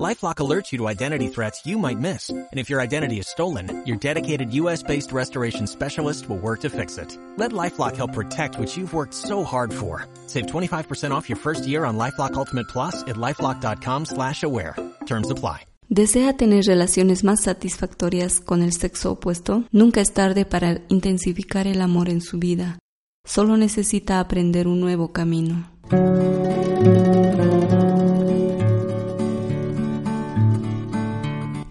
LifeLock 0.00 0.36
alerts 0.36 0.72
you 0.72 0.78
to 0.78 0.88
identity 0.88 1.28
threats 1.28 1.66
you 1.66 1.78
might 1.78 1.98
miss. 1.98 2.30
And 2.30 2.48
if 2.58 2.70
your 2.70 2.80
identity 2.80 3.18
is 3.18 3.28
stolen, 3.28 3.84
your 3.86 3.98
dedicated 3.98 4.52
U.S.-based 4.54 5.12
restoration 5.12 5.66
specialist 5.66 6.28
will 6.28 6.38
work 6.38 6.60
to 6.60 6.70
fix 6.70 6.96
it. 6.98 7.16
Let 7.36 7.52
LifeLock 7.52 7.96
help 7.96 8.14
protect 8.14 8.58
what 8.58 8.74
you've 8.74 8.94
worked 8.94 9.14
so 9.14 9.44
hard 9.44 9.72
for. 9.72 10.06
Save 10.26 10.46
25% 10.46 11.10
off 11.10 11.28
your 11.28 11.38
first 11.38 11.66
year 11.66 11.84
on 11.84 11.98
LifeLock 11.98 12.34
Ultimate 12.34 12.68
Plus 12.68 13.02
at 13.02 13.16
LifeLock.com 13.16 14.06
slash 14.06 14.42
aware. 14.42 14.76
Terms 15.06 15.30
apply. 15.30 15.66
¿Desea 15.88 16.32
tener 16.38 16.64
relaciones 16.64 17.22
más 17.22 17.40
satisfactorias 17.42 18.40
con 18.40 18.62
el 18.62 18.72
sexo 18.72 19.12
opuesto? 19.12 19.64
Nunca 19.72 20.00
es 20.00 20.14
tarde 20.14 20.46
para 20.46 20.80
intensificar 20.88 21.66
el 21.66 21.82
amor 21.82 22.08
en 22.08 22.22
su 22.22 22.38
vida. 22.38 22.78
Solo 23.26 23.58
necesita 23.58 24.18
aprender 24.18 24.68
un 24.68 24.80
nuevo 24.80 25.12
camino. 25.12 25.70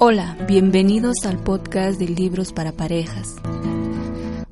Hola, 0.04 0.36
bienvenidos 0.48 1.28
al 1.28 1.38
podcast 1.38 2.00
de 2.00 2.08
Libros 2.08 2.52
para 2.54 2.72
Parejas. 2.72 3.36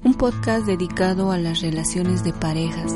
Un 0.03 0.13
podcast 0.13 0.67
dedicado 0.67 1.31
a 1.31 1.39
las 1.39 1.61
relaciones 1.61 2.23
de 2.23 2.33
parejas, 2.33 2.93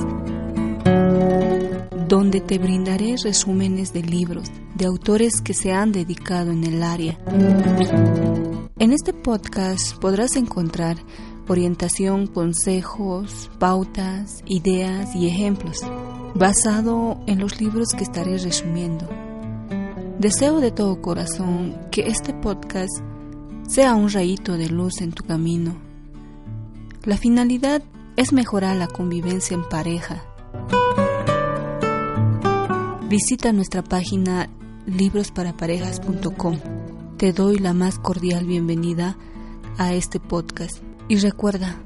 donde 2.07 2.41
te 2.41 2.59
brindaré 2.59 3.16
resúmenes 3.23 3.91
de 3.91 4.03
libros 4.03 4.52
de 4.76 4.85
autores 4.85 5.41
que 5.41 5.55
se 5.55 5.73
han 5.73 5.91
dedicado 5.91 6.52
en 6.52 6.63
el 6.63 6.84
área. 6.84 7.17
En 8.77 8.91
este 8.91 9.13
podcast 9.13 9.98
podrás 9.98 10.35
encontrar 10.35 10.98
orientación, 11.48 12.27
consejos, 12.27 13.49
pautas, 13.57 14.43
ideas 14.46 15.15
y 15.15 15.27
ejemplos, 15.27 15.79
basado 16.35 17.20
en 17.26 17.40
los 17.40 17.59
libros 17.59 17.87
que 17.98 18.04
estaré 18.04 18.37
resumiendo. 18.37 19.09
Deseo 20.19 20.61
de 20.61 20.71
todo 20.71 21.01
corazón 21.01 21.75
que 21.91 22.07
este 22.07 22.33
podcast 22.33 22.91
sea 23.67 23.95
un 23.95 24.09
rayito 24.09 24.57
de 24.57 24.69
luz 24.69 25.01
en 25.01 25.11
tu 25.11 25.23
camino. 25.23 25.75
La 27.03 27.17
finalidad 27.17 27.81
es 28.15 28.31
mejorar 28.31 28.75
la 28.75 28.87
convivencia 28.87 29.55
en 29.55 29.67
pareja. 29.67 30.23
Visita 33.09 33.51
nuestra 33.53 33.84
página 33.84 34.49
librosparaparejas.com. 34.85 36.59
Te 37.17 37.34
doy 37.34 37.57
la 37.57 37.73
más 37.73 37.97
cordial 37.97 38.45
bienvenida 38.45 39.17
a 39.77 39.93
este 39.93 40.19
podcast. 40.19 40.77
Y 41.07 41.17
recuerda, 41.17 41.81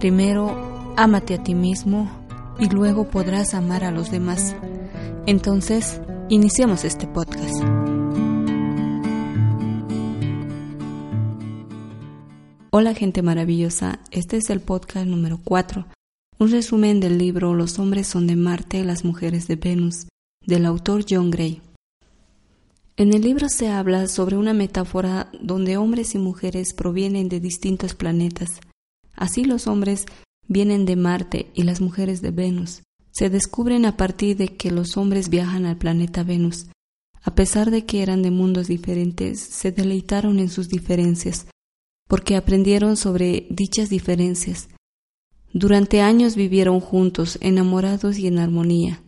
primero 0.00 0.94
ámate 0.96 1.34
a 1.34 1.42
ti 1.44 1.54
mismo 1.54 2.10
y 2.58 2.68
luego 2.68 3.08
podrás 3.08 3.54
amar 3.54 3.84
a 3.84 3.92
los 3.92 4.10
demás. 4.10 4.56
Entonces, 5.26 6.00
iniciemos 6.30 6.84
este 6.84 7.06
podcast. 7.06 7.54
Hola 12.70 12.94
gente 12.94 13.22
maravillosa, 13.22 14.00
este 14.10 14.36
es 14.36 14.50
el 14.50 14.60
podcast 14.60 15.06
número 15.06 15.40
4, 15.42 15.86
un 16.38 16.50
resumen 16.50 17.00
del 17.00 17.16
libro 17.16 17.54
Los 17.54 17.78
hombres 17.78 18.06
son 18.06 18.26
de 18.26 18.36
Marte, 18.36 18.84
las 18.84 19.04
mujeres 19.04 19.48
de 19.48 19.56
Venus, 19.56 20.06
del 20.44 20.66
autor 20.66 21.06
John 21.08 21.30
Gray. 21.30 21.62
En 22.98 23.14
el 23.14 23.22
libro 23.22 23.48
se 23.48 23.70
habla 23.70 24.06
sobre 24.06 24.36
una 24.36 24.52
metáfora 24.52 25.30
donde 25.40 25.78
hombres 25.78 26.14
y 26.14 26.18
mujeres 26.18 26.74
provienen 26.74 27.28
de 27.30 27.40
distintos 27.40 27.94
planetas. 27.94 28.60
Así 29.14 29.44
los 29.44 29.66
hombres 29.66 30.04
vienen 30.46 30.84
de 30.84 30.96
Marte 30.96 31.50
y 31.54 31.62
las 31.62 31.80
mujeres 31.80 32.20
de 32.20 32.32
Venus. 32.32 32.82
Se 33.18 33.30
descubren 33.30 33.84
a 33.84 33.96
partir 33.96 34.36
de 34.36 34.56
que 34.56 34.70
los 34.70 34.96
hombres 34.96 35.28
viajan 35.28 35.66
al 35.66 35.76
planeta 35.76 36.22
Venus. 36.22 36.66
A 37.20 37.34
pesar 37.34 37.72
de 37.72 37.84
que 37.84 38.00
eran 38.00 38.22
de 38.22 38.30
mundos 38.30 38.68
diferentes, 38.68 39.40
se 39.40 39.72
deleitaron 39.72 40.38
en 40.38 40.48
sus 40.48 40.68
diferencias 40.68 41.48
porque 42.06 42.36
aprendieron 42.36 42.96
sobre 42.96 43.48
dichas 43.50 43.90
diferencias. 43.90 44.68
Durante 45.52 46.00
años 46.00 46.36
vivieron 46.36 46.78
juntos, 46.78 47.38
enamorados 47.40 48.18
y 48.18 48.28
en 48.28 48.38
armonía. 48.38 49.02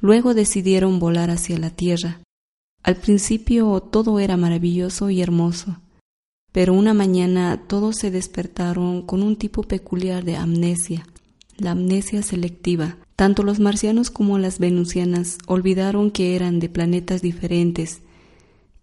Luego 0.00 0.34
decidieron 0.34 1.00
volar 1.00 1.28
hacia 1.28 1.58
la 1.58 1.70
Tierra. 1.70 2.20
Al 2.84 2.94
principio 2.94 3.80
todo 3.80 4.20
era 4.20 4.36
maravilloso 4.36 5.10
y 5.10 5.20
hermoso, 5.20 5.80
pero 6.52 6.74
una 6.74 6.94
mañana 6.94 7.64
todos 7.66 7.96
se 7.96 8.12
despertaron 8.12 9.02
con 9.02 9.20
un 9.20 9.34
tipo 9.34 9.64
peculiar 9.64 10.24
de 10.24 10.36
amnesia, 10.36 11.08
la 11.56 11.72
amnesia 11.72 12.22
selectiva. 12.22 12.98
Tanto 13.18 13.42
los 13.42 13.58
marcianos 13.58 14.10
como 14.10 14.38
las 14.38 14.60
venusianas 14.60 15.38
olvidaron 15.48 16.12
que 16.12 16.36
eran 16.36 16.60
de 16.60 16.68
planetas 16.68 17.20
diferentes 17.20 17.98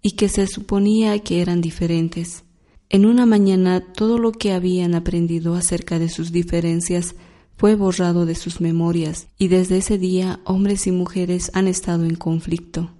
y 0.01 0.17
que 0.17 0.27
se 0.27 0.45
suponía 0.45 1.17
que 1.19 1.41
eran 1.41 1.61
diferentes. 1.61 2.43
En 2.89 3.05
una 3.05 3.25
mañana 3.25 3.79
todo 3.79 4.17
lo 4.17 4.33
que 4.33 4.51
habían 4.51 4.93
aprendido 4.93 5.55
acerca 5.55 5.99
de 5.99 6.09
sus 6.09 6.33
diferencias 6.33 7.15
fue 7.55 7.75
borrado 7.75 8.25
de 8.25 8.35
sus 8.35 8.59
memorias 8.59 9.27
y 9.37 9.47
desde 9.47 9.77
ese 9.77 9.97
día 9.97 10.41
hombres 10.43 10.85
y 10.85 10.91
mujeres 10.91 11.49
han 11.53 11.69
estado 11.69 12.03
en 12.03 12.15
conflicto. 12.15 12.91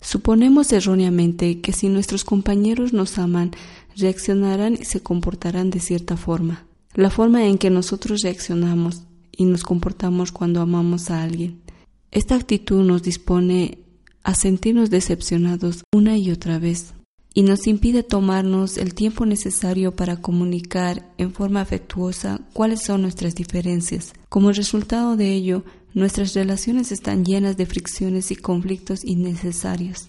Suponemos 0.00 0.72
erróneamente 0.72 1.60
que 1.60 1.74
si 1.74 1.90
nuestros 1.90 2.24
compañeros 2.24 2.94
nos 2.94 3.18
aman, 3.18 3.50
reaccionarán 3.98 4.78
y 4.80 4.86
se 4.86 5.02
comportarán 5.02 5.68
de 5.68 5.80
cierta 5.80 6.16
forma. 6.16 6.64
La 6.94 7.10
forma 7.10 7.44
en 7.44 7.58
que 7.58 7.68
nosotros 7.68 8.22
reaccionamos 8.22 9.02
y 9.36 9.44
nos 9.44 9.62
comportamos 9.62 10.32
cuando 10.32 10.60
amamos 10.60 11.10
a 11.10 11.22
alguien. 11.22 11.60
Esta 12.10 12.34
actitud 12.36 12.84
nos 12.84 13.02
dispone 13.02 13.78
a 14.22 14.34
sentirnos 14.34 14.90
decepcionados 14.90 15.84
una 15.92 16.16
y 16.16 16.30
otra 16.30 16.58
vez 16.58 16.94
y 17.34 17.42
nos 17.42 17.66
impide 17.66 18.04
tomarnos 18.04 18.78
el 18.78 18.94
tiempo 18.94 19.26
necesario 19.26 19.96
para 19.96 20.18
comunicar 20.18 21.12
en 21.18 21.32
forma 21.32 21.60
afectuosa 21.60 22.40
cuáles 22.52 22.82
son 22.82 23.02
nuestras 23.02 23.34
diferencias. 23.34 24.12
Como 24.28 24.52
resultado 24.52 25.16
de 25.16 25.32
ello, 25.32 25.64
nuestras 25.92 26.34
relaciones 26.34 26.92
están 26.92 27.24
llenas 27.24 27.56
de 27.56 27.66
fricciones 27.66 28.30
y 28.30 28.36
conflictos 28.36 29.04
innecesarios. 29.04 30.08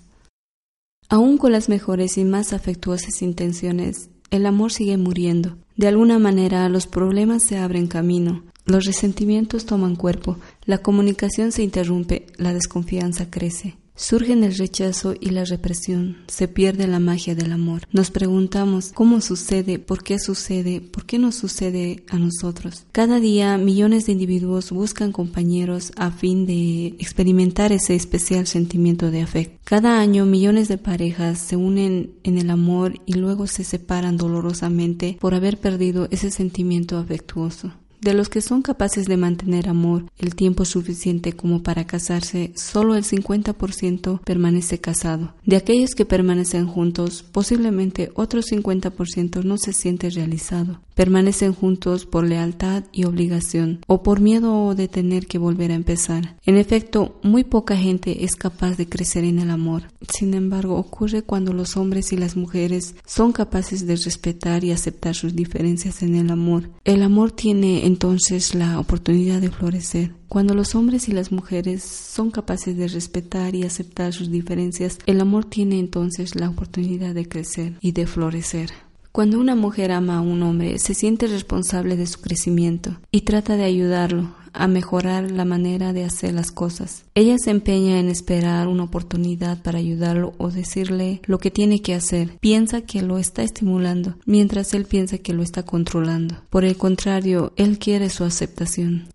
Aún 1.09 1.38
con 1.38 1.52
las 1.52 1.68
mejores 1.68 2.18
y 2.18 2.25
más 2.25 2.53
afectuosas 2.53 3.22
intenciones, 3.24 4.09
el 4.30 4.46
amor 4.46 4.72
sigue 4.72 4.97
muriendo. 4.97 5.57
De 5.75 5.88
alguna 5.88 6.19
manera 6.19 6.69
los 6.69 6.88
problemas 6.88 7.44
se 7.44 7.57
abren 7.57 7.88
camino, 7.88 8.44
los 8.65 8.85
resentimientos 8.85 9.65
toman 9.65 9.95
cuerpo, 9.95 10.37
la 10.65 10.79
comunicación 10.79 11.51
se 11.51 11.63
interrumpe, 11.63 12.25
la 12.37 12.53
desconfianza 12.53 13.29
crece. 13.29 13.77
Surgen 13.97 14.43
el 14.43 14.57
rechazo 14.57 15.15
y 15.17 15.29
la 15.29 15.45
represión, 15.45 16.17
se 16.27 16.49
pierde 16.49 16.85
la 16.85 16.99
magia 16.99 17.33
del 17.33 17.53
amor. 17.53 17.83
Nos 17.93 18.11
preguntamos 18.11 18.91
cómo 18.93 19.21
sucede, 19.21 19.79
por 19.79 20.03
qué 20.03 20.19
sucede, 20.19 20.81
por 20.81 21.05
qué 21.05 21.17
no 21.17 21.31
sucede 21.31 22.03
a 22.09 22.19
nosotros. 22.19 22.83
Cada 22.91 23.21
día 23.21 23.57
millones 23.57 24.05
de 24.05 24.11
individuos 24.11 24.71
buscan 24.71 25.13
compañeros 25.13 25.93
a 25.95 26.11
fin 26.11 26.45
de 26.45 26.87
experimentar 26.99 27.71
ese 27.71 27.95
especial 27.95 28.47
sentimiento 28.47 29.11
de 29.11 29.21
afecto. 29.21 29.57
Cada 29.63 30.01
año 30.01 30.25
millones 30.25 30.67
de 30.67 30.77
parejas 30.77 31.39
se 31.39 31.55
unen 31.55 32.15
en 32.23 32.37
el 32.37 32.49
amor 32.49 32.99
y 33.05 33.13
luego 33.13 33.47
se 33.47 33.63
separan 33.63 34.17
dolorosamente 34.17 35.17
por 35.21 35.35
haber 35.35 35.57
perdido 35.57 36.09
ese 36.11 36.31
sentimiento 36.31 36.97
afectuoso. 36.97 37.71
De 38.05 38.13
los 38.13 38.29
que 38.29 38.41
son 38.41 38.61
capaces 38.61 39.07
de 39.07 39.17
mantener 39.17 39.67
amor 39.67 40.05
el 40.19 40.35
tiempo 40.35 40.63
suficiente 40.63 41.33
como 41.33 41.63
para 41.63 41.88
casarse, 41.88 42.51
solo 42.53 42.93
el 42.93 43.03
50% 43.03 44.21
permanece 44.23 44.77
casado. 44.77 45.33
De 45.43 45.55
aquellos 45.55 45.95
que 45.95 46.05
permanecen 46.05 46.67
juntos, 46.67 47.23
posiblemente 47.23 48.12
otro 48.13 48.44
50% 48.44 49.44
no 49.44 49.57
se 49.57 49.74
siente 49.74 50.12
realizado. 50.12 50.81
Permanecen 50.94 51.53
juntos 51.53 52.06
por 52.06 52.25
lealtad 52.25 52.83
y 52.91 53.06
obligación 53.06 53.80
o 53.88 54.03
por 54.03 54.21
miedo 54.21 54.75
de 54.75 54.88
tener 54.88 55.25
que 55.25 55.39
volver 55.39 55.71
a 55.71 55.75
empezar. 55.75 56.38
En 56.45 56.57
efecto, 56.57 57.19
muy 57.24 57.44
poca 57.44 57.75
gente 57.75 58.24
es 58.24 58.35
capaz 58.35 58.77
de 58.77 58.88
crecer 58.88 59.24
en 59.24 59.39
el 59.39 59.50
amor. 59.50 59.89
Sin 60.07 60.35
embargo, 60.35 60.77
ocurre 60.77 61.24
cuando 61.24 61.53
los 61.53 61.75
hombres 61.75 62.13
y 62.13 62.18
las 62.18 62.38
mujeres 62.38 62.95
son 63.06 63.33
capaces 63.33 63.88
de 63.88 63.95
respetar 63.95 64.63
y 64.63 64.71
aceptar 64.71 65.15
sus 65.15 65.35
diferencias 65.35 66.03
en 66.03 66.15
el 66.15 66.30
amor. 66.30 66.69
El 66.85 67.01
amor 67.01 67.31
tiene 67.31 67.85
entonces 67.95 68.56
la 68.56 68.77
oportunidad 68.77 69.39
de 69.39 69.50
florecer. 69.50 70.12
Cuando 70.27 70.53
los 70.53 70.75
hombres 70.75 71.07
y 71.07 71.13
las 71.13 71.31
mujeres 71.31 71.81
son 71.81 72.30
capaces 72.30 72.75
de 72.75 72.89
respetar 72.89 73.56
y 73.56 73.63
aceptar 73.63 74.12
sus 74.12 74.30
diferencias, 74.30 75.00
el 75.06 75.21
amor 75.21 75.45
tiene 75.45 75.80
entonces 75.80 76.36
la 76.36 76.50
oportunidad 76.50 77.15
de 77.15 77.25
crecer 77.25 77.77
y 77.80 77.94
de 77.94 78.06
florecer. 78.06 78.71
Cuando 79.13 79.39
una 79.39 79.56
mujer 79.56 79.94
ama 79.94 80.18
a 80.18 80.21
un 80.21 80.44
hombre, 80.44 80.77
se 80.77 80.94
siente 80.94 81.27
responsable 81.27 81.95
de 81.95 82.06
su 82.06 82.19
crecimiento 82.19 82.97
y 83.12 83.21
trata 83.21 83.56
de 83.56 83.63
ayudarlo 83.63 84.36
a 84.56 84.68
mejorar 84.68 85.31
la 85.31 85.46
manera 85.46 85.94
de 85.94 86.04
hacer 86.04 86.34
las 86.34 86.52
cosas. 86.52 87.06
Ella 87.13 87.38
se 87.38 87.52
empeña 87.52 88.00
en 88.00 88.10
esperar 88.10 88.68
una 88.68 88.84
oportunidad 88.84 89.62
para 89.62 89.80
ayudarlo 89.80 90.34
o 90.38 90.50
decirle 90.50 91.22
lo 91.25 91.38
que 91.40 91.52
tiene 91.52 91.81
que 91.81 91.94
hacer. 91.94 92.38
Piensa 92.40 92.81
que 92.81 93.02
lo 93.02 93.18
está 93.18 93.44
estimulando, 93.44 94.16
mientras 94.25 94.74
él 94.74 94.86
piensa 94.86 95.18
que 95.18 95.34
lo 95.34 95.44
está 95.44 95.63
controlando. 95.63 96.36
Por 96.50 96.66
el 96.66 96.78
contrario, 96.78 97.54
él 97.56 97.78
quiere 97.80 98.10
su 98.10 98.24
aceptación. 98.24 99.07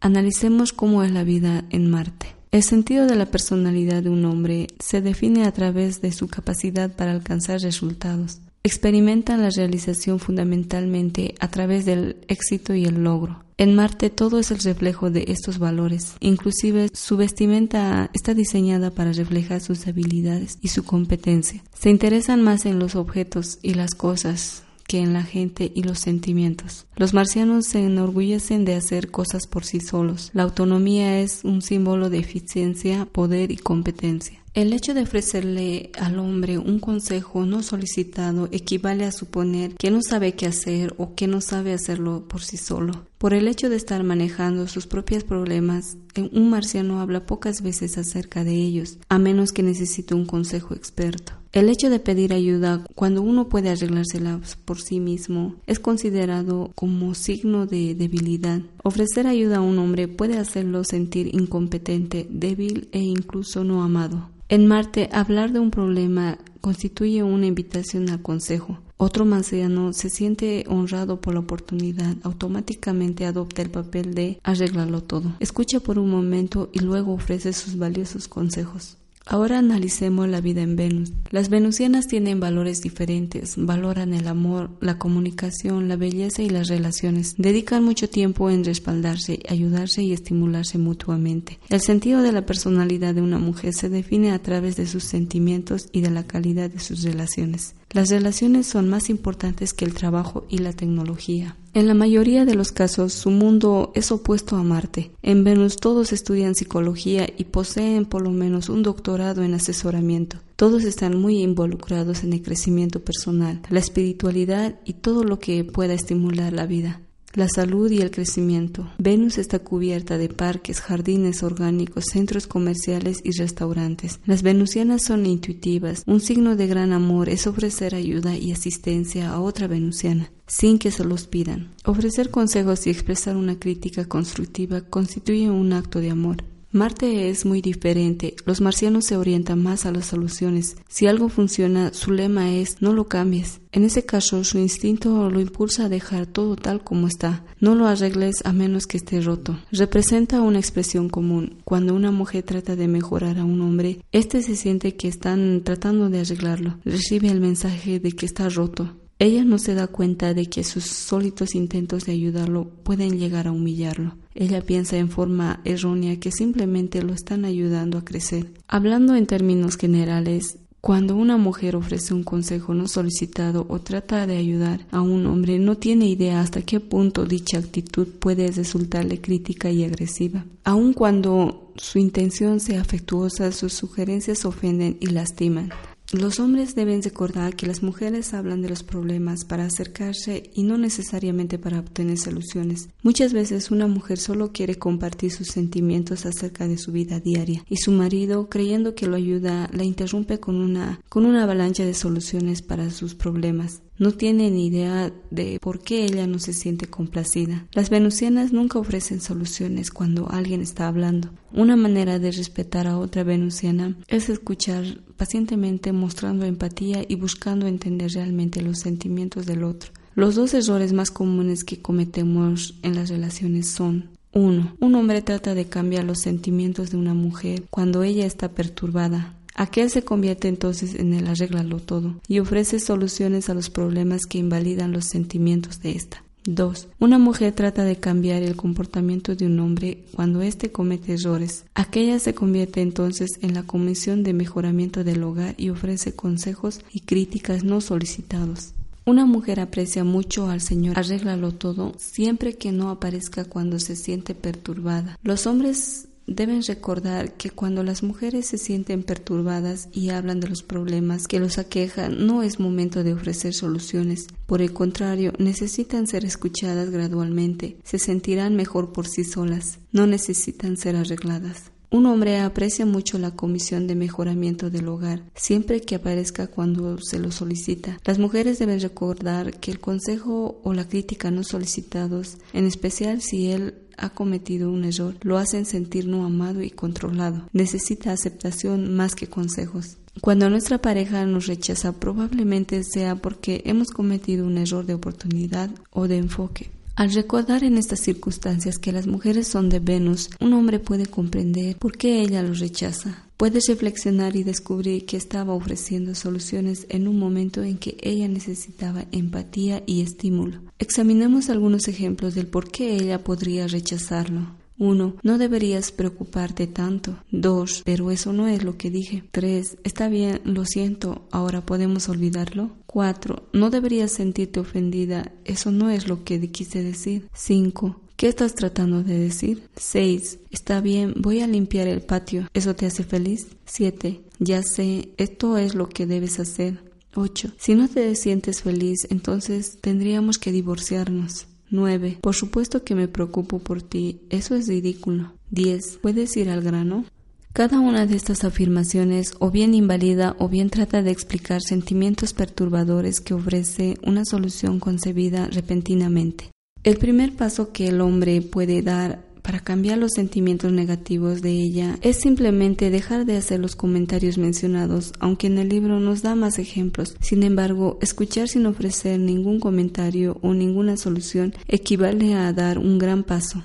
Analicemos 0.00 0.72
cómo 0.72 1.02
es 1.02 1.10
la 1.10 1.24
vida 1.24 1.64
en 1.70 1.90
Marte. 1.90 2.36
El 2.52 2.62
sentido 2.62 3.06
de 3.06 3.16
la 3.16 3.26
personalidad 3.26 4.02
de 4.02 4.10
un 4.10 4.24
hombre 4.24 4.68
se 4.78 5.00
define 5.00 5.44
a 5.44 5.52
través 5.52 6.00
de 6.00 6.12
su 6.12 6.28
capacidad 6.28 6.94
para 6.94 7.12
alcanzar 7.12 7.60
resultados 7.60 8.40
experimentan 8.66 9.42
la 9.42 9.50
realización 9.50 10.18
fundamentalmente 10.18 11.34
a 11.40 11.48
través 11.48 11.84
del 11.84 12.16
éxito 12.28 12.74
y 12.74 12.84
el 12.84 13.04
logro. 13.04 13.44
En 13.58 13.74
Marte 13.74 14.10
todo 14.10 14.38
es 14.38 14.50
el 14.50 14.58
reflejo 14.58 15.10
de 15.10 15.24
estos 15.28 15.58
valores, 15.58 16.14
inclusive 16.20 16.90
su 16.92 17.16
vestimenta 17.16 18.10
está 18.12 18.34
diseñada 18.34 18.90
para 18.90 19.12
reflejar 19.12 19.62
sus 19.62 19.86
habilidades 19.86 20.58
y 20.60 20.68
su 20.68 20.84
competencia. 20.84 21.62
Se 21.72 21.88
interesan 21.88 22.42
más 22.42 22.66
en 22.66 22.78
los 22.78 22.96
objetos 22.96 23.58
y 23.62 23.74
las 23.74 23.94
cosas 23.94 24.64
que 24.86 24.98
en 24.98 25.12
la 25.12 25.22
gente 25.22 25.72
y 25.74 25.82
los 25.82 26.00
sentimientos. 26.00 26.86
Los 26.96 27.14
marcianos 27.14 27.66
se 27.66 27.84
enorgullecen 27.84 28.64
de 28.64 28.74
hacer 28.74 29.10
cosas 29.10 29.46
por 29.46 29.64
sí 29.64 29.80
solos. 29.80 30.30
La 30.32 30.44
autonomía 30.44 31.20
es 31.20 31.40
un 31.44 31.62
símbolo 31.62 32.10
de 32.10 32.18
eficiencia, 32.18 33.06
poder 33.06 33.50
y 33.50 33.56
competencia. 33.56 34.38
El 34.56 34.72
hecho 34.72 34.94
de 34.94 35.02
ofrecerle 35.02 35.90
al 36.00 36.18
hombre 36.18 36.56
un 36.56 36.78
consejo 36.78 37.44
no 37.44 37.62
solicitado 37.62 38.48
equivale 38.52 39.04
a 39.04 39.12
suponer 39.12 39.74
que 39.74 39.90
no 39.90 40.00
sabe 40.00 40.32
qué 40.32 40.46
hacer 40.46 40.94
o 40.96 41.14
que 41.14 41.26
no 41.26 41.42
sabe 41.42 41.74
hacerlo 41.74 42.26
por 42.26 42.40
sí 42.40 42.56
solo. 42.56 43.04
Por 43.18 43.34
el 43.34 43.48
hecho 43.48 43.68
de 43.68 43.76
estar 43.76 44.02
manejando 44.02 44.66
sus 44.66 44.86
propios 44.86 45.24
problemas, 45.24 45.98
un 46.32 46.48
marciano 46.48 47.00
habla 47.00 47.26
pocas 47.26 47.60
veces 47.60 47.98
acerca 47.98 48.44
de 48.44 48.54
ellos, 48.54 48.96
a 49.10 49.18
menos 49.18 49.52
que 49.52 49.62
necesite 49.62 50.14
un 50.14 50.24
consejo 50.24 50.72
experto. 50.72 51.34
El 51.52 51.68
hecho 51.68 51.90
de 51.90 52.00
pedir 52.00 52.32
ayuda 52.32 52.82
cuando 52.94 53.20
uno 53.20 53.50
puede 53.50 53.68
arreglárselas 53.68 54.56
por 54.56 54.80
sí 54.80 55.00
mismo 55.00 55.56
es 55.66 55.80
considerado 55.80 56.72
como 56.74 57.14
signo 57.14 57.66
de 57.66 57.94
debilidad. 57.94 58.62
Ofrecer 58.82 59.26
ayuda 59.26 59.58
a 59.58 59.60
un 59.60 59.78
hombre 59.78 60.08
puede 60.08 60.38
hacerlo 60.38 60.82
sentir 60.82 61.34
incompetente, 61.34 62.26
débil 62.30 62.88
e 62.92 63.00
incluso 63.00 63.62
no 63.62 63.82
amado. 63.82 64.30
En 64.48 64.68
Marte, 64.68 65.08
hablar 65.12 65.52
de 65.52 65.58
un 65.58 65.72
problema 65.72 66.38
constituye 66.60 67.24
una 67.24 67.46
invitación 67.46 68.08
al 68.10 68.22
consejo. 68.22 68.78
Otro 68.96 69.24
marciano 69.24 69.92
se 69.92 70.08
siente 70.08 70.64
honrado 70.68 71.20
por 71.20 71.34
la 71.34 71.40
oportunidad, 71.40 72.16
automáticamente 72.22 73.26
adopta 73.26 73.62
el 73.62 73.70
papel 73.70 74.14
de 74.14 74.38
arreglarlo 74.44 75.02
todo. 75.02 75.32
Escucha 75.40 75.80
por 75.80 75.98
un 75.98 76.10
momento 76.10 76.70
y 76.72 76.78
luego 76.78 77.12
ofrece 77.12 77.52
sus 77.52 77.76
valiosos 77.76 78.28
consejos. 78.28 78.98
Ahora 79.28 79.58
analicemos 79.58 80.28
la 80.28 80.40
vida 80.40 80.62
en 80.62 80.76
Venus. 80.76 81.12
Las 81.30 81.48
venusianas 81.48 82.06
tienen 82.06 82.38
valores 82.38 82.80
diferentes, 82.80 83.54
valoran 83.56 84.14
el 84.14 84.28
amor, 84.28 84.70
la 84.80 84.98
comunicación, 84.98 85.88
la 85.88 85.96
belleza 85.96 86.42
y 86.42 86.48
las 86.48 86.68
relaciones. 86.68 87.34
Dedican 87.36 87.82
mucho 87.82 88.08
tiempo 88.08 88.50
en 88.50 88.64
respaldarse, 88.64 89.40
ayudarse 89.48 90.04
y 90.04 90.12
estimularse 90.12 90.78
mutuamente. 90.78 91.58
El 91.70 91.80
sentido 91.80 92.22
de 92.22 92.30
la 92.30 92.46
personalidad 92.46 93.16
de 93.16 93.22
una 93.22 93.40
mujer 93.40 93.74
se 93.74 93.88
define 93.88 94.30
a 94.30 94.38
través 94.38 94.76
de 94.76 94.86
sus 94.86 95.02
sentimientos 95.02 95.88
y 95.90 96.02
de 96.02 96.10
la 96.10 96.22
calidad 96.22 96.70
de 96.70 96.78
sus 96.78 97.02
relaciones. 97.02 97.74
Las 97.90 98.10
relaciones 98.10 98.68
son 98.68 98.88
más 98.88 99.10
importantes 99.10 99.72
que 99.72 99.84
el 99.84 99.94
trabajo 99.94 100.46
y 100.48 100.58
la 100.58 100.72
tecnología. 100.72 101.56
En 101.76 101.86
la 101.86 101.92
mayoría 101.92 102.46
de 102.46 102.54
los 102.54 102.72
casos, 102.72 103.12
su 103.12 103.28
mundo 103.28 103.92
es 103.94 104.10
opuesto 104.10 104.56
a 104.56 104.62
Marte. 104.62 105.10
En 105.20 105.44
Venus 105.44 105.76
todos 105.76 106.10
estudian 106.14 106.54
psicología 106.54 107.28
y 107.36 107.44
poseen 107.44 108.06
por 108.06 108.22
lo 108.22 108.30
menos 108.30 108.70
un 108.70 108.82
doctorado 108.82 109.42
en 109.42 109.52
asesoramiento. 109.52 110.38
Todos 110.56 110.84
están 110.84 111.18
muy 111.18 111.42
involucrados 111.42 112.24
en 112.24 112.32
el 112.32 112.40
crecimiento 112.40 113.04
personal, 113.04 113.60
la 113.68 113.78
espiritualidad 113.78 114.76
y 114.86 114.94
todo 114.94 115.22
lo 115.22 115.38
que 115.38 115.64
pueda 115.64 115.92
estimular 115.92 116.54
la 116.54 116.64
vida 116.64 117.02
la 117.36 117.48
salud 117.48 117.90
y 117.90 118.00
el 118.00 118.10
crecimiento. 118.10 118.90
Venus 118.98 119.38
está 119.38 119.60
cubierta 119.60 120.18
de 120.18 120.28
parques, 120.28 120.80
jardines 120.80 121.42
orgánicos, 121.42 122.06
centros 122.06 122.46
comerciales 122.46 123.20
y 123.22 123.30
restaurantes. 123.32 124.18
Las 124.26 124.42
venusianas 124.42 125.02
son 125.02 125.26
intuitivas. 125.26 126.02
Un 126.06 126.20
signo 126.20 126.56
de 126.56 126.66
gran 126.66 126.92
amor 126.92 127.28
es 127.28 127.46
ofrecer 127.46 127.94
ayuda 127.94 128.36
y 128.36 128.52
asistencia 128.52 129.30
a 129.30 129.40
otra 129.40 129.68
venusiana 129.68 130.30
sin 130.46 130.78
que 130.78 130.90
se 130.90 131.04
los 131.04 131.26
pidan. 131.26 131.70
Ofrecer 131.84 132.30
consejos 132.30 132.86
y 132.86 132.90
expresar 132.90 133.36
una 133.36 133.58
crítica 133.58 134.04
constructiva 134.04 134.80
constituye 134.80 135.50
un 135.50 135.72
acto 135.72 136.00
de 136.00 136.10
amor. 136.10 136.44
Marte 136.72 137.30
es 137.30 137.46
muy 137.46 137.62
diferente. 137.62 138.34
Los 138.44 138.60
marcianos 138.60 139.06
se 139.06 139.16
orientan 139.16 139.62
más 139.62 139.86
a 139.86 139.92
las 139.92 140.06
soluciones. 140.06 140.76
Si 140.88 141.06
algo 141.06 141.28
funciona, 141.28 141.92
su 141.94 142.12
lema 142.12 142.52
es 142.52 142.82
no 142.82 142.92
lo 142.92 143.08
cambies. 143.08 143.60
En 143.72 143.84
ese 143.84 144.04
caso, 144.04 144.42
su 144.44 144.58
instinto 144.58 145.30
lo 145.30 145.40
impulsa 145.40 145.84
a 145.84 145.88
dejar 145.88 146.26
todo 146.26 146.56
tal 146.56 146.82
como 146.82 147.06
está. 147.06 147.44
No 147.60 147.74
lo 147.74 147.86
arregles 147.86 148.44
a 148.44 148.52
menos 148.52 148.86
que 148.86 148.96
esté 148.96 149.20
roto. 149.20 149.58
Representa 149.70 150.42
una 150.42 150.58
expresión 150.58 151.08
común. 151.08 151.62
Cuando 151.64 151.94
una 151.94 152.10
mujer 152.10 152.42
trata 152.42 152.76
de 152.76 152.88
mejorar 152.88 153.38
a 153.38 153.44
un 153.44 153.60
hombre, 153.60 154.00
éste 154.12 154.42
se 154.42 154.56
siente 154.56 154.96
que 154.96 155.08
están 155.08 155.62
tratando 155.64 156.10
de 156.10 156.20
arreglarlo. 156.20 156.78
Recibe 156.84 157.28
el 157.28 157.40
mensaje 157.40 158.00
de 158.00 158.12
que 158.12 158.26
está 158.26 158.48
roto. 158.48 158.96
Ella 159.18 159.44
no 159.44 159.56
se 159.58 159.74
da 159.74 159.86
cuenta 159.86 160.34
de 160.34 160.46
que 160.46 160.62
sus 160.62 160.84
sólidos 160.84 161.54
intentos 161.54 162.04
de 162.04 162.12
ayudarlo 162.12 162.68
pueden 162.82 163.18
llegar 163.18 163.46
a 163.46 163.52
humillarlo. 163.52 164.18
Ella 164.38 164.60
piensa 164.60 164.98
en 164.98 165.08
forma 165.08 165.60
errónea 165.64 166.20
que 166.20 166.30
simplemente 166.30 167.02
lo 167.02 167.14
están 167.14 167.46
ayudando 167.46 167.96
a 167.96 168.04
crecer. 168.04 168.52
Hablando 168.68 169.14
en 169.14 169.26
términos 169.26 169.76
generales, 169.76 170.58
cuando 170.82 171.16
una 171.16 171.36
mujer 171.38 171.74
ofrece 171.74 172.14
un 172.14 172.22
consejo 172.22 172.74
no 172.74 172.86
solicitado 172.86 173.66
o 173.68 173.80
trata 173.80 174.26
de 174.26 174.36
ayudar 174.36 174.86
a 174.92 175.00
un 175.00 175.26
hombre, 175.26 175.58
no 175.58 175.78
tiene 175.78 176.06
idea 176.06 176.40
hasta 176.40 176.62
qué 176.62 176.80
punto 176.80 177.24
dicha 177.24 177.58
actitud 177.58 178.06
puede 178.06 178.52
resultarle 178.52 179.20
crítica 179.20 179.70
y 179.70 179.82
agresiva. 179.82 180.44
Aun 180.64 180.92
cuando 180.92 181.72
su 181.76 181.98
intención 181.98 182.60
sea 182.60 182.82
afectuosa, 182.82 183.50
sus 183.52 183.72
sugerencias 183.72 184.44
ofenden 184.44 184.98
y 185.00 185.06
lastiman. 185.06 185.70
Los 186.12 186.38
hombres 186.38 186.76
deben 186.76 187.02
recordar 187.02 187.56
que 187.56 187.66
las 187.66 187.82
mujeres 187.82 188.32
hablan 188.32 188.62
de 188.62 188.68
los 188.68 188.84
problemas 188.84 189.44
para 189.44 189.64
acercarse 189.64 190.50
y 190.54 190.62
no 190.62 190.78
necesariamente 190.78 191.58
para 191.58 191.80
obtener 191.80 192.16
soluciones. 192.16 192.88
Muchas 193.02 193.32
veces 193.32 193.72
una 193.72 193.88
mujer 193.88 194.18
solo 194.18 194.52
quiere 194.52 194.76
compartir 194.76 195.32
sus 195.32 195.48
sentimientos 195.48 196.24
acerca 196.24 196.68
de 196.68 196.78
su 196.78 196.92
vida 196.92 197.18
diaria 197.18 197.64
y 197.68 197.78
su 197.78 197.90
marido, 197.90 198.48
creyendo 198.48 198.94
que 198.94 199.06
lo 199.08 199.16
ayuda, 199.16 199.68
la 199.72 199.82
interrumpe 199.82 200.38
con 200.38 200.56
una, 200.56 201.00
con 201.08 201.26
una 201.26 201.42
avalancha 201.42 201.84
de 201.84 201.94
soluciones 201.94 202.62
para 202.62 202.90
sus 202.90 203.16
problemas. 203.16 203.82
No 203.98 204.12
tiene 204.12 204.50
ni 204.50 204.66
idea 204.66 205.12
de 205.30 205.58
por 205.60 205.80
qué 205.80 206.04
ella 206.04 206.26
no 206.26 206.38
se 206.38 206.52
siente 206.52 206.86
complacida. 206.86 207.66
Las 207.72 207.88
venusianas 207.88 208.52
nunca 208.52 208.78
ofrecen 208.78 209.20
soluciones 209.20 209.90
cuando 209.90 210.30
alguien 210.30 210.60
está 210.60 210.86
hablando. 210.88 211.30
Una 211.52 211.76
manera 211.76 212.18
de 212.18 212.30
respetar 212.30 212.86
a 212.86 212.98
otra 212.98 213.24
venusiana 213.24 213.96
es 214.08 214.28
escuchar 214.28 214.84
pacientemente 215.16 215.92
mostrando 215.92 216.44
empatía 216.44 217.04
y 217.08 217.16
buscando 217.16 217.66
entender 217.66 218.10
realmente 218.12 218.60
los 218.60 218.80
sentimientos 218.80 219.46
del 219.46 219.64
otro. 219.64 219.92
Los 220.14 220.34
dos 220.34 220.54
errores 220.54 220.92
más 220.92 221.10
comunes 221.10 221.64
que 221.64 221.80
cometemos 221.80 222.74
en 222.82 222.94
las 222.94 223.08
relaciones 223.08 223.68
son 223.68 224.16
1. 224.32 224.76
Un 224.80 224.94
hombre 224.94 225.22
trata 225.22 225.54
de 225.54 225.66
cambiar 225.66 226.04
los 226.04 226.20
sentimientos 226.20 226.90
de 226.90 226.98
una 226.98 227.14
mujer 227.14 227.64
cuando 227.70 228.02
ella 228.02 228.26
está 228.26 228.50
perturbada. 228.50 229.35
Aquel 229.58 229.88
se 229.88 230.02
convierte 230.02 230.48
entonces 230.48 230.94
en 230.94 231.14
el 231.14 231.26
arréglalo 231.26 231.80
todo 231.80 232.14
y 232.28 232.40
ofrece 232.40 232.78
soluciones 232.78 233.48
a 233.48 233.54
los 233.54 233.70
problemas 233.70 234.26
que 234.26 234.36
invalidan 234.36 234.92
los 234.92 235.06
sentimientos 235.06 235.80
de 235.80 235.92
ésta. 235.92 236.22
2. 236.44 236.88
Una 237.00 237.18
mujer 237.18 237.54
trata 237.54 237.82
de 237.82 237.96
cambiar 237.96 238.42
el 238.42 238.54
comportamiento 238.54 239.34
de 239.34 239.46
un 239.46 239.58
hombre 239.58 240.04
cuando 240.14 240.42
éste 240.42 240.70
comete 240.70 241.14
errores. 241.14 241.64
Aquella 241.74 242.18
se 242.18 242.34
convierte 242.34 242.82
entonces 242.82 243.38
en 243.40 243.54
la 243.54 243.62
comisión 243.62 244.22
de 244.22 244.34
mejoramiento 244.34 245.02
del 245.04 245.24
hogar 245.24 245.54
y 245.56 245.70
ofrece 245.70 246.14
consejos 246.14 246.82
y 246.92 247.00
críticas 247.00 247.64
no 247.64 247.80
solicitados. 247.80 248.74
Una 249.06 249.24
mujer 249.24 249.60
aprecia 249.60 250.04
mucho 250.04 250.50
al 250.50 250.60
Señor, 250.60 250.98
arréglalo 250.98 251.52
todo, 251.52 251.94
siempre 251.96 252.56
que 252.56 252.72
no 252.72 252.90
aparezca 252.90 253.44
cuando 253.44 253.78
se 253.78 253.96
siente 253.96 254.34
perturbada. 254.34 255.18
Los 255.22 255.46
hombres 255.46 256.08
Deben 256.26 256.62
recordar 256.62 257.34
que 257.34 257.50
cuando 257.50 257.84
las 257.84 258.02
mujeres 258.02 258.46
se 258.46 258.58
sienten 258.58 259.04
perturbadas 259.04 259.88
y 259.92 260.10
hablan 260.10 260.40
de 260.40 260.48
los 260.48 260.64
problemas 260.64 261.28
que 261.28 261.38
los 261.38 261.58
aquejan, 261.58 262.26
no 262.26 262.42
es 262.42 262.58
momento 262.58 263.04
de 263.04 263.14
ofrecer 263.14 263.54
soluciones. 263.54 264.26
Por 264.46 264.60
el 264.60 264.72
contrario, 264.72 265.32
necesitan 265.38 266.08
ser 266.08 266.24
escuchadas 266.24 266.90
gradualmente, 266.90 267.76
se 267.84 268.00
sentirán 268.00 268.56
mejor 268.56 268.92
por 268.92 269.06
sí 269.06 269.22
solas, 269.22 269.78
no 269.92 270.08
necesitan 270.08 270.76
ser 270.76 270.96
arregladas. 270.96 271.70
Un 271.88 272.06
hombre 272.06 272.40
aprecia 272.40 272.84
mucho 272.84 273.16
la 273.18 273.30
comisión 273.30 273.86
de 273.86 273.94
mejoramiento 273.94 274.70
del 274.70 274.88
hogar, 274.88 275.22
siempre 275.36 275.80
que 275.80 275.94
aparezca 275.94 276.48
cuando 276.48 276.98
se 276.98 277.20
lo 277.20 277.30
solicita. 277.30 278.00
Las 278.04 278.18
mujeres 278.18 278.58
deben 278.58 278.80
recordar 278.80 279.60
que 279.60 279.70
el 279.70 279.78
consejo 279.78 280.60
o 280.64 280.74
la 280.74 280.88
crítica 280.88 281.30
no 281.30 281.44
solicitados, 281.44 282.38
en 282.52 282.66
especial 282.66 283.22
si 283.22 283.52
él 283.52 283.85
ha 283.96 284.10
cometido 284.10 284.70
un 284.70 284.84
error, 284.84 285.14
lo 285.22 285.38
hacen 285.38 285.66
sentir 285.66 286.06
no 286.06 286.24
amado 286.24 286.62
y 286.62 286.70
controlado. 286.70 287.48
Necesita 287.52 288.12
aceptación 288.12 288.94
más 288.94 289.14
que 289.14 289.28
consejos. 289.28 289.96
Cuando 290.20 290.48
nuestra 290.48 290.78
pareja 290.78 291.26
nos 291.26 291.46
rechaza 291.46 291.92
probablemente 291.92 292.82
sea 292.84 293.16
porque 293.16 293.62
hemos 293.66 293.88
cometido 293.88 294.46
un 294.46 294.58
error 294.58 294.86
de 294.86 294.94
oportunidad 294.94 295.70
o 295.90 296.08
de 296.08 296.16
enfoque. 296.16 296.70
Al 296.96 297.12
recordar 297.12 297.62
en 297.62 297.76
estas 297.76 298.00
circunstancias 298.00 298.78
que 298.78 298.90
las 298.90 299.06
mujeres 299.06 299.46
son 299.46 299.68
de 299.68 299.80
Venus, 299.80 300.30
un 300.40 300.54
hombre 300.54 300.78
puede 300.78 301.04
comprender 301.04 301.76
por 301.76 301.98
qué 301.98 302.22
ella 302.22 302.42
los 302.42 302.58
rechaza. 302.58 303.26
Puede 303.36 303.60
reflexionar 303.60 304.34
y 304.34 304.44
descubrir 304.44 305.04
que 305.04 305.18
estaba 305.18 305.52
ofreciendo 305.52 306.14
soluciones 306.14 306.86
en 306.88 307.06
un 307.06 307.18
momento 307.18 307.62
en 307.62 307.76
que 307.76 307.98
ella 308.00 308.28
necesitaba 308.28 309.04
empatía 309.12 309.82
y 309.84 310.00
estímulo. 310.00 310.62
Examinemos 310.78 311.50
algunos 311.50 311.86
ejemplos 311.86 312.34
del 312.34 312.46
por 312.46 312.70
qué 312.70 312.94
ella 312.94 313.22
podría 313.22 313.66
rechazarlo. 313.66 314.56
1. 314.78 315.16
No 315.22 315.38
deberías 315.38 315.92
preocuparte 315.92 316.66
tanto. 316.66 317.18
2. 317.30 317.82
Pero 317.84 318.10
eso 318.10 318.32
no 318.32 318.46
es 318.48 318.64
lo 318.64 318.76
que 318.76 318.90
dije. 318.90 319.24
3. 319.30 319.78
Está 319.84 320.08
bien, 320.08 320.40
lo 320.44 320.64
siento, 320.64 321.26
ahora 321.30 321.64
podemos 321.64 322.08
olvidarlo. 322.08 322.70
4. 322.86 323.48
No 323.52 323.70
deberías 323.70 324.12
sentirte 324.12 324.60
ofendida. 324.60 325.32
Eso 325.44 325.70
no 325.70 325.90
es 325.90 326.08
lo 326.08 326.24
que 326.24 326.50
quise 326.50 326.82
decir. 326.82 327.28
5. 327.34 328.00
¿Qué 328.16 328.28
estás 328.28 328.54
tratando 328.54 329.02
de 329.02 329.18
decir? 329.18 329.68
6. 329.76 330.38
Está 330.50 330.80
bien, 330.80 331.12
voy 331.18 331.40
a 331.40 331.46
limpiar 331.46 331.86
el 331.86 332.00
patio. 332.00 332.48
¿Eso 332.54 332.74
te 332.74 332.86
hace 332.86 333.04
feliz? 333.04 333.48
7. 333.66 334.22
Ya 334.38 334.62
sé, 334.62 335.10
esto 335.18 335.58
es 335.58 335.74
lo 335.74 335.88
que 335.90 336.06
debes 336.06 336.40
hacer. 336.40 336.82
8. 337.14 337.52
Si 337.58 337.74
no 337.74 337.88
te 337.88 338.14
sientes 338.14 338.62
feliz, 338.62 339.06
entonces 339.10 339.78
tendríamos 339.80 340.38
que 340.38 340.52
divorciarnos. 340.52 341.46
9. 341.70 342.18
Por 342.20 342.34
supuesto 342.34 342.84
que 342.84 342.94
me 342.94 343.08
preocupo 343.08 343.58
por 343.58 343.82
ti. 343.82 344.20
Eso 344.30 344.54
es 344.54 344.68
ridículo. 344.68 345.32
10. 345.50 345.98
¿Puedes 346.02 346.36
ir 346.36 346.50
al 346.50 346.62
grano? 346.62 347.04
Cada 347.52 347.80
una 347.80 348.04
de 348.04 348.16
estas 348.16 348.44
afirmaciones 348.44 349.34
o 349.38 349.50
bien 349.50 349.74
invalida 349.74 350.36
o 350.38 350.48
bien 350.48 350.68
trata 350.68 351.02
de 351.02 351.10
explicar 351.10 351.62
sentimientos 351.62 352.34
perturbadores 352.34 353.22
que 353.22 353.32
ofrece 353.32 353.96
una 354.02 354.26
solución 354.26 354.78
concebida 354.78 355.46
repentinamente. 355.46 356.50
El 356.84 356.98
primer 356.98 357.34
paso 357.34 357.72
que 357.72 357.88
el 357.88 358.00
hombre 358.00 358.42
puede 358.42 358.82
dar 358.82 359.25
para 359.46 359.60
cambiar 359.60 359.98
los 359.98 360.14
sentimientos 360.14 360.72
negativos 360.72 361.40
de 361.40 361.52
ella 361.52 361.98
es 362.02 362.16
simplemente 362.16 362.90
dejar 362.90 363.26
de 363.26 363.36
hacer 363.36 363.60
los 363.60 363.76
comentarios 363.76 364.38
mencionados, 364.38 365.12
aunque 365.20 365.46
en 365.46 365.58
el 365.58 365.68
libro 365.68 366.00
nos 366.00 366.22
da 366.22 366.34
más 366.34 366.58
ejemplos. 366.58 367.14
Sin 367.20 367.44
embargo, 367.44 367.96
escuchar 368.02 368.48
sin 368.48 368.66
ofrecer 368.66 369.20
ningún 369.20 369.60
comentario 369.60 370.36
o 370.42 370.52
ninguna 370.52 370.96
solución 370.96 371.54
equivale 371.68 372.34
a 372.34 372.52
dar 372.52 372.78
un 372.78 372.98
gran 372.98 373.22
paso. 373.22 373.62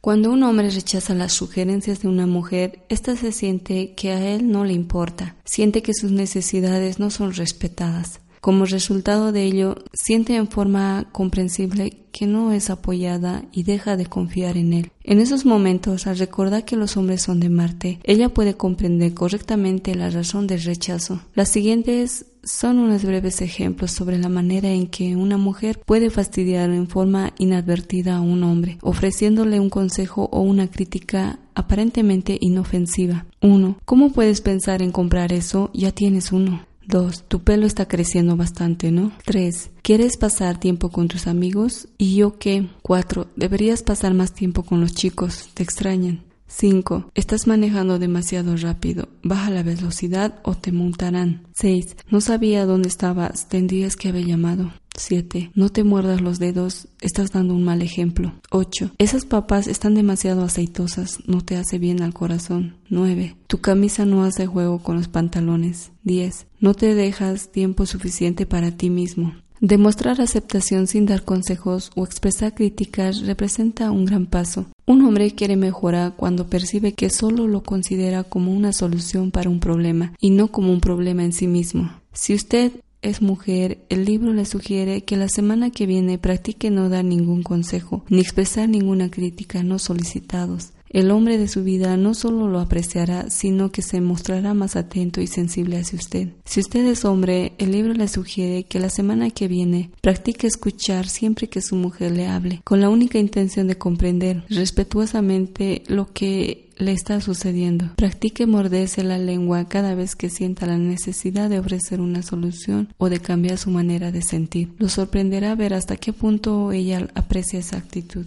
Cuando 0.00 0.32
un 0.32 0.44
hombre 0.44 0.70
rechaza 0.70 1.14
las 1.14 1.34
sugerencias 1.34 2.00
de 2.00 2.08
una 2.08 2.26
mujer, 2.26 2.86
ésta 2.88 3.14
se 3.14 3.30
siente 3.30 3.92
que 3.94 4.12
a 4.12 4.34
él 4.34 4.50
no 4.50 4.64
le 4.64 4.72
importa, 4.72 5.36
siente 5.44 5.82
que 5.82 5.92
sus 5.92 6.10
necesidades 6.10 6.98
no 6.98 7.10
son 7.10 7.34
respetadas. 7.34 8.20
Como 8.40 8.66
resultado 8.66 9.32
de 9.32 9.44
ello, 9.44 9.76
siente 9.92 10.36
en 10.36 10.48
forma 10.48 11.08
comprensible 11.12 12.04
que 12.12 12.26
no 12.26 12.52
es 12.52 12.70
apoyada 12.70 13.44
y 13.52 13.62
deja 13.62 13.96
de 13.96 14.06
confiar 14.06 14.56
en 14.56 14.72
él. 14.72 14.90
En 15.04 15.20
esos 15.20 15.44
momentos, 15.44 16.06
al 16.06 16.18
recordar 16.18 16.64
que 16.64 16.76
los 16.76 16.96
hombres 16.96 17.22
son 17.22 17.38
de 17.38 17.48
Marte, 17.48 18.00
ella 18.02 18.28
puede 18.28 18.54
comprender 18.54 19.14
correctamente 19.14 19.94
la 19.94 20.10
razón 20.10 20.46
del 20.46 20.62
rechazo. 20.62 21.20
Las 21.34 21.48
siguientes 21.48 22.26
son 22.42 22.78
unos 22.78 23.04
breves 23.04 23.40
ejemplos 23.40 23.92
sobre 23.92 24.18
la 24.18 24.28
manera 24.28 24.70
en 24.70 24.86
que 24.88 25.16
una 25.16 25.36
mujer 25.36 25.80
puede 25.84 26.10
fastidiar 26.10 26.70
en 26.70 26.88
forma 26.88 27.34
inadvertida 27.38 28.16
a 28.16 28.20
un 28.20 28.42
hombre, 28.42 28.78
ofreciéndole 28.82 29.60
un 29.60 29.70
consejo 29.70 30.28
o 30.32 30.40
una 30.40 30.70
crítica 30.70 31.38
aparentemente 31.54 32.38
inofensiva. 32.40 33.26
1. 33.42 33.78
¿Cómo 33.84 34.12
puedes 34.12 34.40
pensar 34.40 34.82
en 34.82 34.92
comprar 34.92 35.32
eso? 35.32 35.70
Ya 35.74 35.92
tienes 35.92 36.32
uno. 36.32 36.66
2. 36.88 37.24
Tu 37.28 37.40
pelo 37.40 37.66
está 37.66 37.86
creciendo 37.86 38.36
bastante, 38.36 38.90
¿no? 38.90 39.12
3. 39.24 39.70
¿Quieres 39.82 40.16
pasar 40.16 40.58
tiempo 40.58 40.90
con 40.90 41.08
tus 41.08 41.26
amigos? 41.26 41.88
¿Y 41.98 42.16
yo 42.16 42.38
qué? 42.38 42.68
4. 42.82 43.28
Deberías 43.36 43.82
pasar 43.82 44.14
más 44.14 44.32
tiempo 44.32 44.62
con 44.62 44.80
los 44.80 44.94
chicos. 44.94 45.50
Te 45.54 45.62
extrañan. 45.62 46.24
5. 46.46 47.10
Estás 47.14 47.46
manejando 47.46 47.98
demasiado 47.98 48.56
rápido. 48.56 49.08
Baja 49.22 49.50
la 49.50 49.62
velocidad 49.62 50.40
o 50.44 50.54
te 50.54 50.72
multarán. 50.72 51.46
6. 51.54 51.96
No 52.10 52.22
sabía 52.22 52.64
dónde 52.64 52.88
estabas. 52.88 53.48
Tendrías 53.48 53.96
que 53.96 54.08
haber 54.08 54.24
llamado. 54.24 54.72
7. 54.98 55.52
No 55.54 55.70
te 55.70 55.84
muerdas 55.84 56.20
los 56.20 56.38
dedos, 56.38 56.88
estás 57.00 57.32
dando 57.32 57.54
un 57.54 57.64
mal 57.64 57.82
ejemplo. 57.82 58.34
8. 58.50 58.92
Esas 58.98 59.24
papas 59.24 59.66
están 59.66 59.94
demasiado 59.94 60.42
aceitosas, 60.42 61.18
no 61.26 61.42
te 61.42 61.56
hace 61.56 61.78
bien 61.78 62.02
al 62.02 62.14
corazón. 62.14 62.76
9. 62.90 63.36
Tu 63.46 63.58
camisa 63.58 64.04
no 64.04 64.24
hace 64.24 64.46
juego 64.46 64.82
con 64.82 64.96
los 64.96 65.08
pantalones. 65.08 65.92
10. 66.04 66.46
No 66.60 66.74
te 66.74 66.94
dejas 66.94 67.50
tiempo 67.50 67.86
suficiente 67.86 68.46
para 68.46 68.72
ti 68.72 68.90
mismo. 68.90 69.34
Demostrar 69.60 70.20
aceptación 70.20 70.86
sin 70.86 71.06
dar 71.06 71.24
consejos 71.24 71.90
o 71.96 72.04
expresar 72.04 72.54
críticas 72.54 73.26
representa 73.26 73.90
un 73.90 74.04
gran 74.04 74.26
paso. 74.26 74.66
Un 74.86 75.04
hombre 75.04 75.32
quiere 75.32 75.56
mejorar 75.56 76.14
cuando 76.16 76.46
percibe 76.46 76.92
que 76.92 77.10
solo 77.10 77.48
lo 77.48 77.64
considera 77.64 78.22
como 78.22 78.52
una 78.52 78.72
solución 78.72 79.32
para 79.32 79.50
un 79.50 79.58
problema 79.58 80.14
y 80.20 80.30
no 80.30 80.52
como 80.52 80.72
un 80.72 80.80
problema 80.80 81.24
en 81.24 81.32
sí 81.32 81.48
mismo. 81.48 81.90
Si 82.12 82.34
usted 82.34 82.72
es 83.02 83.22
mujer, 83.22 83.78
el 83.88 84.04
libro 84.04 84.32
le 84.32 84.44
sugiere 84.44 85.02
que 85.02 85.16
la 85.16 85.28
semana 85.28 85.70
que 85.70 85.86
viene 85.86 86.18
practique 86.18 86.70
no 86.70 86.88
dar 86.88 87.04
ningún 87.04 87.42
consejo, 87.42 88.04
ni 88.08 88.20
expresar 88.20 88.68
ninguna 88.68 89.10
crítica 89.10 89.62
no 89.62 89.78
solicitados. 89.78 90.72
El 90.90 91.10
hombre 91.10 91.36
de 91.36 91.48
su 91.48 91.64
vida 91.64 91.96
no 91.96 92.14
solo 92.14 92.48
lo 92.48 92.60
apreciará, 92.60 93.28
sino 93.28 93.70
que 93.70 93.82
se 93.82 94.00
mostrará 94.00 94.54
más 94.54 94.74
atento 94.74 95.20
y 95.20 95.26
sensible 95.26 95.78
hacia 95.78 95.98
usted. 95.98 96.28
Si 96.44 96.60
usted 96.60 96.86
es 96.86 97.04
hombre, 97.04 97.52
el 97.58 97.72
libro 97.72 97.92
le 97.92 98.08
sugiere 98.08 98.64
que 98.64 98.80
la 98.80 98.88
semana 98.88 99.30
que 99.30 99.48
viene 99.48 99.90
practique 100.00 100.46
escuchar 100.46 101.06
siempre 101.06 101.48
que 101.48 101.60
su 101.60 101.76
mujer 101.76 102.12
le 102.12 102.26
hable, 102.26 102.62
con 102.64 102.80
la 102.80 102.88
única 102.88 103.18
intención 103.18 103.66
de 103.66 103.76
comprender 103.76 104.44
respetuosamente 104.48 105.82
lo 105.88 106.10
que 106.12 106.67
le 106.78 106.92
está 106.92 107.20
sucediendo. 107.20 107.90
Practique 107.96 108.46
morderse 108.46 109.02
la 109.02 109.18
lengua 109.18 109.68
cada 109.68 109.94
vez 109.94 110.16
que 110.16 110.30
sienta 110.30 110.66
la 110.66 110.78
necesidad 110.78 111.50
de 111.50 111.58
ofrecer 111.58 112.00
una 112.00 112.22
solución 112.22 112.88
o 112.98 113.08
de 113.08 113.20
cambiar 113.20 113.58
su 113.58 113.70
manera 113.70 114.12
de 114.12 114.22
sentir. 114.22 114.72
Lo 114.78 114.88
sorprenderá 114.88 115.54
ver 115.54 115.74
hasta 115.74 115.96
qué 115.96 116.12
punto 116.12 116.72
ella 116.72 117.08
aprecia 117.14 117.58
esa 117.58 117.76
actitud. 117.76 118.26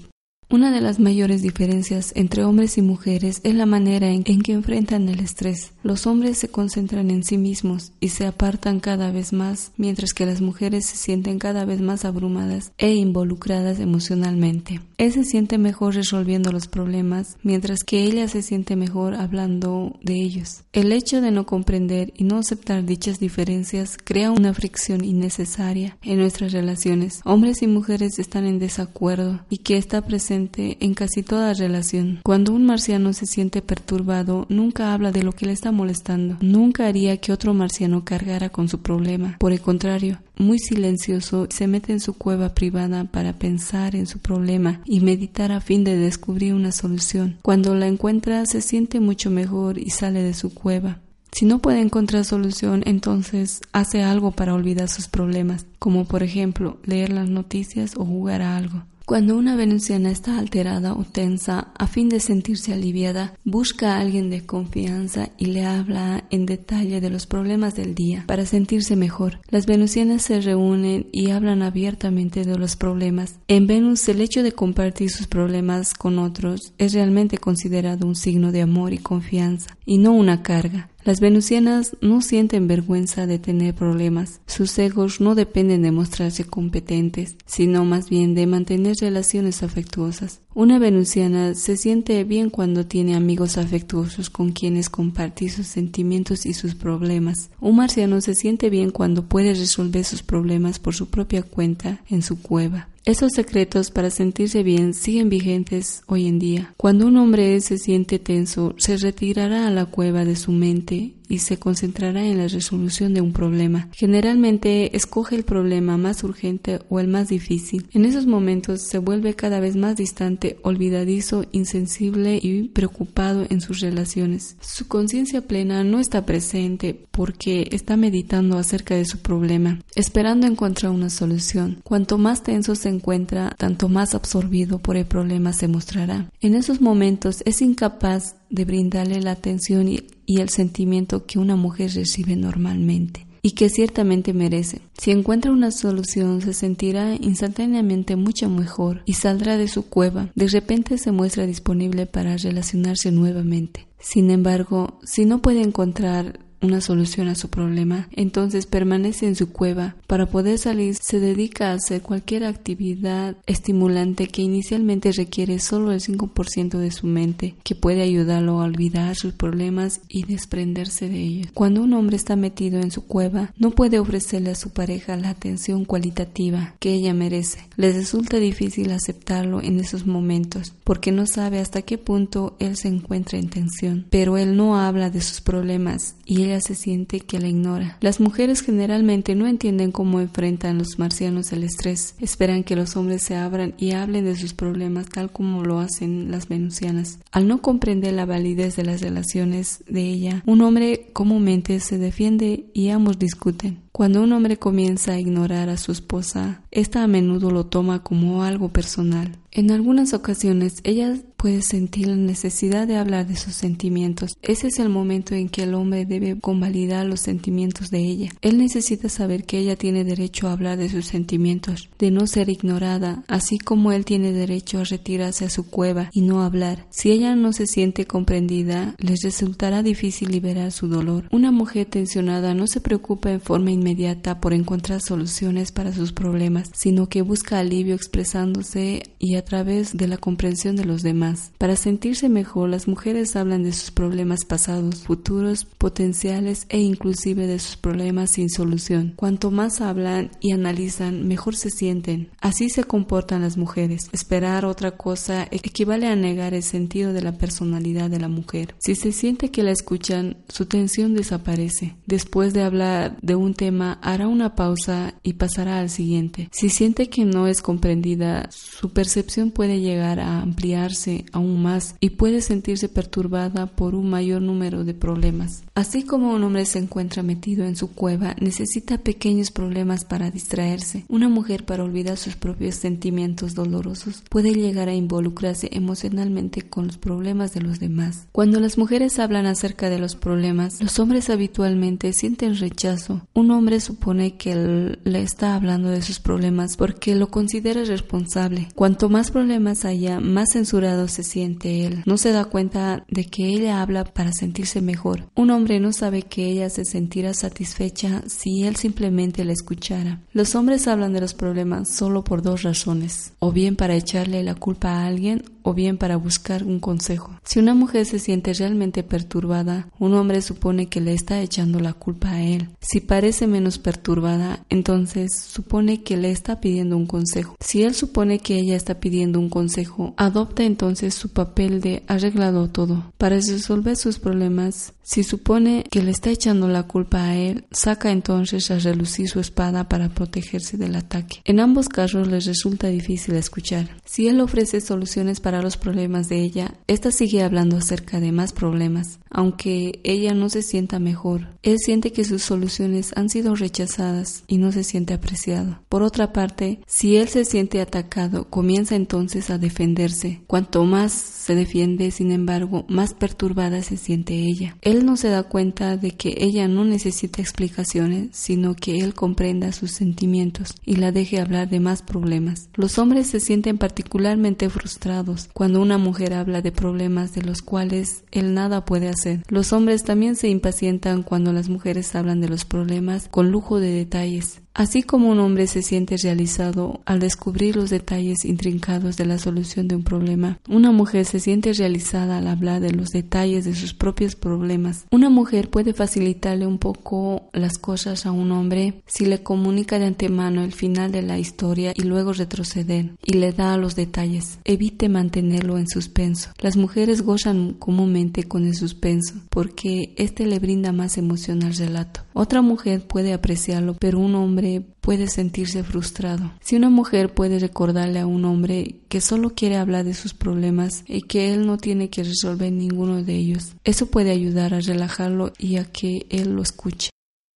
Una 0.51 0.69
de 0.69 0.81
las 0.81 0.99
mayores 0.99 1.41
diferencias 1.41 2.11
entre 2.13 2.43
hombres 2.43 2.77
y 2.77 2.81
mujeres 2.81 3.39
es 3.45 3.55
la 3.55 3.65
manera 3.65 4.09
en, 4.09 4.23
que 4.23 4.51
enfrentan 4.51 5.07
el 5.07 5.21
estrés. 5.21 5.71
Los 5.81 6.05
hombres 6.05 6.39
se 6.39 6.49
concentran 6.49 7.09
en 7.09 7.23
sí 7.23 7.37
mismos 7.37 7.93
y 8.01 8.09
se 8.09 8.25
apartan 8.25 8.81
cada 8.81 9.13
vez 9.13 9.31
más, 9.31 9.71
mientras 9.77 10.13
que 10.13 10.25
las 10.25 10.41
mujeres 10.41 10.85
se 10.87 10.97
sienten 10.97 11.39
cada 11.39 11.63
vez 11.63 11.79
más 11.79 12.03
abrumadas 12.03 12.73
e 12.77 12.95
involucradas 12.95 13.79
emocionalmente. 13.79 14.81
Él 14.97 15.13
se 15.13 15.23
siente 15.23 15.57
mejor 15.57 15.95
resolviendo 15.95 16.51
los 16.51 16.67
problemas, 16.67 17.37
mientras 17.43 17.85
que 17.85 18.03
ella 18.03 18.27
se 18.27 18.41
siente 18.41 18.75
mejor 18.75 19.15
hablando 19.15 19.97
de 20.03 20.15
ellos. 20.15 20.63
El 20.73 20.91
hecho 20.91 21.21
de 21.21 21.31
no 21.31 21.45
comprender 21.45 22.11
y 22.17 22.25
no 22.25 22.37
aceptar 22.37 22.83
dichas 22.83 23.21
diferencias 23.21 23.97
crea 24.03 24.31
una 24.31 24.53
fricción 24.53 25.05
innecesaria 25.05 25.97
en 26.01 26.19
nuestras 26.19 26.51
relaciones. 26.51 27.21
Hombres 27.23 27.61
y 27.61 27.67
mujeres 27.67 28.19
están 28.19 28.45
en 28.45 28.59
desacuerdo 28.59 29.45
y 29.49 29.59
que 29.59 29.77
está 29.77 30.01
presente 30.01 30.40
en 30.55 30.93
casi 30.93 31.23
toda 31.23 31.53
relación. 31.53 32.19
Cuando 32.23 32.53
un 32.53 32.65
marciano 32.65 33.13
se 33.13 33.25
siente 33.25 33.61
perturbado, 33.61 34.45
nunca 34.49 34.93
habla 34.93 35.11
de 35.11 35.23
lo 35.23 35.33
que 35.33 35.45
le 35.45 35.51
está 35.51 35.71
molestando. 35.71 36.37
Nunca 36.41 36.87
haría 36.87 37.17
que 37.17 37.31
otro 37.31 37.53
marciano 37.53 38.03
cargara 38.05 38.49
con 38.49 38.69
su 38.69 38.81
problema. 38.81 39.35
Por 39.39 39.51
el 39.51 39.61
contrario, 39.61 40.19
muy 40.37 40.59
silencioso, 40.59 41.47
se 41.49 41.67
mete 41.67 41.93
en 41.93 41.99
su 41.99 42.13
cueva 42.13 42.53
privada 42.53 43.03
para 43.05 43.33
pensar 43.33 43.95
en 43.95 44.07
su 44.07 44.19
problema 44.19 44.81
y 44.85 45.01
meditar 45.01 45.51
a 45.51 45.61
fin 45.61 45.83
de 45.83 45.97
descubrir 45.97 46.53
una 46.53 46.71
solución. 46.71 47.37
Cuando 47.41 47.75
la 47.75 47.87
encuentra, 47.87 48.45
se 48.45 48.61
siente 48.61 48.99
mucho 48.99 49.29
mejor 49.29 49.77
y 49.77 49.89
sale 49.91 50.23
de 50.23 50.33
su 50.33 50.53
cueva. 50.53 50.99
Si 51.31 51.45
no 51.45 51.59
puede 51.59 51.79
encontrar 51.79 52.25
solución, 52.25 52.83
entonces 52.85 53.61
hace 53.71 54.03
algo 54.03 54.31
para 54.31 54.53
olvidar 54.53 54.89
sus 54.89 55.07
problemas, 55.07 55.65
como 55.79 56.05
por 56.05 56.23
ejemplo 56.23 56.77
leer 56.83 57.11
las 57.11 57.29
noticias 57.29 57.93
o 57.95 58.05
jugar 58.05 58.41
a 58.41 58.57
algo. 58.57 58.83
Cuando 59.11 59.35
una 59.35 59.57
venusiana 59.57 60.09
está 60.09 60.39
alterada 60.39 60.93
o 60.93 61.03
tensa, 61.03 61.73
a 61.77 61.85
fin 61.85 62.07
de 62.07 62.21
sentirse 62.21 62.71
aliviada, 62.71 63.33
busca 63.43 63.97
a 63.97 63.99
alguien 63.99 64.29
de 64.29 64.45
confianza 64.45 65.31
y 65.37 65.47
le 65.47 65.65
habla 65.65 66.23
en 66.29 66.45
detalle 66.45 67.01
de 67.01 67.09
los 67.09 67.25
problemas 67.25 67.75
del 67.75 67.93
día 67.93 68.23
para 68.25 68.45
sentirse 68.45 68.95
mejor. 68.95 69.41
Las 69.49 69.65
venusianas 69.65 70.21
se 70.21 70.39
reúnen 70.39 71.07
y 71.11 71.31
hablan 71.31 71.61
abiertamente 71.61 72.45
de 72.45 72.57
los 72.57 72.77
problemas. 72.77 73.37
En 73.49 73.67
Venus, 73.67 74.07
el 74.07 74.21
hecho 74.21 74.43
de 74.43 74.53
compartir 74.53 75.09
sus 75.09 75.27
problemas 75.27 75.93
con 75.93 76.17
otros 76.17 76.71
es 76.77 76.93
realmente 76.93 77.37
considerado 77.37 78.07
un 78.07 78.15
signo 78.15 78.53
de 78.53 78.61
amor 78.61 78.93
y 78.93 78.99
confianza 78.99 79.75
y 79.85 79.97
no 79.97 80.13
una 80.13 80.41
carga. 80.41 80.90
Las 81.03 81.19
venusianas 81.19 81.97
no 82.01 82.21
sienten 82.21 82.67
vergüenza 82.67 83.25
de 83.25 83.39
tener 83.39 83.73
problemas. 83.73 84.39
Sus 84.45 84.77
egos 84.77 85.19
no 85.19 85.33
dependen 85.33 85.81
de 85.81 85.91
mostrarse 85.91 86.43
competentes, 86.43 87.37
sino 87.47 87.85
más 87.85 88.07
bien 88.07 88.35
de 88.35 88.45
mantener 88.45 88.97
relaciones 89.01 89.63
afectuosas. 89.63 90.41
Una 90.53 90.77
venusiana 90.77 91.55
se 91.55 91.75
siente 91.75 92.23
bien 92.23 92.51
cuando 92.51 92.85
tiene 92.85 93.15
amigos 93.15 93.57
afectuosos 93.57 94.29
con 94.29 94.51
quienes 94.51 94.89
compartir 94.89 95.49
sus 95.49 95.65
sentimientos 95.65 96.45
y 96.45 96.53
sus 96.53 96.75
problemas. 96.75 97.49
Un 97.59 97.77
marciano 97.77 98.21
se 98.21 98.35
siente 98.35 98.69
bien 98.69 98.91
cuando 98.91 99.23
puede 99.23 99.55
resolver 99.55 100.03
sus 100.05 100.21
problemas 100.21 100.77
por 100.77 100.93
su 100.93 101.09
propia 101.09 101.41
cuenta 101.41 102.01
en 102.09 102.21
su 102.21 102.39
cueva. 102.41 102.90
Esos 103.03 103.31
secretos 103.33 103.89
para 103.89 104.11
sentirse 104.11 104.61
bien 104.61 104.93
siguen 104.93 105.29
vigentes 105.29 106.03
hoy 106.05 106.27
en 106.27 106.37
día. 106.37 106.73
Cuando 106.77 107.07
un 107.07 107.17
hombre 107.17 107.59
se 107.61 107.79
siente 107.79 108.19
tenso, 108.19 108.75
se 108.77 108.95
retirará 108.97 109.65
a 109.65 109.71
la 109.71 109.87
cueva 109.87 110.23
de 110.23 110.35
su 110.35 110.51
mente 110.51 111.15
y 111.31 111.39
se 111.39 111.57
concentrará 111.57 112.25
en 112.25 112.37
la 112.37 112.47
resolución 112.47 113.13
de 113.13 113.21
un 113.21 113.31
problema. 113.31 113.87
Generalmente 113.93 114.95
escoge 114.97 115.35
el 115.35 115.43
problema 115.43 115.97
más 115.97 116.23
urgente 116.23 116.79
o 116.89 116.99
el 116.99 117.07
más 117.07 117.29
difícil. 117.29 117.87
En 117.93 118.03
esos 118.03 118.25
momentos 118.25 118.81
se 118.81 118.97
vuelve 118.97 119.33
cada 119.33 119.61
vez 119.61 119.77
más 119.77 119.95
distante, 119.95 120.57
olvidadizo, 120.61 121.45
insensible 121.53 122.37
y 122.41 122.69
preocupado 122.69 123.45
en 123.49 123.61
sus 123.61 123.79
relaciones. 123.79 124.57
Su 124.59 124.87
conciencia 124.87 125.41
plena 125.41 125.85
no 125.85 125.99
está 125.99 126.25
presente 126.25 127.05
porque 127.11 127.69
está 127.71 127.95
meditando 127.95 128.57
acerca 128.57 128.95
de 128.95 129.05
su 129.05 129.19
problema, 129.19 129.79
esperando 129.95 130.47
encontrar 130.47 130.91
una 130.91 131.09
solución. 131.09 131.79
Cuanto 131.83 132.17
más 132.17 132.43
tenso 132.43 132.75
se 132.75 132.89
encuentra, 132.89 133.55
tanto 133.57 133.87
más 133.87 134.15
absorbido 134.15 134.79
por 134.79 134.97
el 134.97 135.05
problema 135.05 135.53
se 135.53 135.69
mostrará. 135.69 136.29
En 136.41 136.55
esos 136.55 136.81
momentos 136.81 137.41
es 137.45 137.61
incapaz 137.61 138.35
de 138.51 138.65
brindarle 138.65 139.21
la 139.21 139.31
atención 139.31 139.87
y, 139.87 140.01
el 140.27 140.47
sentimiento 140.47 141.25
que 141.25 141.39
una 141.39 141.57
mujer 141.57 141.91
recibe 141.93 142.37
normalmente 142.37 143.27
y 143.41 143.51
que 143.51 143.69
ciertamente 143.69 144.33
merece. 144.33 144.79
Si 144.97 145.11
encuentra 145.11 145.51
una 145.51 145.71
solución, 145.71 146.41
se 146.41 146.53
sentirá 146.53 147.15
instantáneamente 147.15 148.15
mucho 148.15 148.49
mejor 148.49 149.01
y 149.05 149.13
saldrá 149.13 149.57
de 149.57 149.67
su 149.67 149.89
cueva. 149.89 150.31
De 150.35 150.47
repente 150.47 150.97
se 150.97 151.11
muestra 151.11 151.45
disponible 151.45 152.05
para 152.05 152.37
relacionarse 152.37 153.11
nuevamente. 153.11 153.87
Sin 153.99 154.31
embargo, 154.31 154.99
si 155.03 155.25
no 155.25 155.41
puede 155.41 155.61
encontrar 155.61 156.39
una 156.61 156.81
solución 156.81 157.27
a 157.27 157.35
su 157.35 157.49
problema, 157.49 158.07
entonces 158.11 158.65
permanece 158.65 159.27
en 159.27 159.35
su 159.35 159.51
cueva. 159.51 159.95
Para 160.07 160.27
poder 160.27 160.57
salir 160.57 160.95
se 160.95 161.19
dedica 161.19 161.71
a 161.71 161.73
hacer 161.73 162.01
cualquier 162.01 162.45
actividad 162.45 163.35
estimulante 163.45 164.27
que 164.27 164.41
inicialmente 164.41 165.11
requiere 165.11 165.59
solo 165.59 165.91
el 165.91 166.01
5% 166.01 166.77
de 166.77 166.91
su 166.91 167.07
mente, 167.07 167.55
que 167.63 167.75
puede 167.75 168.01
ayudarlo 168.01 168.61
a 168.61 168.65
olvidar 168.65 169.15
sus 169.15 169.33
problemas 169.33 170.01
y 170.07 170.25
desprenderse 170.25 171.09
de 171.09 171.19
ellos. 171.19 171.47
Cuando 171.53 171.81
un 171.81 171.93
hombre 171.93 172.15
está 172.15 172.35
metido 172.35 172.79
en 172.79 172.91
su 172.91 173.05
cueva, 173.05 173.53
no 173.57 173.71
puede 173.71 173.99
ofrecerle 173.99 174.51
a 174.51 174.55
su 174.55 174.69
pareja 174.71 175.15
la 175.17 175.29
atención 175.29 175.85
cualitativa 175.85 176.75
que 176.79 176.93
ella 176.93 177.13
merece. 177.13 177.59
Le 177.75 177.91
resulta 177.91 178.37
difícil 178.37 178.91
aceptarlo 178.91 179.61
en 179.61 179.79
esos 179.79 180.05
momentos, 180.05 180.73
porque 180.83 181.11
no 181.11 181.25
sabe 181.25 181.59
hasta 181.59 181.81
qué 181.81 181.97
punto 181.97 182.55
él 182.59 182.75
se 182.75 182.87
encuentra 182.87 183.39
en 183.39 183.49
tensión. 183.49 184.05
Pero 184.09 184.37
él 184.37 184.55
no 184.55 184.77
habla 184.77 185.09
de 185.09 185.21
sus 185.21 185.41
problemas 185.41 186.15
y 186.31 186.45
ella 186.45 186.61
se 186.61 186.75
siente 186.75 187.19
que 187.19 187.39
la 187.39 187.49
ignora. 187.49 187.97
Las 187.99 188.21
mujeres 188.21 188.61
generalmente 188.61 189.35
no 189.35 189.47
entienden 189.47 189.91
cómo 189.91 190.21
enfrentan 190.21 190.77
los 190.77 190.97
marcianos 190.97 191.51
el 191.51 191.65
estrés. 191.65 192.15
Esperan 192.21 192.63
que 192.63 192.77
los 192.77 192.95
hombres 192.95 193.21
se 193.21 193.35
abran 193.35 193.73
y 193.77 193.91
hablen 193.91 194.23
de 194.23 194.37
sus 194.37 194.53
problemas 194.53 195.09
tal 195.09 195.33
como 195.33 195.65
lo 195.65 195.79
hacen 195.79 196.31
las 196.31 196.47
venusianas. 196.47 197.19
Al 197.33 197.49
no 197.49 197.61
comprender 197.61 198.13
la 198.13 198.25
validez 198.25 198.77
de 198.77 198.85
las 198.85 199.01
relaciones 199.01 199.83
de 199.89 200.03
ella, 200.03 200.41
un 200.45 200.61
hombre 200.61 201.09
comúnmente 201.11 201.77
se 201.81 201.97
defiende 201.97 202.63
y 202.73 202.91
ambos 202.91 203.19
discuten. 203.19 203.81
Cuando 204.01 204.23
un 204.23 204.31
hombre 204.31 204.57
comienza 204.57 205.11
a 205.11 205.19
ignorar 205.19 205.69
a 205.69 205.77
su 205.77 205.91
esposa, 205.91 206.63
ésta 206.71 207.03
a 207.03 207.07
menudo 207.07 207.51
lo 207.51 207.67
toma 207.67 208.01
como 208.01 208.41
algo 208.41 208.69
personal. 208.73 209.37
En 209.53 209.69
algunas 209.69 210.13
ocasiones 210.13 210.75
ella 210.83 211.13
puede 211.35 211.61
sentir 211.61 212.07
la 212.07 212.15
necesidad 212.15 212.87
de 212.87 212.95
hablar 212.95 213.27
de 213.27 213.35
sus 213.35 213.53
sentimientos. 213.53 214.37
Ese 214.41 214.67
es 214.67 214.79
el 214.79 214.87
momento 214.87 215.35
en 215.35 215.49
que 215.49 215.63
el 215.63 215.73
hombre 215.73 216.05
debe 216.05 216.39
convalidar 216.39 217.05
los 217.05 217.19
sentimientos 217.19 217.89
de 217.89 217.99
ella. 217.99 218.29
Él 218.41 218.57
necesita 218.57 219.09
saber 219.09 219.43
que 219.43 219.57
ella 219.57 219.75
tiene 219.75 220.05
derecho 220.05 220.47
a 220.47 220.53
hablar 220.53 220.77
de 220.77 220.87
sus 220.87 221.05
sentimientos, 221.07 221.89
de 221.99 222.11
no 222.11 222.27
ser 222.27 222.47
ignorada, 222.47 223.23
así 223.27 223.57
como 223.57 223.91
él 223.91 224.05
tiene 224.05 224.31
derecho 224.31 224.79
a 224.79 224.83
retirarse 224.85 225.43
a 225.43 225.49
su 225.49 225.67
cueva 225.69 226.09
y 226.13 226.21
no 226.21 226.43
hablar. 226.43 226.85
Si 226.89 227.11
ella 227.11 227.35
no 227.35 227.51
se 227.51 227.67
siente 227.67 228.05
comprendida, 228.05 228.95
les 228.99 229.21
resultará 229.23 229.83
difícil 229.83 230.31
liberar 230.31 230.71
su 230.71 230.87
dolor. 230.87 231.27
Una 231.31 231.51
mujer 231.51 231.87
tensionada 231.87 232.53
no 232.53 232.67
se 232.67 232.79
preocupa 232.79 233.31
en 233.31 233.41
forma 233.41 233.71
inmediata 233.71 233.90
por 234.39 234.53
encontrar 234.53 235.01
soluciones 235.01 235.71
para 235.71 235.93
sus 235.93 236.11
problemas, 236.11 236.69
sino 236.73 237.07
que 237.07 237.21
busca 237.21 237.59
alivio 237.59 237.95
expresándose 237.95 239.03
y 239.19 239.35
a 239.35 239.45
través 239.45 239.95
de 239.95 240.07
la 240.07 240.17
comprensión 240.17 240.75
de 240.75 240.85
los 240.85 241.03
demás. 241.03 241.51
Para 241.57 241.75
sentirse 241.75 242.29
mejor, 242.29 242.69
las 242.69 242.87
mujeres 242.87 243.35
hablan 243.35 243.63
de 243.63 243.73
sus 243.73 243.91
problemas 243.91 244.45
pasados, 244.45 245.03
futuros, 245.03 245.65
potenciales 245.65 246.65
e 246.69 246.79
inclusive 246.79 247.47
de 247.47 247.59
sus 247.59 247.77
problemas 247.77 248.31
sin 248.31 248.49
solución. 248.49 249.13
Cuanto 249.15 249.51
más 249.51 249.81
hablan 249.81 250.31
y 250.39 250.51
analizan, 250.53 251.27
mejor 251.27 251.55
se 251.55 251.69
sienten. 251.69 252.29
Así 252.39 252.69
se 252.69 252.83
comportan 252.83 253.41
las 253.41 253.57
mujeres. 253.57 254.09
Esperar 254.11 254.65
otra 254.65 254.91
cosa 254.91 255.47
equivale 255.51 256.07
a 256.07 256.15
negar 256.15 256.53
el 256.53 256.63
sentido 256.63 257.13
de 257.13 257.21
la 257.21 257.33
personalidad 257.33 258.09
de 258.09 258.19
la 258.19 258.29
mujer. 258.29 258.75
Si 258.79 258.95
se 258.95 259.11
siente 259.11 259.51
que 259.51 259.63
la 259.63 259.71
escuchan, 259.71 260.37
su 260.47 260.65
tensión 260.65 261.13
desaparece. 261.13 261.95
Después 262.05 262.53
de 262.53 262.63
hablar 262.63 263.17
de 263.21 263.35
un 263.35 263.53
tema, 263.53 263.70
hará 263.79 264.27
una 264.27 264.55
pausa 264.55 265.15
y 265.23 265.33
pasará 265.33 265.79
al 265.79 265.89
siguiente. 265.89 266.49
Si 266.51 266.69
siente 266.69 267.09
que 267.09 267.25
no 267.25 267.47
es 267.47 267.61
comprendida, 267.61 268.49
su 268.51 268.91
percepción 268.91 269.51
puede 269.51 269.79
llegar 269.79 270.19
a 270.19 270.41
ampliarse 270.41 271.25
aún 271.31 271.61
más 271.61 271.95
y 271.99 272.11
puede 272.11 272.41
sentirse 272.41 272.89
perturbada 272.89 273.67
por 273.67 273.95
un 273.95 274.09
mayor 274.09 274.41
número 274.41 274.83
de 274.83 274.93
problemas. 274.93 275.63
Así 275.75 276.03
como 276.03 276.33
un 276.33 276.43
hombre 276.43 276.65
se 276.65 276.79
encuentra 276.79 277.23
metido 277.23 277.65
en 277.65 277.75
su 277.75 277.93
cueva, 277.93 278.35
necesita 278.39 278.97
pequeños 278.97 279.51
problemas 279.51 280.05
para 280.05 280.31
distraerse. 280.31 281.05
Una 281.07 281.29
mujer 281.29 281.65
para 281.65 281.83
olvidar 281.83 282.17
sus 282.17 282.35
propios 282.35 282.75
sentimientos 282.75 283.55
dolorosos 283.55 284.23
puede 284.29 284.53
llegar 284.53 284.89
a 284.89 284.95
involucrarse 284.95 285.69
emocionalmente 285.71 286.63
con 286.63 286.87
los 286.87 286.97
problemas 286.97 287.53
de 287.53 287.61
los 287.61 287.79
demás. 287.79 288.27
Cuando 288.31 288.59
las 288.59 288.77
mujeres 288.77 289.19
hablan 289.19 289.45
acerca 289.45 289.89
de 289.89 289.99
los 289.99 290.15
problemas, 290.15 290.81
los 290.81 290.99
hombres 290.99 291.29
habitualmente 291.29 292.13
sienten 292.13 292.57
rechazo. 292.57 293.27
Un 293.33 293.51
supone 293.79 294.37
que 294.37 294.97
le 295.03 295.21
está 295.21 295.55
hablando 295.55 295.89
de 295.89 296.01
sus 296.01 296.19
problemas 296.19 296.77
porque 296.77 297.15
lo 297.15 297.29
considera 297.29 297.83
responsable. 297.83 298.69
Cuanto 298.75 299.09
más 299.09 299.31
problemas 299.31 299.85
haya, 299.85 300.19
más 300.19 300.51
censurado 300.51 301.07
se 301.07 301.23
siente 301.23 301.85
él. 301.85 302.03
No 302.05 302.17
se 302.17 302.31
da 302.31 302.45
cuenta 302.45 303.05
de 303.09 303.25
que 303.25 303.47
ella 303.47 303.81
habla 303.81 304.03
para 304.03 304.33
sentirse 304.33 304.81
mejor. 304.81 305.29
Un 305.35 305.51
hombre 305.51 305.79
no 305.79 305.93
sabe 305.93 306.23
que 306.23 306.45
ella 306.45 306.69
se 306.69 306.85
sentirá 306.85 307.33
satisfecha 307.33 308.23
si 308.27 308.63
él 308.63 308.75
simplemente 308.75 309.45
la 309.45 309.53
escuchara. 309.53 310.21
Los 310.33 310.55
hombres 310.55 310.87
hablan 310.87 311.13
de 311.13 311.21
los 311.21 311.33
problemas 311.33 311.89
solo 311.89 312.23
por 312.23 312.41
dos 312.41 312.63
razones, 312.63 313.33
o 313.39 313.51
bien 313.51 313.75
para 313.75 313.95
echarle 313.95 314.43
la 314.43 314.55
culpa 314.55 314.89
a 314.89 315.07
alguien 315.07 315.43
o 315.63 315.73
bien 315.73 315.97
para 315.97 316.17
buscar 316.17 316.63
un 316.63 316.79
consejo. 316.79 317.39
Si 317.43 317.59
una 317.59 317.73
mujer 317.73 318.05
se 318.05 318.19
siente 318.19 318.53
realmente 318.53 319.03
perturbada, 319.03 319.87
un 319.99 320.13
hombre 320.13 320.41
supone 320.41 320.87
que 320.87 321.01
le 321.01 321.13
está 321.13 321.41
echando 321.41 321.79
la 321.79 321.93
culpa 321.93 322.31
a 322.31 322.41
él. 322.41 322.69
Si 322.79 322.99
parece 322.99 323.47
menos 323.47 323.77
perturbada, 323.77 324.65
entonces 324.69 325.31
supone 325.35 326.03
que 326.03 326.17
le 326.17 326.31
está 326.31 326.59
pidiendo 326.59 326.97
un 326.97 327.05
consejo. 327.05 327.55
Si 327.59 327.83
él 327.83 327.93
supone 327.93 328.39
que 328.39 328.55
ella 328.55 328.75
está 328.75 328.99
pidiendo 328.99 329.39
un 329.39 329.49
consejo, 329.49 330.13
adopta 330.17 330.63
entonces 330.63 331.13
su 331.13 331.29
papel 331.29 331.81
de 331.81 332.03
arreglado 332.07 332.69
todo. 332.69 333.11
Para 333.17 333.35
resolver 333.35 333.95
sus 333.95 334.19
problemas, 334.19 334.93
si 335.03 335.23
supone 335.23 335.83
que 335.91 336.01
le 336.01 336.11
está 336.11 336.29
echando 336.29 336.69
la 336.69 336.83
culpa 336.83 337.25
a 337.25 337.35
él, 337.35 337.65
saca 337.71 338.11
entonces 338.11 338.71
a 338.71 338.79
relucir 338.79 339.27
su 339.27 339.41
espada 339.41 339.89
para 339.89 340.07
protegerse 340.07 340.77
del 340.77 340.95
ataque. 340.95 341.41
En 341.43 341.59
ambos 341.59 341.89
casos 341.89 342.29
les 342.29 342.45
resulta 342.45 342.87
difícil 342.87 343.35
escuchar. 343.35 343.89
Si 344.05 344.29
él 344.29 344.39
ofrece 344.39 344.79
soluciones 344.79 345.41
para 345.41 345.50
para 345.51 345.63
los 345.63 345.75
problemas 345.75 346.29
de 346.29 346.39
ella, 346.39 346.75
ésta 346.87 347.11
sigue 347.11 347.43
hablando 347.43 347.75
acerca 347.75 348.21
de 348.21 348.31
más 348.31 348.53
problemas, 348.53 349.19
aunque 349.29 349.99
ella 350.05 350.33
no 350.33 350.47
se 350.47 350.61
sienta 350.61 350.97
mejor. 350.97 351.49
Él 351.61 351.75
siente 351.77 352.13
que 352.13 352.23
sus 352.23 352.41
soluciones 352.41 353.11
han 353.17 353.27
sido 353.27 353.53
rechazadas 353.53 354.45
y 354.47 354.59
no 354.59 354.71
se 354.71 354.85
siente 354.85 355.13
apreciado. 355.13 355.81
Por 355.89 356.03
otra 356.03 356.31
parte, 356.31 356.79
si 356.87 357.17
él 357.17 357.27
se 357.27 357.43
siente 357.43 357.81
atacado, 357.81 358.49
comienza 358.49 358.95
entonces 358.95 359.49
a 359.49 359.57
defenderse. 359.57 360.39
Cuanto 360.47 360.85
más 360.85 361.11
se 361.11 361.53
defiende, 361.53 362.11
sin 362.11 362.31
embargo, 362.31 362.85
más 362.87 363.13
perturbada 363.13 363.81
se 363.81 363.97
siente 363.97 364.35
ella. 364.35 364.77
Él 364.79 365.05
no 365.05 365.17
se 365.17 365.27
da 365.27 365.43
cuenta 365.43 365.97
de 365.97 366.11
que 366.11 366.33
ella 366.37 366.69
no 366.69 366.85
necesita 366.85 367.41
explicaciones, 367.41 368.29
sino 368.31 368.73
que 368.73 368.99
él 368.99 369.15
comprenda 369.15 369.73
sus 369.73 369.91
sentimientos 369.91 370.75
y 370.85 370.95
la 370.95 371.11
deje 371.11 371.41
hablar 371.41 371.67
de 371.67 371.81
más 371.81 372.03
problemas. 372.03 372.69
Los 372.75 372.97
hombres 372.97 373.27
se 373.27 373.41
sienten 373.41 373.77
particularmente 373.77 374.69
frustrados 374.69 375.40
cuando 375.53 375.81
una 375.81 375.97
mujer 375.97 376.33
habla 376.33 376.61
de 376.61 376.71
problemas 376.71 377.33
de 377.33 377.41
los 377.41 377.61
cuales 377.61 378.23
él 378.31 378.53
nada 378.53 378.85
puede 378.85 379.09
hacer. 379.09 379.43
Los 379.47 379.73
hombres 379.73 380.03
también 380.03 380.35
se 380.35 380.49
impacientan 380.49 381.23
cuando 381.23 381.53
las 381.53 381.69
mujeres 381.69 382.15
hablan 382.15 382.41
de 382.41 382.49
los 382.49 382.65
problemas 382.65 383.27
con 383.29 383.51
lujo 383.51 383.79
de 383.79 383.91
detalles. 383.91 384.61
Así 384.73 385.03
como 385.03 385.29
un 385.29 385.39
hombre 385.39 385.67
se 385.67 385.81
siente 385.81 386.15
realizado 386.15 387.01
al 387.05 387.19
descubrir 387.19 387.75
los 387.75 387.89
detalles 387.89 388.45
intrincados 388.45 389.17
de 389.17 389.25
la 389.25 389.37
solución 389.37 389.89
de 389.89 389.97
un 389.97 390.03
problema, 390.03 390.59
una 390.69 390.91
mujer 390.91 391.25
se 391.25 391.41
siente 391.41 391.73
realizada 391.73 392.37
al 392.37 392.47
hablar 392.47 392.79
de 392.79 392.91
los 392.91 393.09
detalles 393.09 393.65
de 393.65 393.75
sus 393.75 393.93
propios 393.93 394.35
problemas. 394.35 395.05
Una 395.11 395.29
mujer 395.29 395.69
puede 395.69 395.93
facilitarle 395.93 396.65
un 396.67 396.77
poco 396.77 397.49
las 397.51 397.77
cosas 397.77 398.25
a 398.25 398.31
un 398.31 398.51
hombre 398.53 399.01
si 399.07 399.25
le 399.25 399.43
comunica 399.43 399.99
de 399.99 400.05
antemano 400.05 400.63
el 400.63 400.71
final 400.71 401.11
de 401.11 401.21
la 401.21 401.37
historia 401.37 401.91
y 401.93 402.03
luego 402.03 402.31
retroceder 402.31 403.11
y 403.25 403.33
le 403.33 403.51
da 403.51 403.75
los 403.75 403.95
detalles. 403.95 404.57
Evite 404.63 405.09
mantenerlo 405.09 405.77
en 405.77 405.89
suspenso. 405.89 406.49
Las 406.59 406.77
mujeres 406.77 407.23
gozan 407.23 407.73
comúnmente 407.73 408.43
con 408.43 408.65
el 408.65 408.75
suspenso 408.75 409.35
porque 409.49 410.13
este 410.15 410.45
le 410.45 410.59
brinda 410.59 410.93
más 410.93 411.17
emoción 411.17 411.63
al 411.63 411.75
relato. 411.75 412.21
Otra 412.33 412.61
mujer 412.61 413.05
puede 413.05 413.33
apreciarlo, 413.33 413.97
pero 413.99 414.19
un 414.19 414.35
hombre 414.35 414.60
puede 415.01 415.27
sentirse 415.27 415.83
frustrado. 415.83 416.51
Si 416.61 416.75
una 416.75 416.89
mujer 416.89 417.33
puede 417.33 417.59
recordarle 417.59 418.19
a 418.19 418.27
un 418.27 418.45
hombre 418.45 418.95
que 419.09 419.21
solo 419.21 419.51
quiere 419.51 419.77
hablar 419.77 420.05
de 420.05 420.13
sus 420.13 420.33
problemas 420.33 421.03
y 421.07 421.23
que 421.23 421.53
él 421.53 421.65
no 421.65 421.77
tiene 421.77 422.09
que 422.09 422.23
resolver 422.23 422.71
ninguno 422.71 423.23
de 423.23 423.35
ellos, 423.35 423.75
eso 423.83 424.05
puede 424.05 424.31
ayudar 424.31 424.73
a 424.73 424.79
relajarlo 424.79 425.51
y 425.57 425.77
a 425.77 425.85
que 425.85 426.25
él 426.29 426.53
lo 426.55 426.61
escuche. 426.61 427.09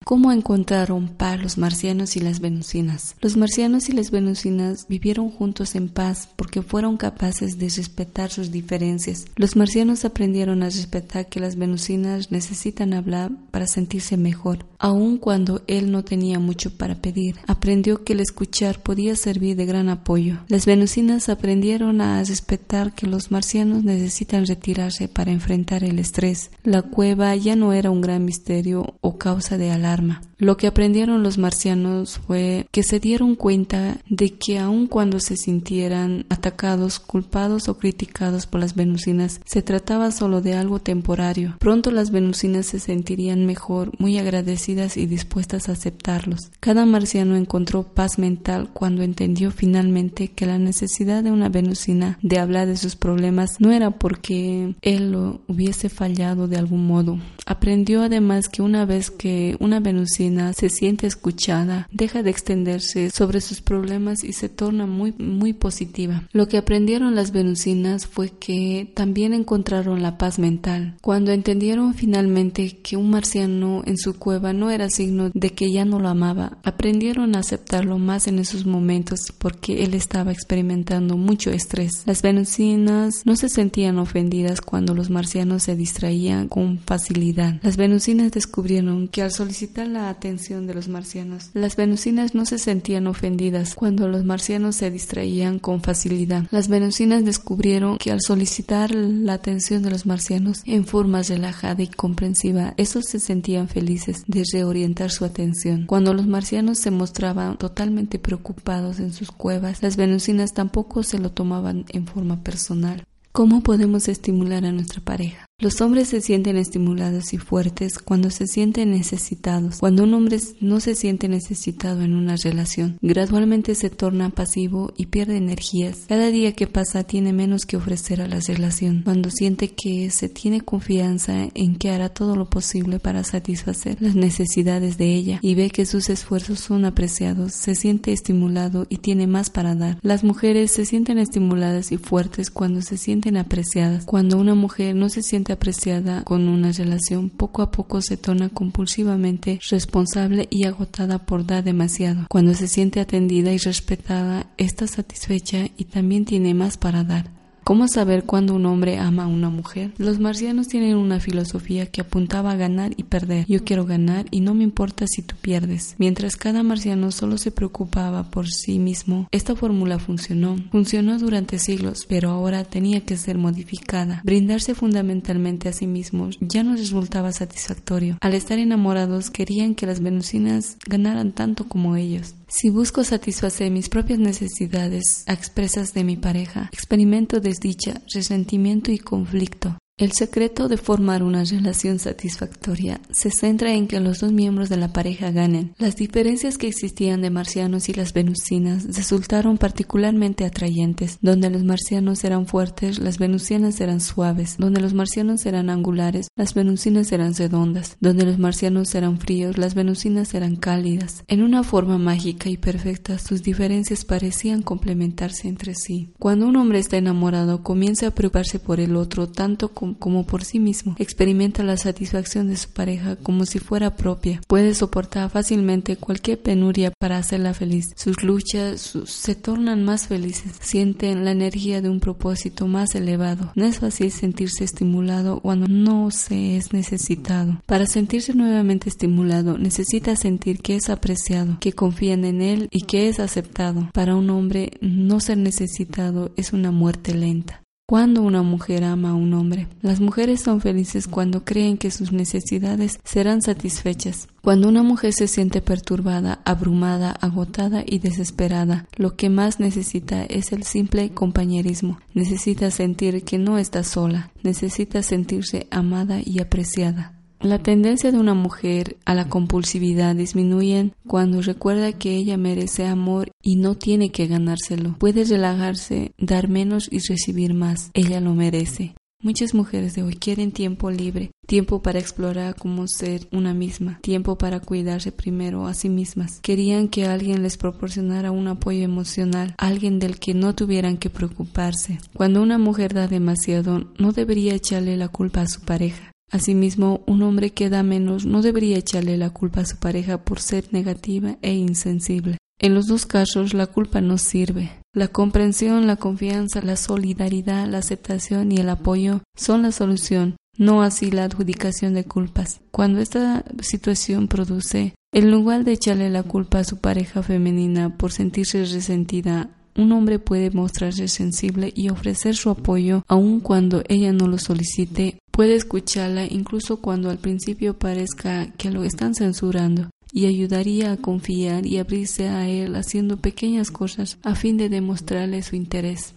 ¿Cómo 0.04 0.32
encontraron 0.32 1.08
paz 1.08 1.42
los 1.42 1.56
marcianos 1.56 2.14
y 2.16 2.20
las 2.20 2.40
venusinas? 2.40 3.16
Los 3.22 3.38
marcianos 3.38 3.88
y 3.88 3.92
las 3.92 4.10
venusinas 4.10 4.84
vivieron 4.86 5.30
juntos 5.30 5.74
en 5.76 5.88
paz 5.88 6.28
porque 6.36 6.60
fueron 6.60 6.98
capaces 6.98 7.58
de 7.58 7.70
respetar 7.70 8.30
sus 8.30 8.50
diferencias. 8.50 9.24
Los 9.36 9.56
marcianos 9.56 10.04
aprendieron 10.04 10.62
a 10.62 10.66
respetar 10.66 11.30
que 11.30 11.40
las 11.40 11.56
venusinas 11.56 12.30
necesitan 12.30 12.92
hablar 12.92 13.32
para 13.50 13.66
sentirse 13.66 14.18
mejor, 14.18 14.66
aun 14.78 15.16
cuando 15.16 15.62
él 15.68 15.90
no 15.90 16.04
tenía 16.04 16.38
mucho 16.38 16.76
para 16.76 16.96
pedir. 16.96 17.36
Aprendió 17.46 18.04
que 18.04 18.12
el 18.12 18.20
escuchar 18.20 18.82
podía 18.82 19.16
servir 19.16 19.56
de 19.56 19.64
gran 19.64 19.88
apoyo. 19.88 20.36
Las 20.48 20.66
venusinas 20.66 21.30
aprendieron 21.30 22.02
a 22.02 22.22
respetar 22.22 22.94
que 22.94 23.06
los 23.06 23.30
marcianos 23.30 23.84
necesitan 23.84 24.44
retirarse 24.44 25.08
para 25.08 25.32
enfrentar 25.32 25.82
el 25.82 25.98
estrés. 25.98 26.50
La 26.62 26.82
cueva 26.82 27.34
ya 27.36 27.56
no 27.56 27.72
era 27.72 27.90
un 27.90 28.02
gran 28.02 28.26
misterio 28.26 28.96
o 29.00 29.16
causa 29.16 29.56
de 29.56 29.70
alarma 29.70 29.93
lo 30.38 30.56
que 30.56 30.66
aprendieron 30.66 31.22
los 31.22 31.38
marcianos 31.38 32.20
fue 32.26 32.66
que 32.70 32.82
se 32.82 33.00
dieron 33.00 33.34
cuenta 33.34 33.98
de 34.08 34.30
que 34.30 34.58
aun 34.58 34.86
cuando 34.86 35.20
se 35.20 35.36
sintieran 35.36 36.26
atacados, 36.28 37.00
culpados 37.00 37.68
o 37.68 37.78
criticados 37.78 38.46
por 38.46 38.60
las 38.60 38.74
venusinas, 38.74 39.40
se 39.44 39.62
trataba 39.62 40.10
solo 40.10 40.40
de 40.40 40.54
algo 40.54 40.80
temporario. 40.80 41.56
Pronto 41.58 41.90
las 41.90 42.10
venusinas 42.10 42.66
se 42.66 42.78
sentirían 42.78 43.46
mejor, 43.46 43.92
muy 43.98 44.18
agradecidas 44.18 44.96
y 44.96 45.06
dispuestas 45.06 45.68
a 45.68 45.72
aceptarlos. 45.72 46.50
Cada 46.60 46.84
marciano 46.84 47.36
encontró 47.36 47.84
paz 47.84 48.18
mental 48.18 48.70
cuando 48.72 49.02
entendió 49.02 49.50
finalmente 49.50 50.28
que 50.28 50.46
la 50.46 50.58
necesidad 50.58 51.22
de 51.22 51.30
una 51.30 51.48
venusina 51.48 52.18
de 52.22 52.38
hablar 52.38 52.66
de 52.66 52.76
sus 52.76 52.96
problemas 52.96 53.60
no 53.60 53.72
era 53.72 53.92
porque 53.92 54.74
él 54.82 55.12
lo 55.12 55.40
hubiese 55.48 55.88
fallado 55.88 56.48
de 56.48 56.56
algún 56.56 56.86
modo. 56.86 57.18
Aprendió 57.46 58.02
además 58.02 58.48
que 58.48 58.62
una 58.62 58.84
vez 58.84 59.10
que 59.10 59.56
una 59.60 59.80
venusina 59.84 60.52
se 60.52 60.68
siente 60.68 61.06
escuchada, 61.06 61.88
deja 61.92 62.24
de 62.24 62.30
extenderse 62.30 63.10
sobre 63.10 63.40
sus 63.40 63.60
problemas 63.60 64.24
y 64.24 64.32
se 64.32 64.48
torna 64.48 64.86
muy, 64.86 65.12
muy 65.18 65.52
positiva. 65.52 66.24
Lo 66.32 66.48
que 66.48 66.56
aprendieron 66.56 67.14
las 67.14 67.30
venusinas 67.30 68.08
fue 68.08 68.30
que 68.30 68.90
también 68.94 69.32
encontraron 69.32 70.02
la 70.02 70.18
paz 70.18 70.40
mental. 70.40 70.96
Cuando 71.00 71.30
entendieron 71.30 71.94
finalmente 71.94 72.78
que 72.82 72.96
un 72.96 73.10
marciano 73.10 73.82
en 73.86 73.96
su 73.96 74.18
cueva 74.18 74.52
no 74.52 74.70
era 74.70 74.90
signo 74.90 75.30
de 75.32 75.50
que 75.50 75.70
ya 75.70 75.84
no 75.84 76.00
lo 76.00 76.08
amaba, 76.08 76.58
aprendieron 76.64 77.36
a 77.36 77.40
aceptarlo 77.40 77.98
más 77.98 78.26
en 78.26 78.40
esos 78.40 78.66
momentos 78.66 79.20
porque 79.38 79.84
él 79.84 79.94
estaba 79.94 80.32
experimentando 80.32 81.16
mucho 81.16 81.50
estrés. 81.50 82.02
Las 82.06 82.22
venusinas 82.22 83.22
no 83.24 83.36
se 83.36 83.48
sentían 83.48 83.98
ofendidas 83.98 84.60
cuando 84.60 84.94
los 84.94 85.10
marcianos 85.10 85.64
se 85.64 85.76
distraían 85.76 86.48
con 86.48 86.78
facilidad. 86.78 87.60
Las 87.62 87.76
venusinas 87.76 88.32
descubrieron 88.32 89.08
que 89.08 89.22
al 89.22 89.30
solicitar 89.30 89.73
la 89.82 90.08
atención 90.08 90.68
de 90.68 90.74
los 90.74 90.86
marcianos. 90.86 91.50
Las 91.54 91.74
venusinas 91.74 92.34
no 92.34 92.46
se 92.46 92.58
sentían 92.58 93.08
ofendidas 93.08 93.74
cuando 93.74 94.06
los 94.06 94.24
marcianos 94.24 94.76
se 94.76 94.90
distraían 94.92 95.58
con 95.58 95.82
facilidad. 95.82 96.44
Las 96.52 96.68
venusinas 96.68 97.24
descubrieron 97.24 97.98
que 97.98 98.12
al 98.12 98.20
solicitar 98.20 98.94
la 98.94 99.32
atención 99.34 99.82
de 99.82 99.90
los 99.90 100.06
marcianos 100.06 100.62
en 100.64 100.84
forma 100.84 101.22
relajada 101.22 101.82
y 101.82 101.88
comprensiva, 101.88 102.74
estos 102.76 103.06
se 103.06 103.18
sentían 103.18 103.68
felices 103.68 104.22
de 104.28 104.44
reorientar 104.52 105.10
su 105.10 105.24
atención. 105.24 105.86
Cuando 105.86 106.14
los 106.14 106.28
marcianos 106.28 106.78
se 106.78 106.92
mostraban 106.92 107.58
totalmente 107.58 108.20
preocupados 108.20 109.00
en 109.00 109.12
sus 109.12 109.32
cuevas, 109.32 109.82
las 109.82 109.96
venusinas 109.96 110.54
tampoco 110.54 111.02
se 111.02 111.18
lo 111.18 111.32
tomaban 111.32 111.84
en 111.88 112.06
forma 112.06 112.42
personal. 112.44 113.04
¿Cómo 113.32 113.62
podemos 113.62 114.06
estimular 114.06 114.64
a 114.64 114.70
nuestra 114.70 115.00
pareja? 115.00 115.46
Los 115.60 115.80
hombres 115.80 116.08
se 116.08 116.20
sienten 116.20 116.56
estimulados 116.56 117.32
y 117.32 117.38
fuertes 117.38 118.00
cuando 118.00 118.30
se 118.30 118.48
sienten 118.48 118.90
necesitados. 118.90 119.78
Cuando 119.78 120.02
un 120.02 120.12
hombre 120.12 120.40
no 120.60 120.80
se 120.80 120.96
siente 120.96 121.28
necesitado 121.28 122.02
en 122.02 122.16
una 122.16 122.34
relación, 122.34 122.98
gradualmente 123.02 123.76
se 123.76 123.88
torna 123.88 124.30
pasivo 124.30 124.92
y 124.96 125.06
pierde 125.06 125.36
energías. 125.36 126.06
Cada 126.08 126.32
día 126.32 126.54
que 126.54 126.66
pasa 126.66 127.04
tiene 127.04 127.32
menos 127.32 127.66
que 127.66 127.76
ofrecer 127.76 128.20
a 128.20 128.26
la 128.26 128.40
relación. 128.40 129.02
Cuando 129.04 129.30
siente 129.30 129.68
que 129.68 130.10
se 130.10 130.28
tiene 130.28 130.60
confianza 130.60 131.48
en 131.54 131.76
que 131.76 131.90
hará 131.90 132.08
todo 132.08 132.34
lo 132.34 132.50
posible 132.50 132.98
para 132.98 133.22
satisfacer 133.22 134.02
las 134.02 134.16
necesidades 134.16 134.98
de 134.98 135.14
ella 135.14 135.38
y 135.40 135.54
ve 135.54 135.70
que 135.70 135.86
sus 135.86 136.10
esfuerzos 136.10 136.58
son 136.58 136.84
apreciados, 136.84 137.52
se 137.52 137.76
siente 137.76 138.12
estimulado 138.12 138.86
y 138.88 138.96
tiene 138.98 139.28
más 139.28 139.50
para 139.50 139.76
dar. 139.76 139.98
Las 140.02 140.24
mujeres 140.24 140.72
se 140.72 140.84
sienten 140.84 141.18
estimuladas 141.18 141.92
y 141.92 141.96
fuertes 141.96 142.50
cuando 142.50 142.82
se 142.82 142.96
sienten 142.96 143.36
apreciadas. 143.36 144.04
Cuando 144.04 144.36
una 144.36 144.56
mujer 144.56 144.96
no 144.96 145.08
se 145.08 145.22
siente 145.22 145.43
apreciada 145.52 146.22
con 146.24 146.48
una 146.48 146.72
relación, 146.72 147.30
poco 147.30 147.62
a 147.62 147.70
poco 147.70 148.00
se 148.00 148.16
torna 148.16 148.48
compulsivamente 148.48 149.60
responsable 149.70 150.48
y 150.50 150.64
agotada 150.64 151.18
por 151.18 151.46
dar 151.46 151.64
demasiado. 151.64 152.26
Cuando 152.28 152.54
se 152.54 152.68
siente 152.68 153.00
atendida 153.00 153.52
y 153.52 153.58
respetada, 153.58 154.46
está 154.56 154.86
satisfecha 154.86 155.68
y 155.76 155.84
también 155.84 156.24
tiene 156.24 156.54
más 156.54 156.76
para 156.76 157.04
dar. 157.04 157.43
¿Cómo 157.64 157.88
saber 157.88 158.24
cuándo 158.24 158.54
un 158.54 158.66
hombre 158.66 158.98
ama 158.98 159.24
a 159.24 159.26
una 159.26 159.48
mujer? 159.48 159.92
Los 159.96 160.18
marcianos 160.18 160.68
tienen 160.68 160.98
una 160.98 161.18
filosofía 161.18 161.86
que 161.86 162.02
apuntaba 162.02 162.52
a 162.52 162.56
ganar 162.56 162.92
y 162.98 163.04
perder. 163.04 163.46
Yo 163.48 163.64
quiero 163.64 163.86
ganar 163.86 164.26
y 164.30 164.40
no 164.40 164.52
me 164.52 164.64
importa 164.64 165.06
si 165.06 165.22
tú 165.22 165.34
pierdes. 165.40 165.94
Mientras 165.96 166.36
cada 166.36 166.62
marciano 166.62 167.10
solo 167.10 167.38
se 167.38 167.50
preocupaba 167.50 168.30
por 168.30 168.48
sí 168.48 168.78
mismo, 168.78 169.28
esta 169.32 169.56
fórmula 169.56 169.98
funcionó. 169.98 170.58
Funcionó 170.72 171.18
durante 171.18 171.58
siglos, 171.58 172.04
pero 172.06 172.28
ahora 172.28 172.64
tenía 172.64 173.00
que 173.00 173.16
ser 173.16 173.38
modificada. 173.38 174.20
Brindarse 174.24 174.74
fundamentalmente 174.74 175.70
a 175.70 175.72
sí 175.72 175.86
mismos 175.86 176.36
ya 176.42 176.64
no 176.64 176.76
resultaba 176.76 177.32
satisfactorio. 177.32 178.18
Al 178.20 178.34
estar 178.34 178.58
enamorados 178.58 179.30
querían 179.30 179.74
que 179.74 179.86
las 179.86 180.00
venusinas 180.00 180.76
ganaran 180.86 181.32
tanto 181.32 181.66
como 181.66 181.96
ellos. 181.96 182.34
Si 182.56 182.70
busco 182.70 183.02
satisfacer 183.02 183.72
mis 183.72 183.88
propias 183.88 184.20
necesidades 184.20 185.24
expresas 185.26 185.92
de 185.92 186.04
mi 186.04 186.16
pareja, 186.16 186.70
experimento 186.72 187.40
desdicha, 187.40 188.00
resentimiento 188.14 188.92
y 188.92 188.98
conflicto. 188.98 189.76
El 189.96 190.10
secreto 190.10 190.66
de 190.66 190.76
formar 190.76 191.22
una 191.22 191.44
relación 191.44 192.00
satisfactoria 192.00 193.00
se 193.12 193.30
centra 193.30 193.74
en 193.74 193.86
que 193.86 194.00
los 194.00 194.18
dos 194.18 194.32
miembros 194.32 194.68
de 194.68 194.76
la 194.76 194.92
pareja 194.92 195.30
ganen. 195.30 195.72
Las 195.78 195.94
diferencias 195.94 196.58
que 196.58 196.66
existían 196.66 197.22
de 197.22 197.30
marcianos 197.30 197.88
y 197.88 197.94
las 197.94 198.12
venusinas 198.12 198.86
resultaron 198.86 199.56
particularmente 199.56 200.44
atrayentes. 200.44 201.18
Donde 201.22 201.48
los 201.48 201.62
marcianos 201.62 202.24
eran 202.24 202.48
fuertes, 202.48 202.98
las 202.98 203.18
venusianas 203.18 203.80
eran 203.80 204.00
suaves. 204.00 204.56
Donde 204.58 204.80
los 204.80 204.94
marcianos 204.94 205.46
eran 205.46 205.70
angulares, 205.70 206.26
las 206.34 206.54
venusinas 206.54 207.12
eran 207.12 207.32
redondas. 207.32 207.96
Donde 208.00 208.24
los 208.24 208.40
marcianos 208.40 208.92
eran 208.96 209.20
fríos, 209.20 209.58
las 209.58 209.76
venusinas 209.76 210.34
eran 210.34 210.56
cálidas. 210.56 211.22
En 211.28 211.40
una 211.40 211.62
forma 211.62 211.98
mágica 211.98 212.50
y 212.50 212.56
perfecta, 212.56 213.20
sus 213.20 213.44
diferencias 213.44 214.04
parecían 214.04 214.62
complementarse 214.62 215.46
entre 215.46 215.76
sí. 215.76 216.10
Cuando 216.18 216.48
un 216.48 216.56
hombre 216.56 216.80
está 216.80 216.96
enamorado, 216.96 217.62
comienza 217.62 218.08
a 218.08 218.10
preocuparse 218.10 218.58
por 218.58 218.80
el 218.80 218.96
otro 218.96 219.28
tanto 219.28 219.72
como 219.92 220.24
por 220.24 220.44
sí 220.44 220.58
mismo. 220.58 220.96
Experimenta 220.98 221.62
la 221.62 221.76
satisfacción 221.76 222.48
de 222.48 222.56
su 222.56 222.70
pareja 222.70 223.16
como 223.16 223.44
si 223.44 223.58
fuera 223.58 223.96
propia. 223.96 224.40
Puede 224.48 224.74
soportar 224.74 225.28
fácilmente 225.28 225.96
cualquier 225.96 226.40
penuria 226.40 226.92
para 226.98 227.18
hacerla 227.18 227.52
feliz. 227.52 227.92
Sus 227.96 228.22
luchas 228.22 228.96
se 229.04 229.34
tornan 229.34 229.84
más 229.84 230.06
felices. 230.06 230.52
Sienten 230.60 231.26
la 231.26 231.32
energía 231.32 231.82
de 231.82 231.90
un 231.90 232.00
propósito 232.00 232.66
más 232.66 232.94
elevado. 232.94 233.52
No 233.54 233.66
es 233.66 233.80
fácil 233.80 234.10
sentirse 234.10 234.64
estimulado 234.64 235.40
cuando 235.40 235.66
no 235.68 236.10
se 236.10 236.56
es 236.56 236.72
necesitado. 236.72 237.60
Para 237.66 237.86
sentirse 237.86 238.34
nuevamente 238.34 238.88
estimulado, 238.88 239.58
necesita 239.58 240.16
sentir 240.16 240.60
que 240.60 240.76
es 240.76 240.88
apreciado, 240.88 241.58
que 241.60 241.72
confían 241.72 242.24
en 242.24 242.40
él 242.40 242.68
y 242.70 242.82
que 242.82 243.08
es 243.08 243.20
aceptado. 243.20 243.90
Para 243.92 244.16
un 244.16 244.30
hombre, 244.30 244.72
no 244.80 245.20
ser 245.20 245.38
necesitado 245.38 246.32
es 246.36 246.52
una 246.52 246.70
muerte 246.70 247.14
lenta. 247.14 247.63
Cuando 247.86 248.22
una 248.22 248.42
mujer 248.42 248.82
ama 248.82 249.10
a 249.10 249.14
un 249.14 249.34
hombre, 249.34 249.68
las 249.82 250.00
mujeres 250.00 250.40
son 250.40 250.62
felices 250.62 251.06
cuando 251.06 251.44
creen 251.44 251.76
que 251.76 251.90
sus 251.90 252.12
necesidades 252.12 252.98
serán 253.04 253.42
satisfechas. 253.42 254.26
Cuando 254.40 254.70
una 254.70 254.82
mujer 254.82 255.12
se 255.12 255.28
siente 255.28 255.60
perturbada, 255.60 256.40
abrumada, 256.46 257.10
agotada 257.10 257.82
y 257.84 257.98
desesperada, 257.98 258.86
lo 258.96 259.16
que 259.16 259.28
más 259.28 259.60
necesita 259.60 260.24
es 260.24 260.52
el 260.52 260.62
simple 260.62 261.10
compañerismo. 261.10 261.98
Necesita 262.14 262.70
sentir 262.70 263.22
que 263.22 263.36
no 263.36 263.58
está 263.58 263.84
sola, 263.84 264.30
necesita 264.42 265.02
sentirse 265.02 265.66
amada 265.70 266.20
y 266.24 266.40
apreciada. 266.40 267.13
La 267.44 267.58
tendencia 267.58 268.10
de 268.10 268.16
una 268.16 268.32
mujer 268.32 268.96
a 269.04 269.14
la 269.14 269.28
compulsividad 269.28 270.16
disminuye 270.16 270.92
cuando 271.06 271.42
recuerda 271.42 271.92
que 271.92 272.16
ella 272.16 272.38
merece 272.38 272.86
amor 272.86 273.32
y 273.42 273.56
no 273.56 273.74
tiene 273.74 274.10
que 274.10 274.26
ganárselo. 274.26 274.96
Puede 274.98 275.24
relajarse, 275.24 276.12
dar 276.16 276.48
menos 276.48 276.88
y 276.90 277.00
recibir 277.00 277.52
más. 277.52 277.90
Ella 277.92 278.20
lo 278.20 278.32
merece. 278.32 278.94
Muchas 279.20 279.52
mujeres 279.52 279.94
de 279.94 280.02
hoy 280.02 280.14
quieren 280.14 280.52
tiempo 280.52 280.90
libre, 280.90 281.32
tiempo 281.46 281.82
para 281.82 281.98
explorar 281.98 282.56
cómo 282.56 282.88
ser 282.88 283.28
una 283.30 283.52
misma, 283.52 283.98
tiempo 284.00 284.38
para 284.38 284.60
cuidarse 284.60 285.12
primero 285.12 285.66
a 285.66 285.74
sí 285.74 285.90
mismas. 285.90 286.40
Querían 286.40 286.88
que 286.88 287.04
alguien 287.04 287.42
les 287.42 287.58
proporcionara 287.58 288.30
un 288.30 288.48
apoyo 288.48 288.82
emocional, 288.82 289.54
alguien 289.58 289.98
del 289.98 290.18
que 290.18 290.32
no 290.32 290.54
tuvieran 290.54 290.96
que 290.96 291.10
preocuparse. 291.10 291.98
Cuando 292.14 292.42
una 292.42 292.56
mujer 292.56 292.94
da 292.94 293.06
demasiado, 293.06 293.92
no 293.98 294.12
debería 294.12 294.54
echarle 294.54 294.96
la 294.96 295.08
culpa 295.08 295.42
a 295.42 295.46
su 295.46 295.60
pareja. 295.60 296.13
Asimismo, 296.34 297.00
un 297.06 297.22
hombre 297.22 297.50
que 297.50 297.70
da 297.70 297.84
menos 297.84 298.26
no 298.26 298.42
debería 298.42 298.76
echarle 298.76 299.16
la 299.16 299.30
culpa 299.30 299.60
a 299.60 299.66
su 299.66 299.76
pareja 299.76 300.18
por 300.18 300.40
ser 300.40 300.64
negativa 300.72 301.38
e 301.42 301.54
insensible. 301.54 302.38
En 302.58 302.74
los 302.74 302.88
dos 302.88 303.06
casos 303.06 303.54
la 303.54 303.68
culpa 303.68 304.00
no 304.00 304.18
sirve. 304.18 304.72
La 304.92 305.06
comprensión, 305.06 305.86
la 305.86 305.94
confianza, 305.94 306.60
la 306.60 306.74
solidaridad, 306.74 307.68
la 307.68 307.78
aceptación 307.78 308.50
y 308.50 308.56
el 308.56 308.68
apoyo 308.68 309.20
son 309.36 309.62
la 309.62 309.70
solución, 309.70 310.34
no 310.58 310.82
así 310.82 311.12
la 311.12 311.22
adjudicación 311.22 311.94
de 311.94 312.02
culpas. 312.02 312.60
Cuando 312.72 312.98
esta 312.98 313.44
situación 313.60 314.26
produce, 314.26 314.96
en 315.12 315.30
lugar 315.30 315.62
de 315.62 315.74
echarle 315.74 316.10
la 316.10 316.24
culpa 316.24 316.58
a 316.58 316.64
su 316.64 316.78
pareja 316.78 317.22
femenina 317.22 317.96
por 317.96 318.10
sentirse 318.10 318.64
resentida, 318.64 319.50
un 319.76 319.92
hombre 319.92 320.18
puede 320.18 320.50
mostrarse 320.50 321.06
sensible 321.06 321.72
y 321.76 321.90
ofrecer 321.90 322.34
su 322.34 322.50
apoyo 322.50 323.04
aun 323.06 323.38
cuando 323.38 323.84
ella 323.88 324.12
no 324.12 324.26
lo 324.26 324.38
solicite 324.38 325.18
Puede 325.34 325.56
escucharla 325.56 326.26
incluso 326.26 326.76
cuando 326.76 327.10
al 327.10 327.18
principio 327.18 327.76
parezca 327.76 328.52
que 328.52 328.70
lo 328.70 328.84
están 328.84 329.16
censurando 329.16 329.90
y 330.12 330.26
ayudaría 330.26 330.92
a 330.92 330.96
confiar 330.96 331.66
y 331.66 331.78
abrirse 331.78 332.28
a 332.28 332.48
él 332.48 332.76
haciendo 332.76 333.16
pequeñas 333.16 333.72
cosas 333.72 334.16
a 334.22 334.36
fin 334.36 334.56
de 334.56 334.68
demostrarle 334.68 335.42
su 335.42 335.56
interés. 335.56 336.14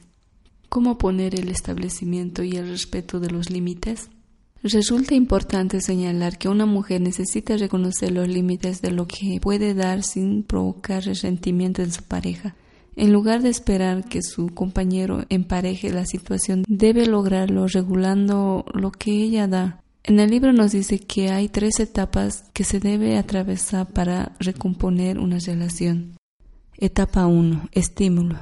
¿Cómo 0.69 0.99
poner 0.99 1.33
el 1.33 1.49
establecimiento 1.49 2.43
y 2.43 2.57
el 2.57 2.69
respeto 2.69 3.19
de 3.19 3.31
los 3.31 3.49
límites? 3.49 4.11
Resulta 4.61 5.15
importante 5.15 5.81
señalar 5.81 6.37
que 6.37 6.47
una 6.47 6.67
mujer 6.67 7.01
necesita 7.01 7.57
reconocer 7.57 8.11
los 8.11 8.27
límites 8.27 8.83
de 8.83 8.91
lo 8.91 9.07
que 9.07 9.39
puede 9.41 9.73
dar 9.73 10.03
sin 10.03 10.43
provocar 10.43 11.03
resentimiento 11.03 11.81
en 11.81 11.91
su 11.91 12.03
pareja. 12.03 12.55
En 12.97 13.13
lugar 13.13 13.43
de 13.43 13.49
esperar 13.49 14.05
que 14.05 14.23
su 14.23 14.47
compañero 14.47 15.23
empareje 15.29 15.91
la 15.91 16.07
situación, 16.07 16.63
debe 16.67 17.05
lograrlo 17.05 17.67
regulando 17.67 18.65
lo 18.73 18.91
que 18.91 19.11
ella 19.11 19.47
da. 19.47 19.83
En 20.03 20.19
el 20.19 20.31
libro 20.31 20.51
nos 20.51 20.71
dice 20.71 20.97
que 20.97 21.29
hay 21.29 21.47
tres 21.47 21.79
etapas 21.79 22.45
que 22.53 22.63
se 22.63 22.79
debe 22.79 23.19
atravesar 23.19 23.85
para 23.85 24.35
recomponer 24.39 25.19
una 25.19 25.37
relación. 25.37 26.17
Etapa 26.75 27.27
1. 27.27 27.69
Estímulo. 27.71 28.39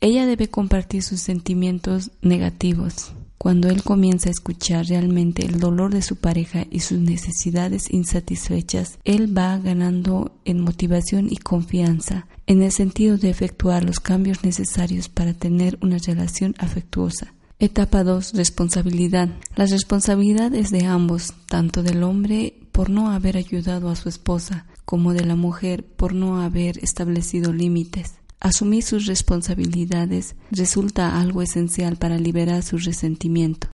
Ella 0.00 0.26
debe 0.26 0.48
compartir 0.48 1.04
sus 1.04 1.20
sentimientos 1.20 2.10
negativos. 2.20 3.12
Cuando 3.38 3.68
él 3.68 3.84
comienza 3.84 4.28
a 4.28 4.32
escuchar 4.32 4.86
realmente 4.86 5.46
el 5.46 5.60
dolor 5.60 5.94
de 5.94 6.02
su 6.02 6.16
pareja 6.16 6.66
y 6.70 6.80
sus 6.80 6.98
necesidades 6.98 7.88
insatisfechas, 7.88 8.98
él 9.04 9.36
va 9.36 9.56
ganando 9.58 10.32
en 10.44 10.60
motivación 10.60 11.28
y 11.30 11.36
confianza 11.36 12.26
en 12.48 12.62
el 12.62 12.72
sentido 12.72 13.16
de 13.16 13.30
efectuar 13.30 13.84
los 13.84 14.00
cambios 14.00 14.42
necesarios 14.42 15.08
para 15.08 15.34
tener 15.34 15.78
una 15.82 15.98
relación 15.98 16.56
afectuosa. 16.58 17.32
Etapa 17.60 18.02
2. 18.02 18.34
Responsabilidad. 18.34 19.28
La 19.54 19.66
responsabilidad 19.66 20.52
es 20.54 20.70
de 20.70 20.86
ambos, 20.86 21.34
tanto 21.46 21.82
del 21.82 22.02
hombre 22.02 22.54
por 22.72 22.90
no 22.90 23.10
haber 23.10 23.36
ayudado 23.36 23.88
a 23.88 23.96
su 23.96 24.08
esposa 24.08 24.66
como 24.84 25.12
de 25.12 25.24
la 25.24 25.36
mujer 25.36 25.84
por 25.84 26.14
no 26.14 26.40
haber 26.40 26.78
establecido 26.78 27.52
límites. 27.52 28.14
Asumir 28.40 28.84
sus 28.84 29.06
responsabilidades 29.06 30.36
resulta 30.50 31.20
algo 31.20 31.42
esencial 31.42 31.96
para 31.96 32.18
liberar 32.18 32.62
su 32.62 32.78
resentimiento. 32.78 33.68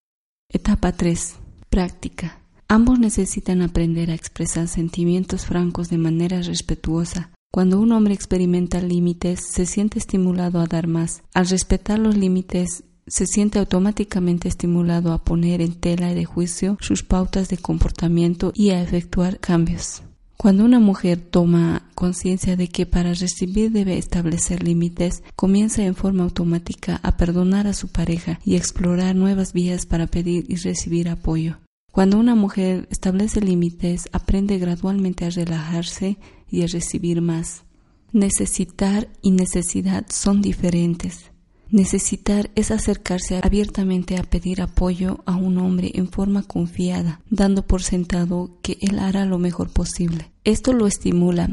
Etapa 0.49 0.93
3. 0.93 1.35
Práctica. 1.69 2.39
Ambos 2.69 2.97
necesitan 2.97 3.61
aprender 3.61 4.09
a 4.09 4.13
expresar 4.13 4.67
sentimientos 4.67 5.45
francos 5.45 5.89
de 5.89 5.97
manera 5.97 6.41
respetuosa. 6.41 7.31
Cuando 7.51 7.79
un 7.79 7.91
hombre 7.91 8.13
experimenta 8.13 8.81
límites, 8.81 9.41
se 9.41 9.65
siente 9.65 9.99
estimulado 9.99 10.59
a 10.59 10.65
dar 10.65 10.87
más. 10.87 11.23
Al 11.33 11.47
respetar 11.47 11.99
los 11.99 12.17
límites, 12.17 12.83
se 13.05 13.27
siente 13.27 13.59
automáticamente 13.59 14.47
estimulado 14.47 15.11
a 15.11 15.23
poner 15.23 15.61
en 15.61 15.73
tela 15.73 16.13
de 16.13 16.25
juicio 16.25 16.77
sus 16.79 17.03
pautas 17.03 17.49
de 17.49 17.57
comportamiento 17.57 18.53
y 18.55 18.69
a 18.69 18.81
efectuar 18.81 19.39
cambios. 19.39 20.03
Cuando 20.43 20.65
una 20.65 20.81
mujer 20.81 21.21
toma 21.21 21.83
conciencia 21.95 22.57
de 22.57 22.67
que 22.67 22.85
para 22.85 23.13
recibir 23.13 23.71
debe 23.71 23.97
establecer 23.97 24.61
límites, 24.61 25.23
comienza 25.37 25.85
en 25.85 25.95
forma 25.95 26.23
automática 26.23 26.99
a 27.01 27.15
perdonar 27.15 27.65
a 27.65 27.73
su 27.73 27.87
pareja 27.87 28.41
y 28.43 28.57
explorar 28.57 29.15
nuevas 29.15 29.53
vías 29.53 29.85
para 29.85 30.05
pedir 30.05 30.43
y 30.49 30.57
recibir 30.57 31.07
apoyo. 31.07 31.59
Cuando 31.93 32.19
una 32.19 32.35
mujer 32.35 32.89
establece 32.91 33.39
límites, 33.39 34.09
aprende 34.11 34.57
gradualmente 34.57 35.23
a 35.23 35.29
relajarse 35.29 36.17
y 36.51 36.63
a 36.63 36.67
recibir 36.67 37.21
más. 37.21 37.63
Necesitar 38.11 39.07
y 39.21 39.31
necesidad 39.31 40.07
son 40.09 40.41
diferentes. 40.41 41.31
Necesitar 41.73 42.51
es 42.53 42.69
acercarse 42.69 43.39
abiertamente 43.41 44.17
a 44.17 44.21
pedir 44.21 44.61
apoyo 44.61 45.23
a 45.25 45.35
un 45.35 45.57
hombre 45.57 45.89
en 45.95 46.07
forma 46.07 46.43
confiada, 46.43 47.19
dando 47.31 47.65
por 47.65 47.81
sentado 47.81 48.59
que 48.61 48.77
él 48.79 48.99
hará 48.99 49.25
lo 49.25 49.39
mejor 49.39 49.71
posible. 49.71 50.31
Esto 50.43 50.73
lo 50.73 50.85
estimula. 50.85 51.49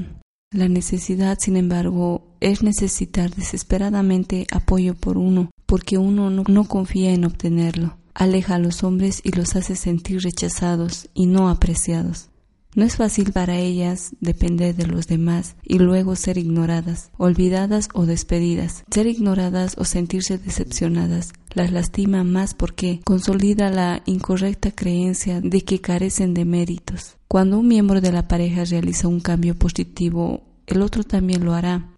La 0.53 0.69
necesidad, 0.69 1.39
sin 1.41 1.57
embargo, 1.57 2.37
es 2.41 2.63
necesitar 2.63 3.35
desesperadamente 3.35 4.47
apoyo 4.53 4.95
por 4.95 5.17
uno, 5.17 5.51
porque 5.65 5.97
uno 5.97 6.29
no, 6.29 6.65
confía 6.65 7.15
en 7.15 7.25
obtenerlo. 7.25 7.97
Aleja 8.13 8.57
a 8.57 8.59
los 8.59 8.85
hombres 8.85 9.23
y 9.25 9.31
los 9.31 9.57
hace 9.57 9.75
sentir 9.75 10.21
rechazados 10.21 11.09
y 11.15 11.29
no 11.29 11.49
apreciados. 11.49 12.29
No 12.75 12.85
es 12.85 12.97
fácil 12.97 13.33
para 13.33 13.59
ellas 13.59 14.15
depender 14.21 14.77
de 14.77 14.87
los 14.87 15.09
demás 15.09 15.57
y 15.65 15.79
luego 15.79 16.15
ser 16.15 16.39
ignoradas, 16.39 17.11
olvidadas 17.17 17.89
o 17.95 18.07
despedidas. 18.07 18.85
Ser 18.91 19.07
ignoradas 19.07 19.75
o 19.77 19.85
sentirse 19.85 20.39
decepcionadas 20.39 21.33
las 21.53 21.73
lastima 21.73 22.23
más 22.23 22.55
porque 22.55 23.01
consolida 23.05 23.71
la 23.71 24.03
incorrecta 24.07 24.71
creencia 24.71 25.41
de 25.41 25.63
que 25.63 25.81
carecen 25.81 26.33
de 26.33 26.45
méritos. 26.45 27.17
Cuando 27.27 27.59
un 27.59 27.67
miembro 27.67 28.01
de 28.01 28.13
la 28.13 28.29
pareja 28.29 28.65
realiza 28.65 29.09
un 29.09 29.21
cambio 29.21 29.57
positivo, 29.57 30.43
el 30.67 30.83
otro 30.83 31.03
también 31.03 31.45
lo 31.45 31.55
hará. 31.55 31.97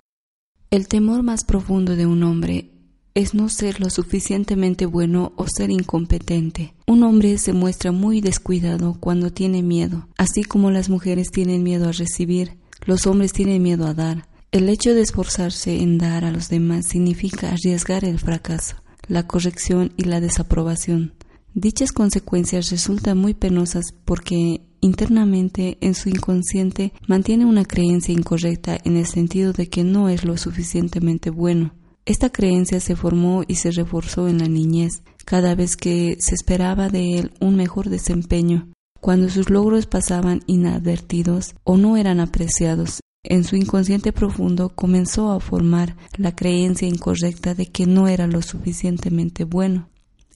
El 0.71 0.89
temor 0.89 1.23
más 1.23 1.45
profundo 1.45 1.97
de 1.97 2.07
un 2.07 2.23
hombre 2.23 2.72
es 3.15 3.35
no 3.35 3.49
ser 3.49 3.81
lo 3.81 3.91
suficientemente 3.91 4.87
bueno 4.87 5.33
o 5.37 5.47
ser 5.47 5.71
incompetente. 5.71 6.75
Un 6.87 7.03
hombre 7.03 7.39
se 7.39 7.53
muestra 7.53 7.93
muy 7.93 8.21
descuidado 8.21 8.97
cuando 8.99 9.31
tiene 9.33 9.63
miedo, 9.63 10.09
así 10.17 10.45
como 10.45 10.71
las 10.71 10.89
mujeres 10.89 11.31
tienen 11.31 11.63
miedo 11.63 11.89
a 11.89 11.93
recibir, 11.93 12.57
los 12.85 13.07
hombres 13.07 13.33
tienen 13.33 13.63
miedo 13.63 13.87
a 13.87 13.95
dar. 13.95 14.29
El 14.51 14.69
hecho 14.69 14.95
de 14.95 15.01
esforzarse 15.01 15.81
en 15.81 15.99
dar 15.99 16.25
a 16.25 16.33
los 16.33 16.49
demás 16.49 16.87
significa 16.87 17.51
arriesgar 17.51 18.05
el 18.05 18.19
fracaso, 18.19 18.77
la 19.09 19.27
corrección 19.27 19.93
y 19.97 20.05
la 20.05 20.21
desaprobación. 20.21 21.15
Dichas 21.55 21.93
consecuencias 21.93 22.71
resultan 22.71 23.19
muy 23.19 23.35
penosas 23.35 23.93
porque 24.05 24.63
internamente 24.81 25.79
en 25.81 25.95
su 25.95 26.09
inconsciente 26.09 26.93
mantiene 27.07 27.45
una 27.45 27.65
creencia 27.65 28.13
incorrecta 28.13 28.79
en 28.85 28.97
el 28.97 29.07
sentido 29.07 29.53
de 29.53 29.69
que 29.69 29.85
no 29.85 30.09
es 30.09 30.25
lo 30.25 30.37
suficientemente 30.37 31.31
bueno. 31.31 31.75
Esta 32.05 32.31
creencia 32.31 32.81
se 32.81 32.97
formó 32.97 33.45
y 33.47 33.57
se 33.57 33.71
reforzó 33.71 34.27
en 34.27 34.39
la 34.39 34.49
niñez 34.49 35.03
cada 35.25 35.55
vez 35.55 35.77
que 35.77 36.17
se 36.19 36.35
esperaba 36.35 36.89
de 36.89 37.19
él 37.19 37.33
un 37.41 37.55
mejor 37.55 37.91
desempeño, 37.91 38.73
cuando 39.01 39.29
sus 39.29 39.51
logros 39.51 39.87
pasaban 39.87 40.41
inadvertidos 40.47 41.55
o 41.63 41.77
no 41.77 41.97
eran 41.97 42.19
apreciados. 42.19 43.01
En 43.25 43.45
su 43.45 43.55
inconsciente 43.55 44.13
profundo 44.13 44.71
comenzó 44.71 45.31
a 45.31 45.39
formar 45.39 45.97
la 46.17 46.35
creencia 46.35 46.89
incorrecta 46.89 47.55
de 47.55 47.67
que 47.67 47.87
no 47.87 48.09
era 48.09 48.27
lo 48.27 48.43
suficientemente 48.43 49.45
bueno. 49.45 49.89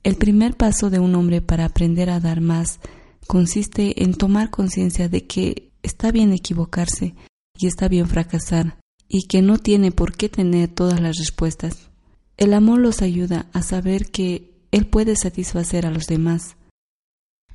El 0.04 0.14
primer 0.14 0.56
paso 0.56 0.88
de 0.88 1.00
un 1.00 1.16
hombre 1.16 1.42
para 1.42 1.64
aprender 1.64 2.10
a 2.10 2.20
dar 2.20 2.40
más 2.40 2.78
consiste 3.26 4.04
en 4.04 4.14
tomar 4.14 4.50
conciencia 4.50 5.08
de 5.08 5.26
que 5.26 5.72
está 5.82 6.12
bien 6.12 6.32
equivocarse 6.32 7.16
y 7.58 7.66
está 7.66 7.88
bien 7.88 8.06
fracasar 8.06 8.78
y 9.08 9.26
que 9.28 9.42
no 9.42 9.58
tiene 9.58 9.92
por 9.92 10.16
qué 10.16 10.28
tener 10.28 10.68
todas 10.68 11.00
las 11.00 11.16
respuestas. 11.16 11.90
El 12.36 12.52
amor 12.54 12.80
los 12.80 13.02
ayuda 13.02 13.46
a 13.52 13.62
saber 13.62 14.10
que 14.10 14.52
él 14.70 14.86
puede 14.86 15.16
satisfacer 15.16 15.86
a 15.86 15.90
los 15.90 16.06
demás. 16.06 16.56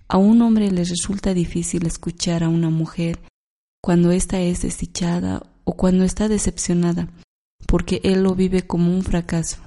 A 0.07 0.17
un 0.17 0.41
hombre 0.41 0.71
le 0.71 0.83
resulta 0.83 1.33
difícil 1.33 1.85
escuchar 1.85 2.43
a 2.43 2.49
una 2.49 2.69
mujer 2.69 3.19
cuando 3.81 4.11
ésta 4.11 4.39
es 4.39 4.61
desdichada 4.61 5.43
o 5.63 5.75
cuando 5.75 6.03
está 6.03 6.27
decepcionada, 6.27 7.09
porque 7.67 8.01
él 8.03 8.23
lo 8.23 8.35
vive 8.35 8.63
como 8.63 8.93
un 8.93 9.03
fracaso. 9.03 9.57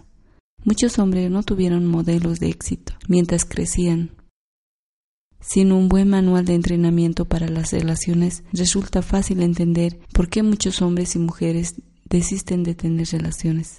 Muchos 0.65 0.99
hombres 0.99 1.31
no 1.31 1.43
tuvieron 1.43 1.87
modelos 1.87 2.41
de 2.41 2.49
éxito 2.49 2.95
mientras 3.09 3.45
crecían. 3.45 4.11
Sin 5.47 5.73
un 5.73 5.89
buen 5.89 6.09
manual 6.09 6.47
de 6.47 6.55
entrenamiento 6.55 7.27
para 7.27 7.49
las 7.49 7.71
relaciones, 7.71 8.45
resulta 8.53 9.03
fácil 9.03 9.43
entender 9.43 9.99
por 10.13 10.29
qué 10.29 10.43
muchos 10.43 10.81
hombres 10.81 11.15
y 11.17 11.19
mujeres 11.19 11.75
desisten 12.09 12.63
de 12.63 12.75
tener 12.75 13.09
relaciones. 13.09 13.77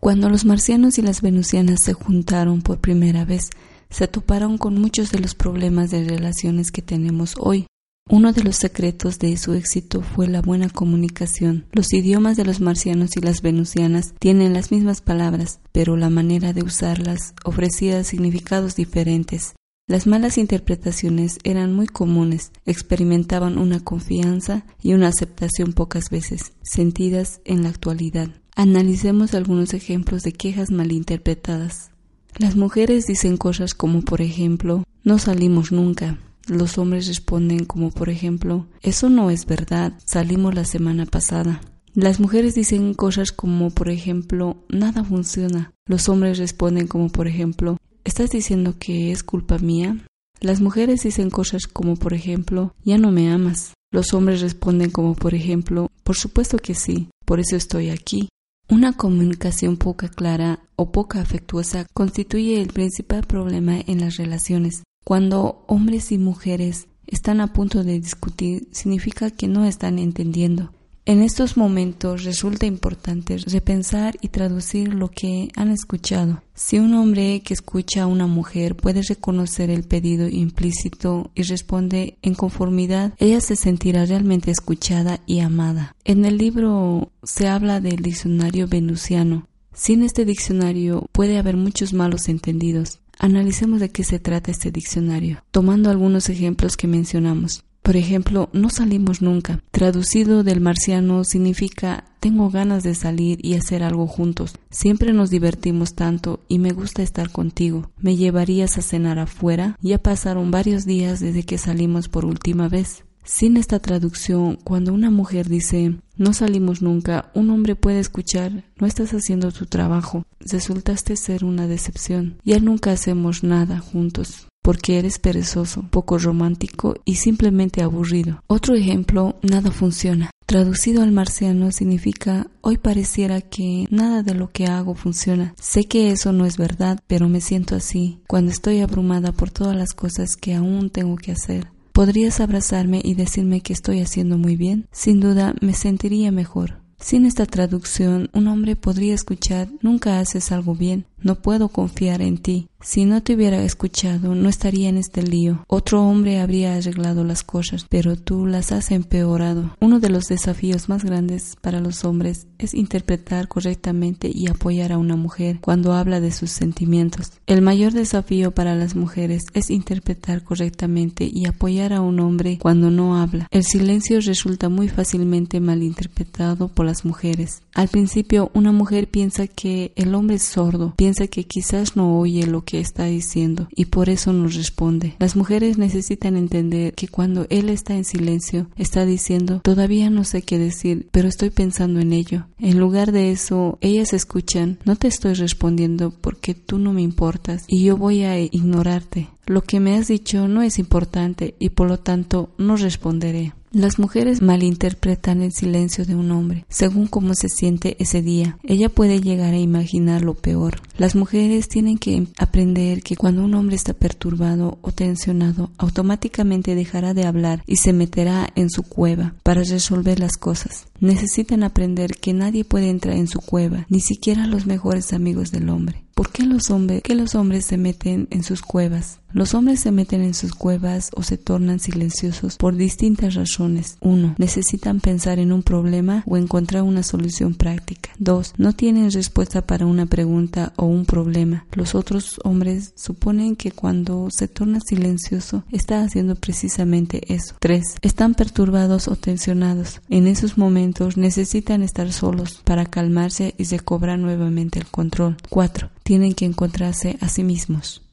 Cuando 0.00 0.30
los 0.30 0.46
marcianos 0.46 0.98
y 0.98 1.02
las 1.02 1.20
venusianas 1.20 1.80
se 1.82 1.92
juntaron 1.92 2.62
por 2.62 2.80
primera 2.80 3.24
vez, 3.26 3.50
se 3.90 4.08
toparon 4.08 4.56
con 4.56 4.80
muchos 4.80 5.10
de 5.10 5.20
los 5.20 5.34
problemas 5.34 5.90
de 5.90 6.04
relaciones 6.04 6.72
que 6.72 6.82
tenemos 6.82 7.34
hoy. 7.38 7.66
Uno 8.08 8.32
de 8.32 8.42
los 8.42 8.56
secretos 8.56 9.18
de 9.18 9.36
su 9.36 9.52
éxito 9.52 10.00
fue 10.00 10.28
la 10.28 10.40
buena 10.40 10.70
comunicación. 10.70 11.66
Los 11.72 11.92
idiomas 11.92 12.36
de 12.36 12.44
los 12.44 12.60
marcianos 12.60 13.16
y 13.16 13.20
las 13.20 13.42
venusianas 13.42 14.14
tienen 14.18 14.54
las 14.54 14.70
mismas 14.70 15.02
palabras, 15.02 15.60
pero 15.72 15.96
la 15.96 16.08
manera 16.08 16.52
de 16.52 16.62
usarlas 16.62 17.34
ofrecía 17.44 18.02
significados 18.04 18.76
diferentes. 18.76 19.54
Las 19.88 20.08
malas 20.08 20.36
interpretaciones 20.36 21.38
eran 21.44 21.72
muy 21.72 21.86
comunes, 21.86 22.50
experimentaban 22.64 23.56
una 23.56 23.78
confianza 23.78 24.66
y 24.82 24.94
una 24.94 25.06
aceptación 25.06 25.74
pocas 25.74 26.10
veces, 26.10 26.54
sentidas 26.62 27.40
en 27.44 27.62
la 27.62 27.68
actualidad. 27.68 28.30
Analicemos 28.56 29.32
algunos 29.34 29.74
ejemplos 29.74 30.24
de 30.24 30.32
quejas 30.32 30.72
malinterpretadas. 30.72 31.92
Las 32.36 32.56
mujeres 32.56 33.06
dicen 33.06 33.36
cosas 33.36 33.74
como 33.74 34.02
por 34.02 34.22
ejemplo, 34.22 34.82
no 35.04 35.20
salimos 35.20 35.70
nunca, 35.70 36.18
los 36.48 36.78
hombres 36.78 37.06
responden 37.06 37.64
como 37.64 37.92
por 37.92 38.08
ejemplo, 38.08 38.66
eso 38.82 39.08
no 39.08 39.30
es 39.30 39.46
verdad, 39.46 39.92
salimos 40.04 40.52
la 40.56 40.64
semana 40.64 41.06
pasada. 41.06 41.60
Las 41.94 42.18
mujeres 42.18 42.56
dicen 42.56 42.92
cosas 42.92 43.30
como 43.30 43.70
por 43.70 43.88
ejemplo, 43.88 44.56
nada 44.68 45.04
funciona. 45.04 45.70
Los 45.86 46.08
hombres 46.08 46.38
responden 46.38 46.88
como 46.88 47.08
por 47.08 47.28
ejemplo, 47.28 47.78
¿estás 48.06 48.30
diciendo 48.30 48.76
que 48.78 49.10
es 49.10 49.22
culpa 49.22 49.58
mía? 49.58 49.98
Las 50.40 50.60
mujeres 50.60 51.02
dicen 51.02 51.28
cosas 51.28 51.66
como 51.66 51.96
por 51.96 52.14
ejemplo, 52.14 52.74
ya 52.84 52.98
no 52.98 53.10
me 53.10 53.30
amas. 53.30 53.74
Los 53.92 54.14
hombres 54.14 54.40
responden 54.40 54.90
como 54.90 55.14
por 55.14 55.34
ejemplo, 55.34 55.90
por 56.04 56.16
supuesto 56.16 56.58
que 56.58 56.74
sí, 56.74 57.08
por 57.24 57.40
eso 57.40 57.56
estoy 57.56 57.90
aquí. 57.90 58.28
Una 58.68 58.92
comunicación 58.92 59.76
poca 59.76 60.08
clara 60.08 60.60
o 60.76 60.92
poca 60.92 61.20
afectuosa 61.20 61.86
constituye 61.94 62.60
el 62.60 62.68
principal 62.68 63.24
problema 63.24 63.78
en 63.86 64.00
las 64.00 64.16
relaciones. 64.16 64.82
Cuando 65.04 65.64
hombres 65.66 66.10
y 66.12 66.18
mujeres 66.18 66.88
están 67.06 67.40
a 67.40 67.52
punto 67.52 67.84
de 67.84 68.00
discutir, 68.00 68.68
significa 68.72 69.30
que 69.30 69.48
no 69.48 69.64
están 69.64 69.98
entendiendo. 69.98 70.72
En 71.08 71.22
estos 71.22 71.56
momentos 71.56 72.24
resulta 72.24 72.66
importante 72.66 73.36
repensar 73.38 74.16
y 74.20 74.28
traducir 74.28 74.92
lo 74.92 75.08
que 75.08 75.50
han 75.54 75.70
escuchado. 75.70 76.42
Si 76.52 76.80
un 76.80 76.94
hombre 76.94 77.42
que 77.44 77.54
escucha 77.54 78.02
a 78.02 78.06
una 78.08 78.26
mujer 78.26 78.74
puede 78.74 79.02
reconocer 79.02 79.70
el 79.70 79.84
pedido 79.84 80.26
implícito 80.26 81.30
y 81.36 81.42
responde 81.42 82.18
en 82.22 82.34
conformidad, 82.34 83.14
ella 83.18 83.40
se 83.40 83.54
sentirá 83.54 84.04
realmente 84.04 84.50
escuchada 84.50 85.20
y 85.26 85.38
amada. 85.38 85.94
En 86.02 86.24
el 86.24 86.38
libro 86.38 87.12
se 87.22 87.46
habla 87.46 87.80
del 87.80 87.98
diccionario 87.98 88.66
venusiano. 88.66 89.46
Sin 89.72 90.02
este 90.02 90.24
diccionario 90.24 91.06
puede 91.12 91.38
haber 91.38 91.56
muchos 91.56 91.92
malos 91.92 92.28
entendidos. 92.28 92.98
Analicemos 93.16 93.78
de 93.78 93.90
qué 93.90 94.02
se 94.02 94.18
trata 94.18 94.50
este 94.50 94.72
diccionario, 94.72 95.44
tomando 95.52 95.88
algunos 95.88 96.28
ejemplos 96.30 96.76
que 96.76 96.88
mencionamos. 96.88 97.62
Por 97.86 97.96
ejemplo, 97.96 98.50
no 98.52 98.68
salimos 98.68 99.22
nunca. 99.22 99.62
Traducido 99.70 100.42
del 100.42 100.60
marciano 100.60 101.22
significa 101.22 102.02
tengo 102.18 102.50
ganas 102.50 102.82
de 102.82 102.96
salir 102.96 103.38
y 103.46 103.54
hacer 103.54 103.84
algo 103.84 104.08
juntos. 104.08 104.56
Siempre 104.70 105.12
nos 105.12 105.30
divertimos 105.30 105.94
tanto 105.94 106.40
y 106.48 106.58
me 106.58 106.72
gusta 106.72 107.04
estar 107.04 107.30
contigo. 107.30 107.92
¿Me 108.00 108.16
llevarías 108.16 108.76
a 108.76 108.82
cenar 108.82 109.20
afuera? 109.20 109.78
Ya 109.80 109.98
pasaron 109.98 110.50
varios 110.50 110.84
días 110.84 111.20
desde 111.20 111.44
que 111.44 111.58
salimos 111.58 112.08
por 112.08 112.24
última 112.24 112.68
vez. 112.68 113.04
Sin 113.22 113.56
esta 113.56 113.78
traducción, 113.78 114.58
cuando 114.64 114.92
una 114.92 115.12
mujer 115.12 115.48
dice 115.48 115.94
no 116.16 116.32
salimos 116.32 116.82
nunca, 116.82 117.30
un 117.34 117.50
hombre 117.50 117.76
puede 117.76 118.00
escuchar 118.00 118.64
no 118.80 118.86
estás 118.88 119.14
haciendo 119.14 119.52
tu 119.52 119.66
trabajo, 119.66 120.24
resultaste 120.40 121.14
ser 121.16 121.44
una 121.44 121.66
decepción, 121.66 122.38
ya 122.44 122.58
nunca 122.58 122.92
hacemos 122.92 123.42
nada 123.42 123.80
juntos 123.80 124.48
porque 124.66 124.98
eres 124.98 125.20
perezoso, 125.20 125.84
poco 125.90 126.18
romántico 126.18 126.96
y 127.04 127.14
simplemente 127.14 127.84
aburrido. 127.84 128.42
Otro 128.48 128.74
ejemplo, 128.74 129.36
nada 129.40 129.70
funciona. 129.70 130.32
Traducido 130.44 131.04
al 131.04 131.12
marciano 131.12 131.70
significa 131.70 132.48
hoy 132.62 132.76
pareciera 132.76 133.40
que 133.42 133.86
nada 133.90 134.24
de 134.24 134.34
lo 134.34 134.50
que 134.50 134.66
hago 134.66 134.96
funciona. 134.96 135.54
Sé 135.60 135.84
que 135.84 136.10
eso 136.10 136.32
no 136.32 136.46
es 136.46 136.56
verdad, 136.56 136.98
pero 137.06 137.28
me 137.28 137.40
siento 137.40 137.76
así 137.76 138.18
cuando 138.26 138.50
estoy 138.50 138.80
abrumada 138.80 139.30
por 139.30 139.52
todas 139.52 139.76
las 139.76 139.94
cosas 139.94 140.34
que 140.34 140.54
aún 140.54 140.90
tengo 140.90 141.14
que 141.14 141.30
hacer. 141.30 141.68
¿Podrías 141.92 142.40
abrazarme 142.40 143.00
y 143.04 143.14
decirme 143.14 143.60
que 143.60 143.72
estoy 143.72 144.00
haciendo 144.00 144.36
muy 144.36 144.56
bien? 144.56 144.88
Sin 144.90 145.20
duda 145.20 145.54
me 145.60 145.74
sentiría 145.74 146.32
mejor. 146.32 146.85
Sin 146.98 147.26
esta 147.26 147.46
traducción, 147.46 148.30
un 148.32 148.48
hombre 148.48 148.74
podría 148.74 149.14
escuchar 149.14 149.68
Nunca 149.82 150.18
haces 150.18 150.50
algo 150.50 150.74
bien, 150.74 151.06
no 151.20 151.36
puedo 151.36 151.68
confiar 151.68 152.22
en 152.22 152.38
ti. 152.38 152.68
Si 152.80 153.04
no 153.04 153.20
te 153.20 153.34
hubiera 153.34 153.62
escuchado, 153.64 154.34
no 154.34 154.48
estaría 154.48 154.88
en 154.88 154.96
este 154.96 155.22
lío. 155.22 155.64
Otro 155.66 156.04
hombre 156.04 156.40
habría 156.40 156.76
arreglado 156.76 157.24
las 157.24 157.42
cosas, 157.42 157.84
pero 157.88 158.16
tú 158.16 158.46
las 158.46 158.70
has 158.70 158.92
empeorado. 158.92 159.74
Uno 159.80 159.98
de 159.98 160.08
los 160.08 160.26
desafíos 160.26 160.88
más 160.88 161.04
grandes 161.04 161.56
para 161.60 161.80
los 161.80 162.04
hombres 162.04 162.46
es 162.58 162.74
interpretar 162.74 163.48
correctamente 163.48 164.30
y 164.32 164.46
apoyar 164.46 164.92
a 164.92 164.98
una 164.98 165.16
mujer 165.16 165.58
cuando 165.60 165.94
habla 165.94 166.20
de 166.20 166.30
sus 166.30 166.50
sentimientos. 166.50 167.32
El 167.46 167.60
mayor 167.60 167.92
desafío 167.92 168.52
para 168.52 168.76
las 168.76 168.94
mujeres 168.94 169.46
es 169.52 169.70
interpretar 169.70 170.44
correctamente 170.44 171.28
y 171.32 171.46
apoyar 171.46 171.92
a 171.92 172.02
un 172.02 172.20
hombre 172.20 172.58
cuando 172.60 172.90
no 172.90 173.16
habla. 173.16 173.48
El 173.50 173.64
silencio 173.64 174.20
resulta 174.20 174.68
muy 174.68 174.88
fácilmente 174.88 175.58
malinterpretado 175.58 176.68
por 176.68 176.85
las 176.86 177.04
mujeres. 177.04 177.62
Al 177.74 177.88
principio, 177.88 178.50
una 178.54 178.72
mujer 178.72 179.08
piensa 179.08 179.46
que 179.46 179.92
el 179.96 180.14
hombre 180.14 180.36
es 180.36 180.44
sordo, 180.44 180.94
piensa 180.96 181.26
que 181.26 181.44
quizás 181.44 181.96
no 181.96 182.18
oye 182.18 182.46
lo 182.46 182.64
que 182.64 182.80
está 182.80 183.04
diciendo 183.04 183.68
y 183.74 183.86
por 183.86 184.08
eso 184.08 184.32
nos 184.32 184.54
responde. 184.54 185.14
Las 185.18 185.36
mujeres 185.36 185.76
necesitan 185.76 186.36
entender 186.36 186.94
que 186.94 187.08
cuando 187.08 187.46
él 187.50 187.68
está 187.68 187.94
en 187.94 188.04
silencio, 188.04 188.68
está 188.76 189.04
diciendo, 189.04 189.60
todavía 189.62 190.08
no 190.10 190.24
sé 190.24 190.42
qué 190.42 190.58
decir, 190.58 191.08
pero 191.10 191.28
estoy 191.28 191.50
pensando 191.50 192.00
en 192.00 192.12
ello. 192.12 192.46
En 192.58 192.78
lugar 192.78 193.12
de 193.12 193.30
eso, 193.30 193.78
ellas 193.80 194.12
escuchan, 194.12 194.78
no 194.84 194.96
te 194.96 195.08
estoy 195.08 195.34
respondiendo 195.34 196.10
porque 196.10 196.54
tú 196.54 196.78
no 196.78 196.92
me 196.92 197.02
importas 197.02 197.64
y 197.68 197.84
yo 197.84 197.96
voy 197.96 198.22
a 198.22 198.38
ignorarte. 198.38 199.28
Lo 199.46 199.62
que 199.62 199.78
me 199.78 199.94
has 199.96 200.08
dicho 200.08 200.48
no 200.48 200.62
es 200.62 200.78
importante 200.78 201.54
y 201.60 201.70
por 201.70 201.88
lo 201.88 201.98
tanto 201.98 202.50
no 202.58 202.76
responderé. 202.76 203.52
Las 203.76 203.98
mujeres 203.98 204.40
malinterpretan 204.40 205.42
el 205.42 205.52
silencio 205.52 206.06
de 206.06 206.14
un 206.14 206.30
hombre 206.30 206.64
según 206.68 207.06
cómo 207.06 207.34
se 207.34 207.48
siente 207.48 207.96
ese 207.98 208.22
día. 208.22 208.58
Ella 208.62 208.88
puede 208.88 209.20
llegar 209.20 209.52
a 209.52 209.58
imaginar 209.58 210.22
lo 210.22 210.34
peor. 210.34 210.80
Las 210.96 211.14
mujeres 211.14 211.68
tienen 211.68 211.98
que 211.98 212.26
aprender 212.38 213.02
que 213.02 213.16
cuando 213.16 213.44
un 213.44 213.54
hombre 213.54 213.76
está 213.76 213.92
perturbado 213.92 214.78
o 214.80 214.92
tensionado, 214.92 215.70
automáticamente 215.78 216.74
dejará 216.74 217.12
de 217.12 217.26
hablar 217.26 217.62
y 217.66 217.76
se 217.76 217.92
meterá 217.92 218.48
en 218.54 218.70
su 218.70 218.82
cueva 218.82 219.34
para 219.42 219.62
resolver 219.62 220.20
las 220.20 220.38
cosas. 220.38 220.86
Necesitan 220.98 221.62
aprender 221.62 222.12
que 222.12 222.32
nadie 222.32 222.64
puede 222.64 222.88
entrar 222.88 223.16
en 223.16 223.28
su 223.28 223.40
cueva, 223.40 223.86
ni 223.90 224.00
siquiera 224.00 224.46
los 224.46 224.66
mejores 224.66 225.12
amigos 225.12 225.52
del 225.52 225.68
hombre. 225.68 226.02
¿Por 226.14 226.32
qué 226.32 226.44
los 226.44 226.70
hombres, 226.70 227.02
qué 227.02 227.14
los 227.14 227.34
hombres 227.34 227.66
se 227.66 227.76
meten 227.76 228.26
en 228.30 228.42
sus 228.42 228.62
cuevas? 228.62 229.20
Los 229.32 229.54
hombres 229.54 229.80
se 229.80 229.92
meten 229.92 230.22
en 230.22 230.34
sus 230.34 230.54
cuevas 230.54 231.10
o 231.14 231.22
se 231.22 231.36
tornan 231.36 231.80
silenciosos 231.80 232.56
por 232.56 232.76
distintas 232.76 233.34
razones. 233.34 233.98
1. 234.00 234.36
Necesitan 234.38 235.00
pensar 235.00 235.38
en 235.38 235.52
un 235.52 235.62
problema 235.62 236.22
o 236.26 236.36
encontrar 236.36 236.82
una 236.82 237.02
solución 237.02 237.54
práctica. 237.54 238.10
2. 238.18 238.54
No 238.56 238.72
tienen 238.72 239.10
respuesta 239.10 239.66
para 239.66 239.86
una 239.86 240.06
pregunta 240.06 240.72
o 240.76 240.86
un 240.86 241.04
problema. 241.04 241.66
Los 241.72 241.94
otros 241.94 242.40
hombres 242.44 242.92
suponen 242.96 243.56
que 243.56 243.72
cuando 243.72 244.28
se 244.30 244.48
torna 244.48 244.80
silencioso 244.80 245.64
está 245.70 246.02
haciendo 246.02 246.36
precisamente 246.36 247.32
eso. 247.32 247.54
3. 247.58 247.96
Están 248.02 248.34
perturbados 248.34 249.08
o 249.08 249.16
tensionados. 249.16 250.00
En 250.08 250.26
esos 250.26 250.56
momentos 250.56 251.16
necesitan 251.16 251.82
estar 251.82 252.12
solos 252.12 252.62
para 252.64 252.86
calmarse 252.86 253.54
y 253.58 253.64
recobrar 253.64 254.18
nuevamente 254.18 254.78
el 254.78 254.86
control. 254.86 255.36
4 255.50 255.90
tienen 256.06 256.34
que 256.34 256.44
encontrarse 256.44 257.18
a 257.20 257.28
sí 257.28 257.42
mismos. 257.42 258.05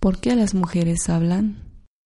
¿Por 0.00 0.20
qué 0.20 0.36
las 0.36 0.54
mujeres 0.54 1.08
hablan? 1.08 1.56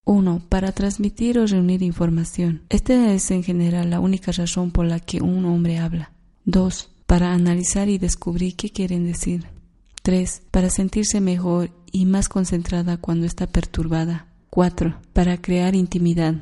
1. 0.07 0.47
Para 0.49 0.73
transmitir 0.73 1.39
o 1.39 1.47
reunir 1.47 1.83
información. 1.83 2.63
Esta 2.71 3.13
es 3.13 3.31
en 3.31 3.43
general 3.43 3.91
la 3.91 4.01
única 4.01 4.33
razón 4.33 4.71
por 4.71 4.87
la 4.87 4.99
que 4.99 5.21
un 5.21 5.45
hombre 5.45 5.79
habla. 5.79 6.13
2. 6.47 6.91
Para 7.07 7.35
analizar 7.35 7.91
y 7.91 7.99
descubrir 7.99 8.57
qué 8.57 8.71
quieren 8.71 9.05
decir. 9.05 9.45
3. 10.03 10.43
Para 10.51 10.71
sentirse 10.71 11.21
mejor 11.21 11.71
y 11.93 12.07
más 12.07 12.31
concentrada 12.31 12.97
cuando 12.97 13.27
está 13.27 13.47
perturbada. 13.47 14.27
4. 14.49 14.99
Para 15.13 15.37
crear 15.37 15.75
intimidad. 15.75 16.37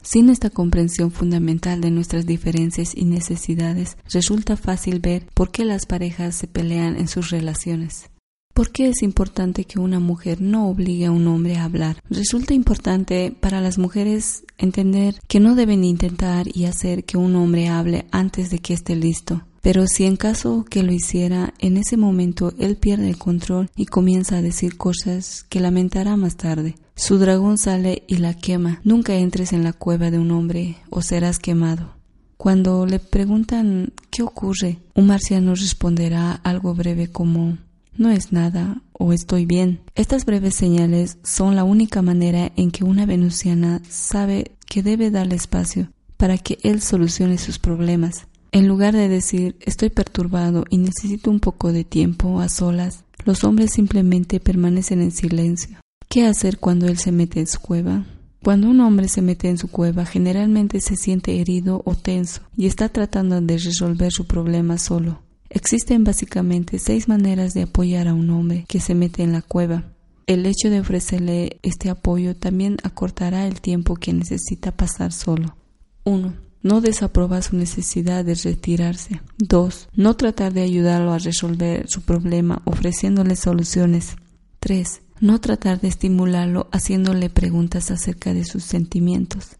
Sin 0.00 0.30
esta 0.30 0.48
comprensión 0.48 1.10
fundamental 1.10 1.82
de 1.82 1.90
nuestras 1.90 2.24
diferencias 2.24 2.96
y 2.96 3.04
necesidades, 3.04 3.98
resulta 4.10 4.56
fácil 4.56 5.00
ver 5.00 5.26
por 5.34 5.50
qué 5.50 5.66
las 5.66 5.84
parejas 5.84 6.34
se 6.34 6.46
pelean 6.46 6.96
en 6.96 7.08
sus 7.08 7.30
relaciones. 7.30 8.10
¿Por 8.54 8.70
qué 8.70 8.88
es 8.88 9.02
importante 9.02 9.64
que 9.64 9.80
una 9.80 9.98
mujer 9.98 10.40
no 10.40 10.68
obligue 10.68 11.06
a 11.06 11.10
un 11.10 11.26
hombre 11.26 11.56
a 11.56 11.64
hablar? 11.64 12.00
Resulta 12.08 12.54
importante 12.54 13.34
para 13.40 13.60
las 13.60 13.78
mujeres 13.78 14.44
entender 14.58 15.16
que 15.26 15.40
no 15.40 15.56
deben 15.56 15.82
intentar 15.82 16.46
y 16.46 16.66
hacer 16.66 17.02
que 17.02 17.16
un 17.16 17.34
hombre 17.34 17.66
hable 17.66 18.06
antes 18.12 18.50
de 18.50 18.60
que 18.60 18.72
esté 18.72 18.94
listo. 18.94 19.42
Pero 19.60 19.88
si 19.88 20.04
en 20.04 20.16
caso 20.16 20.64
que 20.70 20.84
lo 20.84 20.92
hiciera, 20.92 21.52
en 21.58 21.76
ese 21.76 21.96
momento 21.96 22.52
él 22.60 22.76
pierde 22.76 23.08
el 23.08 23.18
control 23.18 23.70
y 23.74 23.86
comienza 23.86 24.36
a 24.36 24.42
decir 24.42 24.76
cosas 24.76 25.44
que 25.48 25.58
lamentará 25.58 26.16
más 26.16 26.36
tarde. 26.36 26.76
Su 26.94 27.18
dragón 27.18 27.58
sale 27.58 28.04
y 28.06 28.18
la 28.18 28.34
quema. 28.34 28.80
Nunca 28.84 29.16
entres 29.16 29.52
en 29.52 29.64
la 29.64 29.72
cueva 29.72 30.12
de 30.12 30.20
un 30.20 30.30
hombre 30.30 30.76
o 30.90 31.02
serás 31.02 31.40
quemado. 31.40 31.96
Cuando 32.36 32.86
le 32.86 33.00
preguntan 33.00 33.92
qué 34.12 34.22
ocurre, 34.22 34.78
un 34.94 35.08
marciano 35.08 35.56
responderá 35.56 36.34
algo 36.44 36.72
breve 36.72 37.08
como 37.08 37.58
no 37.96 38.10
es 38.10 38.32
nada 38.32 38.82
o 38.92 39.12
estoy 39.12 39.46
bien. 39.46 39.80
Estas 39.94 40.24
breves 40.24 40.54
señales 40.54 41.18
son 41.22 41.56
la 41.56 41.64
única 41.64 42.02
manera 42.02 42.52
en 42.56 42.70
que 42.70 42.84
una 42.84 43.06
venusiana 43.06 43.80
sabe 43.88 44.52
que 44.66 44.82
debe 44.82 45.10
darle 45.10 45.36
espacio 45.36 45.90
para 46.16 46.38
que 46.38 46.58
él 46.62 46.80
solucione 46.80 47.38
sus 47.38 47.58
problemas. 47.58 48.26
En 48.52 48.68
lugar 48.68 48.94
de 48.94 49.08
decir 49.08 49.56
estoy 49.60 49.90
perturbado 49.90 50.64
y 50.70 50.78
necesito 50.78 51.30
un 51.30 51.40
poco 51.40 51.72
de 51.72 51.84
tiempo 51.84 52.40
a 52.40 52.48
solas, 52.48 53.04
los 53.24 53.42
hombres 53.44 53.72
simplemente 53.72 54.40
permanecen 54.40 55.00
en 55.00 55.10
silencio. 55.10 55.78
¿Qué 56.08 56.26
hacer 56.26 56.58
cuando 56.58 56.86
él 56.86 56.98
se 56.98 57.10
mete 57.10 57.40
en 57.40 57.46
su 57.46 57.58
cueva? 57.60 58.04
Cuando 58.44 58.68
un 58.68 58.80
hombre 58.80 59.08
se 59.08 59.22
mete 59.22 59.48
en 59.48 59.56
su 59.56 59.68
cueva, 59.68 60.04
generalmente 60.04 60.80
se 60.80 60.96
siente 60.96 61.40
herido 61.40 61.82
o 61.86 61.94
tenso 61.94 62.42
y 62.56 62.66
está 62.66 62.90
tratando 62.90 63.40
de 63.40 63.56
resolver 63.56 64.12
su 64.12 64.26
problema 64.26 64.76
solo. 64.76 65.23
Existen 65.54 66.02
básicamente 66.02 66.80
seis 66.80 67.06
maneras 67.06 67.54
de 67.54 67.62
apoyar 67.62 68.08
a 68.08 68.12
un 68.12 68.28
hombre 68.30 68.64
que 68.66 68.80
se 68.80 68.96
mete 68.96 69.22
en 69.22 69.30
la 69.30 69.40
cueva. 69.40 69.84
El 70.26 70.46
hecho 70.46 70.68
de 70.68 70.80
ofrecerle 70.80 71.58
este 71.62 71.90
apoyo 71.90 72.34
también 72.34 72.76
acortará 72.82 73.46
el 73.46 73.60
tiempo 73.60 73.94
que 73.94 74.12
necesita 74.12 74.72
pasar 74.72 75.12
solo. 75.12 75.56
1. 76.02 76.34
No 76.62 76.80
desaprobar 76.80 77.44
su 77.44 77.54
necesidad 77.56 78.24
de 78.24 78.34
retirarse. 78.34 79.20
2. 79.38 79.90
No 79.94 80.16
tratar 80.16 80.52
de 80.52 80.62
ayudarlo 80.62 81.12
a 81.12 81.18
resolver 81.18 81.88
su 81.88 82.02
problema 82.02 82.60
ofreciéndole 82.64 83.36
soluciones. 83.36 84.16
3. 84.58 85.02
No 85.20 85.40
tratar 85.40 85.80
de 85.80 85.86
estimularlo 85.86 86.68
haciéndole 86.72 87.30
preguntas 87.30 87.92
acerca 87.92 88.34
de 88.34 88.44
sus 88.44 88.64
sentimientos. 88.64 89.56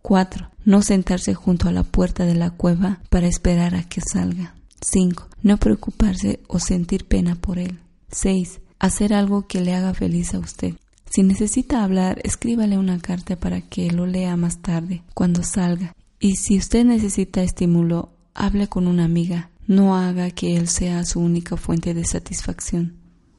4. 0.00 0.50
No 0.64 0.80
sentarse 0.80 1.34
junto 1.34 1.68
a 1.68 1.72
la 1.72 1.82
puerta 1.82 2.24
de 2.24 2.36
la 2.36 2.50
cueva 2.52 3.00
para 3.10 3.26
esperar 3.26 3.74
a 3.74 3.82
que 3.82 4.00
salga. 4.00 4.55
5. 4.80 5.28
No 5.42 5.56
preocuparse 5.58 6.40
o 6.48 6.58
sentir 6.58 7.06
pena 7.06 7.34
por 7.36 7.58
él. 7.58 7.78
6. 8.10 8.60
Hacer 8.78 9.14
algo 9.14 9.46
que 9.46 9.60
le 9.60 9.74
haga 9.74 9.94
feliz 9.94 10.34
a 10.34 10.38
usted. 10.38 10.74
Si 11.08 11.22
necesita 11.22 11.82
hablar, 11.82 12.20
escríbale 12.24 12.78
una 12.78 12.98
carta 12.98 13.36
para 13.36 13.60
que 13.60 13.90
lo 13.90 14.06
lea 14.06 14.36
más 14.36 14.60
tarde, 14.60 15.02
cuando 15.14 15.42
salga. 15.42 15.94
Y 16.20 16.36
si 16.36 16.58
usted 16.58 16.84
necesita 16.84 17.42
estímulo, 17.42 18.10
hable 18.34 18.68
con 18.68 18.86
una 18.86 19.04
amiga. 19.04 19.50
No 19.66 19.96
haga 19.96 20.30
que 20.30 20.56
él 20.56 20.68
sea 20.68 21.04
su 21.04 21.20
única 21.20 21.56
fuente 21.56 21.94
de 21.94 22.04
satisfacción. 22.04 22.96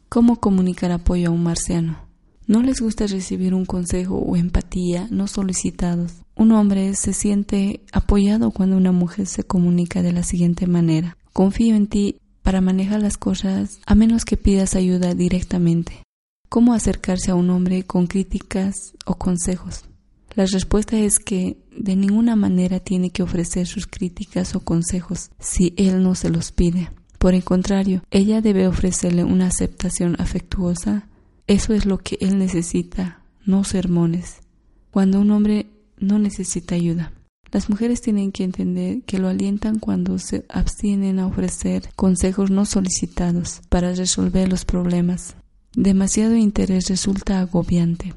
¿Cómo 0.10 0.40
comunicar 0.40 0.92
apoyo 0.92 1.30
a 1.30 1.32
un 1.32 1.44
marciano? 1.44 2.08
No 2.48 2.64
les 2.64 2.80
gusta 2.80 3.08
recibir 3.08 3.54
un 3.54 3.66
consejo 3.66 4.16
o 4.16 4.38
empatía 4.38 5.08
no 5.12 5.28
solicitados. 5.28 6.14
Un 6.36 6.54
hombre 6.54 6.96
se 6.96 7.12
siente 7.12 7.82
apoyado 7.92 8.52
cuando 8.52 8.78
una 8.78 8.94
mujer 8.94 9.28
se 9.28 9.44
comunica 9.44 10.02
de 10.02 10.14
la 10.14 10.24
siguiente 10.24 10.66
manera. 10.66 11.18
Confío 11.38 11.76
en 11.76 11.86
ti 11.86 12.16
para 12.42 12.62
manejar 12.62 13.00
las 13.00 13.16
cosas 13.16 13.80
a 13.86 13.94
menos 13.94 14.26
que 14.26 14.38
pidas 14.38 14.74
ayuda 14.74 15.14
directamente. 15.14 16.02
¿Cómo 16.50 16.74
acercarse 16.74 17.30
a 17.30 17.36
un 17.36 17.52
hombre 17.52 17.84
con 17.84 18.08
críticas 18.08 18.96
o 19.06 19.20
consejos? 19.20 19.86
La 20.34 20.48
respuesta 20.48 20.98
es 20.98 21.20
que 21.20 21.60
de 21.70 21.96
ninguna 21.96 22.36
manera 22.36 22.80
tiene 22.80 23.12
que 23.12 23.22
ofrecer 23.22 23.68
sus 23.68 23.86
críticas 23.86 24.56
o 24.56 24.62
consejos 24.62 25.30
si 25.38 25.76
él 25.78 26.02
no 26.02 26.16
se 26.16 26.32
los 26.32 26.52
pide. 26.52 26.90
Por 27.20 27.36
el 27.36 27.44
contrario, 27.44 28.02
ella 28.10 28.42
debe 28.42 28.68
ofrecerle 28.68 29.24
una 29.24 29.46
aceptación 29.46 30.16
afectuosa. 30.18 31.08
Eso 31.46 31.76
es 31.76 31.86
lo 31.86 32.00
que 32.00 32.18
él 32.20 32.40
necesita, 32.40 33.22
no 33.46 33.64
sermones. 33.64 34.38
Cuando 34.90 35.22
un 35.22 35.30
hombre 35.30 35.68
no 36.00 36.18
necesita 36.18 36.74
ayuda. 36.74 37.14
Las 37.52 37.70
mujeres 37.70 38.02
tienen 38.02 38.32
que 38.32 38.44
entender 38.44 39.02
que 39.04 39.20
lo 39.20 39.28
alientan 39.28 39.80
cuando 39.80 40.20
se 40.20 40.46
abstienen 40.50 41.20
a 41.20 41.28
ofrecer 41.28 41.90
consejos 41.96 42.52
no 42.52 42.66
solicitados 42.66 43.62
para 43.70 43.94
resolver 43.94 44.50
los 44.50 44.66
problemas. 44.66 45.36
Demasiado 45.74 46.36
interés 46.36 46.90
resulta 46.90 47.40
agobiante. 47.40 48.14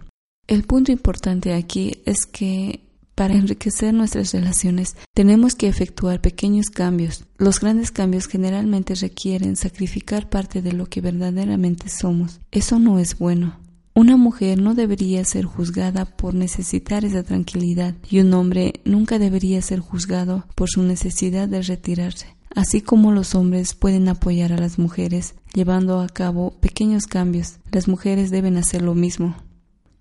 El 0.47 0.65
punto 0.65 0.91
importante 0.91 1.55
aquí 1.55 2.03
es 2.07 2.27
que 2.27 2.81
para 3.15 3.35
enriquecer 3.35 3.93
nuestras 3.93 4.33
relaciones 4.33 4.97
tenemos 5.15 5.55
que 5.55 5.69
efectuar 5.69 6.23
pequeños 6.23 6.71
cambios. 6.71 7.27
Los 7.37 7.61
grandes 7.61 7.91
cambios 7.91 8.27
generalmente 8.27 8.95
requieren 8.95 9.57
sacrificar 9.57 10.31
parte 10.31 10.63
de 10.63 10.73
lo 10.73 10.87
que 10.87 11.03
verdaderamente 11.03 11.91
somos. 11.91 12.41
Eso 12.51 12.79
no 12.79 12.99
es 12.99 13.19
bueno. 13.19 13.61
Una 13.95 14.17
mujer 14.17 14.61
no 14.61 14.75
debería 14.75 15.25
ser 15.25 15.45
juzgada 15.45 16.05
por 16.05 16.35
necesitar 16.35 17.05
esa 17.05 17.23
tranquilidad 17.23 17.95
y 18.09 18.21
un 18.21 18.33
hombre 18.35 18.75
nunca 18.85 19.19
debería 19.19 19.61
ser 19.63 19.81
juzgado 19.81 20.47
por 20.55 20.69
su 20.71 20.83
necesidad 20.83 21.49
de 21.49 21.63
retirarse. 21.63 22.37
Así 22.55 22.81
como 22.81 23.13
los 23.13 23.35
hombres 23.35 23.75
pueden 23.75 24.09
apoyar 24.09 24.53
a 24.53 24.59
las 24.59 24.79
mujeres 24.79 25.35
llevando 25.55 26.01
a 26.01 26.09
cabo 26.09 26.53
pequeños 26.61 27.07
cambios, 27.07 27.59
las 27.73 27.89
mujeres 27.89 28.31
deben 28.31 28.57
hacer 28.57 28.83
lo 28.83 28.95
mismo. 28.95 29.37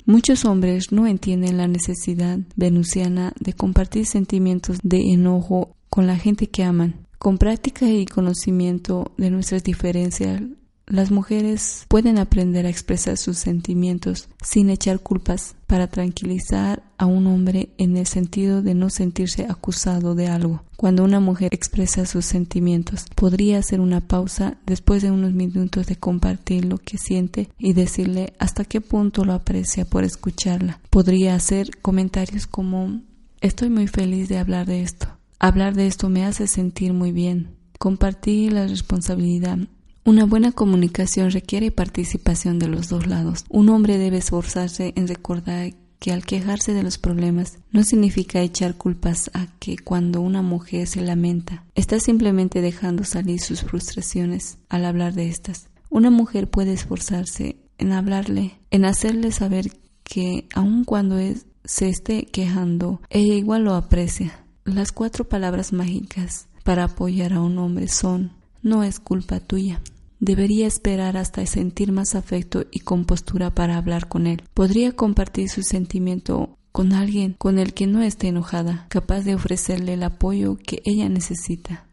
Muchos 0.05 0.45
hombres 0.45 0.91
no 0.91 1.05
entienden 1.05 1.57
la 1.57 1.67
necesidad 1.67 2.39
venusiana 2.55 3.33
de 3.39 3.53
compartir 3.53 4.05
sentimientos 4.05 4.79
de 4.81 5.11
enojo 5.13 5.75
con 5.89 6.07
la 6.07 6.17
gente 6.17 6.47
que 6.47 6.63
aman. 6.63 7.07
Con 7.19 7.37
práctica 7.37 7.89
y 7.89 8.05
conocimiento 8.05 9.11
de 9.17 9.29
nuestras 9.29 9.63
diferencias, 9.63 10.41
Las 10.89 11.11
mujeres 11.11 11.85
pueden 11.87 12.17
aprender 12.17 12.65
a 12.65 12.69
expresar 12.69 13.15
sus 13.15 13.37
sentimientos 13.37 14.27
sin 14.41 14.71
echar 14.71 15.01
culpas 15.01 15.55
para 15.67 15.85
tranquilizar 15.85 16.81
a 16.97 17.05
un 17.05 17.27
hombre 17.27 17.69
en 17.77 17.95
el 17.95 18.07
sentido 18.07 18.63
de 18.63 18.73
no 18.73 18.89
sentirse 18.89 19.45
acusado 19.47 20.15
de 20.15 20.29
algo. 20.29 20.63
Cuando 20.77 21.03
una 21.03 21.19
mujer 21.19 21.53
expresa 21.53 22.07
sus 22.07 22.25
sentimientos, 22.25 23.05
podría 23.13 23.59
hacer 23.59 23.81
una 23.81 24.01
pausa 24.01 24.57
después 24.65 25.03
de 25.03 25.11
unos 25.11 25.31
minutos 25.31 25.85
de 25.85 25.95
compartir 25.95 26.65
lo 26.65 26.79
que 26.79 26.97
siente 26.97 27.49
y 27.59 27.73
decirle 27.73 28.33
hasta 28.39 28.65
qué 28.65 28.81
punto 28.81 29.25
lo 29.25 29.33
aprecia 29.33 29.85
por 29.85 30.03
escucharla. 30.03 30.79
Podría 30.89 31.35
hacer 31.35 31.69
comentarios 31.83 32.47
como 32.47 32.99
estoy 33.41 33.69
muy 33.69 33.85
feliz 33.85 34.27
de 34.27 34.39
hablar 34.39 34.65
de 34.65 34.81
esto. 34.81 35.07
Hablar 35.37 35.75
de 35.75 35.85
esto 35.85 36.09
me 36.09 36.25
hace 36.25 36.47
sentir 36.47 36.93
muy 36.93 37.11
bien. 37.11 37.55
Compartir 37.77 38.53
la 38.53 38.65
responsabilidad 38.65 39.59
una 40.05 40.25
buena 40.25 40.51
comunicación 40.51 41.31
requiere 41.31 41.71
participación 41.71 42.59
de 42.59 42.67
los 42.67 42.89
dos 42.89 43.07
lados. 43.07 43.45
Un 43.49 43.69
hombre 43.69 43.97
debe 43.97 44.17
esforzarse 44.17 44.93
en 44.95 45.07
recordar 45.07 45.73
que 45.99 46.13
al 46.13 46.25
quejarse 46.25 46.73
de 46.73 46.83
los 46.83 46.97
problemas 46.97 47.59
no 47.71 47.83
significa 47.83 48.41
echar 48.41 48.75
culpas 48.75 49.29
a 49.33 49.47
que 49.59 49.77
cuando 49.77 50.21
una 50.21 50.41
mujer 50.41 50.87
se 50.87 51.01
lamenta, 51.01 51.65
está 51.75 51.99
simplemente 51.99 52.61
dejando 52.61 53.03
salir 53.03 53.39
sus 53.41 53.63
frustraciones 53.63 54.57
al 54.69 54.85
hablar 54.85 55.13
de 55.13 55.27
estas. 55.27 55.69
Una 55.89 56.09
mujer 56.09 56.49
puede 56.49 56.73
esforzarse 56.73 57.57
en 57.77 57.91
hablarle, 57.91 58.59
en 58.71 58.85
hacerle 58.85 59.31
saber 59.31 59.71
que 60.03 60.47
aun 60.53 60.85
cuando 60.85 61.17
se 61.65 61.89
esté 61.89 62.25
quejando, 62.25 63.01
ella 63.09 63.35
igual 63.35 63.63
lo 63.65 63.75
aprecia. 63.75 64.45
Las 64.63 64.91
cuatro 64.91 65.27
palabras 65.27 65.73
mágicas 65.73 66.47
para 66.63 66.85
apoyar 66.85 67.33
a 67.33 67.41
un 67.41 67.57
hombre 67.57 67.87
son 67.87 68.38
no 68.61 68.83
es 68.83 68.99
culpa 68.99 69.39
tuya. 69.39 69.81
Debería 70.19 70.67
esperar 70.67 71.15
hasta 71.15 71.45
sentir 71.45 71.91
más 71.91 72.15
afecto 72.15 72.65
y 72.71 72.81
compostura 72.81 73.55
para 73.55 73.77
hablar 73.77 74.09
con 74.09 74.27
él. 74.27 74.43
Podría 74.53 74.91
compartir 74.91 75.49
su 75.49 75.63
sentimiento 75.63 76.57
con 76.71 76.93
alguien 76.93 77.35
con 77.37 77.57
el 77.57 77.73
que 77.73 77.87
no 77.87 78.01
esté 78.01 78.27
enojada, 78.27 78.85
capaz 78.89 79.21
de 79.21 79.35
ofrecerle 79.35 79.93
el 79.93 80.03
apoyo 80.03 80.57
que 80.57 80.81
ella 80.85 81.07
necesita. 81.09 81.85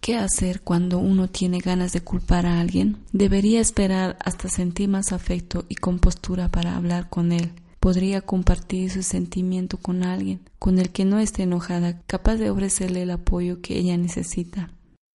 ¿Qué 0.00 0.16
hacer 0.16 0.62
cuando 0.62 0.98
uno 0.98 1.28
tiene 1.28 1.58
ganas 1.58 1.92
de 1.92 2.00
culpar 2.00 2.46
a 2.46 2.60
alguien? 2.60 2.96
Debería 3.12 3.60
esperar 3.60 4.16
hasta 4.24 4.48
sentir 4.48 4.88
más 4.88 5.12
afecto 5.12 5.66
y 5.68 5.74
compostura 5.74 6.50
para 6.50 6.76
hablar 6.76 7.10
con 7.10 7.32
él. 7.32 7.52
Podría 7.80 8.20
compartir 8.20 8.90
su 8.90 9.02
sentimiento 9.02 9.78
con 9.78 10.02
alguien 10.02 10.40
con 10.58 10.78
el 10.78 10.90
que 10.90 11.04
no 11.04 11.18
esté 11.18 11.42
enojada, 11.42 12.02
capaz 12.06 12.36
de 12.36 12.50
ofrecerle 12.50 13.02
el 13.02 13.10
apoyo 13.10 13.60
que 13.60 13.78
ella 13.78 13.96
necesita. 13.96 14.70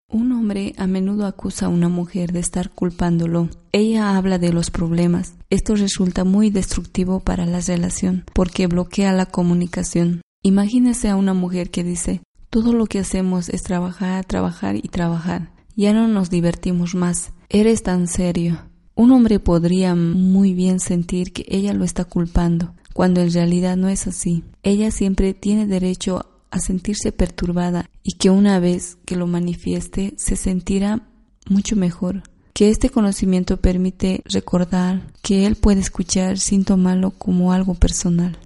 Un 0.08 0.32
hombre 0.32 0.74
a 0.78 0.86
menudo 0.86 1.26
acusa 1.26 1.66
a 1.66 1.70
una 1.70 1.90
mujer 1.90 2.32
de 2.32 2.40
estar 2.40 2.70
culpándolo. 2.70 3.50
Ella 3.72 4.16
habla 4.16 4.38
de 4.38 4.54
los 4.54 4.70
problemas. 4.70 5.34
Esto 5.50 5.76
resulta 5.76 6.24
muy 6.24 6.52
destructivo 6.52 7.20
para 7.20 7.46
la 7.46 7.60
relación 7.60 8.24
porque 8.34 8.68
bloquea 8.68 9.14
la 9.14 9.26
comunicación. 9.26 10.22
Imagínese 10.44 11.10
a 11.10 11.16
una 11.16 11.34
mujer 11.34 11.72
que 11.72 11.84
dice, 11.84 12.22
todo 12.52 12.72
lo 12.72 12.86
que 12.86 13.00
hacemos 13.00 13.50
es 13.50 13.64
trabajar, 13.64 14.26
trabajar 14.26 14.76
y 14.76 14.84
trabajar. 14.84 15.52
Ya 15.76 15.92
no 15.92 16.08
nos 16.08 16.30
divertimos 16.30 16.94
más. 16.94 17.32
Eres 17.50 17.82
tan 17.82 18.08
serio. 18.08 18.60
Un 18.94 19.12
hombre 19.12 19.40
podría 19.40 19.96
muy 19.96 20.54
bien 20.54 20.80
sentir 20.80 21.34
que 21.34 21.46
ella 21.50 21.74
lo 21.74 21.84
está 21.84 22.06
culpando, 22.06 22.76
cuando 22.94 23.22
en 23.22 23.34
realidad 23.34 23.76
no 23.76 23.90
es 23.90 24.08
así. 24.08 24.44
Ella 24.64 24.92
siempre 24.92 25.34
tiene 25.34 25.66
derecho 25.66 26.26
a 26.52 26.60
sentirse 26.60 27.12
perturbada 27.12 27.90
y 28.04 28.14
que 28.14 28.30
una 28.30 28.60
vez 28.60 28.98
que 29.06 29.16
lo 29.16 29.28
manifieste 29.28 30.14
se 30.18 30.36
sentirá 30.36 31.08
mucho 31.50 31.76
mejor. 31.76 32.24
Que 32.54 32.70
este 32.70 32.90
conocimiento 32.90 33.58
permite 33.58 34.22
recordar 34.26 35.02
que 35.22 35.46
él 35.46 35.56
puede 35.56 35.82
escuchar 35.82 36.38
sin 36.40 36.64
tomarlo 36.64 37.12
como 37.12 37.52
algo 37.52 37.74
personal. 37.74 38.38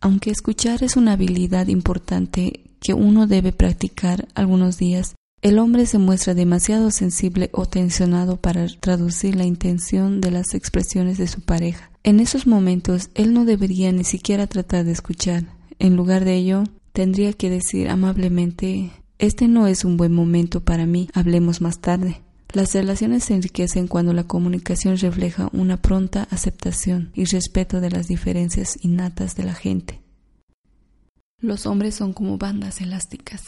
Aunque 0.00 0.30
escuchar 0.30 0.82
es 0.82 0.96
una 0.96 1.12
habilidad 1.12 1.66
importante 1.66 2.64
que 2.80 2.94
uno 2.94 3.26
debe 3.26 3.52
practicar 3.52 4.28
algunos 4.34 4.78
días, 4.78 5.14
el 5.40 5.58
hombre 5.58 5.86
se 5.86 5.98
muestra 5.98 6.34
demasiado 6.34 6.90
sensible 6.90 7.50
o 7.52 7.66
tensionado 7.66 8.36
para 8.38 8.66
traducir 8.80 9.36
la 9.36 9.44
intención 9.44 10.20
de 10.20 10.32
las 10.32 10.54
expresiones 10.54 11.16
de 11.18 11.28
su 11.28 11.42
pareja. 11.42 11.90
En 12.02 12.18
esos 12.18 12.46
momentos, 12.46 13.10
él 13.14 13.32
no 13.32 13.44
debería 13.44 13.92
ni 13.92 14.02
siquiera 14.02 14.46
tratar 14.46 14.84
de 14.84 14.92
escuchar. 14.92 15.44
En 15.78 15.94
lugar 15.94 16.24
de 16.24 16.34
ello, 16.34 16.64
Tendría 16.98 17.32
que 17.32 17.48
decir 17.48 17.90
amablemente, 17.90 18.90
este 19.20 19.46
no 19.46 19.68
es 19.68 19.84
un 19.84 19.96
buen 19.96 20.12
momento 20.12 20.64
para 20.64 20.84
mí, 20.84 21.08
hablemos 21.14 21.60
más 21.60 21.78
tarde. 21.78 22.22
Las 22.52 22.74
relaciones 22.74 23.22
se 23.22 23.34
enriquecen 23.34 23.86
cuando 23.86 24.12
la 24.12 24.24
comunicación 24.24 24.98
refleja 24.98 25.48
una 25.52 25.76
pronta 25.76 26.26
aceptación 26.32 27.12
y 27.14 27.24
respeto 27.26 27.80
de 27.80 27.92
las 27.92 28.08
diferencias 28.08 28.80
innatas 28.82 29.36
de 29.36 29.44
la 29.44 29.54
gente. 29.54 30.02
Los 31.40 31.66
hombres 31.66 31.94
son 31.94 32.12
como 32.12 32.36
bandas 32.36 32.80
elásticas. 32.80 33.44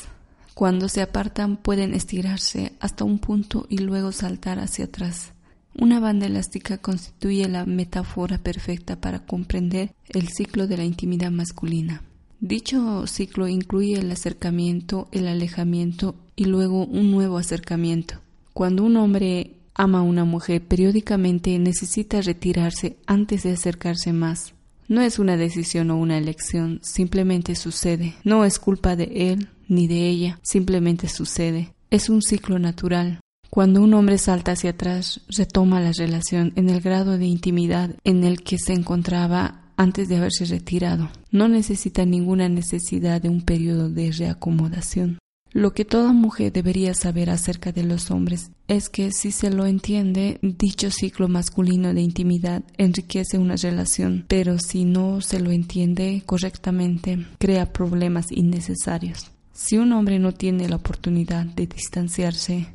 Cuando 0.55 0.89
se 0.89 1.03
apartan 1.03 1.57
pueden 1.57 1.93
estirarse 1.93 2.75
hasta 2.79 3.03
un 3.03 3.19
punto 3.19 3.67
y 3.69 3.79
luego 3.79 4.13
saltar 4.13 4.61
hacia 4.61 4.85
atrás. 4.85 5.33
Una 5.75 5.99
banda 5.99 6.27
elástica 6.27 6.79
constituye 6.79 7.49
la 7.49 7.67
metáfora 7.67 8.39
perfecta 8.39 9.01
para 9.01 9.27
comprender 9.27 9.93
el 10.09 10.29
ciclo 10.29 10.69
de 10.69 10.77
la 10.77 10.85
intimidad 10.85 11.33
masculina. 11.33 12.05
Dicho 12.41 13.07
ciclo 13.07 13.49
incluye 13.49 13.99
el 13.99 14.11
acercamiento, 14.11 15.09
el 15.13 15.29
alejamiento 15.29 16.15
y 16.37 16.47
luego 16.47 16.87
un 16.87 17.11
nuevo 17.11 17.37
acercamiento. 17.37 18.15
Cuando 18.55 18.83
un 18.83 18.97
hombre 18.97 19.57
ama 19.75 19.99
a 19.99 20.03
una 20.03 20.25
mujer, 20.25 20.63
periódicamente 20.63 21.59
necesita 21.59 22.23
retirarse 22.23 22.97
antes 23.07 23.43
de 23.43 23.53
acercarse 23.53 24.15
más. 24.15 24.55
No 24.89 25.03
es 25.03 25.19
una 25.19 25.37
decisión 25.37 25.91
o 25.91 25.99
una 25.99 26.17
elección, 26.17 26.81
simplemente 26.83 27.55
sucede. 27.55 28.15
No 28.25 28.47
es 28.47 28.59
culpa 28.59 28.97
de 28.97 29.33
él 29.33 29.49
ni 29.69 29.87
de 29.87 30.09
ella, 30.09 30.41
simplemente 30.43 31.09
sucede. 31.09 31.75
Es 31.91 32.09
un 32.09 32.23
ciclo 32.23 32.59
natural. 32.59 33.21
Cuando 33.51 33.83
un 33.83 33.93
hombre 33.95 34.17
salta 34.17 34.53
hacia 34.53 34.71
atrás, 34.71 35.21
retoma 35.29 35.81
la 35.81 35.93
relación 35.93 36.53
en 36.57 36.71
el 36.71 36.81
grado 36.81 37.19
de 37.19 37.27
intimidad 37.27 37.97
en 38.05 38.25
el 38.25 38.43
que 38.43 38.59
se 38.59 38.73
encontraba 38.73 39.60
antes 39.81 40.11
de 40.11 40.17
haberse 40.17 40.45
retirado. 40.45 41.09
No 41.31 41.49
necesita 41.49 42.05
ninguna 42.05 42.51
necesidad 42.51 43.23
de 43.23 43.31
un 43.31 43.41
periodo 43.41 43.89
de 43.89 44.13
reacomodación. 44.13 45.19
Lo 45.53 45.73
que 45.73 45.87
toda 45.87 46.13
mujer 46.13 46.53
debería 46.53 46.93
saber 46.93 47.31
acerca 47.31 47.73
de 47.73 47.83
los 47.83 48.11
hombres 48.11 48.51
es 48.69 48.91
que 48.91 49.11
si 49.11 49.33
se 49.33 49.51
lo 49.51 49.65
entiende, 49.65 50.39
dicho 50.43 50.91
ciclo 50.91 51.29
masculino 51.29 51.95
de 51.95 52.03
intimidad 52.03 52.63
enriquece 52.77 53.39
una 53.39 53.57
relación, 53.57 54.27
pero 54.29 54.59
si 54.59 54.85
no 54.85 55.23
se 55.23 55.41
lo 55.41 55.51
entiende 55.51 56.23
correctamente, 56.27 57.27
crea 57.39 57.73
problemas 57.73 58.31
innecesarios. 58.31 59.31
Si 59.55 59.79
un 59.79 59.93
hombre 59.93 60.19
no 60.19 60.33
tiene 60.33 60.69
la 60.69 60.77
oportunidad 60.77 61.47
de 61.47 61.67
distanciarse, 61.67 62.69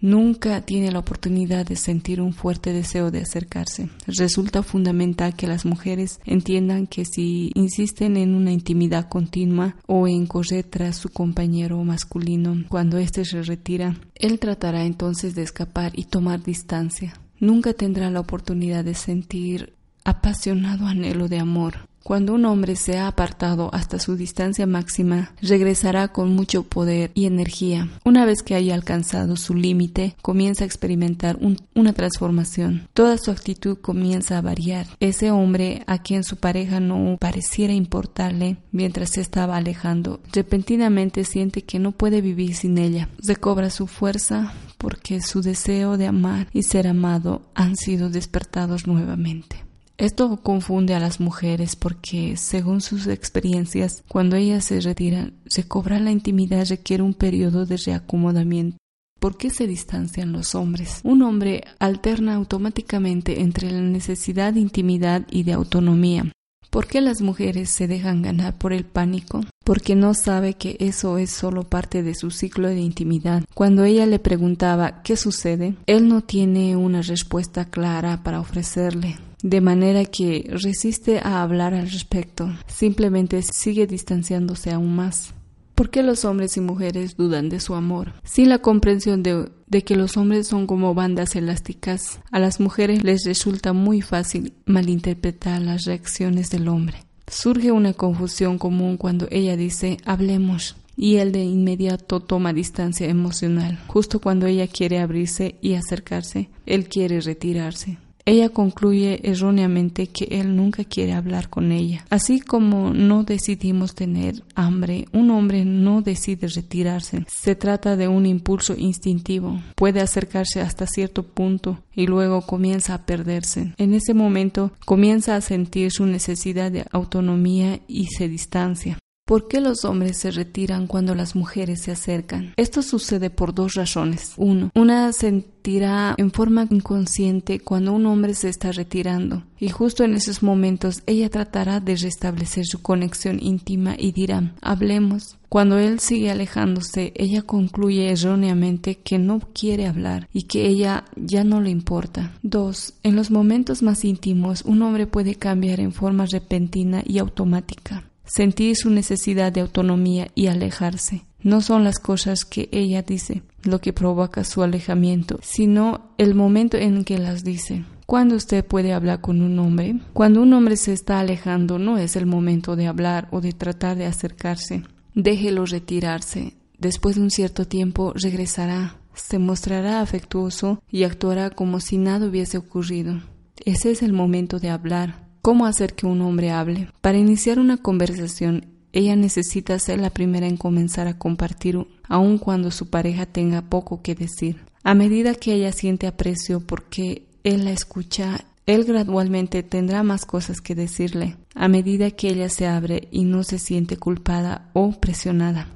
nunca 0.00 0.60
tiene 0.62 0.90
la 0.90 0.98
oportunidad 0.98 1.66
de 1.66 1.76
sentir 1.76 2.20
un 2.20 2.32
fuerte 2.32 2.72
deseo 2.72 3.10
de 3.10 3.20
acercarse. 3.20 3.88
Resulta 4.06 4.62
fundamental 4.62 5.34
que 5.34 5.46
las 5.46 5.64
mujeres 5.64 6.20
entiendan 6.24 6.86
que 6.86 7.04
si 7.04 7.50
insisten 7.54 8.16
en 8.16 8.34
una 8.34 8.52
intimidad 8.52 9.08
continua 9.08 9.76
o 9.86 10.08
en 10.08 10.26
correr 10.26 10.64
tras 10.64 10.96
su 10.96 11.08
compañero 11.10 11.82
masculino 11.84 12.64
cuando 12.68 12.98
éste 12.98 13.24
se 13.24 13.42
retira, 13.42 13.96
él 14.14 14.38
tratará 14.38 14.84
entonces 14.84 15.34
de 15.34 15.42
escapar 15.42 15.92
y 15.94 16.04
tomar 16.04 16.42
distancia. 16.42 17.14
Nunca 17.38 17.72
tendrá 17.72 18.10
la 18.10 18.20
oportunidad 18.20 18.84
de 18.84 18.94
sentir 18.94 19.74
apasionado 20.04 20.86
anhelo 20.86 21.28
de 21.28 21.38
amor. 21.38 21.89
Cuando 22.02 22.34
un 22.34 22.44
hombre 22.46 22.76
se 22.76 22.98
ha 22.98 23.06
apartado 23.06 23.70
hasta 23.72 23.98
su 23.98 24.16
distancia 24.16 24.66
máxima, 24.66 25.32
regresará 25.42 26.08
con 26.08 26.34
mucho 26.34 26.62
poder 26.62 27.10
y 27.14 27.26
energía. 27.26 27.88
Una 28.04 28.24
vez 28.24 28.42
que 28.42 28.54
haya 28.54 28.74
alcanzado 28.74 29.36
su 29.36 29.54
límite, 29.54 30.16
comienza 30.22 30.64
a 30.64 30.66
experimentar 30.66 31.38
una 31.74 31.92
transformación. 31.92 32.88
Toda 32.94 33.18
su 33.18 33.30
actitud 33.30 33.78
comienza 33.78 34.38
a 34.38 34.42
variar. 34.42 34.86
Ese 34.98 35.30
hombre 35.30 35.82
a 35.86 35.98
quien 35.98 36.24
su 36.24 36.36
pareja 36.36 36.80
no 36.80 37.16
pareciera 37.20 37.72
importarle 37.72 38.56
mientras 38.72 39.10
se 39.10 39.20
estaba 39.20 39.56
alejando, 39.56 40.20
repentinamente 40.32 41.24
siente 41.24 41.62
que 41.62 41.78
no 41.78 41.92
puede 41.92 42.20
vivir 42.20 42.54
sin 42.54 42.78
ella. 42.78 43.08
Recobra 43.22 43.70
su 43.70 43.86
fuerza 43.86 44.52
porque 44.78 45.20
su 45.20 45.42
deseo 45.42 45.96
de 45.96 46.06
amar 46.06 46.48
y 46.52 46.62
ser 46.62 46.88
amado 46.88 47.42
han 47.54 47.76
sido 47.76 48.08
despertados 48.08 48.86
nuevamente. 48.86 49.69
Esto 50.00 50.38
confunde 50.42 50.94
a 50.94 50.98
las 50.98 51.20
mujeres 51.20 51.76
porque, 51.76 52.38
según 52.38 52.80
sus 52.80 53.06
experiencias, 53.06 54.02
cuando 54.08 54.36
ellas 54.36 54.64
se 54.64 54.80
retiran, 54.80 55.34
recobrar 55.54 56.00
la 56.00 56.10
intimidad 56.10 56.66
requiere 56.66 57.02
un 57.02 57.12
periodo 57.12 57.66
de 57.66 57.76
reacomodamiento. 57.76 58.78
¿Por 59.20 59.36
qué 59.36 59.50
se 59.50 59.66
distancian 59.66 60.32
los 60.32 60.54
hombres? 60.54 61.00
Un 61.04 61.20
hombre 61.20 61.64
alterna 61.78 62.36
automáticamente 62.36 63.42
entre 63.42 63.70
la 63.70 63.82
necesidad 63.82 64.54
de 64.54 64.60
intimidad 64.60 65.26
y 65.30 65.42
de 65.42 65.52
autonomía. 65.52 66.32
¿Por 66.70 66.86
qué 66.86 67.02
las 67.02 67.20
mujeres 67.20 67.68
se 67.68 67.86
dejan 67.86 68.22
ganar 68.22 68.56
por 68.56 68.72
el 68.72 68.86
pánico? 68.86 69.42
Porque 69.66 69.96
no 69.96 70.14
sabe 70.14 70.54
que 70.54 70.78
eso 70.80 71.18
es 71.18 71.30
solo 71.30 71.64
parte 71.64 72.02
de 72.02 72.14
su 72.14 72.30
ciclo 72.30 72.68
de 72.68 72.80
intimidad. 72.80 73.44
Cuando 73.52 73.84
ella 73.84 74.06
le 74.06 74.18
preguntaba 74.18 75.02
¿qué 75.02 75.18
sucede? 75.18 75.74
Él 75.84 76.08
no 76.08 76.22
tiene 76.22 76.74
una 76.78 77.02
respuesta 77.02 77.66
clara 77.66 78.22
para 78.22 78.40
ofrecerle 78.40 79.18
de 79.42 79.60
manera 79.60 80.04
que 80.04 80.50
resiste 80.50 81.18
a 81.18 81.42
hablar 81.42 81.74
al 81.74 81.90
respecto, 81.90 82.50
simplemente 82.66 83.42
sigue 83.42 83.86
distanciándose 83.86 84.70
aún 84.70 84.94
más. 84.94 85.34
¿Por 85.74 85.88
qué 85.88 86.02
los 86.02 86.26
hombres 86.26 86.58
y 86.58 86.60
mujeres 86.60 87.16
dudan 87.16 87.48
de 87.48 87.58
su 87.58 87.74
amor? 87.74 88.12
Sin 88.22 88.50
la 88.50 88.58
comprensión 88.58 89.22
de, 89.22 89.50
que 89.82 89.96
los 89.96 90.18
hombres 90.18 90.46
son 90.46 90.66
como 90.66 90.92
bandas 90.92 91.36
elásticas, 91.36 92.20
a 92.30 92.38
las 92.38 92.60
mujeres 92.60 93.02
les 93.02 93.24
resulta 93.24 93.72
muy 93.72 94.02
fácil 94.02 94.52
malinterpretar 94.66 95.62
las 95.62 95.84
reacciones 95.84 96.50
del 96.50 96.68
hombre. 96.68 96.98
Surge 97.26 97.72
una 97.72 97.94
confusión 97.94 98.58
común 98.58 98.98
cuando 98.98 99.26
ella 99.30 99.56
dice 99.56 99.96
hablemos 100.04 100.76
y 100.98 101.16
él 101.16 101.32
de 101.32 101.44
inmediato 101.44 102.20
toma 102.20 102.52
distancia 102.52 103.08
emocional. 103.08 103.78
Justo 103.86 104.20
cuando 104.20 104.46
ella 104.46 104.66
quiere 104.66 104.98
abrirse 104.98 105.56
y 105.62 105.76
acercarse, 105.76 106.50
él 106.66 106.90
quiere 106.90 107.22
retirarse. 107.22 107.96
Ella 108.30 108.48
concluye 108.48 109.18
erróneamente 109.24 110.06
que 110.06 110.28
él 110.30 110.54
nunca 110.54 110.84
quiere 110.84 111.14
hablar 111.14 111.48
con 111.50 111.72
ella. 111.72 112.04
Así 112.10 112.40
como 112.40 112.94
no 112.94 113.24
decidimos 113.24 113.96
tener 113.96 114.44
hambre, 114.54 115.06
un 115.12 115.32
hombre 115.32 115.64
no 115.64 116.00
decide 116.00 116.46
retirarse. 116.46 117.24
Se 117.26 117.56
trata 117.56 117.96
de 117.96 118.06
un 118.06 118.26
impulso 118.26 118.76
instintivo. 118.78 119.60
Puede 119.74 120.00
acercarse 120.00 120.60
hasta 120.60 120.86
cierto 120.86 121.24
punto 121.24 121.82
y 121.92 122.06
luego 122.06 122.42
comienza 122.42 122.94
a 122.94 123.04
perderse. 123.04 123.74
En 123.78 123.94
ese 123.94 124.14
momento 124.14 124.70
comienza 124.84 125.34
a 125.34 125.40
sentir 125.40 125.90
su 125.90 126.06
necesidad 126.06 126.70
de 126.70 126.86
autonomía 126.92 127.80
y 127.88 128.06
se 128.16 128.28
distancia. 128.28 128.96
¿Por 129.30 129.46
qué 129.46 129.60
los 129.60 129.84
hombres 129.84 130.16
se 130.16 130.32
retiran 130.32 130.88
cuando 130.88 131.14
las 131.14 131.36
mujeres 131.36 131.82
se 131.82 131.92
acercan? 131.92 132.52
Esto 132.56 132.82
sucede 132.82 133.30
por 133.30 133.54
dos 133.54 133.74
razones. 133.74 134.32
Uno, 134.36 134.72
una 134.74 135.12
sentirá 135.12 136.16
en 136.18 136.32
forma 136.32 136.66
inconsciente 136.68 137.60
cuando 137.60 137.92
un 137.92 138.06
hombre 138.06 138.34
se 138.34 138.48
está 138.48 138.72
retirando 138.72 139.44
y 139.60 139.68
justo 139.68 140.02
en 140.02 140.14
esos 140.14 140.42
momentos 140.42 141.04
ella 141.06 141.30
tratará 141.30 141.78
de 141.78 141.94
restablecer 141.94 142.66
su 142.66 142.82
conexión 142.82 143.38
íntima 143.40 143.94
y 143.96 144.10
dirá, 144.10 144.52
hablemos. 144.62 145.36
Cuando 145.48 145.78
él 145.78 146.00
sigue 146.00 146.32
alejándose, 146.32 147.12
ella 147.14 147.42
concluye 147.42 148.10
erróneamente 148.10 148.96
que 148.96 149.20
no 149.20 149.38
quiere 149.54 149.86
hablar 149.86 150.28
y 150.32 150.48
que 150.48 150.66
ella 150.66 151.04
ya 151.14 151.44
no 151.44 151.60
le 151.60 151.70
importa. 151.70 152.32
Dos, 152.42 152.94
en 153.04 153.14
los 153.14 153.30
momentos 153.30 153.80
más 153.84 154.04
íntimos, 154.04 154.62
un 154.62 154.82
hombre 154.82 155.06
puede 155.06 155.36
cambiar 155.36 155.78
en 155.78 155.92
forma 155.92 156.26
repentina 156.26 157.04
y 157.06 157.18
automática 157.18 158.09
sentir 158.30 158.76
su 158.76 158.90
necesidad 158.90 159.52
de 159.52 159.60
autonomía 159.60 160.28
y 160.34 160.46
alejarse. 160.46 161.24
No 161.42 161.60
son 161.62 161.84
las 161.84 161.98
cosas 161.98 162.44
que 162.44 162.68
ella 162.70 163.02
dice 163.02 163.42
lo 163.64 163.80
que 163.80 163.92
provoca 163.92 164.44
su 164.44 164.62
alejamiento, 164.62 165.38
sino 165.42 166.12
el 166.16 166.34
momento 166.34 166.76
en 166.76 167.04
que 167.04 167.18
las 167.18 167.42
dice. 167.44 167.84
Cuando 168.06 168.36
usted 168.36 168.64
puede 168.64 168.92
hablar 168.92 169.20
con 169.20 169.42
un 169.42 169.58
hombre? 169.58 169.96
Cuando 170.12 170.42
un 170.42 170.52
hombre 170.52 170.76
se 170.76 170.92
está 170.92 171.20
alejando 171.20 171.78
no 171.78 171.98
es 171.98 172.16
el 172.16 172.26
momento 172.26 172.76
de 172.76 172.86
hablar 172.86 173.28
o 173.30 173.40
de 173.40 173.52
tratar 173.52 173.96
de 173.96 174.06
acercarse. 174.06 174.82
Déjelo 175.14 175.66
retirarse. 175.66 176.54
Después 176.78 177.16
de 177.16 177.22
un 177.22 177.30
cierto 177.30 177.66
tiempo 177.66 178.12
regresará, 178.14 178.96
se 179.14 179.38
mostrará 179.38 180.00
afectuoso 180.00 180.82
y 180.90 181.04
actuará 181.04 181.50
como 181.50 181.80
si 181.80 181.98
nada 181.98 182.26
hubiese 182.26 182.58
ocurrido. 182.58 183.20
Ese 183.64 183.90
es 183.90 184.02
el 184.02 184.12
momento 184.12 184.58
de 184.58 184.70
hablar, 184.70 185.29
¿Cómo 185.42 185.64
hacer 185.64 185.94
que 185.94 186.06
un 186.06 186.20
hombre 186.20 186.50
hable? 186.50 186.88
Para 187.00 187.16
iniciar 187.16 187.58
una 187.58 187.78
conversación, 187.78 188.66
ella 188.92 189.16
necesita 189.16 189.78
ser 189.78 189.98
la 189.98 190.10
primera 190.10 190.46
en 190.46 190.58
comenzar 190.58 191.06
a 191.06 191.16
compartir, 191.16 191.78
aun 192.08 192.36
cuando 192.36 192.70
su 192.70 192.90
pareja 192.90 193.24
tenga 193.24 193.62
poco 193.62 194.02
que 194.02 194.14
decir. 194.14 194.66
A 194.82 194.94
medida 194.94 195.34
que 195.34 195.54
ella 195.54 195.72
siente 195.72 196.06
aprecio 196.06 196.60
porque 196.60 197.26
él 197.42 197.64
la 197.64 197.70
escucha, 197.70 198.44
él 198.66 198.84
gradualmente 198.84 199.62
tendrá 199.62 200.02
más 200.02 200.26
cosas 200.26 200.60
que 200.60 200.74
decirle, 200.74 201.38
a 201.54 201.68
medida 201.68 202.10
que 202.10 202.28
ella 202.28 202.50
se 202.50 202.66
abre 202.66 203.08
y 203.10 203.24
no 203.24 203.42
se 203.42 203.58
siente 203.58 203.96
culpada 203.96 204.70
o 204.74 204.92
presionada 204.92 205.68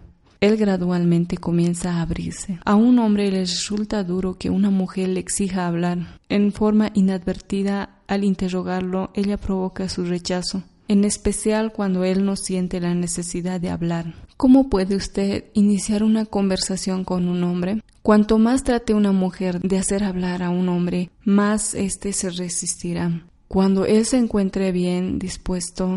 él 0.45 0.59
gradualmente 0.59 1.39
comienza 1.39 1.95
a 1.95 2.03
abrirse. 2.03 2.59
A 2.67 2.75
un 2.75 2.99
hombre 2.99 3.31
le 3.31 3.41
resulta 3.41 4.05
duro 4.05 4.35
que 4.35 4.51
una 4.51 4.69
mujer 4.69 5.09
le 5.09 5.21
exija 5.21 5.67
hablar. 5.67 6.21
En 6.29 6.53
forma 6.53 6.91
inadvertida, 6.93 8.03
al 8.07 8.25
interrogarlo, 8.25 9.11
ella 9.15 9.39
provoca 9.39 9.89
su 9.89 10.05
rechazo, 10.05 10.63
en 10.87 11.05
especial 11.05 11.73
cuando 11.73 12.05
él 12.05 12.27
no 12.27 12.37
siente 12.37 12.79
la 12.79 12.95
necesidad 12.95 13.59
de 13.59 13.71
hablar. 13.71 14.15
¿Cómo 14.37 14.69
puede 14.69 14.97
usted 14.97 15.45
iniciar 15.55 16.03
una 16.03 16.27
conversación 16.27 17.05
con 17.05 17.27
un 17.27 17.43
hombre? 17.43 17.81
Cuanto 18.03 18.37
más 18.37 18.65
trate 18.65 18.93
una 18.93 19.13
mujer 19.13 19.61
de 19.63 19.79
hacer 19.79 20.05
hablar 20.05 20.43
a 20.43 20.51
un 20.51 20.69
hombre, 20.69 21.09
más 21.25 21.75
éste 21.75 22.13
se 22.13 22.29
resistirá. 22.29 23.25
Cuando 23.49 23.87
él 23.87 24.05
se 24.05 24.19
encuentre 24.19 24.73
bien 24.73 25.19
dispuesto, 25.19 25.97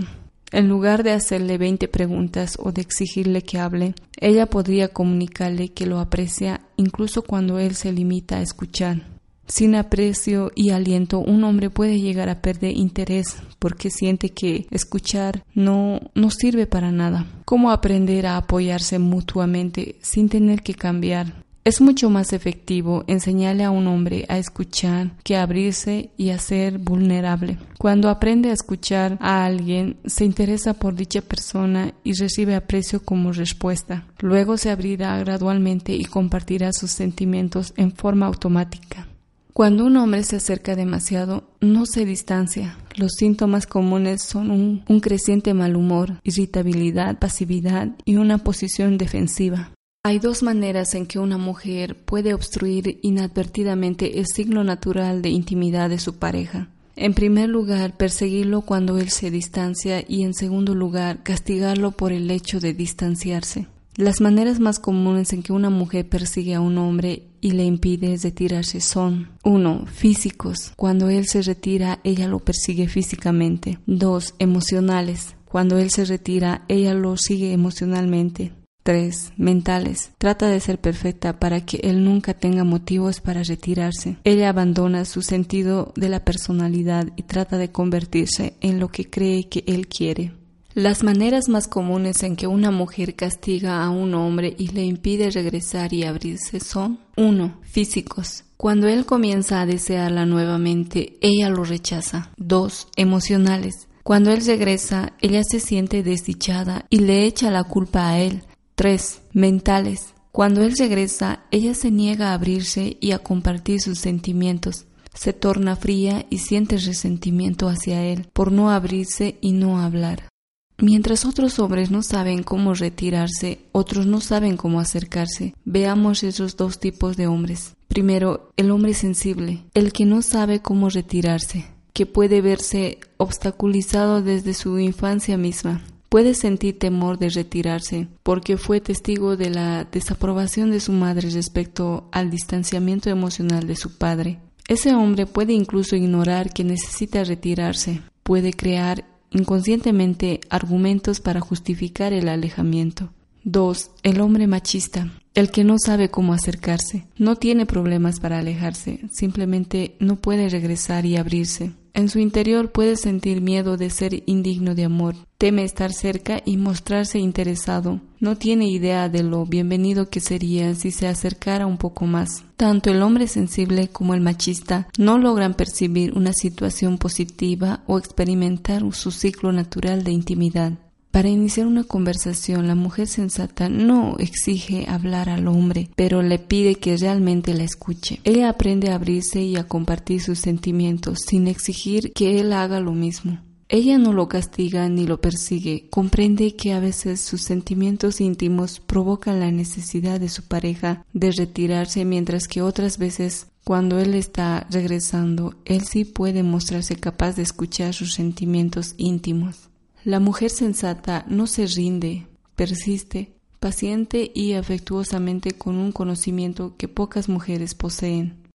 en 0.52 0.68
lugar 0.70 1.04
de 1.04 1.12
hacerle 1.12 1.58
veinte 1.58 1.88
preguntas 1.88 2.58
o 2.60 2.72
de 2.72 2.82
exigirle 2.82 3.42
que 3.42 3.60
hable, 3.60 3.96
ella 4.20 4.46
podría 4.46 4.88
comunicarle 4.88 5.70
que 5.70 5.86
lo 5.86 6.00
aprecia 6.00 6.62
incluso 6.78 7.22
cuando 7.22 7.60
él 7.60 7.76
se 7.76 7.92
limita 7.92 8.38
a 8.38 8.42
escuchar. 8.42 9.18
Sin 9.48 9.76
aprecio 9.76 10.52
y 10.56 10.72
aliento, 10.72 11.20
un 11.20 11.46
hombre 11.46 11.70
puede 11.70 12.02
llegar 12.02 12.28
a 12.28 12.42
perder 12.42 12.76
interés 12.76 13.38
porque 13.60 13.90
siente 13.90 14.30
que 14.30 14.68
escuchar 14.72 15.46
no, 15.54 16.02
no 16.16 16.32
sirve 16.32 16.68
para 16.68 16.92
nada. 16.92 17.26
¿Cómo 17.46 17.72
aprender 17.72 18.26
a 18.26 18.36
apoyarse 18.36 19.00
mutuamente 19.00 19.96
sin 20.02 20.28
tener 20.28 20.64
que 20.64 20.74
cambiar? 20.74 21.46
Es 21.68 21.82
mucho 21.82 22.10
más 22.10 22.32
efectivo 22.32 23.04
enseñarle 23.08 23.66
a 23.66 23.72
un 23.72 23.88
hombre 23.88 24.26
a 24.30 24.38
escuchar 24.38 25.12
que 25.26 25.36
abrirse 25.36 26.12
y 26.16 26.30
a 26.30 26.40
ser 26.40 26.78
vulnerable. 26.78 27.58
Cuando 27.78 28.08
aprende 28.08 28.52
a 28.52 28.54
escuchar 28.54 29.18
a 29.20 29.44
alguien, 29.44 29.98
se 30.06 30.24
interesa 30.24 30.76
por 30.76 30.96
dicha 30.96 31.22
persona 31.22 31.94
y 32.06 32.14
recibe 32.14 32.56
aprecio 32.56 33.04
como 33.04 33.34
respuesta. 33.34 34.06
Luego 34.22 34.56
se 34.56 34.70
abrirá 34.70 35.20
gradualmente 35.20 35.94
y 35.94 36.06
compartirá 36.06 36.72
sus 36.72 36.92
sentimientos 36.92 37.74
en 37.76 37.92
forma 37.92 38.28
automática. 38.28 39.06
Cuando 39.52 39.84
un 39.84 39.98
hombre 39.98 40.24
se 40.24 40.38
acerca 40.38 40.74
demasiado, 40.74 41.52
no 41.60 41.86
se 41.86 42.06
distancia. 42.06 42.78
Los 42.96 43.16
síntomas 43.18 43.68
comunes 43.68 44.24
son 44.24 44.52
un, 44.52 44.86
un 44.88 45.00
creciente 45.02 45.54
mal 45.54 45.76
humor, 45.76 46.22
irritabilidad, 46.24 47.20
pasividad 47.20 47.90
y 48.06 48.16
una 48.16 48.38
posición 48.38 48.98
defensiva. 48.98 49.74
Hay 50.08 50.20
dos 50.20 50.42
maneras 50.42 50.96
en 50.96 51.06
que 51.06 51.20
una 51.20 51.38
mujer 51.38 51.98
puede 51.98 52.34
obstruir 52.34 52.98
inadvertidamente 53.02 54.20
el 54.20 54.26
signo 54.26 54.64
natural 54.64 55.22
de 55.22 55.28
intimidad 55.28 55.90
de 55.90 56.00
su 56.00 56.16
pareja. 56.16 56.70
En 56.96 57.14
primer 57.14 57.50
lugar, 57.50 57.98
perseguirlo 57.98 58.62
cuando 58.62 59.00
él 59.00 59.10
se 59.10 59.32
distancia 59.32 60.02
y 60.08 60.24
en 60.24 60.34
segundo 60.34 60.76
lugar, 60.76 61.24
castigarlo 61.24 61.92
por 61.92 62.14
el 62.14 62.32
hecho 62.32 62.62
de 62.62 62.74
distanciarse. 62.74 63.68
Las 63.98 64.22
maneras 64.22 64.62
más 64.62 64.80
comunes 64.80 65.34
en 65.34 65.44
que 65.44 65.52
una 65.52 65.70
mujer 65.70 66.08
persigue 66.08 66.56
a 66.56 66.62
un 66.62 66.78
hombre 66.78 67.24
y 67.42 67.52
le 67.52 67.66
impide 67.66 68.16
retirarse 68.16 68.80
son 68.80 69.32
1. 69.44 69.88
Físicos. 69.88 70.72
Cuando 70.78 71.10
él 71.10 71.28
se 71.28 71.42
retira, 71.42 72.00
ella 72.06 72.30
lo 72.30 72.40
persigue 72.40 72.88
físicamente. 72.88 73.80
2. 73.88 74.36
Emocionales. 74.40 75.36
Cuando 75.44 75.78
él 75.78 75.92
se 75.92 76.06
retira, 76.06 76.64
ella 76.70 76.94
lo 76.94 77.18
sigue 77.18 77.52
emocionalmente. 77.52 78.54
3. 78.88 79.34
Mentales. 79.36 80.14
Trata 80.18 80.48
de 80.48 80.62
ser 80.62 80.80
perfecta 80.80 81.42
para 81.42 81.66
que 81.66 81.76
él 81.84 82.06
nunca 82.06 82.34
tenga 82.34 82.64
motivos 82.64 83.20
para 83.20 83.44
retirarse. 83.44 84.16
Ella 84.24 84.48
abandona 84.48 85.04
su 85.04 85.22
sentido 85.22 85.92
de 85.98 86.08
la 86.08 86.24
personalidad 86.24 87.10
y 87.18 87.24
trata 87.24 87.58
de 87.58 87.70
convertirse 87.70 88.54
en 88.62 88.80
lo 88.80 88.88
que 88.88 89.10
cree 89.10 89.50
que 89.50 89.66
él 89.68 89.90
quiere. 89.90 90.32
Las 90.74 91.04
maneras 91.04 91.50
más 91.50 91.68
comunes 91.68 92.24
en 92.24 92.38
que 92.38 92.48
una 92.48 92.72
mujer 92.72 93.16
castiga 93.16 93.84
a 93.84 93.90
un 93.90 94.14
hombre 94.14 94.56
y 94.58 94.70
le 94.70 94.86
impide 94.86 95.32
regresar 95.32 95.92
y 95.92 96.06
abrirse 96.06 96.62
son 96.62 97.02
1. 97.18 97.60
Físicos. 97.64 98.46
Cuando 98.56 98.88
él 98.88 99.06
comienza 99.06 99.60
a 99.60 99.66
desearla 99.66 100.26
nuevamente, 100.26 101.18
ella 101.20 101.50
lo 101.50 101.66
rechaza. 101.66 102.32
2. 102.38 102.88
Emocionales. 102.96 103.90
Cuando 104.04 104.32
él 104.32 104.46
regresa, 104.46 105.12
ella 105.20 105.42
se 105.44 105.60
siente 105.60 106.04
desdichada 106.04 106.86
y 106.90 107.00
le 107.00 107.26
echa 107.26 107.52
la 107.52 107.66
culpa 107.66 108.08
a 108.08 108.20
él, 108.20 108.44
3. 108.78 109.22
Mentales. 109.34 110.14
Cuando 110.32 110.62
él 110.62 110.76
regresa, 110.78 111.40
ella 111.50 111.74
se 111.74 111.90
niega 111.90 112.30
a 112.30 112.36
abrirse 112.36 112.96
y 113.02 113.10
a 113.10 113.18
compartir 113.18 113.82
sus 113.82 113.98
sentimientos. 113.98 114.86
Se 115.16 115.34
torna 115.34 115.76
fría 115.76 116.28
y 116.30 116.38
siente 116.38 116.78
resentimiento 116.78 117.70
hacia 117.70 118.04
él 118.04 118.28
por 118.34 118.52
no 118.52 118.70
abrirse 118.70 119.40
y 119.42 119.54
no 119.54 119.80
hablar. 119.80 120.30
Mientras 120.78 121.26
otros 121.26 121.58
hombres 121.58 121.90
no 121.90 122.04
saben 122.04 122.44
cómo 122.44 122.76
retirarse, 122.76 123.62
otros 123.72 124.06
no 124.06 124.22
saben 124.22 124.58
cómo 124.58 124.80
acercarse. 124.80 125.56
Veamos 125.66 126.22
esos 126.22 126.56
dos 126.56 126.80
tipos 126.80 127.18
de 127.18 127.26
hombres. 127.26 127.76
Primero, 127.88 128.52
el 128.58 128.70
hombre 128.70 128.94
sensible, 128.94 129.64
el 129.74 129.92
que 129.92 130.06
no 130.06 130.22
sabe 130.22 130.62
cómo 130.62 130.92
retirarse 130.92 131.66
que 131.94 132.06
puede 132.06 132.42
verse 132.42 133.00
obstaculizado 133.18 134.22
desde 134.22 134.54
su 134.54 134.78
infancia 134.78 135.36
misma. 135.36 135.82
Puede 136.10 136.34
sentir 136.34 136.80
temor 136.80 137.18
de 137.18 137.30
retirarse 137.30 138.08
porque 138.24 138.58
fue 138.58 138.80
testigo 138.80 139.36
de 139.36 139.50
la 139.50 139.84
desaprobación 139.84 140.72
de 140.72 140.80
su 140.80 140.94
madre 140.94 141.30
respecto 141.30 142.08
al 142.12 142.30
distanciamiento 142.30 143.10
emocional 143.10 143.68
de 143.68 143.76
su 143.76 143.98
padre. 143.98 144.40
Ese 144.68 144.94
hombre 144.96 145.26
puede 145.26 145.54
incluso 145.54 145.96
ignorar 145.96 146.52
que 146.54 146.64
necesita 146.64 147.24
retirarse, 147.24 148.02
puede 148.24 148.54
crear 148.54 149.06
inconscientemente 149.32 150.42
argumentos 150.50 151.20
para 151.20 151.40
justificar 151.40 152.14
el 152.14 152.30
alejamiento. 152.30 153.10
2. 153.44 153.92
El 154.04 154.20
hombre 154.20 154.46
machista, 154.46 155.10
el 155.34 155.52
que 155.52 155.64
no 155.64 155.76
sabe 155.78 156.10
cómo 156.10 156.34
acercarse, 156.34 157.06
no 157.18 157.38
tiene 157.38 157.66
problemas 157.66 158.20
para 158.20 158.40
alejarse, 158.40 159.00
simplemente 159.12 159.96
no 160.00 160.18
puede 160.18 160.50
regresar 160.50 161.06
y 161.06 161.16
abrirse. 161.16 161.72
En 161.98 162.10
su 162.10 162.20
interior 162.20 162.72
puede 162.72 162.96
sentir 162.96 163.42
miedo 163.42 163.76
de 163.76 163.90
ser 163.90 164.22
indigno 164.28 164.76
de 164.76 164.84
amor, 164.84 165.16
teme 165.40 165.64
estar 165.64 165.92
cerca 165.92 166.44
y 166.46 166.56
mostrarse 166.58 167.18
interesado, 167.18 168.02
no 168.20 168.38
tiene 168.38 168.68
idea 168.68 169.10
de 169.10 169.24
lo 169.24 169.48
bienvenido 169.48 170.08
que 170.08 170.20
sería 170.20 170.76
si 170.76 170.92
se 170.92 171.08
acercara 171.08 171.66
un 171.66 171.80
poco 171.80 172.06
más. 172.06 172.44
Tanto 172.56 172.92
el 172.92 173.02
hombre 173.02 173.28
sensible 173.28 173.88
como 173.88 174.14
el 174.14 174.22
machista 174.22 174.88
no 175.00 175.18
logran 175.18 175.56
percibir 175.56 176.16
una 176.16 176.34
situación 176.34 177.00
positiva 177.00 177.82
o 177.88 177.98
experimentar 177.98 178.84
su 178.94 179.10
ciclo 179.10 179.52
natural 179.52 180.04
de 180.04 180.12
intimidad. 180.12 180.74
Para 181.18 181.30
iniciar 181.30 181.66
una 181.66 181.84
conversación, 181.84 182.68
la 182.68 182.76
mujer 182.76 183.08
sensata 183.08 183.70
no 183.70 184.18
exige 184.20 184.86
hablar 184.88 185.30
al 185.30 185.48
hombre, 185.48 185.90
pero 185.96 186.22
le 186.22 186.38
pide 186.38 186.76
que 186.76 186.96
realmente 186.96 187.56
la 187.56 187.64
escuche. 187.64 188.20
Ella 188.24 188.50
aprende 188.50 188.92
a 188.92 188.96
abrirse 188.98 189.42
y 189.42 189.56
a 189.56 189.68
compartir 189.68 190.22
sus 190.22 190.38
sentimientos 190.38 191.18
sin 191.28 191.48
exigir 191.48 192.14
que 192.14 192.40
él 192.40 192.54
haga 192.54 192.80
lo 192.80 192.92
mismo. 192.92 193.40
Ella 193.68 193.98
no 193.98 194.14
lo 194.14 194.30
castiga 194.30 194.88
ni 194.90 195.08
lo 195.08 195.20
persigue, 195.20 195.88
comprende 195.90 196.56
que 196.56 196.74
a 196.74 196.80
veces 196.80 197.20
sus 197.20 197.42
sentimientos 197.42 198.22
íntimos 198.22 198.80
provocan 198.80 199.40
la 199.40 199.50
necesidad 199.50 200.20
de 200.20 200.30
su 200.30 200.44
pareja 200.44 201.04
de 201.14 201.32
retirarse, 201.32 202.06
mientras 202.06 202.48
que 202.48 202.62
otras 202.62 203.00
veces, 203.00 203.48
cuando 203.64 203.98
él 203.98 204.14
está 204.14 204.68
regresando, 204.70 205.56
él 205.66 205.82
sí 205.82 206.06
puede 206.06 206.44
mostrarse 206.44 206.96
capaz 206.96 207.38
de 207.38 207.42
escuchar 207.42 207.96
sus 207.96 208.14
sentimientos 208.14 208.94
íntimos. 208.98 209.68
La 210.08 210.22
mujer 210.22 210.52
sensata 210.52 211.26
no 211.28 211.48
se 211.48 211.68
rinde, 211.68 212.28
persiste, 212.56 213.34
paciente 213.60 214.32
y 214.34 214.54
afectuosamente 214.54 215.52
con 215.52 215.76
un 215.76 215.92
conocimiento 215.92 216.78
que 216.78 216.88
pocas 216.88 217.28
mujeres 217.28 217.76
poseen. 217.76 218.48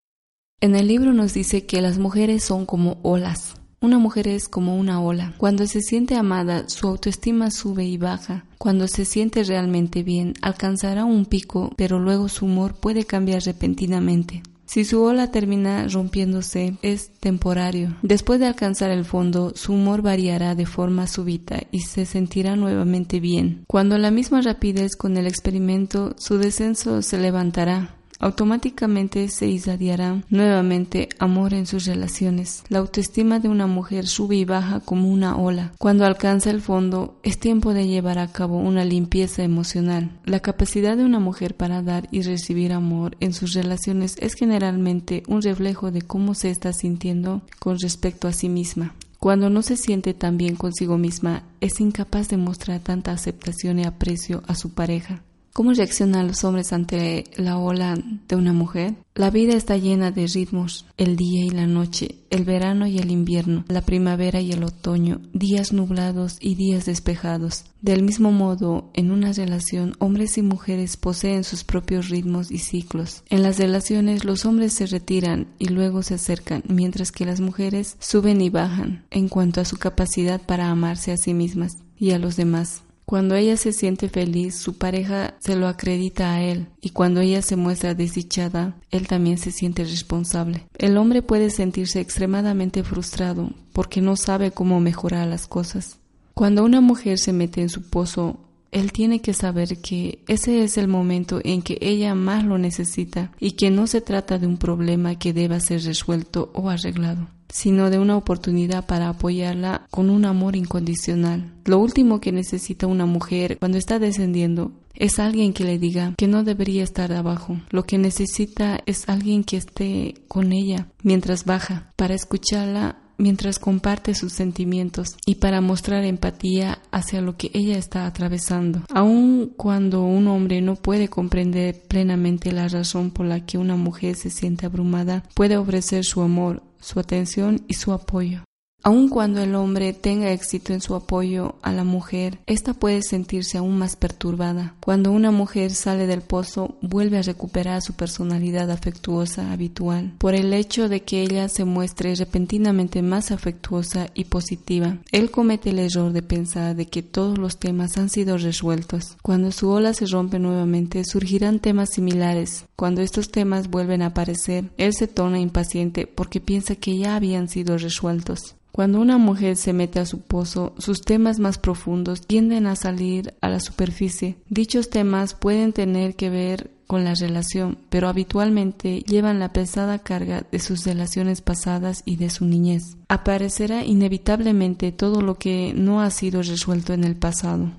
En 0.63 0.75
el 0.75 0.89
libro 0.89 1.13
nos 1.13 1.35
dice 1.35 1.67
que 1.67 1.83
las 1.83 1.99
mujeres 1.99 2.43
son 2.43 2.65
como 2.65 2.97
olas. 3.03 3.57
Una 3.83 3.99
mujer 3.99 4.29
es 4.29 4.49
como 4.49 4.79
una 4.79 5.03
ola. 5.03 5.35
Cuando 5.37 5.67
se 5.67 5.83
siente 5.83 6.15
amada, 6.15 6.71
su 6.71 6.89
autoestima 6.89 7.51
sube 7.51 7.85
y 7.85 7.99
baja. 7.99 8.47
Cuando 8.57 8.89
se 8.89 9.05
siente 9.05 9.45
realmente 9.45 10.03
bien, 10.03 10.33
alcanzará 10.41 11.05
un 11.05 11.27
pico, 11.27 11.71
pero 11.77 11.99
luego 11.99 12.31
su 12.31 12.47
humor 12.47 12.77
puede 12.77 13.05
cambiar 13.05 13.43
repentinamente. 13.43 14.43
Si 14.73 14.87
su 14.87 15.03
ola 15.03 15.31
termina 15.31 15.87
rompiéndose, 15.87 16.79
es 16.81 17.13
temporario. 17.21 17.95
Después 18.01 18.41
de 18.41 18.47
alcanzar 18.47 18.91
el 18.91 19.05
fondo, 19.05 19.53
su 19.55 19.75
humor 19.75 20.01
variará 20.01 20.55
de 20.55 20.65
forma 20.65 21.07
súbita 21.07 21.65
y 21.71 21.81
se 21.81 22.07
sentirá 22.07 22.57
nuevamente 22.57 23.21
bien. 23.21 23.67
Cuando 23.67 23.99
la 23.99 24.11
misma 24.11 24.41
rapidez 24.41 24.97
con 24.97 25.19
el 25.19 25.27
experimento, 25.27 26.15
su 26.17 26.39
descenso 26.39 27.03
se 27.03 27.19
levantará 27.19 27.97
automáticamente 28.23 29.29
se 29.29 29.49
irradiará 29.49 30.23
nuevamente 30.31 31.09
amor 31.19 31.53
en 31.53 31.67
sus 31.67 31.85
relaciones. 31.85 32.63
La 32.69 32.79
autoestima 32.79 33.41
de 33.41 33.49
una 33.49 33.67
mujer 33.67 34.07
sube 34.07 34.37
y 34.37 34.45
baja 34.45 34.81
como 34.81 35.09
una 35.09 35.37
ola. 35.37 35.73
Cuando 35.79 36.07
alcanza 36.07 36.51
el 36.51 36.63
fondo, 36.63 37.19
es 37.25 37.39
tiempo 37.39 37.75
de 37.75 37.89
llevar 37.89 38.19
a 38.19 38.29
cabo 38.29 38.59
una 38.59 38.85
limpieza 38.85 39.43
emocional. 39.43 40.11
La 40.25 40.41
capacidad 40.41 40.97
de 40.97 41.05
una 41.05 41.19
mujer 41.19 41.57
para 41.57 41.83
dar 41.83 42.09
y 42.13 42.23
recibir 42.23 42.73
amor 42.73 43.17
en 43.21 43.35
sus 43.35 43.55
relaciones 43.55 44.17
es 44.21 44.35
generalmente 44.35 45.25
un 45.27 45.43
reflejo 45.43 45.91
de 45.91 46.03
cómo 46.03 46.35
se 46.35 46.51
está 46.51 46.73
sintiendo 46.73 47.43
con 47.59 47.79
respecto 47.79 48.29
a 48.29 48.33
sí 48.33 48.49
misma. 48.49 48.95
Cuando 49.19 49.51
no 49.51 49.63
se 49.63 49.77
siente 49.77 50.15
tan 50.15 50.37
bien 50.37 50.57
consigo 50.57 50.99
misma, 50.99 51.45
es 51.61 51.81
incapaz 51.81 52.29
de 52.29 52.37
mostrar 52.37 52.81
tanta 52.81 53.13
aceptación 53.13 53.79
y 53.79 53.85
aprecio 53.85 54.43
a 54.47 54.55
su 54.55 54.75
pareja. 54.75 55.23
¿Cómo 55.53 55.75
reaccionan 55.75 56.29
los 56.29 56.45
hombres 56.45 56.73
ante 56.73 57.25
la 57.37 57.59
ola 57.59 57.99
de 58.27 58.37
una 58.37 58.55
mujer? 58.55 58.95
La 59.15 59.29
vida 59.29 59.55
está 59.55 59.77
llena 59.77 60.11
de 60.11 60.27
ritmos, 60.27 60.87
el 60.97 61.15
día 61.17 61.45
y 61.45 61.51
la 61.51 61.67
noche, 61.67 62.17
el 62.31 62.45
verano 62.45 62.87
y 62.87 62.99
el 62.99 63.11
invierno, 63.11 63.67
la 63.69 63.83
primavera 63.83 64.41
y 64.41 64.53
el 64.53 64.65
otoño, 64.65 65.21
días 65.35 65.75
nublados 65.75 66.39
y 66.41 66.55
días 66.55 66.87
despejados. 66.87 67.67
Del 67.83 68.03
mismo 68.03 68.33
modo, 68.33 68.91
en 68.95 69.11
una 69.11 69.35
relación, 69.35 69.95
hombres 69.99 70.39
y 70.39 70.43
mujeres 70.43 70.97
poseen 70.97 71.45
sus 71.45 71.65
propios 71.65 72.09
ritmos 72.09 72.51
y 72.51 72.57
ciclos. 72.57 73.23
En 73.29 73.43
las 73.43 73.59
relaciones, 73.59 74.25
los 74.25 74.47
hombres 74.47 74.73
se 74.73 74.87
retiran 74.87 75.49
y 75.59 75.67
luego 75.67 76.03
se 76.03 76.15
acercan, 76.15 76.63
mientras 76.67 77.13
que 77.13 77.27
las 77.27 77.41
mujeres 77.41 77.99
suben 78.01 78.41
y 78.41 78.49
bajan 78.49 79.05
en 79.11 79.29
cuanto 79.29 79.61
a 79.61 79.67
su 79.67 79.77
capacidad 79.77 80.41
para 80.41 80.71
amarse 80.71 81.13
a 81.13 81.19
sí 81.19 81.35
mismas 81.35 81.77
y 81.99 82.13
a 82.13 82.19
los 82.19 82.37
demás. 82.37 82.85
Cuando 83.05 83.35
ella 83.35 83.57
se 83.57 83.73
siente 83.73 84.09
feliz, 84.09 84.55
su 84.57 84.79
pareja 84.79 85.35
se 85.41 85.57
lo 85.57 85.69
acredita 85.69 86.33
a 86.33 86.43
él, 86.43 86.69
y 86.81 86.91
cuando 86.91 87.21
ella 87.21 87.43
se 87.43 87.57
muestra 87.57 87.95
desdichada, 87.95 88.77
él 88.91 89.07
también 89.07 89.39
se 89.39 89.51
siente 89.51 89.85
responsable. 89.85 90.67
El 90.79 90.97
hombre 90.97 91.23
puede 91.23 91.51
sentirse 91.51 92.01
extremadamente 92.01 92.83
frustrado 92.85 93.51
porque 93.73 94.01
no 94.01 94.17
sabe 94.17 94.51
cómo 94.51 94.81
mejorar 94.81 95.29
las 95.29 95.47
cosas. 95.47 95.99
Cuando 96.35 96.65
una 96.65 96.81
mujer 96.81 97.19
se 97.19 97.33
mete 97.33 97.61
en 97.61 97.69
su 97.69 97.83
pozo, 97.83 98.41
él 98.71 98.91
tiene 98.91 99.21
que 99.21 99.35
saber 99.35 99.79
que 99.79 100.21
ese 100.29 100.65
es 100.65 100.79
el 100.79 100.89
momento 100.89 101.41
en 101.45 101.61
que 101.61 101.77
ella 101.83 102.15
más 102.15 102.45
lo 102.45 102.57
necesita 102.57 103.31
y 103.39 103.53
que 103.53 103.71
no 103.71 103.87
se 103.87 104.01
trata 104.01 104.39
de 104.39 104.47
un 104.47 104.57
problema 104.57 105.19
que 105.19 105.35
deba 105.35 105.61
ser 105.61 105.83
resuelto 105.83 106.51
o 106.55 106.71
arreglado 106.71 107.29
sino 107.53 107.91
de 107.91 107.99
una 107.99 108.17
oportunidad 108.17 108.87
para 108.87 109.11
apoyarla 109.11 109.87
con 109.91 110.11
un 110.11 110.25
amor 110.25 110.57
incondicional. 110.57 111.53
Lo 111.65 111.79
último 111.79 112.21
que 112.21 112.33
necesita 112.33 112.87
una 112.87 113.07
mujer 113.07 113.59
cuando 113.59 113.79
está 113.79 113.99
descendiendo 113.99 114.73
es 114.95 115.19
alguien 115.19 115.53
que 115.53 115.65
le 115.65 115.79
diga 115.79 116.15
que 116.17 116.29
no 116.29 116.45
debería 116.45 116.83
estar 116.83 117.13
abajo. 117.13 117.61
Lo 117.71 117.85
que 117.85 117.99
necesita 117.99 118.81
es 118.87 119.09
alguien 119.09 119.45
que 119.45 119.59
esté 119.59 120.15
con 120.29 120.53
ella 120.53 120.89
mientras 121.03 121.45
baja, 121.45 121.93
para 121.97 122.15
escucharla 122.15 122.99
mientras 123.19 123.59
comparte 123.59 124.15
sus 124.15 124.33
sentimientos 124.33 125.17
y 125.27 125.37
para 125.37 125.61
mostrar 125.61 126.05
empatía 126.05 126.81
hacia 126.91 127.21
lo 127.21 127.37
que 127.37 127.51
ella 127.55 127.79
está 127.79 128.07
atravesando. 128.07 128.83
Aun 128.93 129.53
cuando 129.57 130.03
un 130.03 130.27
hombre 130.27 130.61
no 130.61 130.75
puede 130.75 131.09
comprender 131.09 131.83
plenamente 131.87 132.51
la 132.51 132.67
razón 132.69 133.11
por 133.11 133.27
la 133.27 133.45
que 133.45 133.59
una 133.59 133.77
mujer 133.77 134.17
se 134.17 134.31
siente 134.31 134.67
abrumada, 134.67 135.23
puede 135.35 135.57
ofrecer 135.57 136.05
su 136.05 136.21
amor 136.23 136.63
su 136.83 137.01
atención 137.01 137.65
y 137.69 137.75
su 137.75 137.93
apoyo. 137.93 138.45
Aun 138.85 139.09
cuando 139.09 139.41
el 139.41 139.55
hombre 139.55 139.93
tenga 139.93 140.33
éxito 140.33 140.73
en 140.73 140.81
su 140.81 140.97
apoyo 140.97 141.55
a 141.63 141.73
la 141.73 141.85
mujer, 141.85 142.41
ésta 142.47 142.75
puede 142.75 143.03
sentirse 143.03 143.57
aún 143.59 143.79
más 143.79 143.95
perturbada. 143.95 144.75
Cuando 144.81 145.13
una 145.13 145.31
mujer 145.31 145.71
sale 145.71 146.09
del 146.09 146.23
pozo, 146.23 146.77
vuelve 146.81 147.19
a 147.19 147.23
recuperar 147.23 147.81
su 147.81 147.93
personalidad 147.93 148.73
afectuosa 148.73 149.53
habitual, 149.53 150.15
por 150.19 150.35
el 150.35 150.53
hecho 150.53 150.89
de 150.89 151.03
que 151.03 151.23
ella 151.23 151.49
se 151.49 151.65
muestre 151.65 152.17
repentinamente 152.17 153.03
más 153.03 153.31
afectuosa 153.31 154.09
y 154.15 154.25
positiva. 154.25 154.99
Él 155.13 155.31
comete 155.31 155.71
el 155.71 155.79
error 155.79 156.13
de 156.13 156.23
pensar 156.23 156.75
de 156.75 156.87
que 156.87 157.05
todos 157.05 157.39
los 157.39 157.59
temas 157.59 157.97
han 157.99 158.09
sido 158.09 158.37
resueltos. 158.37 159.17
Cuando 159.23 159.53
su 159.53 159.71
ola 159.71 159.95
se 159.95 160.07
rompe 160.07 160.41
nuevamente, 160.41 161.05
surgirán 161.05 161.61
temas 161.61 161.91
similares. 161.91 162.65
Cuando 162.75 163.01
estos 163.01 163.31
temas 163.31 163.71
vuelven 163.71 164.03
a 164.03 164.07
aparecer, 164.07 164.73
él 164.77 164.93
se 164.93 165.07
torna 165.07 165.39
impaciente 165.39 166.09
porque 166.09 166.41
piensa 166.41 166.75
que 166.75 166.99
ya 166.99 167.15
habían 167.15 167.49
sido 167.49 167.79
resueltos. 167.79 168.57
Cuando 168.73 169.01
una 169.01 169.19
mujer 169.19 169.57
se 169.57 169.75
mete 169.75 170.01
a 170.01 170.07
su 170.07 170.23
pozo, 170.23 170.75
sus 170.79 171.03
temas 171.03 171.39
más 171.39 171.59
profundos 171.59 172.27
tienden 172.27 172.67
a 172.67 172.75
salir 172.75 173.35
a 173.43 173.51
la 173.51 173.61
superficie. 173.61 174.37
Dichos 174.49 174.89
temas 174.89 175.35
pueden 175.35 175.75
tener 175.75 176.17
que 176.17 176.31
ver 176.31 176.71
con 176.87 177.05
la 177.05 177.15
relación, 177.15 177.79
pero 177.91 178.09
habitualmente 178.09 179.01
llevan 179.01 179.39
la 179.39 179.53
pesada 179.53 179.99
carga 179.99 180.47
de 180.51 180.59
sus 180.59 180.85
relaciones 180.85 181.43
pasadas 181.43 182.03
y 182.07 182.17
de 182.17 182.31
su 182.31 182.47
niñez. 182.47 182.97
Aparecerá 183.09 183.85
inevitablemente 183.85 184.91
todo 184.91 185.21
lo 185.21 185.37
que 185.37 185.75
no 185.77 186.01
ha 186.01 186.11
sido 186.11 186.43
resuelto 186.43 186.95
en 186.95 187.05
el 187.05 187.17
pasado. 187.17 187.71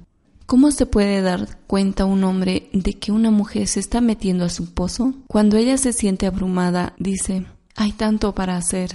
¿Cómo 0.46 0.70
se 0.70 0.86
puede 0.86 1.22
dar 1.22 1.58
cuenta 1.66 2.06
un 2.06 2.24
hombre 2.24 2.70
de 2.72 2.94
que 2.94 3.12
una 3.12 3.32
mujer 3.32 3.68
se 3.68 3.80
está 3.80 4.00
metiendo 4.00 4.46
a 4.46 4.50
su 4.50 4.74
pozo? 4.74 5.16
Cuando 5.28 5.58
ella 5.58 5.78
se 5.78 5.94
siente 5.94 6.28
abrumada, 6.28 6.94
dice, 7.00 7.46
hay 7.76 7.94
tanto 7.94 8.36
para 8.36 8.58
hacer, 8.58 8.91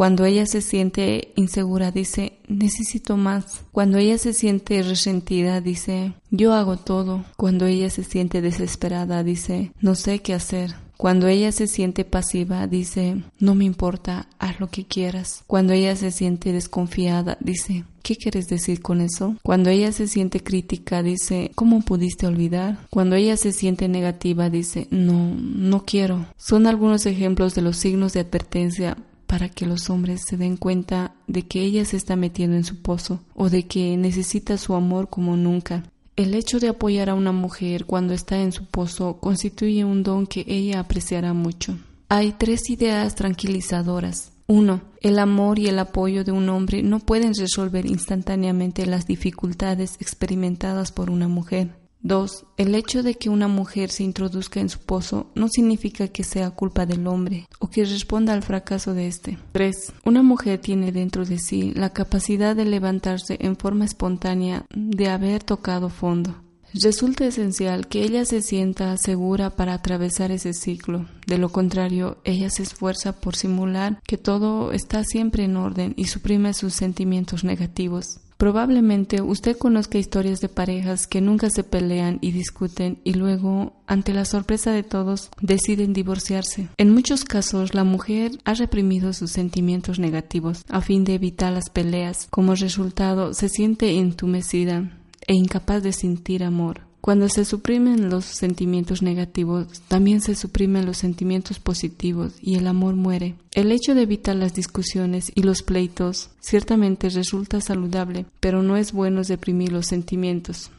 cuando 0.00 0.24
ella 0.24 0.46
se 0.46 0.62
siente 0.62 1.30
insegura, 1.36 1.90
dice, 1.90 2.38
necesito 2.48 3.18
más. 3.18 3.66
Cuando 3.70 3.98
ella 3.98 4.16
se 4.16 4.32
siente 4.32 4.82
resentida, 4.82 5.60
dice, 5.60 6.14
yo 6.30 6.54
hago 6.54 6.78
todo. 6.78 7.26
Cuando 7.36 7.66
ella 7.66 7.90
se 7.90 8.02
siente 8.02 8.40
desesperada, 8.40 9.22
dice, 9.22 9.72
no 9.82 9.94
sé 9.94 10.20
qué 10.20 10.32
hacer. 10.32 10.74
Cuando 10.96 11.26
ella 11.26 11.52
se 11.52 11.66
siente 11.66 12.06
pasiva, 12.06 12.66
dice, 12.66 13.22
no 13.40 13.54
me 13.54 13.66
importa, 13.66 14.26
haz 14.38 14.58
lo 14.58 14.70
que 14.70 14.86
quieras. 14.86 15.44
Cuando 15.46 15.74
ella 15.74 15.94
se 15.96 16.12
siente 16.12 16.50
desconfiada, 16.50 17.36
dice, 17.40 17.84
¿Qué 18.02 18.16
quieres 18.16 18.48
decir 18.48 18.80
con 18.80 19.02
eso? 19.02 19.36
Cuando 19.42 19.68
ella 19.68 19.92
se 19.92 20.08
siente 20.08 20.42
crítica, 20.42 21.02
dice, 21.02 21.50
¿cómo 21.54 21.82
pudiste 21.82 22.26
olvidar? 22.26 22.78
Cuando 22.88 23.14
ella 23.14 23.36
se 23.36 23.52
siente 23.52 23.88
negativa, 23.88 24.48
dice, 24.48 24.88
no, 24.90 25.34
no 25.34 25.84
quiero. 25.84 26.26
Son 26.38 26.66
algunos 26.66 27.04
ejemplos 27.04 27.54
de 27.54 27.60
los 27.62 27.76
signos 27.76 28.14
de 28.14 28.20
advertencia 28.20 28.96
para 29.30 29.48
que 29.48 29.64
los 29.64 29.90
hombres 29.90 30.22
se 30.26 30.36
den 30.36 30.56
cuenta 30.56 31.14
de 31.28 31.46
que 31.46 31.62
ella 31.62 31.84
se 31.84 31.96
está 31.96 32.16
metiendo 32.16 32.56
en 32.56 32.64
su 32.64 32.82
pozo 32.82 33.20
o 33.36 33.48
de 33.48 33.62
que 33.62 33.96
necesita 33.96 34.58
su 34.58 34.74
amor 34.74 35.08
como 35.08 35.36
nunca. 35.36 35.84
El 36.16 36.34
hecho 36.34 36.58
de 36.58 36.66
apoyar 36.66 37.08
a 37.08 37.14
una 37.14 37.30
mujer 37.30 37.84
cuando 37.84 38.12
está 38.12 38.40
en 38.40 38.50
su 38.50 38.64
pozo 38.64 39.18
constituye 39.20 39.84
un 39.84 40.02
don 40.02 40.26
que 40.26 40.44
ella 40.48 40.80
apreciará 40.80 41.32
mucho. 41.32 41.78
Hay 42.08 42.32
tres 42.32 42.70
ideas 42.70 43.14
tranquilizadoras. 43.14 44.32
1. 44.48 44.80
El 45.00 45.20
amor 45.20 45.60
y 45.60 45.68
el 45.68 45.78
apoyo 45.78 46.24
de 46.24 46.32
un 46.32 46.48
hombre 46.48 46.82
no 46.82 46.98
pueden 46.98 47.32
resolver 47.32 47.86
instantáneamente 47.86 48.84
las 48.84 49.06
dificultades 49.06 49.94
experimentadas 50.00 50.90
por 50.90 51.08
una 51.08 51.28
mujer. 51.28 51.79
2. 52.02 52.46
El 52.56 52.74
hecho 52.74 53.02
de 53.02 53.14
que 53.14 53.28
una 53.28 53.48
mujer 53.48 53.90
se 53.90 54.02
introduzca 54.02 54.60
en 54.60 54.68
su 54.68 54.78
pozo 54.80 55.30
no 55.34 55.48
significa 55.48 56.08
que 56.08 56.24
sea 56.24 56.50
culpa 56.50 56.86
del 56.86 57.06
hombre 57.06 57.46
o 57.58 57.68
que 57.68 57.84
responda 57.84 58.32
al 58.32 58.42
fracaso 58.42 58.94
de 58.94 59.06
éste. 59.06 59.38
3. 59.52 59.92
Una 60.04 60.22
mujer 60.22 60.60
tiene 60.60 60.92
dentro 60.92 61.24
de 61.24 61.38
sí 61.38 61.72
la 61.74 61.90
capacidad 61.90 62.56
de 62.56 62.64
levantarse 62.64 63.36
en 63.40 63.56
forma 63.56 63.84
espontánea 63.84 64.64
de 64.74 65.08
haber 65.08 65.42
tocado 65.42 65.90
fondo. 65.90 66.34
Resulta 66.72 67.26
esencial 67.26 67.88
que 67.88 68.04
ella 68.04 68.24
se 68.24 68.42
sienta 68.42 68.96
segura 68.96 69.50
para 69.50 69.74
atravesar 69.74 70.30
ese 70.30 70.52
ciclo. 70.52 71.06
De 71.26 71.36
lo 71.36 71.48
contrario, 71.48 72.18
ella 72.24 72.48
se 72.48 72.62
esfuerza 72.62 73.20
por 73.20 73.34
simular 73.34 74.00
que 74.06 74.16
todo 74.16 74.70
está 74.70 75.02
siempre 75.02 75.44
en 75.44 75.56
orden 75.56 75.94
y 75.96 76.04
suprime 76.04 76.54
sus 76.54 76.74
sentimientos 76.74 77.42
negativos. 77.42 78.20
Probablemente 78.40 79.20
usted 79.20 79.54
conozca 79.54 79.98
historias 79.98 80.40
de 80.40 80.48
parejas 80.48 81.06
que 81.06 81.20
nunca 81.20 81.50
se 81.50 81.62
pelean 81.62 82.16
y 82.22 82.32
discuten 82.32 82.98
y 83.04 83.12
luego, 83.12 83.74
ante 83.86 84.14
la 84.14 84.24
sorpresa 84.24 84.72
de 84.72 84.82
todos, 84.82 85.28
deciden 85.42 85.92
divorciarse. 85.92 86.70
En 86.78 86.88
muchos 86.88 87.26
casos, 87.26 87.74
la 87.74 87.84
mujer 87.84 88.32
ha 88.46 88.54
reprimido 88.54 89.12
sus 89.12 89.30
sentimientos 89.30 89.98
negativos 89.98 90.64
a 90.70 90.80
fin 90.80 91.04
de 91.04 91.16
evitar 91.16 91.52
las 91.52 91.68
peleas. 91.68 92.28
Como 92.30 92.54
resultado, 92.54 93.34
se 93.34 93.50
siente 93.50 93.98
entumecida 93.98 94.90
e 95.26 95.34
incapaz 95.34 95.82
de 95.82 95.92
sentir 95.92 96.42
amor. 96.42 96.89
Cuando 97.00 97.28
se 97.28 97.44
suprimen 97.44 98.10
los 98.10 98.24
sentimientos 98.24 99.02
negativos, 99.02 99.66
también 99.88 100.20
se 100.20 100.34
suprimen 100.34 100.84
los 100.84 100.98
sentimientos 100.98 101.58
positivos 101.58 102.34
y 102.42 102.56
el 102.56 102.66
amor 102.66 102.94
muere. 102.94 103.36
El 103.52 103.72
hecho 103.72 103.94
de 103.94 104.02
evitar 104.02 104.36
las 104.36 104.54
discusiones 104.54 105.32
y 105.34 105.42
los 105.42 105.62
pleitos 105.62 106.30
ciertamente 106.40 107.08
resulta 107.08 107.60
saludable, 107.60 108.26
pero 108.40 108.62
no 108.62 108.76
es 108.76 108.92
bueno 108.92 109.22
deprimir 109.22 109.72
los 109.72 109.86
sentimientos. 109.86 110.70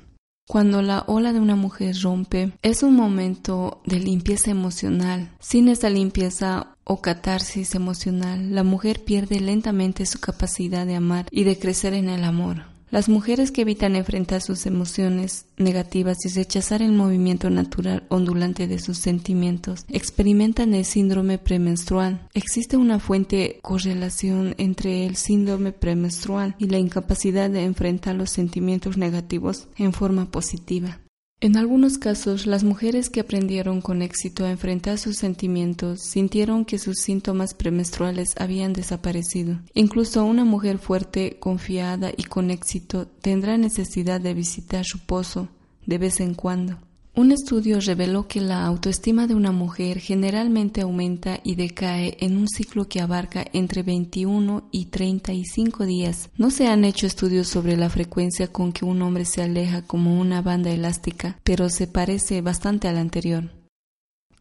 Cuando 0.47 0.81
la 0.81 1.05
ola 1.07 1.33
de 1.33 1.39
una 1.39 1.55
mujer 1.55 1.95
rompe, 2.01 2.51
es 2.61 2.83
un 2.83 2.95
momento 2.95 3.81
de 3.85 3.99
limpieza 3.99 4.51
emocional. 4.51 5.31
Sin 5.39 5.69
esa 5.69 5.89
limpieza 5.89 6.75
o 6.83 7.01
catarsis 7.01 7.73
emocional, 7.73 8.53
la 8.53 8.63
mujer 8.63 9.03
pierde 9.03 9.39
lentamente 9.39 10.05
su 10.05 10.19
capacidad 10.19 10.85
de 10.85 10.95
amar 10.95 11.27
y 11.31 11.45
de 11.45 11.57
crecer 11.57 11.93
en 11.93 12.09
el 12.09 12.25
amor. 12.25 12.70
Las 12.91 13.07
mujeres 13.07 13.51
que 13.51 13.61
evitan 13.61 13.95
enfrentar 13.95 14.41
sus 14.41 14.65
emociones 14.65 15.45
negativas 15.55 16.17
y 16.25 16.29
rechazar 16.29 16.81
el 16.81 16.91
movimiento 16.91 17.49
natural 17.49 18.03
ondulante 18.09 18.67
de 18.67 18.79
sus 18.79 18.97
sentimientos 18.97 19.85
experimentan 19.87 20.73
el 20.73 20.83
síndrome 20.83 21.37
premenstrual. 21.37 22.27
Existe 22.33 22.75
una 22.75 22.99
fuente 22.99 23.59
correlación 23.61 24.55
entre 24.57 25.05
el 25.05 25.15
síndrome 25.15 25.71
premenstrual 25.71 26.53
y 26.57 26.67
la 26.67 26.79
incapacidad 26.79 27.49
de 27.49 27.63
enfrentar 27.63 28.15
los 28.15 28.29
sentimientos 28.29 28.97
negativos 28.97 29.69
en 29.77 29.93
forma 29.93 30.29
positiva. 30.29 30.99
En 31.43 31.57
algunos 31.57 31.97
casos, 31.97 32.45
las 32.45 32.63
mujeres 32.63 33.09
que 33.09 33.19
aprendieron 33.19 33.81
con 33.81 34.03
éxito 34.03 34.45
a 34.45 34.51
enfrentar 34.51 34.99
sus 34.99 35.17
sentimientos 35.17 36.01
sintieron 36.03 36.65
que 36.65 36.77
sus 36.77 36.99
síntomas 36.99 37.55
premenstruales 37.55 38.35
habían 38.37 38.73
desaparecido. 38.73 39.59
Incluso 39.73 40.23
una 40.23 40.45
mujer 40.45 40.77
fuerte, 40.77 41.37
confiada 41.39 42.11
y 42.15 42.25
con 42.25 42.51
éxito 42.51 43.07
tendrá 43.07 43.57
necesidad 43.57 44.21
de 44.21 44.35
visitar 44.35 44.85
su 44.85 44.99
pozo 44.99 45.49
de 45.87 45.97
vez 45.97 46.19
en 46.19 46.35
cuando. 46.35 46.77
Un 47.13 47.33
estudio 47.33 47.81
reveló 47.81 48.29
que 48.29 48.39
la 48.39 48.65
autoestima 48.65 49.27
de 49.27 49.35
una 49.35 49.51
mujer 49.51 49.99
generalmente 49.99 50.79
aumenta 50.79 51.41
y 51.43 51.55
decae 51.55 52.15
en 52.21 52.37
un 52.37 52.47
ciclo 52.47 52.87
que 52.87 53.01
abarca 53.01 53.45
entre 53.51 53.83
21 53.83 54.69
y 54.71 54.85
35 54.85 55.85
días. 55.85 56.29
No 56.37 56.51
se 56.51 56.67
han 56.67 56.85
hecho 56.85 57.07
estudios 57.07 57.49
sobre 57.49 57.75
la 57.75 57.89
frecuencia 57.89 58.47
con 58.47 58.71
que 58.71 58.85
un 58.85 59.01
hombre 59.01 59.25
se 59.25 59.41
aleja 59.41 59.81
como 59.81 60.21
una 60.21 60.41
banda 60.41 60.71
elástica, 60.71 61.37
pero 61.43 61.69
se 61.69 61.85
parece 61.85 62.41
bastante 62.41 62.87
al 62.87 62.97
anterior. 62.97 63.60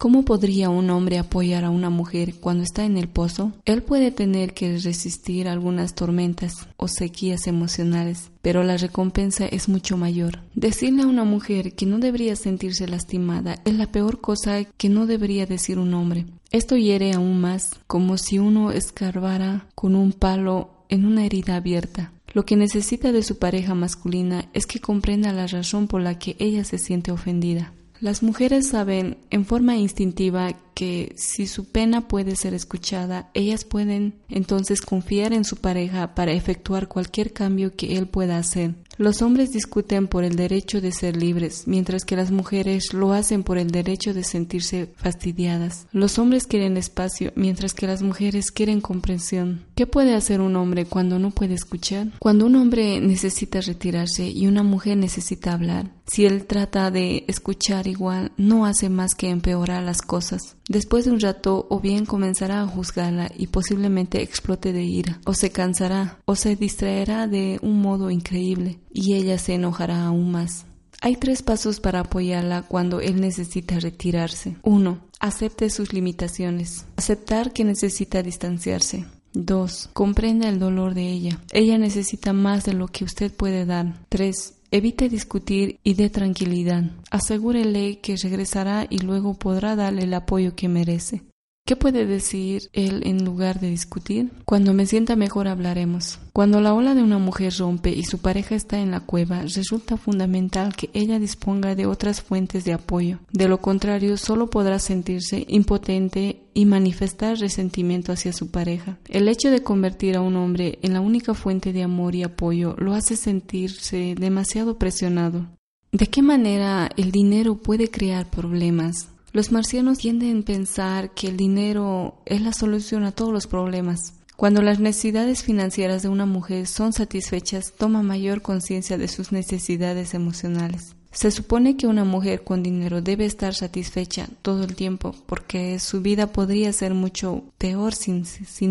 ¿Cómo 0.01 0.25
podría 0.25 0.71
un 0.71 0.89
hombre 0.89 1.19
apoyar 1.19 1.63
a 1.63 1.69
una 1.69 1.91
mujer 1.91 2.37
cuando 2.41 2.63
está 2.63 2.87
en 2.87 2.97
el 2.97 3.07
pozo? 3.07 3.53
Él 3.67 3.83
puede 3.83 4.11
tener 4.11 4.55
que 4.55 4.79
resistir 4.79 5.47
algunas 5.47 5.95
tormentas 5.95 6.55
o 6.79 6.89
sequías 6.89 7.47
emocionales, 7.47 8.31
pero 8.41 8.65
la 8.65 8.79
recompensa 8.79 9.45
es 9.45 9.69
mucho 9.69 9.99
mayor. 9.99 10.39
Decirle 10.55 11.03
a 11.03 11.07
una 11.07 11.25
mujer 11.25 11.75
que 11.75 11.85
no 11.85 11.99
debería 11.99 12.35
sentirse 12.35 12.89
lastimada 12.89 13.61
es 13.67 13.75
la 13.75 13.93
peor 13.93 14.23
cosa 14.23 14.65
que 14.65 14.89
no 14.89 15.05
debería 15.05 15.45
decir 15.45 15.79
un 15.79 15.93
hombre. 15.93 16.25
Esto 16.51 16.79
hiere 16.79 17.13
aún 17.13 17.39
más, 17.39 17.79
como 17.87 18.17
si 18.17 18.39
uno 18.39 18.73
escarbara 18.73 19.67
con 19.75 19.95
un 19.95 20.15
palo 20.15 20.71
en 20.89 21.05
una 21.05 21.27
herida 21.27 21.57
abierta. 21.57 22.11
Lo 22.33 22.47
que 22.47 22.57
necesita 22.57 23.13
de 23.13 23.23
su 23.23 23.39
pareja 23.39 23.75
masculina 23.75 24.49
es 24.55 24.65
que 24.65 24.81
comprenda 24.81 25.31
la 25.35 25.47
razón 25.47 25.89
por 25.89 26.01
la 26.01 26.19
que 26.19 26.37
ella 26.39 26.65
se 26.65 26.79
siente 26.79 27.13
ofendida. 27.13 27.75
Las 28.01 28.23
mujeres 28.23 28.69
saben 28.69 29.19
en 29.29 29.45
forma 29.45 29.77
instintiva 29.77 30.53
que 30.75 31.13
si 31.17 31.47
su 31.47 31.67
pena 31.67 32.09
puede 32.09 32.37
ser 32.37 32.55
escuchada, 32.55 33.31
ellas 33.35 33.65
pueden 33.65 34.15
entonces 34.29 34.81
confiar 34.81 35.33
en 35.33 35.45
su 35.45 35.57
pareja 35.57 36.15
para 36.15 36.33
efectuar 36.33 36.89
cualquier 36.89 37.33
cambio 37.33 37.75
que 37.77 37.97
él 37.97 38.07
pueda 38.07 38.39
hacer. 38.39 38.75
Los 39.01 39.23
hombres 39.23 39.51
discuten 39.51 40.09
por 40.09 40.25
el 40.25 40.37
derecho 40.37 40.83
de 40.83 40.93
ser 40.93 41.17
libres, 41.17 41.63
mientras 41.67 42.05
que 42.05 42.17
las 42.17 42.31
mujeres 42.31 42.93
lo 42.93 43.15
hacen 43.15 43.45
por 43.45 43.57
el 43.57 43.71
derecho 43.71 44.13
de 44.13 44.25
sentirse 44.25 44.93
fastidiadas. 44.95 45.87
Los 45.91 46.19
hombres 46.19 46.47
quieren 46.47 46.77
espacio, 46.77 47.33
mientras 47.35 47.73
que 47.73 47.87
las 47.87 48.03
mujeres 48.03 48.53
quieren 48.53 48.83
comprensión. 48.83 49.65
¿Qué 49.75 49.87
puede 49.87 50.15
hacer 50.15 50.43
un 50.43 50.55
hombre 50.55 50.85
cuando 50.85 51.19
no 51.19 51.31
puede 51.31 51.55
escuchar? 51.55 52.09
Cuando 52.19 52.45
un 52.45 52.57
hombre 52.57 53.01
necesita 53.01 53.63
retirarse 53.63 54.29
y 54.29 54.47
una 54.47 54.63
mujer 54.63 54.99
necesita 54.99 55.55
hablar, 55.55 55.91
si 56.07 56.27
él 56.27 56.45
trata 56.45 56.91
de 56.91 57.25
escuchar 57.27 57.87
igual, 57.87 58.33
no 58.37 58.67
hace 58.67 58.91
más 58.91 59.15
que 59.15 59.31
empeorar 59.31 59.83
las 59.83 60.03
cosas. 60.03 60.57
Después 60.71 61.05
de 61.05 61.11
un 61.11 61.19
rato 61.19 61.67
o 61.69 61.81
bien 61.81 62.07
comenzará 62.07 62.63
a 62.63 62.67
juzgarla 62.69 63.29
y 63.37 63.49
posiblemente 63.49 64.23
explote 64.23 64.73
de 64.73 64.85
ira, 64.85 65.21
o 65.27 65.35
se 65.35 65.51
cansará, 65.51 66.21
o 66.27 66.37
se 66.37 66.55
distraerá 66.55 67.27
de 67.27 67.59
un 67.61 67.83
modo 67.83 68.09
increíble, 68.09 68.79
y 68.93 69.15
ella 69.15 69.37
se 69.39 69.55
enojará 69.55 70.07
aún 70.07 70.31
más. 70.31 70.67
Hay 71.01 71.17
tres 71.17 71.43
pasos 71.43 71.81
para 71.81 71.99
apoyarla 71.99 72.63
cuando 72.63 73.01
él 73.01 73.21
necesita 73.21 73.81
retirarse. 73.81 74.59
1. 74.63 75.01
Acepte 75.19 75.71
sus 75.71 75.93
limitaciones. 75.93 76.87
Aceptar 76.95 77.53
que 77.53 77.65
necesita 77.65 78.23
distanciarse. 78.23 79.07
2. 79.33 79.91
Comprenda 79.93 80.49
el 80.49 80.61
dolor 80.61 80.95
de 80.95 81.11
ella. 81.11 81.41
Ella 81.51 81.79
necesita 81.79 82.33
más 82.33 82.65
de 82.65 82.75
lo 82.75 82.87
que 82.87 83.03
usted 83.03 83.33
puede 83.35 83.67
dar. 83.67 84.07
3. 84.09 84.55
Evite 84.73 85.09
discutir 85.09 85.81
y 85.83 85.95
dé 85.95 86.11
tranquilidad. 86.11 86.85
Asegúrele 87.11 87.99
que 87.99 88.17
regresará 88.17 88.87
y 88.89 88.99
luego 88.99 89.35
podrá 89.35 89.75
darle 89.75 90.05
el 90.05 90.15
apoyo 90.15 90.55
que 90.55 90.69
merece. 90.69 91.23
¿Qué 91.71 91.77
puede 91.77 92.05
decir 92.05 92.63
él 92.73 93.03
en 93.05 93.25
lugar 93.25 93.61
de 93.61 93.71
discutir? 93.71 94.33
Cuando 94.45 94.75
me 94.75 94.87
sienta 94.87 95.15
mejor 95.15 95.47
hablaremos. 95.47 96.19
Cuando 96.33 96.61
la 96.61 96.75
ola 96.75 96.97
de 96.97 97.05
una 97.05 97.19
mujer 97.19 97.53
rompe 97.57 97.91
y 97.91 98.03
su 98.03 98.19
pareja 98.19 98.57
está 98.57 98.81
en 98.81 98.91
la 98.91 98.99
cueva, 98.99 99.43
resulta 99.43 99.97
fundamental 99.97 100.75
que 100.75 100.91
ella 100.95 101.21
disponga 101.21 101.77
de 101.77 101.87
otras 101.87 102.23
fuentes 102.23 102.65
de 102.65 102.73
apoyo. 102.73 103.21
De 103.33 103.47
lo 103.47 103.61
contrario, 103.61 104.17
solo 104.17 104.51
podrá 104.51 104.81
sentirse 104.81 105.45
impotente 105.47 106.43
y 106.55 106.65
manifestar 106.67 107.39
resentimiento 107.39 108.11
hacia 108.11 108.33
su 108.33 108.51
pareja. 108.51 108.99
El 109.09 109.29
hecho 109.29 109.53
de 109.53 109.63
convertir 109.63 110.17
a 110.17 110.23
un 110.23 110.35
hombre 110.35 110.81
en 110.83 110.93
la 110.95 111.01
única 111.01 111.35
fuente 111.35 111.73
de 111.73 111.85
amor 111.85 112.17
y 112.17 112.25
apoyo 112.25 112.75
lo 112.79 112.95
hace 112.95 113.15
sentirse 113.15 114.17
demasiado 114.19 114.77
presionado. 114.77 115.47
¿De 115.93 116.09
qué 116.09 116.21
manera 116.21 116.91
el 116.97 117.13
dinero 117.13 117.59
puede 117.59 117.93
crear 117.93 118.29
problemas? 118.29 119.09
Los 119.33 119.53
marcianos 119.53 119.99
tienden 119.99 120.41
a 120.41 120.45
pensar 120.45 121.15
que 121.15 121.29
el 121.29 121.37
dinero 121.37 122.21
es 122.27 122.41
la 122.43 122.53
solución 122.53 123.05
a 123.05 123.13
todos 123.13 123.33
los 123.33 123.47
problemas. 123.47 124.15
Cuando 124.37 124.61
las 124.61 124.81
necesidades 124.81 125.45
financieras 125.45 126.03
de 126.03 126.09
una 126.09 126.27
mujer 126.27 126.67
son 126.67 126.93
satisfechas, 126.93 127.75
toma 127.77 128.03
mayor 128.03 128.43
conciencia 128.43 128.99
de 128.99 129.07
sus 129.07 129.31
necesidades 129.31 130.15
emocionales. 130.15 130.97
Se 131.13 131.31
supone 131.31 131.77
que 131.77 131.87
una 131.87 132.05
mujer 132.05 132.45
con 132.45 132.63
dinero 132.63 133.03
debe 133.03 133.25
estar 133.25 133.55
satisfecha 133.55 134.29
todo 134.43 134.63
el 134.63 134.77
tiempo 134.77 135.15
porque 135.27 135.79
su 135.81 136.03
vida 136.03 136.29
podría 136.29 136.73
ser 136.73 136.95
mucho 136.95 137.43
peor 137.59 137.95
sin, 137.95 138.25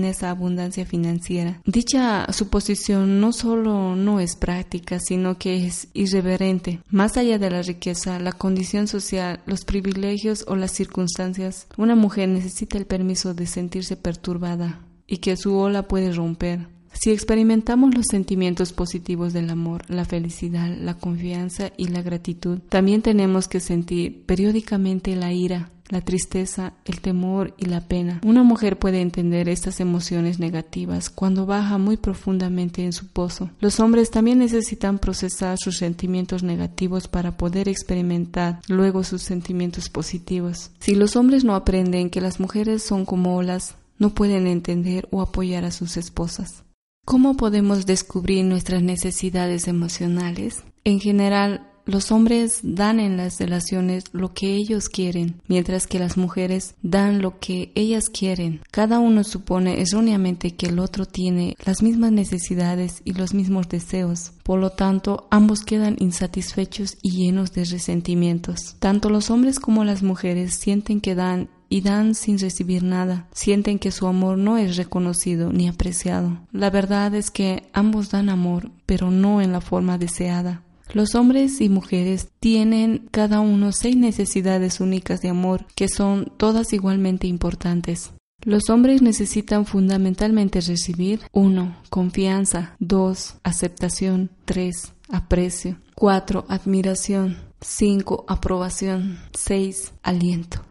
esa 0.06 0.30
abundancia 0.30 0.86
financiera. 0.86 1.62
Dicha 1.66 2.32
suposición 2.32 3.20
no 3.20 3.34
solo 3.34 3.96
no 3.96 4.20
es 4.20 4.36
práctica, 4.36 5.00
sino 5.00 5.38
que 5.38 5.68
es 5.68 5.90
irreverente. 5.94 6.80
Más 6.90 7.18
allá 7.18 7.38
de 7.40 7.52
la 7.52 7.62
riqueza, 7.62 8.20
la 8.20 8.32
condición 8.32 8.88
social, 8.88 9.42
los 9.46 9.66
privilegios 9.66 10.46
o 10.48 10.56
las 10.56 10.72
circunstancias, 10.72 11.68
una 11.78 11.96
mujer 11.96 12.30
necesita 12.30 12.78
el 12.78 12.86
permiso 12.86 13.34
de 13.34 13.48
sentirse 13.48 13.98
perturbada 13.98 14.80
y 15.08 15.18
que 15.18 15.36
su 15.36 15.58
ola 15.58 15.88
puede 15.88 16.14
romper. 16.14 16.79
Si 17.02 17.12
experimentamos 17.12 17.96
los 17.96 18.08
sentimientos 18.08 18.74
positivos 18.74 19.32
del 19.32 19.50
amor, 19.50 19.86
la 19.88 20.04
felicidad, 20.04 20.68
la 20.68 20.96
confianza 20.96 21.72
y 21.78 21.88
la 21.88 22.02
gratitud, 22.02 22.60
también 22.68 23.02
tenemos 23.02 23.48
que 23.48 23.62
sentir 23.62 24.26
periódicamente 24.26 25.16
la 25.16 25.32
ira, 25.32 25.72
la 25.88 26.02
tristeza, 26.02 26.74
el 26.84 27.00
temor 27.00 27.54
y 27.58 27.68
la 27.68 27.88
pena. 27.88 28.20
Una 28.26 28.44
mujer 28.44 28.78
puede 28.78 29.00
entender 29.00 29.48
estas 29.48 29.80
emociones 29.80 30.40
negativas 30.40 31.10
cuando 31.10 31.46
baja 31.46 31.78
muy 31.78 31.96
profundamente 31.96 32.84
en 32.84 32.92
su 32.92 33.08
pozo. 33.08 33.50
Los 33.62 33.80
hombres 33.80 34.12
también 34.12 34.40
necesitan 34.40 35.00
procesar 35.00 35.58
sus 35.58 35.78
sentimientos 35.78 36.44
negativos 36.44 37.08
para 37.08 37.38
poder 37.38 37.70
experimentar 37.70 38.60
luego 38.68 39.06
sus 39.06 39.22
sentimientos 39.22 39.88
positivos. 39.88 40.72
Si 40.82 40.96
los 40.96 41.16
hombres 41.16 41.46
no 41.46 41.56
aprenden 41.56 42.10
que 42.10 42.20
las 42.20 42.42
mujeres 42.42 42.84
son 42.84 43.06
como 43.06 43.38
olas, 43.38 43.76
no 44.00 44.14
pueden 44.14 44.48
entender 44.48 45.08
o 45.12 45.22
apoyar 45.22 45.64
a 45.64 45.72
sus 45.72 45.96
esposas. 45.96 46.66
¿Cómo 47.06 47.36
podemos 47.36 47.86
descubrir 47.88 48.46
nuestras 48.46 48.84
necesidades 48.84 49.68
emocionales? 49.68 50.64
En 50.84 51.00
general, 51.00 51.70
los 51.90 52.12
hombres 52.12 52.60
dan 52.62 53.00
en 53.00 53.18
las 53.18 53.40
relaciones 53.40 54.04
lo 54.12 54.32
que 54.32 54.54
ellos 54.54 54.90
quieren, 54.90 55.42
mientras 55.48 55.88
que 55.88 55.98
las 55.98 56.18
mujeres 56.18 56.76
dan 56.84 57.22
lo 57.22 57.40
que 57.40 57.72
ellas 57.74 58.10
quieren. 58.10 58.62
Cada 58.70 59.00
uno 59.00 59.24
supone 59.24 59.82
erróneamente 59.82 60.56
que 60.56 60.68
el 60.68 60.78
otro 60.78 61.08
tiene 61.08 61.56
las 61.66 61.82
mismas 61.82 62.12
necesidades 62.12 63.02
y 63.06 63.14
los 63.14 63.34
mismos 63.34 63.70
deseos. 63.70 64.34
Por 64.44 64.60
lo 64.60 64.70
tanto, 64.70 65.28
ambos 65.32 65.62
quedan 65.62 65.96
insatisfechos 65.98 66.98
y 67.02 67.12
llenos 67.18 67.54
de 67.54 67.66
resentimientos. 67.66 68.76
Tanto 68.78 69.10
los 69.10 69.32
hombres 69.32 69.60
como 69.60 69.84
las 69.84 70.04
mujeres 70.04 70.54
sienten 70.54 71.02
que 71.02 71.16
dan 71.16 71.50
y 71.70 71.82
dan 71.82 72.16
sin 72.16 72.40
recibir 72.40 72.84
nada. 72.84 73.28
Sienten 73.32 73.80
que 73.80 73.92
su 73.92 74.08
amor 74.08 74.38
no 74.38 74.58
es 74.58 74.76
reconocido 74.76 75.54
ni 75.54 75.68
apreciado. 75.68 76.40
La 76.52 76.70
verdad 76.70 77.14
es 77.16 77.32
que 77.32 77.64
ambos 77.74 78.10
dan 78.10 78.30
amor, 78.30 78.72
pero 78.86 79.12
no 79.12 79.42
en 79.42 79.52
la 79.52 79.62
forma 79.62 79.98
deseada. 79.98 80.64
Los 80.92 81.14
hombres 81.14 81.62
y 81.62 81.70
mujeres 81.70 82.30
tienen 82.40 83.08
cada 83.12 83.42
uno 83.42 83.72
seis 83.72 83.96
necesidades 83.96 84.80
únicas 84.80 85.22
de 85.22 85.30
amor 85.30 85.68
que 85.76 85.88
son 85.88 86.32
todas 86.38 86.74
igualmente 86.74 87.28
importantes. 87.28 88.12
Los 88.44 88.70
hombres 88.70 89.02
necesitan 89.02 89.66
fundamentalmente 89.66 90.62
recibir 90.62 91.20
1. 91.34 91.76
Confianza 91.90 92.76
2. 92.80 93.36
Aceptación 93.44 94.32
3. 94.46 94.94
Aprecio 95.10 95.78
4. 95.96 96.46
Admiración 96.48 97.38
5. 97.60 98.26
Aprobación 98.28 99.20
6. 99.34 99.94
Aliento 100.02 100.69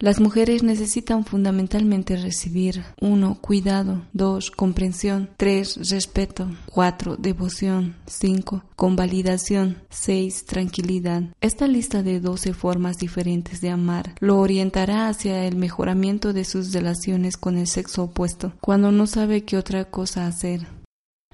las 0.00 0.18
mujeres 0.18 0.62
necesitan 0.62 1.26
fundamentalmente 1.26 2.16
recibir 2.16 2.82
1. 3.02 3.38
Cuidado 3.42 4.00
2. 4.14 4.50
Comprensión 4.50 5.28
3. 5.36 5.90
Respeto 5.90 6.50
4. 6.72 7.16
Devoción 7.16 7.96
5. 8.06 8.64
Convalidación 8.76 9.76
6. 9.90 10.46
Tranquilidad. 10.46 11.24
Esta 11.42 11.66
lista 11.66 12.02
de 12.02 12.18
12 12.18 12.54
formas 12.54 12.96
diferentes 12.96 13.60
de 13.60 13.68
amar 13.68 14.14
lo 14.20 14.38
orientará 14.38 15.08
hacia 15.08 15.44
el 15.44 15.56
mejoramiento 15.56 16.32
de 16.32 16.46
sus 16.46 16.72
relaciones 16.72 17.36
con 17.36 17.58
el 17.58 17.66
sexo 17.66 18.04
opuesto 18.04 18.54
cuando 18.62 18.92
no 18.92 19.06
sabe 19.06 19.44
qué 19.44 19.58
otra 19.58 19.84
cosa 19.84 20.26
hacer. 20.26 20.79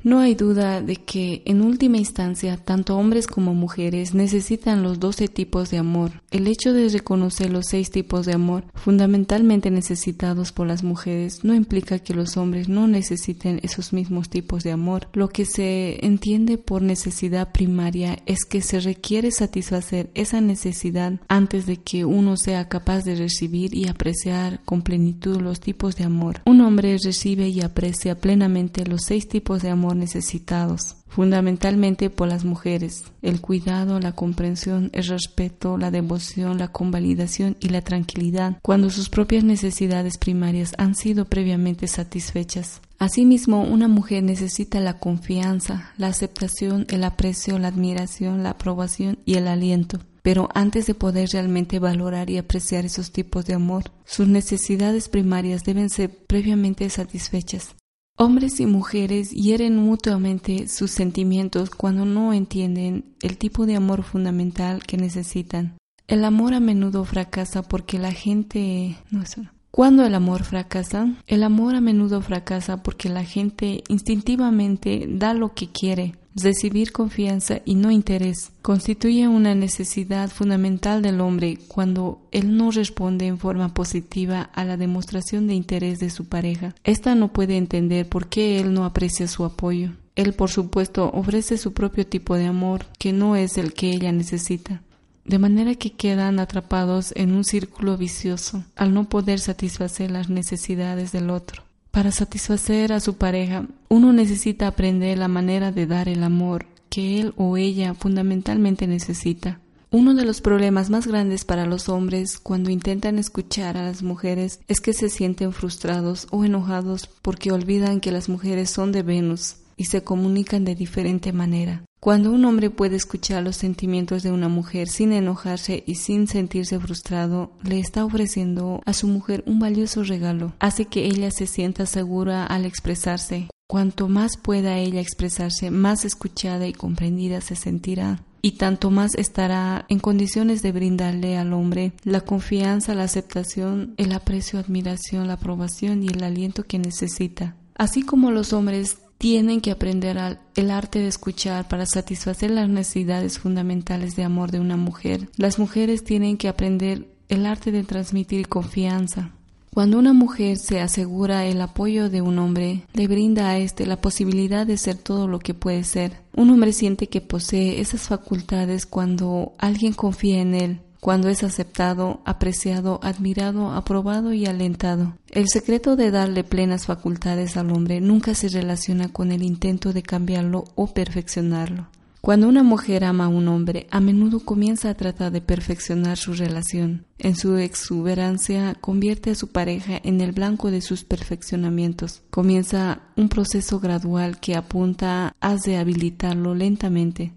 No 0.06 0.20
hay 0.20 0.36
duda 0.36 0.82
de 0.82 0.94
que, 0.94 1.42
en 1.46 1.62
última 1.62 1.96
instancia, 1.96 2.56
tanto 2.58 2.96
hombres 2.96 3.26
como 3.26 3.54
mujeres 3.54 4.14
necesitan 4.14 4.84
los 4.84 5.00
doce 5.00 5.26
tipos 5.26 5.72
de 5.72 5.78
amor. 5.78 6.22
El 6.30 6.46
hecho 6.46 6.72
de 6.72 6.88
reconocer 6.88 7.50
los 7.50 7.66
seis 7.66 7.90
tipos 7.90 8.24
de 8.24 8.34
amor 8.34 8.62
fundamentalmente 8.74 9.68
necesitados 9.72 10.52
por 10.52 10.68
las 10.68 10.84
mujeres 10.84 11.42
no 11.42 11.56
implica 11.56 11.98
que 11.98 12.14
los 12.14 12.36
hombres 12.36 12.68
no 12.68 12.86
necesiten 12.86 13.58
esos 13.64 13.92
mismos 13.92 14.30
tipos 14.30 14.62
de 14.62 14.70
amor. 14.70 15.08
Lo 15.12 15.28
que 15.28 15.44
se 15.44 16.06
entiende 16.06 16.56
por 16.56 16.82
necesidad 16.82 17.50
primaria 17.50 18.20
es 18.26 18.44
que 18.44 18.62
se 18.62 18.78
requiere 18.78 19.32
satisfacer 19.32 20.12
esa 20.14 20.40
necesidad 20.40 21.14
antes 21.26 21.66
de 21.66 21.78
que 21.78 22.04
uno 22.04 22.36
sea 22.36 22.68
capaz 22.68 23.02
de 23.02 23.16
recibir 23.16 23.74
y 23.74 23.88
apreciar 23.88 24.60
con 24.64 24.82
plenitud 24.82 25.40
los 25.40 25.58
tipos 25.58 25.96
de 25.96 26.04
amor. 26.04 26.42
Un 26.46 26.60
hombre 26.60 26.96
recibe 27.02 27.48
y 27.48 27.60
aprecia 27.60 28.20
plenamente 28.20 28.86
los 28.86 29.02
seis 29.02 29.26
tipos 29.26 29.62
de 29.62 29.70
amor 29.70 29.95
necesitados, 29.96 30.96
fundamentalmente 31.08 32.10
por 32.10 32.28
las 32.28 32.44
mujeres, 32.44 33.04
el 33.22 33.40
cuidado, 33.40 33.98
la 33.98 34.12
comprensión, 34.12 34.90
el 34.92 35.06
respeto, 35.06 35.78
la 35.78 35.90
devoción, 35.90 36.58
la 36.58 36.68
convalidación 36.68 37.56
y 37.60 37.70
la 37.70 37.80
tranquilidad, 37.80 38.58
cuando 38.62 38.90
sus 38.90 39.08
propias 39.08 39.44
necesidades 39.44 40.18
primarias 40.18 40.74
han 40.78 40.94
sido 40.94 41.24
previamente 41.24 41.88
satisfechas. 41.88 42.80
Asimismo, 42.98 43.62
una 43.62 43.88
mujer 43.88 44.22
necesita 44.22 44.80
la 44.80 44.98
confianza, 44.98 45.92
la 45.98 46.08
aceptación, 46.08 46.86
el 46.88 47.04
aprecio, 47.04 47.58
la 47.58 47.68
admiración, 47.68 48.42
la 48.42 48.50
aprobación 48.50 49.18
y 49.24 49.34
el 49.34 49.48
aliento. 49.48 49.98
Pero 50.22 50.48
antes 50.54 50.86
de 50.86 50.94
poder 50.94 51.28
realmente 51.32 51.78
valorar 51.78 52.30
y 52.30 52.38
apreciar 52.38 52.84
esos 52.84 53.12
tipos 53.12 53.46
de 53.46 53.54
amor, 53.54 53.92
sus 54.04 54.26
necesidades 54.26 55.08
primarias 55.08 55.62
deben 55.62 55.88
ser 55.88 56.10
previamente 56.26 56.90
satisfechas. 56.90 57.76
Hombres 58.18 58.60
y 58.60 58.66
mujeres 58.66 59.30
hieren 59.30 59.76
mutuamente 59.76 60.68
sus 60.68 60.90
sentimientos 60.90 61.68
cuando 61.68 62.06
no 62.06 62.32
entienden 62.32 63.04
el 63.20 63.36
tipo 63.36 63.66
de 63.66 63.76
amor 63.76 64.04
fundamental 64.04 64.84
que 64.86 64.96
necesitan. 64.96 65.76
El 66.08 66.24
amor 66.24 66.54
a 66.54 66.60
menudo 66.60 67.04
fracasa 67.04 67.62
porque 67.62 67.98
la 67.98 68.12
gente... 68.12 68.96
No, 69.10 69.22
Cuando 69.70 70.06
el 70.06 70.14
amor 70.14 70.44
fracasa, 70.44 71.14
el 71.26 71.42
amor 71.42 71.74
a 71.74 71.82
menudo 71.82 72.22
fracasa 72.22 72.82
porque 72.82 73.10
la 73.10 73.22
gente 73.22 73.84
instintivamente 73.88 75.06
da 75.10 75.34
lo 75.34 75.52
que 75.52 75.68
quiere, 75.68 76.14
Recibir 76.38 76.92
confianza 76.92 77.62
y 77.64 77.76
no 77.76 77.90
interés 77.90 78.52
constituye 78.60 79.26
una 79.26 79.54
necesidad 79.54 80.28
fundamental 80.28 81.00
del 81.00 81.22
hombre 81.22 81.58
cuando 81.66 82.20
él 82.30 82.58
no 82.58 82.70
responde 82.70 83.26
en 83.26 83.38
forma 83.38 83.72
positiva 83.72 84.42
a 84.42 84.66
la 84.66 84.76
demostración 84.76 85.46
de 85.46 85.54
interés 85.54 85.98
de 85.98 86.10
su 86.10 86.26
pareja. 86.26 86.74
Esta 86.84 87.14
no 87.14 87.32
puede 87.32 87.56
entender 87.56 88.06
por 88.06 88.28
qué 88.28 88.60
él 88.60 88.74
no 88.74 88.84
aprecia 88.84 89.28
su 89.28 89.46
apoyo. 89.46 89.92
Él, 90.14 90.34
por 90.34 90.50
supuesto, 90.50 91.10
ofrece 91.14 91.56
su 91.56 91.72
propio 91.72 92.06
tipo 92.06 92.36
de 92.36 92.44
amor, 92.44 92.84
que 92.98 93.14
no 93.14 93.34
es 93.34 93.56
el 93.56 93.72
que 93.72 93.90
ella 93.90 94.12
necesita. 94.12 94.82
De 95.24 95.38
manera 95.38 95.74
que 95.74 95.92
quedan 95.92 96.38
atrapados 96.38 97.14
en 97.16 97.32
un 97.32 97.44
círculo 97.44 97.96
vicioso 97.96 98.62
al 98.76 98.92
no 98.92 99.08
poder 99.08 99.40
satisfacer 99.40 100.10
las 100.10 100.28
necesidades 100.28 101.12
del 101.12 101.30
otro. 101.30 101.62
Para 101.96 102.12
satisfacer 102.12 102.92
a 102.92 103.00
su 103.00 103.16
pareja, 103.16 103.66
uno 103.88 104.12
necesita 104.12 104.66
aprender 104.66 105.16
la 105.16 105.28
manera 105.28 105.72
de 105.72 105.86
dar 105.86 106.10
el 106.10 106.24
amor 106.24 106.66
que 106.90 107.20
él 107.20 107.32
o 107.38 107.56
ella 107.56 107.94
fundamentalmente 107.94 108.86
necesita. 108.86 109.60
Uno 109.90 110.12
de 110.12 110.26
los 110.26 110.42
problemas 110.42 110.90
más 110.90 111.06
grandes 111.06 111.46
para 111.46 111.64
los 111.64 111.88
hombres 111.88 112.38
cuando 112.38 112.68
intentan 112.68 113.18
escuchar 113.18 113.78
a 113.78 113.82
las 113.82 114.02
mujeres 114.02 114.60
es 114.68 114.82
que 114.82 114.92
se 114.92 115.08
sienten 115.08 115.54
frustrados 115.54 116.26
o 116.30 116.44
enojados 116.44 117.08
porque 117.22 117.50
olvidan 117.50 118.00
que 118.00 118.12
las 118.12 118.28
mujeres 118.28 118.68
son 118.68 118.92
de 118.92 119.02
Venus 119.02 119.56
y 119.78 119.86
se 119.86 120.02
comunican 120.02 120.66
de 120.66 120.74
diferente 120.74 121.32
manera. 121.32 121.82
Cuando 122.00 122.30
un 122.30 122.44
hombre 122.44 122.70
puede 122.70 122.96
escuchar 122.96 123.42
los 123.42 123.56
sentimientos 123.56 124.22
de 124.22 124.30
una 124.30 124.48
mujer 124.48 124.88
sin 124.88 125.12
enojarse 125.12 125.82
y 125.86 125.96
sin 125.96 126.28
sentirse 126.28 126.78
frustrado, 126.78 127.50
le 127.62 127.80
está 127.80 128.04
ofreciendo 128.04 128.80
a 128.84 128.92
su 128.92 129.08
mujer 129.08 129.42
un 129.46 129.58
valioso 129.58 130.04
regalo. 130.04 130.52
Hace 130.60 130.84
que 130.84 131.06
ella 131.06 131.30
se 131.30 131.46
sienta 131.46 131.86
segura 131.86 132.46
al 132.46 132.64
expresarse. 132.64 133.48
Cuanto 133.68 134.08
más 134.08 134.36
pueda 134.36 134.78
ella 134.78 135.00
expresarse, 135.00 135.72
más 135.72 136.04
escuchada 136.04 136.68
y 136.68 136.72
comprendida 136.72 137.40
se 137.40 137.56
sentirá 137.56 138.22
y 138.46 138.52
tanto 138.52 138.92
más 138.92 139.16
estará 139.16 139.86
en 139.88 139.98
condiciones 139.98 140.62
de 140.62 140.70
brindarle 140.70 141.36
al 141.36 141.52
hombre 141.52 141.94
la 142.04 142.20
confianza, 142.20 142.94
la 142.94 143.02
aceptación, 143.02 143.94
el 143.96 144.12
aprecio, 144.12 144.60
admiración, 144.60 145.26
la 145.26 145.32
aprobación 145.32 146.04
y 146.04 146.06
el 146.06 146.22
aliento 146.22 146.62
que 146.62 146.78
necesita. 146.78 147.56
Así 147.74 148.02
como 148.02 148.30
los 148.30 148.52
hombres 148.52 148.98
tienen 149.18 149.60
que 149.60 149.70
aprender 149.70 150.38
el 150.54 150.70
arte 150.70 150.98
de 150.98 151.08
escuchar 151.08 151.68
para 151.68 151.86
satisfacer 151.86 152.50
las 152.50 152.68
necesidades 152.68 153.38
fundamentales 153.38 154.16
de 154.16 154.24
amor 154.24 154.50
de 154.50 154.60
una 154.60 154.76
mujer. 154.76 155.28
Las 155.36 155.58
mujeres 155.58 156.04
tienen 156.04 156.36
que 156.36 156.48
aprender 156.48 157.08
el 157.28 157.46
arte 157.46 157.72
de 157.72 157.84
transmitir 157.84 158.48
confianza. 158.48 159.32
Cuando 159.76 159.98
una 159.98 160.14
mujer 160.14 160.56
se 160.56 160.80
asegura 160.80 161.44
el 161.44 161.60
apoyo 161.60 162.08
de 162.08 162.22
un 162.22 162.38
hombre, 162.38 162.84
le 162.94 163.08
brinda 163.08 163.50
a 163.50 163.58
éste 163.58 163.84
la 163.84 164.00
posibilidad 164.00 164.66
de 164.66 164.78
ser 164.78 164.96
todo 164.96 165.28
lo 165.28 165.38
que 165.38 165.52
puede 165.52 165.84
ser. 165.84 166.22
Un 166.34 166.48
hombre 166.48 166.72
siente 166.72 167.08
que 167.08 167.20
posee 167.20 167.78
esas 167.80 168.08
facultades 168.08 168.86
cuando 168.86 169.52
alguien 169.58 169.92
confía 169.92 170.40
en 170.40 170.54
él, 170.54 170.80
cuando 171.00 171.28
es 171.28 171.42
aceptado, 171.42 172.20
apreciado, 172.24 173.00
admirado, 173.02 173.72
aprobado 173.72 174.32
y 174.32 174.46
alentado. 174.46 175.16
El 175.30 175.48
secreto 175.48 175.96
de 175.96 176.10
darle 176.10 176.44
plenas 176.44 176.86
facultades 176.86 177.56
al 177.56 177.70
hombre 177.70 178.00
nunca 178.00 178.34
se 178.34 178.48
relaciona 178.48 179.08
con 179.08 179.32
el 179.32 179.42
intento 179.42 179.92
de 179.92 180.02
cambiarlo 180.02 180.64
o 180.74 180.92
perfeccionarlo. 180.92 181.88
Cuando 182.26 182.48
una 182.48 182.64
mujer 182.64 183.04
ama 183.04 183.26
a 183.26 183.28
un 183.28 183.46
hombre, 183.46 183.86
a 183.92 184.00
menudo 184.00 184.40
comienza 184.40 184.90
a 184.90 184.94
tratar 184.94 185.30
de 185.30 185.40
perfeccionar 185.40 186.16
su 186.16 186.32
relación. 186.32 187.06
En 187.20 187.36
su 187.36 187.56
exuberancia, 187.56 188.74
convierte 188.80 189.30
a 189.30 189.36
su 189.36 189.52
pareja 189.52 190.00
en 190.02 190.20
el 190.20 190.32
blanco 190.32 190.72
de 190.72 190.80
sus 190.80 191.04
perfeccionamientos. 191.04 192.22
Comienza 192.30 193.02
un 193.14 193.28
proceso 193.28 193.78
gradual 193.78 194.40
que 194.40 194.56
apunta 194.56 195.36
a 195.40 195.54
de 195.54 195.76
habilitarlo 195.76 196.56
lentamente. 196.56 197.32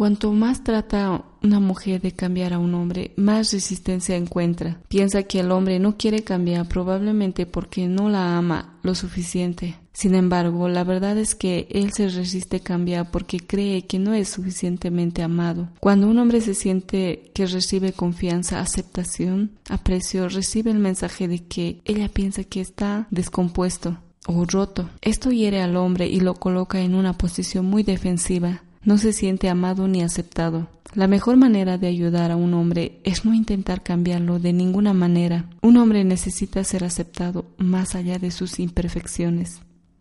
Cuanto 0.00 0.32
más 0.32 0.64
trata 0.64 1.26
una 1.42 1.60
mujer 1.60 2.00
de 2.00 2.12
cambiar 2.12 2.54
a 2.54 2.58
un 2.58 2.72
hombre, 2.72 3.12
más 3.16 3.52
resistencia 3.52 4.16
encuentra. 4.16 4.80
Piensa 4.88 5.24
que 5.24 5.40
el 5.40 5.52
hombre 5.52 5.78
no 5.78 5.98
quiere 5.98 6.24
cambiar 6.24 6.66
probablemente 6.68 7.44
porque 7.44 7.86
no 7.86 8.08
la 8.08 8.38
ama 8.38 8.78
lo 8.82 8.94
suficiente. 8.94 9.76
Sin 9.92 10.14
embargo, 10.14 10.70
la 10.70 10.84
verdad 10.84 11.18
es 11.18 11.34
que 11.34 11.68
él 11.70 11.92
se 11.92 12.08
resiste 12.08 12.56
a 12.56 12.60
cambiar 12.60 13.10
porque 13.10 13.40
cree 13.40 13.86
que 13.86 13.98
no 13.98 14.14
es 14.14 14.30
suficientemente 14.30 15.22
amado. 15.22 15.68
Cuando 15.80 16.08
un 16.08 16.18
hombre 16.18 16.40
se 16.40 16.54
siente 16.54 17.30
que 17.34 17.44
recibe 17.44 17.92
confianza, 17.92 18.60
aceptación, 18.60 19.50
aprecio, 19.68 20.30
recibe 20.30 20.70
el 20.70 20.78
mensaje 20.78 21.28
de 21.28 21.40
que 21.40 21.82
ella 21.84 22.08
piensa 22.08 22.42
que 22.44 22.62
está 22.62 23.06
descompuesto 23.10 23.98
o 24.26 24.46
roto. 24.46 24.88
Esto 25.02 25.30
hiere 25.30 25.60
al 25.60 25.76
hombre 25.76 26.06
y 26.06 26.20
lo 26.20 26.36
coloca 26.36 26.80
en 26.80 26.94
una 26.94 27.18
posición 27.18 27.66
muy 27.66 27.82
defensiva 27.82 28.62
no 28.84 28.98
se 28.98 29.12
siente 29.12 29.48
amado 29.48 29.88
ni 29.88 30.02
aceptado. 30.02 30.68
La 30.94 31.06
mejor 31.06 31.36
manera 31.36 31.78
de 31.78 31.86
ayudar 31.86 32.30
a 32.30 32.36
un 32.36 32.54
hombre 32.54 33.00
es 33.04 33.24
no 33.24 33.32
intentar 33.34 33.82
cambiarlo 33.82 34.38
de 34.38 34.52
ninguna 34.52 34.92
manera. 34.92 35.48
Un 35.62 35.76
hombre 35.76 36.04
necesita 36.04 36.64
ser 36.64 36.84
aceptado 36.84 37.44
más 37.58 37.94
allá 37.94 38.18
de 38.18 38.30
sus 38.30 38.58
imperfecciones. 38.58 39.60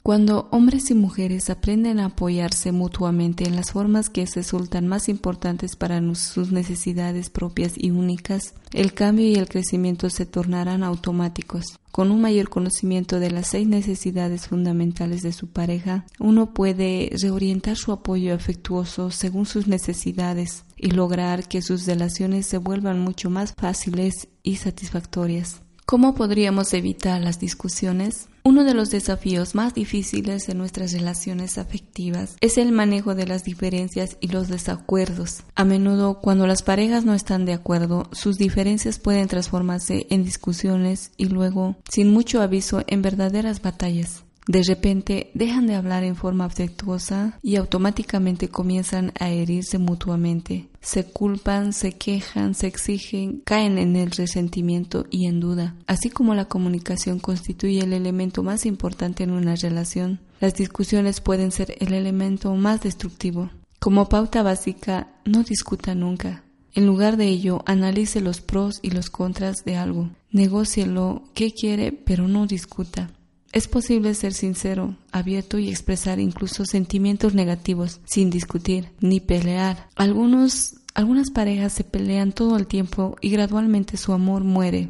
Cuando 0.10 0.47
hombres 0.49 0.89
y 0.89 0.95
mujeres 0.95 1.51
aprenden 1.51 1.99
a 1.99 2.05
apoyarse 2.05 2.72
mutuamente 2.72 3.43
en 3.43 3.55
las 3.55 3.74
formas 3.74 4.10
que 4.10 4.26
resultan 4.26 4.88
más 4.88 5.07
importantes 5.07 5.76
para 5.76 6.01
sus 6.16 6.51
necesidades 6.51 7.30
propias 7.30 7.74
y 7.78 7.91
únicas, 7.91 8.55
el 8.74 8.95
cambio 8.95 9.28
y 9.28 9.36
el 9.36 9.47
crecimiento 9.47 10.10
se 10.10 10.26
tornarán 10.26 10.82
automáticos. 10.82 11.78
Con 11.91 12.10
un 12.10 12.22
mayor 12.22 12.49
conocimiento 12.49 13.20
de 13.20 13.30
las 13.30 13.49
seis 13.49 13.68
necesidades 13.68 14.47
fundamentales 14.47 15.22
de 15.22 15.32
su 15.32 15.45
pareja, 15.45 16.07
uno 16.18 16.55
puede 16.55 17.12
reorientar 17.22 17.78
su 17.78 17.91
apoyo 17.91 18.34
afectuoso 18.34 19.12
según 19.12 19.45
sus 19.45 19.68
necesidades 19.68 20.66
y 20.76 20.89
lograr 20.89 21.47
que 21.47 21.62
sus 21.62 21.86
relaciones 21.86 22.47
se 22.47 22.57
vuelvan 22.57 22.99
mucho 22.99 23.30
más 23.30 23.53
fáciles 23.53 24.28
y 24.41 24.55
satisfactorias. 24.55 25.62
¿Cómo 25.89 26.13
podríamos 26.13 26.71
evitar 26.75 27.19
las 27.19 27.39
discusiones? 27.39 28.27
Uno 28.43 28.63
de 28.63 28.75
los 28.75 28.91
desafíos 28.91 29.55
más 29.55 29.73
difíciles 29.73 30.47
en 30.47 30.59
nuestras 30.59 30.93
relaciones 30.93 31.57
afectivas 31.57 32.35
es 32.41 32.59
el 32.59 32.71
manejo 32.71 33.15
de 33.15 33.25
las 33.25 33.43
diferencias 33.43 34.15
y 34.19 34.27
los 34.27 34.49
desacuerdos. 34.49 35.41
A 35.55 35.65
menudo, 35.65 36.19
cuando 36.21 36.45
las 36.45 36.61
parejas 36.61 37.05
no 37.05 37.15
están 37.15 37.45
de 37.45 37.53
acuerdo, 37.53 38.07
sus 38.11 38.37
diferencias 38.37 38.99
pueden 38.99 39.27
transformarse 39.27 40.05
en 40.11 40.23
discusiones 40.23 41.09
y 41.17 41.25
luego, 41.25 41.75
sin 41.89 42.13
mucho 42.13 42.43
aviso, 42.43 42.83
en 42.85 43.01
verdaderas 43.01 43.63
batallas. 43.63 44.25
De 44.49 44.63
repente 44.63 45.29
dejan 45.35 45.67
de 45.67 45.75
hablar 45.75 46.03
en 46.03 46.15
forma 46.15 46.45
afectuosa 46.45 47.37
y 47.43 47.57
automáticamente 47.57 48.49
comienzan 48.49 49.13
a 49.19 49.29
herirse 49.29 49.77
mutuamente. 49.77 50.69
Se 50.81 51.03
culpan, 51.03 51.71
se 51.71 51.91
quejan, 51.91 52.55
se 52.55 52.65
exigen, 52.65 53.43
caen 53.45 53.77
en 53.77 53.95
el 53.95 54.09
resentimiento 54.09 55.05
y 55.11 55.27
en 55.27 55.39
duda. 55.39 55.75
Así 55.85 56.09
como 56.09 56.33
la 56.33 56.45
comunicación 56.45 57.19
constituye 57.19 57.81
el 57.81 57.93
elemento 57.93 58.41
más 58.41 58.65
importante 58.65 59.21
en 59.23 59.29
una 59.29 59.53
relación, 59.53 60.19
las 60.39 60.55
discusiones 60.55 61.21
pueden 61.21 61.51
ser 61.51 61.75
el 61.79 61.93
elemento 61.93 62.55
más 62.55 62.81
destructivo. 62.81 63.51
Como 63.77 64.09
pauta 64.09 64.41
básica, 64.41 65.09
no 65.25 65.43
discuta 65.43 65.93
nunca. 65.93 66.43
En 66.73 66.87
lugar 66.87 67.17
de 67.17 67.27
ello, 67.27 67.61
analice 67.67 68.19
los 68.19 68.41
pros 68.41 68.79
y 68.81 68.89
los 68.89 69.11
contras 69.11 69.57
de 69.63 69.75
algo. 69.75 70.09
Negócielo 70.31 71.25
qué 71.35 71.53
quiere, 71.53 71.91
pero 71.91 72.27
no 72.27 72.47
discuta. 72.47 73.11
Es 73.51 73.67
posible 73.67 74.13
ser 74.13 74.33
sincero, 74.33 74.95
abierto 75.11 75.57
y 75.57 75.69
expresar 75.69 76.19
incluso 76.19 76.65
sentimientos 76.65 77.33
negativos 77.33 77.99
sin 78.05 78.29
discutir 78.29 78.91
ni 78.99 79.19
pelear. 79.19 79.87
Algunos, 79.95 80.75
algunas 80.93 81.31
parejas 81.31 81.73
se 81.73 81.83
pelean 81.83 82.31
todo 82.31 82.57
el 82.57 82.67
tiempo 82.67 83.15
y 83.21 83.29
gradualmente 83.29 83.97
su 83.97 84.13
amor 84.13 84.43
muere. 84.43 84.89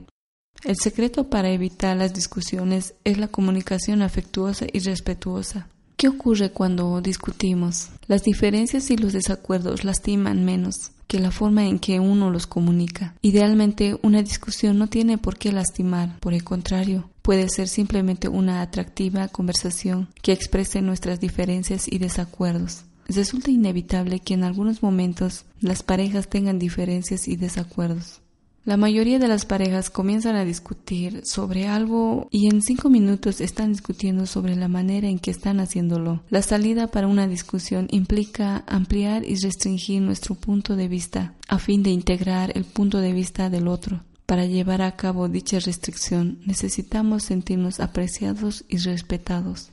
El 0.65 0.75
secreto 0.75 1.29
para 1.29 1.49
evitar 1.51 1.95
las 1.95 2.13
discusiones 2.13 2.95
es 3.05 3.17
la 3.17 3.29
comunicación 3.29 4.01
afectuosa 4.01 4.65
y 4.71 4.79
respetuosa. 4.79 5.69
¿Qué 5.95 6.09
ocurre 6.09 6.51
cuando 6.51 6.99
discutimos? 7.01 7.89
Las 8.07 8.23
diferencias 8.23 8.89
y 8.91 8.97
los 8.97 9.13
desacuerdos 9.13 9.85
lastiman 9.85 10.43
menos 10.43 10.91
que 11.07 11.19
la 11.19 11.31
forma 11.31 11.65
en 11.65 11.79
que 11.79 11.99
uno 11.99 12.29
los 12.29 12.45
comunica. 12.45 13.15
Idealmente, 13.21 13.97
una 14.03 14.21
discusión 14.21 14.77
no 14.77 14.87
tiene 14.87 15.17
por 15.17 15.37
qué 15.37 15.51
lastimar, 15.51 16.19
por 16.19 16.33
el 16.33 16.43
contrario, 16.43 17.09
puede 17.29 17.47
ser 17.47 17.67
simplemente 17.67 18.27
una 18.27 18.63
atractiva 18.63 19.27
conversación 19.27 20.07
que 20.23 20.31
exprese 20.31 20.81
nuestras 20.81 21.19
diferencias 21.19 21.87
y 21.87 21.99
desacuerdos. 21.99 22.85
Resulta 23.07 23.51
inevitable 23.51 24.19
que 24.19 24.33
en 24.33 24.43
algunos 24.43 24.81
momentos 24.81 25.45
las 25.61 25.83
parejas 25.83 26.27
tengan 26.27 26.57
diferencias 26.57 27.27
y 27.27 27.35
desacuerdos. 27.35 28.21
La 28.65 28.77
mayoría 28.77 29.19
de 29.19 29.27
las 29.27 29.45
parejas 29.45 29.91
comienzan 29.91 30.37
a 30.37 30.43
discutir 30.43 31.21
sobre 31.23 31.67
algo 31.67 32.27
y 32.31 32.47
en 32.47 32.63
cinco 32.63 32.89
minutos 32.89 33.41
están 33.41 33.73
discutiendo 33.73 34.25
sobre 34.25 34.55
la 34.55 34.67
manera 34.67 35.07
en 35.07 35.19
que 35.19 35.29
están 35.29 35.59
haciéndolo. 35.59 36.23
La 36.31 36.41
salida 36.41 36.87
para 36.87 37.05
una 37.05 37.27
discusión 37.27 37.89
implica 37.91 38.63
ampliar 38.65 39.23
y 39.23 39.35
restringir 39.35 40.01
nuestro 40.01 40.33
punto 40.33 40.75
de 40.75 40.87
vista 40.87 41.35
a 41.47 41.59
fin 41.59 41.83
de 41.83 41.91
integrar 41.91 42.57
el 42.57 42.63
punto 42.63 42.97
de 42.97 43.13
vista 43.13 43.51
del 43.51 43.67
otro. 43.67 44.01
Para 44.29 44.45
llevar 44.45 44.83
a 44.83 44.95
cabo 44.95 45.27
dicha 45.27 45.57
restricción 45.57 46.37
necesitamos 46.45 47.23
sentirnos 47.23 47.79
apreciados 47.79 48.63
y 48.67 48.77
respetados. 48.77 49.71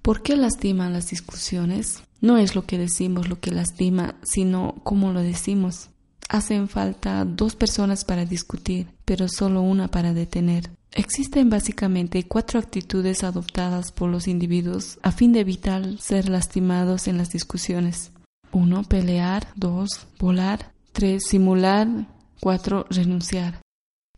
¿Por 0.00 0.22
qué 0.22 0.36
lastiman 0.36 0.92
las 0.92 1.10
discusiones? 1.10 2.04
No 2.20 2.38
es 2.38 2.54
lo 2.54 2.66
que 2.66 2.78
decimos 2.78 3.28
lo 3.28 3.40
que 3.40 3.50
lastima, 3.50 4.14
sino 4.22 4.76
cómo 4.84 5.12
lo 5.12 5.22
decimos. 5.22 5.88
Hacen 6.28 6.68
falta 6.68 7.24
dos 7.24 7.56
personas 7.56 8.04
para 8.04 8.24
discutir, 8.24 8.86
pero 9.04 9.26
solo 9.26 9.60
una 9.62 9.88
para 9.88 10.14
detener. 10.14 10.70
Existen 10.92 11.50
básicamente 11.50 12.28
cuatro 12.28 12.60
actitudes 12.60 13.24
adoptadas 13.24 13.90
por 13.90 14.08
los 14.08 14.28
individuos 14.28 15.00
a 15.02 15.10
fin 15.10 15.32
de 15.32 15.40
evitar 15.40 15.98
ser 15.98 16.28
lastimados 16.28 17.08
en 17.08 17.18
las 17.18 17.30
discusiones. 17.30 18.12
1. 18.52 18.84
Pelear. 18.84 19.48
2. 19.56 19.88
Volar. 20.20 20.70
3. 20.92 21.20
Simular. 21.26 21.88
4. 22.38 22.86
Renunciar. 22.88 23.65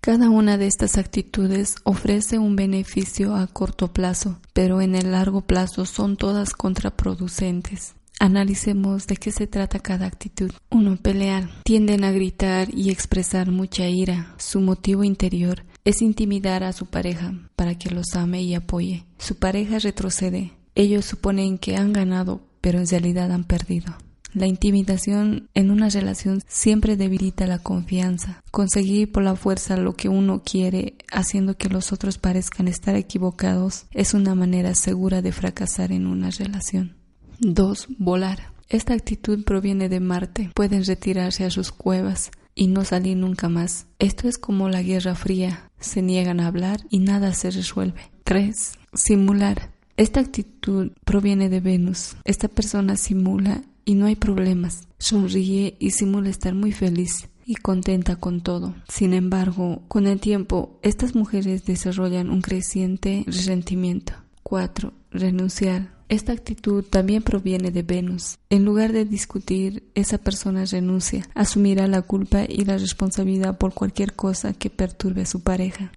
Cada 0.08 0.30
una 0.30 0.56
de 0.56 0.66
estas 0.66 0.96
actitudes 0.96 1.74
ofrece 1.84 2.38
un 2.38 2.56
beneficio 2.56 3.36
a 3.36 3.46
corto 3.46 3.92
plazo, 3.92 4.40
pero 4.54 4.80
en 4.80 4.94
el 4.94 5.12
largo 5.12 5.42
plazo 5.42 5.84
son 5.84 6.16
todas 6.16 6.54
contraproducentes. 6.54 7.94
Analicemos 8.18 9.06
de 9.06 9.18
qué 9.18 9.30
se 9.32 9.46
trata 9.46 9.80
cada 9.80 10.06
actitud. 10.06 10.50
1. 10.70 10.96
Pelear. 11.02 11.50
Tienden 11.62 12.04
a 12.04 12.10
gritar 12.10 12.68
y 12.72 12.88
expresar 12.88 13.50
mucha 13.50 13.86
ira. 13.86 14.34
Su 14.38 14.62
motivo 14.62 15.04
interior 15.04 15.66
es 15.84 16.00
intimidar 16.00 16.64
a 16.64 16.72
su 16.72 16.86
pareja 16.86 17.34
para 17.54 17.74
que 17.74 17.90
los 17.90 18.14
ame 18.14 18.40
y 18.40 18.54
apoye. 18.54 19.04
Su 19.18 19.34
pareja 19.34 19.78
retrocede. 19.78 20.52
Ellos 20.74 21.04
suponen 21.04 21.58
que 21.58 21.76
han 21.76 21.92
ganado, 21.92 22.40
pero 22.62 22.78
en 22.78 22.86
realidad 22.86 23.30
han 23.30 23.44
perdido. 23.44 23.94
La 24.34 24.46
intimidación 24.46 25.48
en 25.54 25.70
una 25.70 25.88
relación 25.88 26.42
siempre 26.46 26.96
debilita 26.96 27.46
la 27.46 27.58
confianza. 27.58 28.42
Conseguir 28.50 29.10
por 29.10 29.22
la 29.22 29.36
fuerza 29.36 29.76
lo 29.76 29.94
que 29.94 30.08
uno 30.08 30.42
quiere, 30.44 30.96
haciendo 31.10 31.56
que 31.56 31.68
los 31.68 31.92
otros 31.92 32.18
parezcan 32.18 32.68
estar 32.68 32.94
equivocados, 32.94 33.86
es 33.92 34.14
una 34.14 34.34
manera 34.34 34.74
segura 34.74 35.22
de 35.22 35.32
fracasar 35.32 35.92
en 35.92 36.06
una 36.06 36.30
relación. 36.30 36.96
2. 37.40 37.88
Volar. 37.98 38.52
Esta 38.68 38.92
actitud 38.92 39.44
proviene 39.44 39.88
de 39.88 40.00
Marte. 40.00 40.50
Pueden 40.54 40.84
retirarse 40.84 41.44
a 41.44 41.50
sus 41.50 41.72
cuevas 41.72 42.30
y 42.54 42.66
no 42.66 42.84
salir 42.84 43.16
nunca 43.16 43.48
más. 43.48 43.86
Esto 43.98 44.28
es 44.28 44.36
como 44.36 44.68
la 44.68 44.82
Guerra 44.82 45.14
Fría. 45.14 45.70
Se 45.80 46.02
niegan 46.02 46.40
a 46.40 46.48
hablar 46.48 46.80
y 46.90 46.98
nada 46.98 47.32
se 47.32 47.50
resuelve. 47.50 48.10
3. 48.24 48.72
Simular. 48.92 49.70
Esta 49.96 50.20
actitud 50.20 50.92
proviene 51.04 51.48
de 51.48 51.60
Venus. 51.60 52.16
Esta 52.24 52.48
persona 52.48 52.96
simula 52.96 53.62
y 53.88 53.94
no 53.94 54.04
hay 54.04 54.16
problemas. 54.16 54.86
Sonríe 54.98 55.74
y 55.78 55.92
simula 55.92 56.28
estar 56.28 56.54
muy 56.54 56.72
feliz 56.72 57.30
y 57.46 57.54
contenta 57.54 58.16
con 58.16 58.42
todo. 58.42 58.74
Sin 58.86 59.14
embargo, 59.14 59.80
con 59.88 60.06
el 60.06 60.20
tiempo, 60.20 60.78
estas 60.82 61.14
mujeres 61.14 61.64
desarrollan 61.64 62.28
un 62.28 62.42
creciente 62.42 63.24
resentimiento. 63.26 64.12
4. 64.42 64.92
Renunciar. 65.10 65.96
Esta 66.10 66.32
actitud 66.32 66.84
también 66.84 67.22
proviene 67.22 67.70
de 67.70 67.82
Venus. 67.82 68.38
En 68.50 68.66
lugar 68.66 68.92
de 68.92 69.06
discutir, 69.06 69.90
esa 69.94 70.18
persona 70.18 70.66
renuncia, 70.66 71.26
asumirá 71.34 71.86
la 71.86 72.02
culpa 72.02 72.44
y 72.46 72.66
la 72.66 72.76
responsabilidad 72.76 73.56
por 73.56 73.72
cualquier 73.72 74.12
cosa 74.12 74.52
que 74.52 74.68
perturbe 74.68 75.22
a 75.22 75.26
su 75.26 75.40
pareja. 75.40 75.92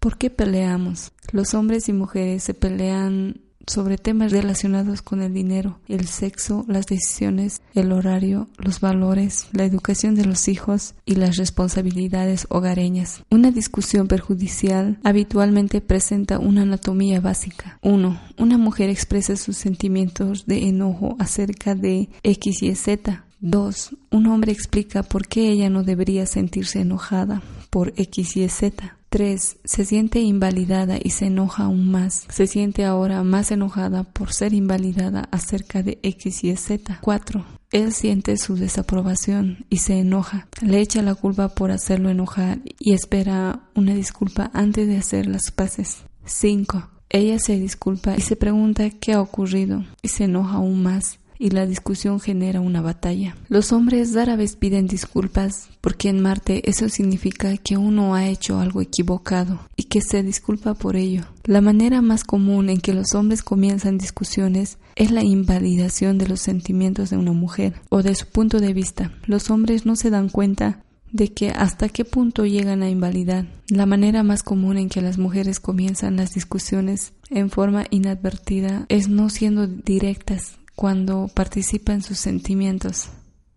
¿Por 0.00 0.18
qué 0.18 0.30
peleamos? 0.30 1.12
Los 1.30 1.54
hombres 1.54 1.88
y 1.88 1.92
mujeres 1.92 2.42
se 2.42 2.54
pelean 2.54 3.40
sobre 3.66 3.98
temas 3.98 4.32
relacionados 4.32 5.02
con 5.02 5.22
el 5.22 5.32
dinero, 5.32 5.78
el 5.88 6.06
sexo, 6.06 6.64
las 6.68 6.86
decisiones, 6.86 7.62
el 7.74 7.92
horario, 7.92 8.48
los 8.58 8.80
valores, 8.80 9.48
la 9.52 9.64
educación 9.64 10.14
de 10.14 10.24
los 10.24 10.48
hijos 10.48 10.94
y 11.04 11.16
las 11.16 11.36
responsabilidades 11.36 12.46
hogareñas. 12.50 13.22
Una 13.30 13.50
discusión 13.50 14.08
perjudicial 14.08 14.98
habitualmente 15.04 15.80
presenta 15.80 16.38
una 16.38 16.62
anatomía 16.62 17.20
básica. 17.20 17.78
1. 17.82 18.20
Una 18.38 18.58
mujer 18.58 18.90
expresa 18.90 19.36
sus 19.36 19.56
sentimientos 19.56 20.46
de 20.46 20.68
enojo 20.68 21.16
acerca 21.18 21.74
de 21.74 22.08
X 22.22 22.62
y 22.62 22.74
Z. 22.74 23.24
2. 23.40 23.96
Un 24.10 24.26
hombre 24.28 24.52
explica 24.52 25.02
por 25.02 25.28
qué 25.28 25.50
ella 25.50 25.68
no 25.68 25.82
debería 25.82 26.24
sentirse 26.24 26.80
enojada 26.80 27.42
por 27.68 27.92
X 27.96 28.38
y 28.38 28.48
Z. 28.48 28.96
3. 29.14 29.58
Se 29.62 29.84
siente 29.84 30.18
invalidada 30.18 30.98
y 31.00 31.10
se 31.10 31.26
enoja 31.26 31.66
aún 31.66 31.88
más. 31.88 32.26
Se 32.30 32.48
siente 32.48 32.84
ahora 32.84 33.22
más 33.22 33.52
enojada 33.52 34.02
por 34.02 34.32
ser 34.32 34.52
invalidada 34.52 35.28
acerca 35.30 35.84
de 35.84 36.00
X 36.02 36.42
y 36.42 36.56
Z. 36.56 36.98
4. 37.00 37.46
Él 37.70 37.92
siente 37.92 38.36
su 38.36 38.56
desaprobación 38.56 39.66
y 39.70 39.76
se 39.76 40.00
enoja. 40.00 40.48
Le 40.62 40.80
echa 40.80 41.00
la 41.00 41.14
culpa 41.14 41.50
por 41.50 41.70
hacerlo 41.70 42.10
enojar 42.10 42.58
y 42.80 42.92
espera 42.92 43.60
una 43.76 43.94
disculpa 43.94 44.50
antes 44.52 44.88
de 44.88 44.96
hacer 44.96 45.28
las 45.28 45.52
paces. 45.52 45.98
5. 46.24 46.90
Ella 47.08 47.38
se 47.38 47.56
disculpa 47.56 48.16
y 48.18 48.20
se 48.20 48.34
pregunta 48.34 48.90
qué 48.90 49.12
ha 49.12 49.20
ocurrido 49.20 49.84
y 50.02 50.08
se 50.08 50.24
enoja 50.24 50.54
aún 50.54 50.82
más 50.82 51.20
y 51.38 51.50
la 51.50 51.66
discusión 51.66 52.20
genera 52.20 52.60
una 52.60 52.80
batalla. 52.80 53.36
Los 53.48 53.72
hombres 53.72 54.14
rara 54.14 54.36
vez 54.36 54.56
piden 54.56 54.86
disculpas 54.86 55.68
porque 55.80 56.08
en 56.08 56.20
Marte 56.20 56.68
eso 56.68 56.88
significa 56.88 57.56
que 57.56 57.76
uno 57.76 58.14
ha 58.14 58.26
hecho 58.26 58.58
algo 58.58 58.80
equivocado 58.80 59.60
y 59.76 59.84
que 59.84 60.00
se 60.00 60.22
disculpa 60.22 60.74
por 60.74 60.96
ello. 60.96 61.24
La 61.44 61.60
manera 61.60 62.02
más 62.02 62.24
común 62.24 62.70
en 62.70 62.80
que 62.80 62.94
los 62.94 63.14
hombres 63.14 63.42
comienzan 63.42 63.98
discusiones 63.98 64.78
es 64.96 65.10
la 65.10 65.22
invalidación 65.22 66.18
de 66.18 66.28
los 66.28 66.40
sentimientos 66.40 67.10
de 67.10 67.16
una 67.16 67.32
mujer 67.32 67.74
o 67.90 68.02
de 68.02 68.14
su 68.14 68.26
punto 68.26 68.60
de 68.60 68.72
vista. 68.72 69.12
Los 69.26 69.50
hombres 69.50 69.86
no 69.86 69.96
se 69.96 70.10
dan 70.10 70.28
cuenta 70.28 70.80
de 71.12 71.32
que 71.32 71.50
hasta 71.50 71.88
qué 71.88 72.04
punto 72.04 72.44
llegan 72.44 72.82
a 72.82 72.90
invalidar. 72.90 73.46
La 73.68 73.86
manera 73.86 74.24
más 74.24 74.42
común 74.42 74.78
en 74.78 74.88
que 74.88 75.00
las 75.00 75.16
mujeres 75.16 75.60
comienzan 75.60 76.16
las 76.16 76.34
discusiones 76.34 77.12
en 77.30 77.50
forma 77.50 77.84
inadvertida 77.90 78.84
es 78.88 79.08
no 79.08 79.28
siendo 79.28 79.68
directas 79.68 80.58
cuando 80.74 81.28
participa 81.32 81.92
en 81.92 82.02
sus 82.02 82.18
sentimientos. 82.18 83.08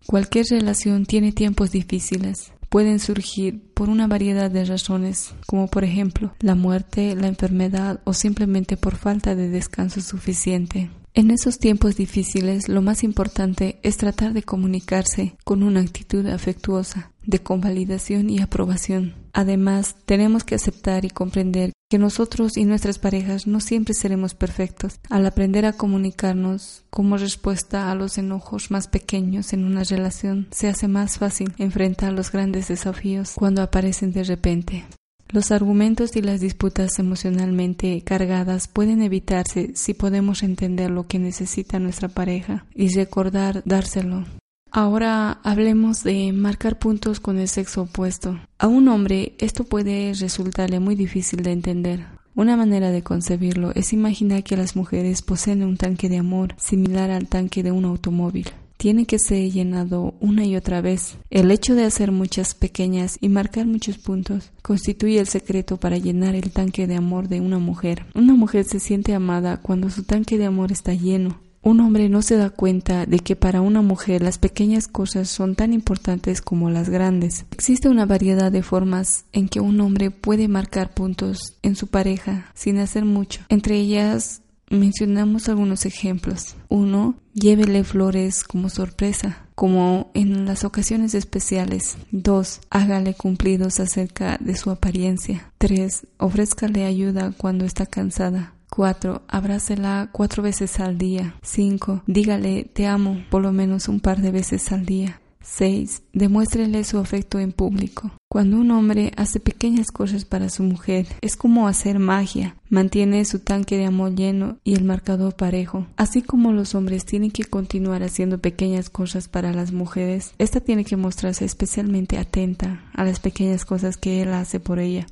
Cualquier 0.06 0.46
relación 0.50 1.06
tiene 1.06 1.32
tiempos 1.32 1.72
difíciles. 1.72 2.52
Pueden 2.70 3.00
surgir 3.00 3.62
por 3.74 3.90
una 3.90 4.08
variedad 4.08 4.52
de 4.52 4.66
razones, 4.66 5.34
como 5.46 5.68
por 5.68 5.84
ejemplo 5.84 6.34
la 6.40 6.56
muerte, 6.56 7.16
la 7.16 7.28
enfermedad 7.28 8.02
o 8.04 8.14
simplemente 8.14 8.78
por 8.78 8.96
falta 8.96 9.36
de 9.36 9.50
descanso 9.50 10.02
suficiente. 10.02 10.90
En 11.14 11.32
esos 11.32 11.58
tiempos 11.58 11.96
difíciles 11.96 12.70
lo 12.70 12.82
más 12.82 13.04
importante 13.04 13.80
es 13.84 13.98
tratar 13.98 14.34
de 14.34 14.44
comunicarse 14.44 15.36
con 15.44 15.64
una 15.64 15.80
actitud 15.80 16.28
afectuosa, 16.28 17.12
de 17.26 17.40
convalidación 17.40 18.30
y 18.30 18.40
aprobación. 18.40 19.16
Además, 19.38 19.96
tenemos 20.08 20.44
que 20.44 20.56
aceptar 20.56 21.06
y 21.06 21.12
comprender 21.12 21.72
que 21.92 22.00
nosotros 22.00 22.58
y 22.58 22.66
nuestras 22.66 22.98
parejas 22.98 23.46
no 23.46 23.60
siempre 23.60 23.94
seremos 23.94 24.34
perfectos. 24.34 25.00
Al 25.12 25.28
aprender 25.28 25.68
a 25.68 25.74
comunicarnos 25.74 26.86
como 26.90 27.18
respuesta 27.18 27.92
a 27.92 27.94
los 27.94 28.18
enojos 28.18 28.72
más 28.72 28.88
pequeños 28.88 29.54
en 29.54 29.64
una 29.64 29.84
relación, 29.84 30.48
se 30.50 30.68
hace 30.68 30.88
más 30.88 31.20
fácil 31.20 31.54
enfrentar 31.60 32.14
los 32.14 32.32
grandes 32.32 32.68
desafíos 32.68 33.34
cuando 33.36 33.62
aparecen 33.62 34.12
de 34.12 34.24
repente. 34.24 34.86
Los 35.30 35.52
argumentos 35.52 36.16
y 36.16 36.24
las 36.24 36.42
disputas 36.42 36.98
emocionalmente 36.98 38.02
cargadas 38.04 38.68
pueden 38.68 39.04
evitarse 39.04 39.74
si 39.76 39.94
podemos 39.94 40.42
entender 40.42 40.90
lo 40.90 41.06
que 41.06 41.20
necesita 41.20 41.78
nuestra 41.78 42.08
pareja 42.10 42.66
y 42.74 42.92
recordar 42.96 43.62
dárselo. 43.66 44.26
Ahora 44.72 45.40
hablemos 45.44 46.04
de 46.04 46.32
marcar 46.34 46.80
puntos 46.80 47.20
con 47.20 47.40
el 47.40 47.48
sexo 47.48 47.84
opuesto. 47.84 48.40
A 48.60 48.68
un 48.68 48.88
hombre 48.88 49.36
esto 49.40 49.64
puede 49.64 50.14
resultarle 50.14 50.80
muy 50.80 50.96
difícil 50.96 51.44
de 51.44 51.52
entender. 51.52 52.06
Una 52.36 52.56
manera 52.56 52.92
de 52.92 53.02
concebirlo 53.02 53.72
es 53.74 53.94
imaginar 53.94 54.44
que 54.44 54.58
las 54.58 54.76
mujeres 54.76 55.22
poseen 55.22 55.64
un 55.64 55.78
tanque 55.78 56.10
de 56.10 56.18
amor 56.18 56.54
similar 56.58 57.10
al 57.10 57.28
tanque 57.28 57.64
de 57.64 57.72
un 57.72 57.86
automóvil 57.86 58.48
tiene 58.78 59.06
que 59.06 59.20
ser 59.20 59.52
llenado 59.52 60.14
una 60.20 60.46
y 60.46 60.56
otra 60.56 60.82
vez. 60.82 61.18
El 61.30 61.52
hecho 61.52 61.76
de 61.76 61.84
hacer 61.84 62.12
muchas 62.12 62.54
pequeñas 62.54 63.18
y 63.20 63.30
marcar 63.30 63.66
muchos 63.66 63.98
puntos 63.98 64.52
constituye 64.62 65.20
el 65.20 65.28
secreto 65.28 65.78
para 65.78 65.98
llenar 65.98 66.36
el 66.36 66.52
tanque 66.52 66.88
de 66.88 66.96
amor 66.96 67.28
de 67.28 67.42
una 67.42 67.58
mujer. 67.58 68.06
Una 68.14 68.34
mujer 68.36 68.66
se 68.66 68.80
siente 68.80 69.14
amada 69.14 69.58
cuando 69.58 69.90
su 69.90 70.04
tanque 70.04 70.38
de 70.38 70.46
amor 70.46 70.72
está 70.72 70.94
lleno. 70.94 71.40
Un 71.68 71.82
hombre 71.82 72.08
no 72.08 72.22
se 72.22 72.38
da 72.38 72.50
cuenta 72.50 73.06
de 73.06 73.20
que 73.20 73.36
para 73.36 73.60
una 73.60 73.82
mujer 73.82 74.22
las 74.22 74.38
pequeñas 74.38 74.88
cosas 74.88 75.28
son 75.28 75.54
tan 75.54 75.74
importantes 75.74 76.40
como 76.40 76.70
las 76.70 76.88
grandes. 76.88 77.46
Existe 77.52 77.90
una 77.90 78.06
variedad 78.06 78.54
de 78.54 78.64
formas 78.64 79.26
en 79.34 79.50
que 79.50 79.60
un 79.60 79.82
hombre 79.82 80.10
puede 80.10 80.48
marcar 80.48 80.94
puntos 80.94 81.58
en 81.64 81.76
su 81.76 81.88
pareja 81.88 82.50
sin 82.54 82.78
hacer 82.78 83.04
mucho. 83.04 83.42
Entre 83.50 83.76
ellas 83.76 84.44
mencionamos 84.70 85.50
algunos 85.50 85.86
ejemplos. 85.86 86.56
Uno, 86.70 87.16
llévele 87.34 87.84
flores 87.84 88.46
como 88.46 88.70
sorpresa, 88.70 89.46
como 89.54 90.10
en 90.14 90.46
las 90.46 90.64
ocasiones 90.64 91.16
especiales. 91.16 91.98
Dos, 92.12 92.62
hágale 92.70 93.14
cumplidos 93.14 93.82
acerca 93.82 94.38
de 94.40 94.56
su 94.56 94.72
apariencia. 94.72 95.52
Tres, 95.58 96.08
ofrézcale 96.18 96.86
ayuda 96.86 97.34
cuando 97.36 97.66
está 97.66 97.86
cansada. 97.86 98.54
4. 98.70 99.24
Abrácela 99.28 100.10
cuatro 100.12 100.44
veces 100.44 100.80
al 100.80 100.98
día. 100.98 101.36
5. 101.42 102.04
Dígale 102.08 102.66
te 102.66 102.88
amo 102.88 103.24
por 103.30 103.42
lo 103.42 103.52
menos 103.52 103.88
un 103.88 104.00
par 104.00 104.22
de 104.22 104.32
veces 104.32 104.72
al 104.72 104.86
día. 104.86 105.20
6. 105.48 106.04
Demuéstrele 106.14 106.84
su 106.84 106.98
afecto 107.00 107.40
en 107.40 107.54
público. 107.54 108.12
Cuando 108.30 108.58
un 108.58 108.70
hombre 108.72 109.14
hace 109.16 109.40
pequeñas 109.40 109.92
cosas 109.92 110.26
para 110.26 110.50
su 110.50 110.62
mujer, 110.64 111.08
es 111.22 111.38
como 111.38 111.68
hacer 111.68 112.00
magia. 112.00 112.58
Mantiene 112.70 113.24
su 113.24 113.40
tanque 113.40 113.78
de 113.78 113.86
amor 113.86 114.14
lleno 114.14 114.58
y 114.66 114.76
el 114.76 114.84
marcador 114.84 115.36
parejo. 115.36 115.88
Así 115.96 116.22
como 116.22 116.52
los 116.52 116.76
hombres 116.76 117.06
tienen 117.06 117.32
que 117.32 117.46
continuar 117.46 118.04
haciendo 118.04 118.40
pequeñas 118.40 118.90
cosas 118.90 119.30
para 119.30 119.54
las 119.54 119.72
mujeres, 119.72 120.34
esta 120.38 120.60
tiene 120.60 120.84
que 120.84 120.98
mostrarse 120.98 121.46
especialmente 121.46 122.18
atenta 122.18 122.84
a 122.94 123.06
las 123.06 123.22
pequeñas 123.22 123.64
cosas 123.64 123.96
que 123.96 124.22
él 124.22 124.34
hace 124.34 124.60
por 124.60 124.80
ella 124.80 125.08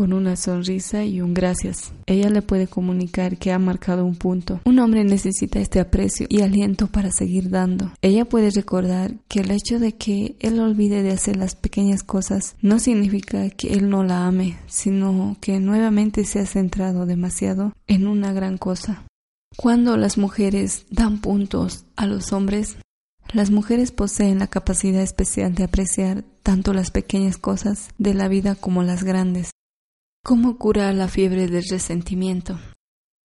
con 0.00 0.14
una 0.14 0.34
sonrisa 0.34 1.04
y 1.04 1.20
un 1.20 1.34
gracias. 1.34 1.92
Ella 2.06 2.30
le 2.30 2.40
puede 2.40 2.66
comunicar 2.66 3.36
que 3.36 3.52
ha 3.52 3.58
marcado 3.58 4.06
un 4.06 4.16
punto. 4.16 4.62
Un 4.64 4.78
hombre 4.78 5.04
necesita 5.04 5.60
este 5.60 5.78
aprecio 5.78 6.24
y 6.30 6.40
aliento 6.40 6.86
para 6.86 7.10
seguir 7.10 7.50
dando. 7.50 7.92
Ella 8.00 8.24
puede 8.24 8.48
recordar 8.48 9.16
que 9.28 9.40
el 9.40 9.50
hecho 9.50 9.78
de 9.78 9.96
que 9.96 10.36
él 10.40 10.58
olvide 10.58 11.02
de 11.02 11.10
hacer 11.10 11.36
las 11.36 11.54
pequeñas 11.54 12.02
cosas 12.02 12.56
no 12.62 12.78
significa 12.78 13.50
que 13.50 13.74
él 13.74 13.90
no 13.90 14.02
la 14.02 14.26
ame, 14.26 14.56
sino 14.68 15.36
que 15.38 15.60
nuevamente 15.60 16.24
se 16.24 16.38
ha 16.38 16.46
centrado 16.46 17.04
demasiado 17.04 17.74
en 17.86 18.06
una 18.06 18.32
gran 18.32 18.56
cosa. 18.56 19.04
Cuando 19.54 19.98
las 19.98 20.16
mujeres 20.16 20.86
dan 20.88 21.20
puntos 21.20 21.84
a 21.96 22.06
los 22.06 22.32
hombres, 22.32 22.78
las 23.34 23.50
mujeres 23.50 23.92
poseen 23.92 24.38
la 24.38 24.46
capacidad 24.46 25.02
especial 25.02 25.54
de 25.54 25.64
apreciar 25.64 26.24
tanto 26.42 26.72
las 26.72 26.90
pequeñas 26.90 27.36
cosas 27.36 27.90
de 27.98 28.14
la 28.14 28.28
vida 28.28 28.54
como 28.54 28.82
las 28.82 29.04
grandes. 29.04 29.50
¿Cómo 30.22 30.58
cura 30.58 30.92
la 30.92 31.08
fiebre 31.08 31.48
del 31.48 31.64
resentimiento? 31.70 32.58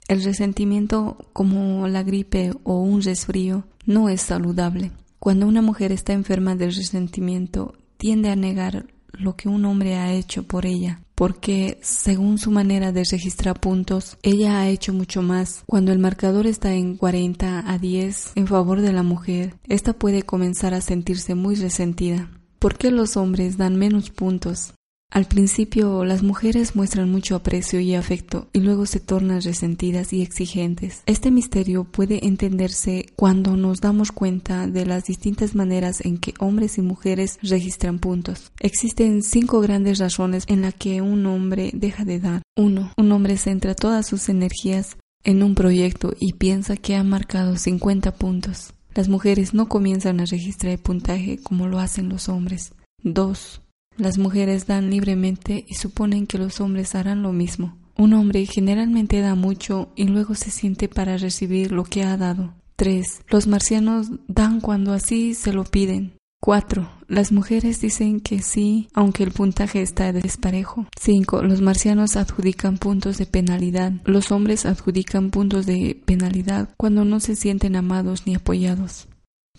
El 0.08 0.24
resentimiento, 0.24 1.30
como 1.34 1.88
la 1.88 2.02
gripe 2.02 2.52
o 2.64 2.82
un 2.82 3.04
resfrío, 3.04 3.68
no 3.86 4.10
es 4.10 4.22
saludable. 4.22 4.92
Cuando 5.20 5.48
una 5.48 5.62
mujer 5.62 5.92
está 5.92 6.14
enferma 6.14 6.56
del 6.56 6.74
resentimiento, 6.74 7.76
tiende 7.98 8.30
a 8.30 8.36
negar 8.36 8.88
lo 9.14 9.36
que 9.36 9.50
un 9.50 9.66
hombre 9.66 9.98
ha 9.98 10.14
hecho 10.14 10.44
por 10.44 10.66
ella, 10.66 11.04
porque 11.14 11.78
según 11.84 12.40
su 12.40 12.50
manera 12.50 12.92
de 12.92 13.04
registrar 13.04 13.60
puntos, 13.60 14.18
ella 14.24 14.60
ha 14.60 14.68
hecho 14.68 14.92
mucho 14.92 15.22
más. 15.22 15.64
Cuando 15.68 15.92
el 15.92 16.00
marcador 16.00 16.48
está 16.48 16.74
en 16.74 16.98
40 16.98 17.72
a 17.72 17.78
10 17.78 18.32
en 18.34 18.48
favor 18.48 18.82
de 18.82 18.94
la 18.94 19.04
mujer, 19.04 19.54
esta 19.68 19.94
puede 19.94 20.24
comenzar 20.24 20.74
a 20.74 20.82
sentirse 20.82 21.36
muy 21.36 21.54
resentida. 21.54 22.32
¿Por 22.58 22.78
qué 22.78 22.90
los 22.90 23.16
hombres 23.16 23.58
dan 23.58 23.76
menos 23.76 24.10
puntos? 24.10 24.74
Al 25.12 25.26
principio 25.26 26.06
las 26.06 26.22
mujeres 26.22 26.76
muestran 26.76 27.10
mucho 27.10 27.36
aprecio 27.36 27.80
y 27.80 27.96
afecto 27.96 28.48
y 28.54 28.60
luego 28.60 28.86
se 28.86 29.00
tornan 29.00 29.42
resentidas 29.42 30.14
y 30.14 30.22
exigentes. 30.22 31.02
Este 31.08 31.32
misterio 31.32 31.84
puede 31.84 32.28
entenderse 32.28 33.08
cuando 33.16 33.58
nos 33.58 33.82
damos 33.82 34.12
cuenta 34.12 34.68
de 34.68 34.86
las 34.86 35.06
distintas 35.06 35.56
maneras 35.56 36.02
en 36.02 36.20
que 36.20 36.36
hombres 36.38 36.78
y 36.78 36.82
mujeres 36.82 37.40
registran 37.42 37.98
puntos. 37.98 38.52
Existen 38.60 39.24
cinco 39.24 39.62
grandes 39.62 39.98
razones 39.98 40.44
en 40.48 40.62
las 40.62 40.76
que 40.76 41.02
un 41.02 41.26
hombre 41.26 41.72
deja 41.74 42.06
de 42.06 42.20
dar. 42.20 42.44
1. 42.56 42.94
Un 42.96 43.12
hombre 43.12 43.38
centra 43.38 43.74
todas 43.74 44.06
sus 44.06 44.30
energías 44.30 44.96
en 45.24 45.42
un 45.42 45.56
proyecto 45.56 46.14
y 46.20 46.34
piensa 46.34 46.78
que 46.78 46.96
ha 46.96 47.04
marcado 47.04 47.58
50 47.58 48.14
puntos. 48.14 48.74
Las 48.94 49.10
mujeres 49.10 49.56
no 49.56 49.70
comienzan 49.70 50.20
a 50.20 50.26
registrar 50.26 50.74
el 50.74 50.80
puntaje 50.80 51.40
como 51.42 51.68
lo 51.68 51.80
hacen 51.80 52.10
los 52.10 52.30
hombres. 52.30 52.74
2. 53.02 53.62
Las 54.00 54.18
mujeres 54.18 54.66
dan 54.66 54.90
libremente 54.90 55.66
y 55.68 55.74
suponen 55.74 56.26
que 56.26 56.38
los 56.38 56.62
hombres 56.62 56.96
harán 56.96 57.22
lo 57.22 57.34
mismo. 57.34 57.78
Un 57.98 58.14
hombre 58.14 58.46
generalmente 58.46 59.20
da 59.20 59.36
mucho 59.36 59.92
y 59.94 60.06
luego 60.06 60.36
se 60.36 60.52
siente 60.52 60.88
para 60.88 61.18
recibir 61.18 61.74
lo 61.74 61.84
que 61.84 62.04
ha 62.04 62.16
dado. 62.16 62.54
3. 62.78 63.24
Los 63.28 63.46
marcianos 63.46 64.08
dan 64.30 64.62
cuando 64.62 64.94
así 64.94 65.34
se 65.34 65.52
lo 65.52 65.66
piden. 65.66 66.14
4. 66.40 66.90
Las 67.10 67.34
mujeres 67.34 67.82
dicen 67.82 68.22
que 68.22 68.42
sí, 68.42 68.88
aunque 68.94 69.24
el 69.24 69.32
puntaje 69.32 69.82
está 69.82 70.14
desparejo. 70.14 70.86
5. 70.98 71.44
Los 71.44 71.60
marcianos 71.60 72.16
adjudican 72.16 72.78
puntos 72.78 73.18
de 73.18 73.26
penalidad. 73.26 73.92
Los 74.06 74.32
hombres 74.32 74.66
adjudican 74.66 75.30
puntos 75.30 75.66
de 75.66 76.02
penalidad 76.06 76.70
cuando 76.78 77.04
no 77.04 77.20
se 77.20 77.36
sienten 77.36 77.76
amados 77.76 78.26
ni 78.26 78.36
apoyados. 78.36 79.09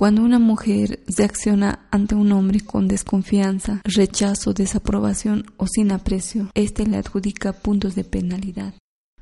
Cuando 0.00 0.22
una 0.22 0.38
mujer 0.38 1.00
reacciona 1.14 1.86
ante 1.90 2.14
un 2.14 2.32
hombre 2.32 2.60
con 2.60 2.88
desconfianza, 2.88 3.82
rechazo, 3.84 4.54
desaprobación 4.54 5.44
o 5.58 5.66
sin 5.66 5.92
aprecio, 5.92 6.48
éste 6.54 6.86
le 6.86 6.96
adjudica 6.96 7.52
puntos 7.52 7.96
de 7.96 8.04
penalidad. 8.04 8.72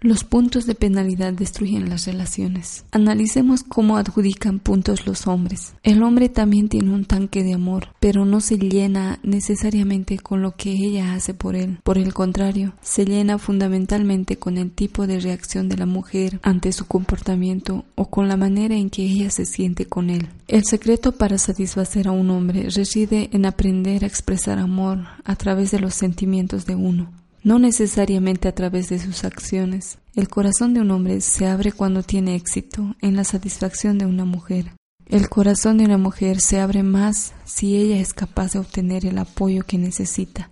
Los 0.01 0.23
puntos 0.23 0.65
de 0.67 0.77
penalidad 0.77 1.33
destruyen 1.33 1.91
las 1.91 2.07
relaciones. 2.07 2.85
Analicemos 2.93 3.65
cómo 3.65 3.97
adjudican 3.97 4.61
puntos 4.61 5.09
los 5.09 5.27
hombres. 5.27 5.75
El 5.83 6.05
hombre 6.05 6.29
también 6.29 6.69
tiene 6.69 6.95
un 6.95 7.05
tanque 7.05 7.43
de 7.43 7.55
amor, 7.55 7.89
pero 7.99 8.25
no 8.25 8.41
se 8.41 8.59
llena 8.59 9.19
necesariamente 9.25 10.19
con 10.19 10.41
lo 10.41 10.53
que 10.53 10.71
ella 10.71 11.15
hace 11.15 11.35
por 11.35 11.57
él. 11.57 11.81
Por 11.83 11.99
el 11.99 12.15
contrario, 12.15 12.75
se 12.81 13.07
llena 13.07 13.39
fundamentalmente 13.39 14.37
con 14.37 14.57
el 14.57 14.71
tipo 14.71 15.09
de 15.09 15.19
reacción 15.19 15.69
de 15.69 15.79
la 15.79 15.87
mujer 15.87 16.39
ante 16.45 16.71
su 16.71 16.87
comportamiento 16.87 17.85
o 17.97 18.09
con 18.09 18.29
la 18.29 18.37
manera 18.37 18.77
en 18.77 18.91
que 18.91 19.03
ella 19.03 19.31
se 19.31 19.47
siente 19.47 19.87
con 19.87 20.11
él. 20.11 20.29
El 20.47 20.65
secreto 20.65 21.11
para 21.11 21.39
satisfacer 21.39 22.07
a 22.07 22.13
un 22.13 22.31
hombre 22.31 22.71
reside 22.71 23.31
en 23.33 23.47
aprender 23.47 24.05
a 24.05 24.07
expresar 24.07 24.61
amor 24.61 25.07
a 25.25 25.35
través 25.35 25.73
de 25.73 25.81
los 25.81 25.95
sentimientos 25.95 26.67
de 26.67 26.77
uno 26.77 27.18
no 27.43 27.59
necesariamente 27.59 28.49
a 28.49 28.55
través 28.55 28.89
de 28.89 28.99
sus 28.99 29.25
acciones. 29.25 29.99
El 30.15 30.29
corazón 30.29 30.75
de 30.75 30.81
un 30.81 30.91
hombre 30.91 31.21
se 31.21 31.47
abre 31.47 31.73
cuando 31.73 32.03
tiene 32.03 32.35
éxito 32.35 32.97
en 33.01 33.17
la 33.17 33.25
satisfacción 33.25 33.99
de 33.99 34.07
una 34.07 34.25
mujer. 34.25 34.73
El 35.07 35.29
corazón 35.29 35.79
de 35.79 35.85
una 35.85 35.99
mujer 35.99 36.41
se 36.41 36.61
abre 36.61 36.83
más 36.83 37.33
si 37.45 37.77
ella 37.77 37.99
es 37.99 38.13
capaz 38.13 38.53
de 38.53 38.59
obtener 38.59 39.07
el 39.07 39.19
apoyo 39.19 39.65
que 39.65 39.79
necesita. 39.79 40.51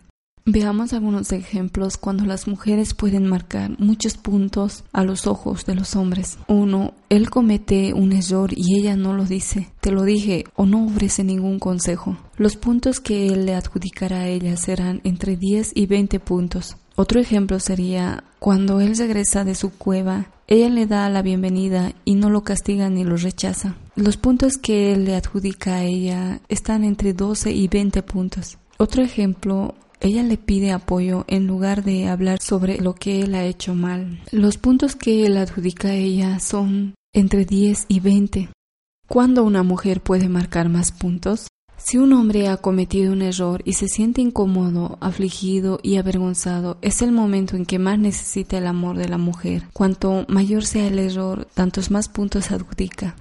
Veamos 0.48 0.92
algunos 0.92 1.32
ejemplos 1.32 1.96
cuando 1.96 2.24
las 2.24 2.46
mujeres 2.46 2.94
pueden 2.94 3.26
marcar 3.26 3.72
muchos 3.80 4.16
puntos 4.16 4.84
a 4.92 5.02
los 5.02 5.26
ojos 5.26 5.66
de 5.66 5.74
los 5.74 5.96
hombres. 5.96 6.38
Uno, 6.46 6.94
él 7.08 7.30
comete 7.30 7.92
un 7.92 8.12
error 8.12 8.52
y 8.56 8.78
ella 8.78 8.94
no 8.94 9.12
lo 9.12 9.24
dice, 9.24 9.72
te 9.80 9.90
lo 9.90 10.04
dije 10.04 10.44
o 10.54 10.64
no 10.64 10.86
ofrece 10.86 11.24
ningún 11.24 11.58
consejo. 11.58 12.16
Los 12.36 12.54
puntos 12.54 13.00
que 13.00 13.26
él 13.26 13.44
le 13.44 13.56
adjudicará 13.56 14.20
a 14.20 14.28
ella 14.28 14.56
serán 14.56 15.00
entre 15.02 15.36
10 15.36 15.72
y 15.74 15.86
20 15.86 16.20
puntos. 16.20 16.76
Otro 16.94 17.18
ejemplo 17.18 17.58
sería 17.58 18.22
cuando 18.38 18.80
él 18.80 18.96
regresa 18.96 19.42
de 19.42 19.56
su 19.56 19.70
cueva, 19.70 20.28
ella 20.46 20.68
le 20.68 20.86
da 20.86 21.10
la 21.10 21.22
bienvenida 21.22 21.92
y 22.04 22.14
no 22.14 22.30
lo 22.30 22.44
castiga 22.44 22.88
ni 22.88 23.02
lo 23.02 23.16
rechaza. 23.16 23.74
Los 23.96 24.16
puntos 24.16 24.58
que 24.58 24.92
él 24.92 25.06
le 25.06 25.16
adjudica 25.16 25.74
a 25.74 25.82
ella 25.82 26.38
están 26.48 26.84
entre 26.84 27.14
12 27.14 27.50
y 27.50 27.66
20 27.66 28.04
puntos. 28.04 28.58
Otro 28.78 29.02
ejemplo 29.02 29.74
ella 30.00 30.22
le 30.22 30.36
pide 30.36 30.72
apoyo 30.72 31.24
en 31.28 31.46
lugar 31.46 31.84
de 31.84 32.08
hablar 32.08 32.40
sobre 32.40 32.78
lo 32.78 32.94
que 32.94 33.22
él 33.22 33.34
ha 33.34 33.44
hecho 33.44 33.74
mal. 33.74 34.20
Los 34.30 34.58
puntos 34.58 34.96
que 34.96 35.26
él 35.26 35.36
adjudica 35.36 35.88
a 35.88 35.94
ella 35.94 36.38
son 36.38 36.94
entre 37.14 37.44
10 37.44 37.86
y 37.88 38.00
20. 38.00 38.48
¿Cuándo 39.08 39.44
una 39.44 39.62
mujer 39.62 40.00
puede 40.00 40.28
marcar 40.28 40.68
más 40.68 40.92
puntos? 40.92 41.48
Si 41.78 41.98
un 41.98 42.12
hombre 42.14 42.48
ha 42.48 42.56
cometido 42.56 43.12
un 43.12 43.22
error 43.22 43.62
y 43.64 43.74
se 43.74 43.88
siente 43.88 44.20
incómodo, 44.20 44.98
afligido 45.00 45.78
y 45.82 45.98
avergonzado, 45.98 46.78
es 46.82 47.02
el 47.02 47.12
momento 47.12 47.54
en 47.54 47.66
que 47.66 47.78
más 47.78 47.98
necesita 47.98 48.58
el 48.58 48.66
amor 48.66 48.96
de 48.96 49.08
la 49.08 49.18
mujer. 49.18 49.64
Cuanto 49.72 50.24
mayor 50.28 50.64
sea 50.64 50.88
el 50.88 50.98
error, 50.98 51.46
tantos 51.54 51.90
más 51.90 52.08
puntos 52.08 52.50
adjudica. 52.50 53.14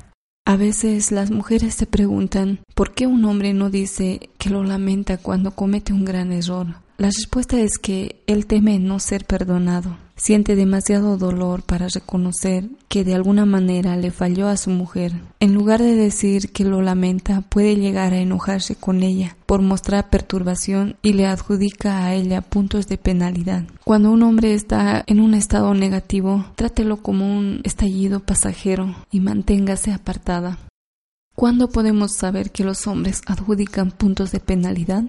A 0.48 0.58
veces 0.58 1.12
las 1.12 1.32
mujeres 1.32 1.74
se 1.74 1.88
preguntan 1.88 2.60
por 2.76 2.94
qué 2.94 3.08
un 3.08 3.26
hombre 3.26 3.54
no 3.54 3.72
dice 3.72 4.30
que 4.38 4.52
lo 4.52 4.64
lamenta 4.64 5.18
cuando 5.18 5.56
comete 5.56 5.92
un 5.92 6.06
gran 6.06 6.32
error. 6.32 6.68
La 6.98 7.08
respuesta 7.08 7.60
es 7.60 7.80
que 7.80 8.22
él 8.28 8.46
teme 8.46 8.78
no 8.78 9.00
ser 9.00 9.26
perdonado. 9.26 9.98
Siente 10.18 10.56
demasiado 10.56 11.18
dolor 11.18 11.64
para 11.64 11.90
reconocer 11.90 12.70
que 12.88 13.04
de 13.04 13.14
alguna 13.16 13.46
manera 13.46 13.98
le 13.98 14.12
falló 14.12 14.48
a 14.48 14.56
su 14.56 14.70
mujer. 14.70 15.12
En 15.42 15.54
lugar 15.54 15.82
de 15.82 15.96
decir 15.96 16.52
que 16.52 16.64
lo 16.64 16.82
lamenta, 16.82 17.42
puede 17.42 17.76
llegar 17.76 18.14
a 18.14 18.20
enojarse 18.20 18.76
con 18.76 19.04
ella 19.04 19.36
por 19.46 19.62
mostrar 19.62 20.10
perturbación 20.10 20.96
y 21.02 21.14
le 21.14 21.28
adjudica 21.28 22.06
a 22.06 22.14
ella 22.14 22.42
puntos 22.42 22.88
de 22.88 22.98
penalidad. 22.98 23.66
Cuando 23.84 24.10
un 24.10 24.24
hombre 24.24 24.54
está 24.54 25.04
en 25.06 25.20
un 25.20 25.34
estado 25.34 25.74
negativo, 25.74 26.46
trátelo 26.56 26.98
como 26.98 27.38
un 27.38 27.60
estallido 27.66 28.22
pasajero 28.22 28.96
y 29.12 29.20
manténgase 29.20 29.92
apartada. 29.92 30.60
¿Cuándo 31.36 31.68
podemos 31.68 32.14
saber 32.14 32.52
que 32.52 32.64
los 32.64 32.88
hombres 32.88 33.22
adjudican 33.28 33.92
puntos 33.92 34.32
de 34.32 34.40
penalidad? 34.40 35.04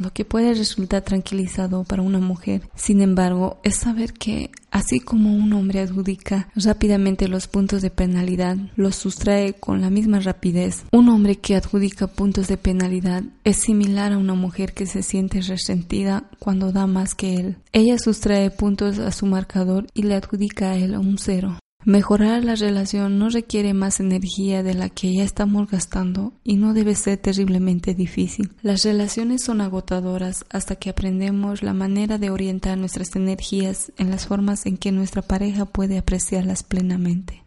Lo 0.00 0.12
que 0.12 0.24
puede 0.24 0.54
resultar 0.54 1.02
tranquilizado 1.02 1.84
para 1.84 2.02
una 2.02 2.18
mujer. 2.18 2.68
Sin 2.74 3.00
embargo, 3.00 3.60
es 3.62 3.76
saber 3.76 4.12
que, 4.12 4.50
así 4.70 5.00
como 5.00 5.34
un 5.34 5.52
hombre 5.52 5.80
adjudica 5.80 6.48
rápidamente 6.54 7.28
los 7.28 7.46
puntos 7.46 7.82
de 7.82 7.90
penalidad, 7.90 8.56
los 8.76 8.96
sustrae 8.96 9.54
con 9.54 9.80
la 9.80 9.90
misma 9.90 10.20
rapidez. 10.20 10.84
Un 10.92 11.08
hombre 11.08 11.36
que 11.36 11.56
adjudica 11.56 12.06
puntos 12.06 12.48
de 12.48 12.56
penalidad 12.56 13.22
es 13.44 13.56
similar 13.56 14.12
a 14.12 14.18
una 14.18 14.34
mujer 14.34 14.74
que 14.74 14.86
se 14.86 15.02
siente 15.02 15.40
resentida 15.40 16.24
cuando 16.38 16.72
da 16.72 16.86
más 16.86 17.14
que 17.14 17.36
él. 17.36 17.56
Ella 17.72 17.98
sustrae 17.98 18.50
puntos 18.50 18.98
a 18.98 19.12
su 19.12 19.26
marcador 19.26 19.86
y 19.94 20.02
le 20.02 20.14
adjudica 20.14 20.70
a 20.70 20.76
él 20.76 20.96
un 20.96 21.18
cero. 21.18 21.58
Mejorar 21.86 22.42
la 22.42 22.56
relación 22.56 23.16
no 23.20 23.28
requiere 23.28 23.72
más 23.72 24.00
energía 24.00 24.64
de 24.64 24.74
la 24.74 24.88
que 24.88 25.14
ya 25.14 25.22
estamos 25.22 25.70
gastando 25.70 26.32
y 26.42 26.56
no 26.56 26.74
debe 26.74 26.96
ser 26.96 27.18
terriblemente 27.18 27.94
difícil. 27.94 28.50
Las 28.60 28.82
relaciones 28.82 29.44
son 29.44 29.60
agotadoras 29.60 30.44
hasta 30.50 30.74
que 30.74 30.90
aprendemos 30.90 31.62
la 31.62 31.74
manera 31.74 32.18
de 32.18 32.30
orientar 32.30 32.76
nuestras 32.76 33.14
energías 33.14 33.92
en 33.98 34.10
las 34.10 34.26
formas 34.26 34.66
en 34.66 34.78
que 34.78 34.90
nuestra 34.90 35.22
pareja 35.22 35.64
puede 35.64 35.96
apreciarlas 35.96 36.64
plenamente. 36.64 37.44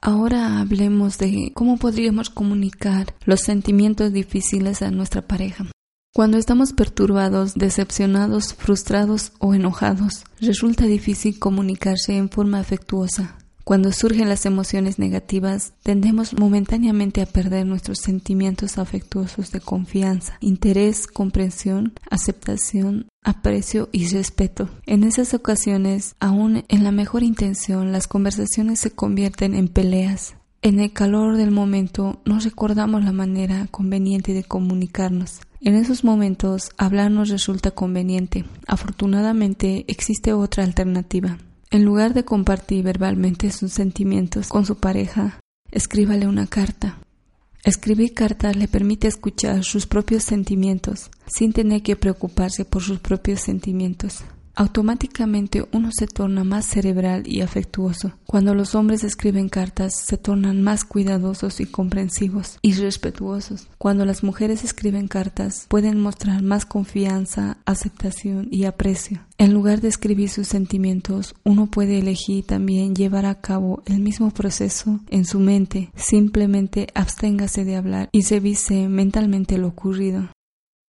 Ahora 0.00 0.60
hablemos 0.60 1.18
de 1.18 1.50
cómo 1.52 1.76
podríamos 1.76 2.30
comunicar 2.30 3.12
los 3.24 3.40
sentimientos 3.40 4.12
difíciles 4.12 4.82
a 4.82 4.92
nuestra 4.92 5.22
pareja. 5.22 5.66
Cuando 6.14 6.38
estamos 6.38 6.72
perturbados, 6.72 7.54
decepcionados, 7.54 8.54
frustrados 8.54 9.32
o 9.40 9.52
enojados, 9.52 10.22
resulta 10.40 10.84
difícil 10.84 11.40
comunicarse 11.40 12.16
en 12.16 12.30
forma 12.30 12.60
afectuosa. 12.60 13.36
Cuando 13.64 13.92
surgen 13.92 14.28
las 14.28 14.44
emociones 14.44 14.98
negativas, 14.98 15.72
tendemos 15.82 16.38
momentáneamente 16.38 17.22
a 17.22 17.26
perder 17.26 17.64
nuestros 17.64 17.98
sentimientos 17.98 18.76
afectuosos 18.76 19.52
de 19.52 19.60
confianza, 19.60 20.36
interés, 20.40 21.06
comprensión, 21.06 21.94
aceptación, 22.10 23.08
aprecio 23.22 23.88
y 23.90 24.06
respeto. 24.08 24.68
En 24.84 25.02
esas 25.02 25.32
ocasiones, 25.32 26.14
aun 26.20 26.64
en 26.68 26.84
la 26.84 26.92
mejor 26.92 27.22
intención, 27.22 27.90
las 27.90 28.06
conversaciones 28.06 28.80
se 28.80 28.90
convierten 28.90 29.54
en 29.54 29.68
peleas. 29.68 30.34
En 30.60 30.78
el 30.78 30.92
calor 30.92 31.38
del 31.38 31.50
momento 31.50 32.20
no 32.26 32.40
recordamos 32.40 33.02
la 33.02 33.12
manera 33.12 33.66
conveniente 33.70 34.34
de 34.34 34.44
comunicarnos. 34.44 35.40
En 35.62 35.74
esos 35.74 36.04
momentos 36.04 36.68
hablar 36.76 37.10
nos 37.10 37.30
resulta 37.30 37.70
conveniente. 37.70 38.44
Afortunadamente 38.66 39.86
existe 39.88 40.34
otra 40.34 40.64
alternativa. 40.64 41.38
En 41.74 41.84
lugar 41.84 42.14
de 42.14 42.24
compartir 42.24 42.84
verbalmente 42.84 43.50
sus 43.50 43.72
sentimientos 43.72 44.46
con 44.46 44.64
su 44.64 44.76
pareja, 44.76 45.40
escríbale 45.72 46.28
una 46.28 46.46
carta. 46.46 47.00
Escribir 47.64 48.14
cartas 48.14 48.54
le 48.54 48.68
permite 48.68 49.08
escuchar 49.08 49.64
sus 49.64 49.84
propios 49.88 50.22
sentimientos 50.22 51.10
sin 51.26 51.52
tener 51.52 51.82
que 51.82 51.96
preocuparse 51.96 52.64
por 52.64 52.80
sus 52.80 53.00
propios 53.00 53.40
sentimientos. 53.40 54.22
Automáticamente 54.54 55.66
uno 55.72 55.90
se 55.92 56.06
torna 56.06 56.44
más 56.44 56.66
cerebral 56.66 57.22
y 57.26 57.40
afectuoso. 57.40 58.12
Cuando 58.26 58.54
los 58.54 58.74
hombres 58.74 59.04
escriben 59.04 59.48
cartas, 59.48 59.94
se 59.94 60.16
tornan 60.18 60.62
más 60.62 60.84
cuidadosos 60.84 61.60
y 61.60 61.66
comprensivos 61.66 62.58
y 62.62 62.72
respetuosos. 62.74 63.68
Cuando 63.78 64.04
las 64.04 64.22
mujeres 64.22 64.64
escriben 64.64 65.08
cartas, 65.08 65.66
pueden 65.68 66.00
mostrar 66.00 66.42
más 66.42 66.66
confianza, 66.66 67.58
aceptación 67.64 68.48
y 68.50 68.64
aprecio. 68.64 69.20
En 69.38 69.52
lugar 69.52 69.80
de 69.80 69.88
escribir 69.88 70.30
sus 70.30 70.48
sentimientos, 70.48 71.34
uno 71.44 71.66
puede 71.66 71.98
elegir 71.98 72.46
también 72.46 72.94
llevar 72.94 73.26
a 73.26 73.40
cabo 73.40 73.82
el 73.86 74.00
mismo 74.00 74.30
proceso 74.30 75.00
en 75.10 75.24
su 75.24 75.40
mente. 75.40 75.90
Simplemente 75.96 76.86
absténgase 76.94 77.64
de 77.64 77.76
hablar 77.76 78.08
y 78.12 78.22
revise 78.22 78.88
mentalmente 78.88 79.58
lo 79.58 79.68
ocurrido. 79.68 80.30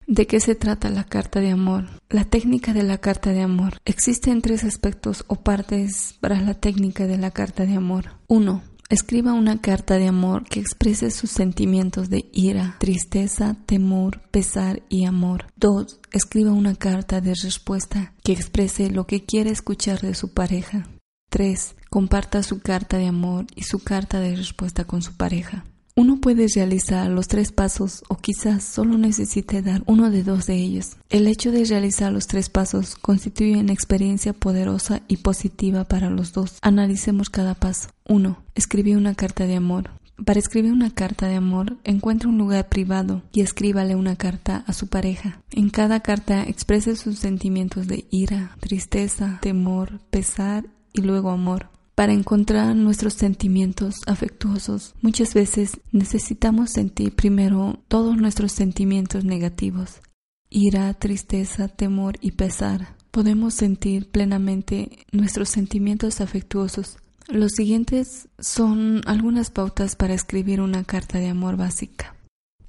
¿De 0.07 0.27
qué 0.27 0.39
se 0.39 0.53
trata 0.53 0.89
la 0.89 1.03
carta 1.03 1.39
de 1.39 1.49
amor? 1.49 1.85
La 2.09 2.25
técnica 2.25 2.73
de 2.73 2.83
la 2.83 2.99
carta 2.99 3.31
de 3.31 3.41
amor. 3.41 3.79
Existen 3.85 4.43
tres 4.43 4.63
aspectos 4.63 5.25
o 5.27 5.37
partes 5.37 6.15
para 6.21 6.39
la 6.39 6.53
técnica 6.53 7.07
de 7.07 7.17
la 7.17 7.31
carta 7.31 7.65
de 7.65 7.73
amor. 7.73 8.11
1. 8.27 8.61
Escriba 8.87 9.33
una 9.33 9.61
carta 9.61 9.97
de 9.97 10.07
amor 10.07 10.43
que 10.43 10.59
exprese 10.59 11.09
sus 11.09 11.31
sentimientos 11.31 12.11
de 12.11 12.29
ira, 12.33 12.75
tristeza, 12.79 13.57
temor, 13.65 14.21
pesar 14.29 14.83
y 14.89 15.05
amor. 15.05 15.47
2. 15.55 16.01
Escriba 16.11 16.51
una 16.51 16.75
carta 16.75 17.19
de 17.19 17.33
respuesta 17.33 18.13
que 18.23 18.33
exprese 18.33 18.91
lo 18.91 19.07
que 19.07 19.25
quiere 19.25 19.49
escuchar 19.49 20.01
de 20.01 20.13
su 20.13 20.33
pareja. 20.35 20.87
3. 21.31 21.75
Comparta 21.89 22.43
su 22.43 22.59
carta 22.59 22.97
de 22.99 23.07
amor 23.07 23.47
y 23.55 23.63
su 23.63 23.79
carta 23.79 24.19
de 24.19 24.35
respuesta 24.35 24.85
con 24.85 25.01
su 25.01 25.17
pareja. 25.17 25.65
Uno 25.97 26.19
puede 26.19 26.47
realizar 26.53 27.09
los 27.09 27.29
tres 27.29 27.53
pasos 27.53 28.03
o 28.09 28.17
quizás 28.17 28.65
solo 28.65 28.97
necesite 28.97 29.61
dar 29.61 29.81
uno 29.85 30.11
de 30.11 30.23
dos 30.23 30.45
de 30.45 30.55
ellos. 30.55 30.97
El 31.09 31.25
hecho 31.25 31.53
de 31.53 31.63
realizar 31.63 32.11
los 32.11 32.27
tres 32.27 32.49
pasos 32.49 32.97
constituye 32.97 33.57
una 33.57 33.71
experiencia 33.71 34.33
poderosa 34.33 35.03
y 35.07 35.17
positiva 35.17 35.85
para 35.85 36.09
los 36.09 36.33
dos. 36.33 36.57
Analicemos 36.61 37.29
cada 37.29 37.55
paso. 37.55 37.87
1. 38.09 38.37
Escribí 38.55 38.93
una 38.93 39.15
carta 39.15 39.47
de 39.47 39.55
amor. 39.55 39.91
Para 40.25 40.39
escribir 40.39 40.73
una 40.73 40.93
carta 40.93 41.29
de 41.29 41.35
amor, 41.35 41.77
encuentre 41.85 42.27
un 42.27 42.37
lugar 42.37 42.67
privado 42.67 43.21
y 43.31 43.39
escríbale 43.39 43.95
una 43.95 44.17
carta 44.17 44.65
a 44.67 44.73
su 44.73 44.87
pareja. 44.87 45.39
En 45.51 45.69
cada 45.69 46.01
carta 46.01 46.43
exprese 46.43 46.97
sus 46.97 47.19
sentimientos 47.19 47.87
de 47.87 48.05
ira, 48.11 48.57
tristeza, 48.59 49.39
temor, 49.41 50.01
pesar 50.09 50.65
y 50.91 51.03
luego 51.03 51.29
amor. 51.29 51.69
Para 51.95 52.11
encontrar 52.11 52.75
nuestros 52.75 53.13
sentimientos 53.13 53.95
afectuosos, 54.05 54.95
muchas 55.01 55.33
veces 55.33 55.79
necesitamos 55.93 56.71
sentir 56.71 57.15
primero 57.15 57.79
todos 57.87 58.17
nuestros 58.17 58.51
sentimientos 58.51 59.23
negativos, 59.23 60.01
ira, 60.49 60.93
tristeza, 60.93 61.69
temor 61.69 62.17
y 62.19 62.31
pesar. 62.33 62.97
Podemos 63.11 63.53
sentir 63.53 64.09
plenamente 64.09 65.05
nuestros 65.13 65.47
sentimientos 65.47 66.19
afectuosos. 66.19 66.97
Los 67.29 67.53
siguientes 67.53 68.27
son 68.39 69.01
algunas 69.05 69.49
pautas 69.49 69.95
para 69.95 70.13
escribir 70.13 70.59
una 70.59 70.83
carta 70.83 71.19
de 71.19 71.29
amor 71.29 71.55
básica. 71.55 72.13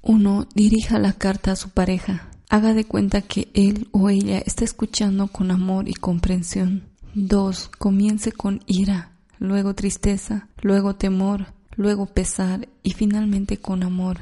1. 0.03 0.47
Dirija 0.55 0.99
la 0.99 1.11
carta 1.11 1.51
a 1.51 1.57
su 1.57 1.71
pareja. 1.71 2.29
Haga 2.49 2.73
de 2.73 2.85
cuenta 2.85 3.21
que 3.21 3.49
él 3.53 3.89
o 3.91 4.09
ella 4.09 4.39
está 4.39 4.63
escuchando 4.63 5.27
con 5.27 5.51
amor 5.51 5.89
y 5.89 5.95
comprensión. 5.95 6.83
2. 7.13 7.71
Comience 7.77 8.31
con 8.31 8.61
ira 8.67 9.16
luego 9.39 9.75
tristeza, 9.75 10.49
luego 10.61 10.95
temor, 10.95 11.47
luego 11.75 12.07
pesar 12.07 12.67
y 12.83 12.91
finalmente 12.91 13.57
con 13.57 13.83
amor. 13.83 14.17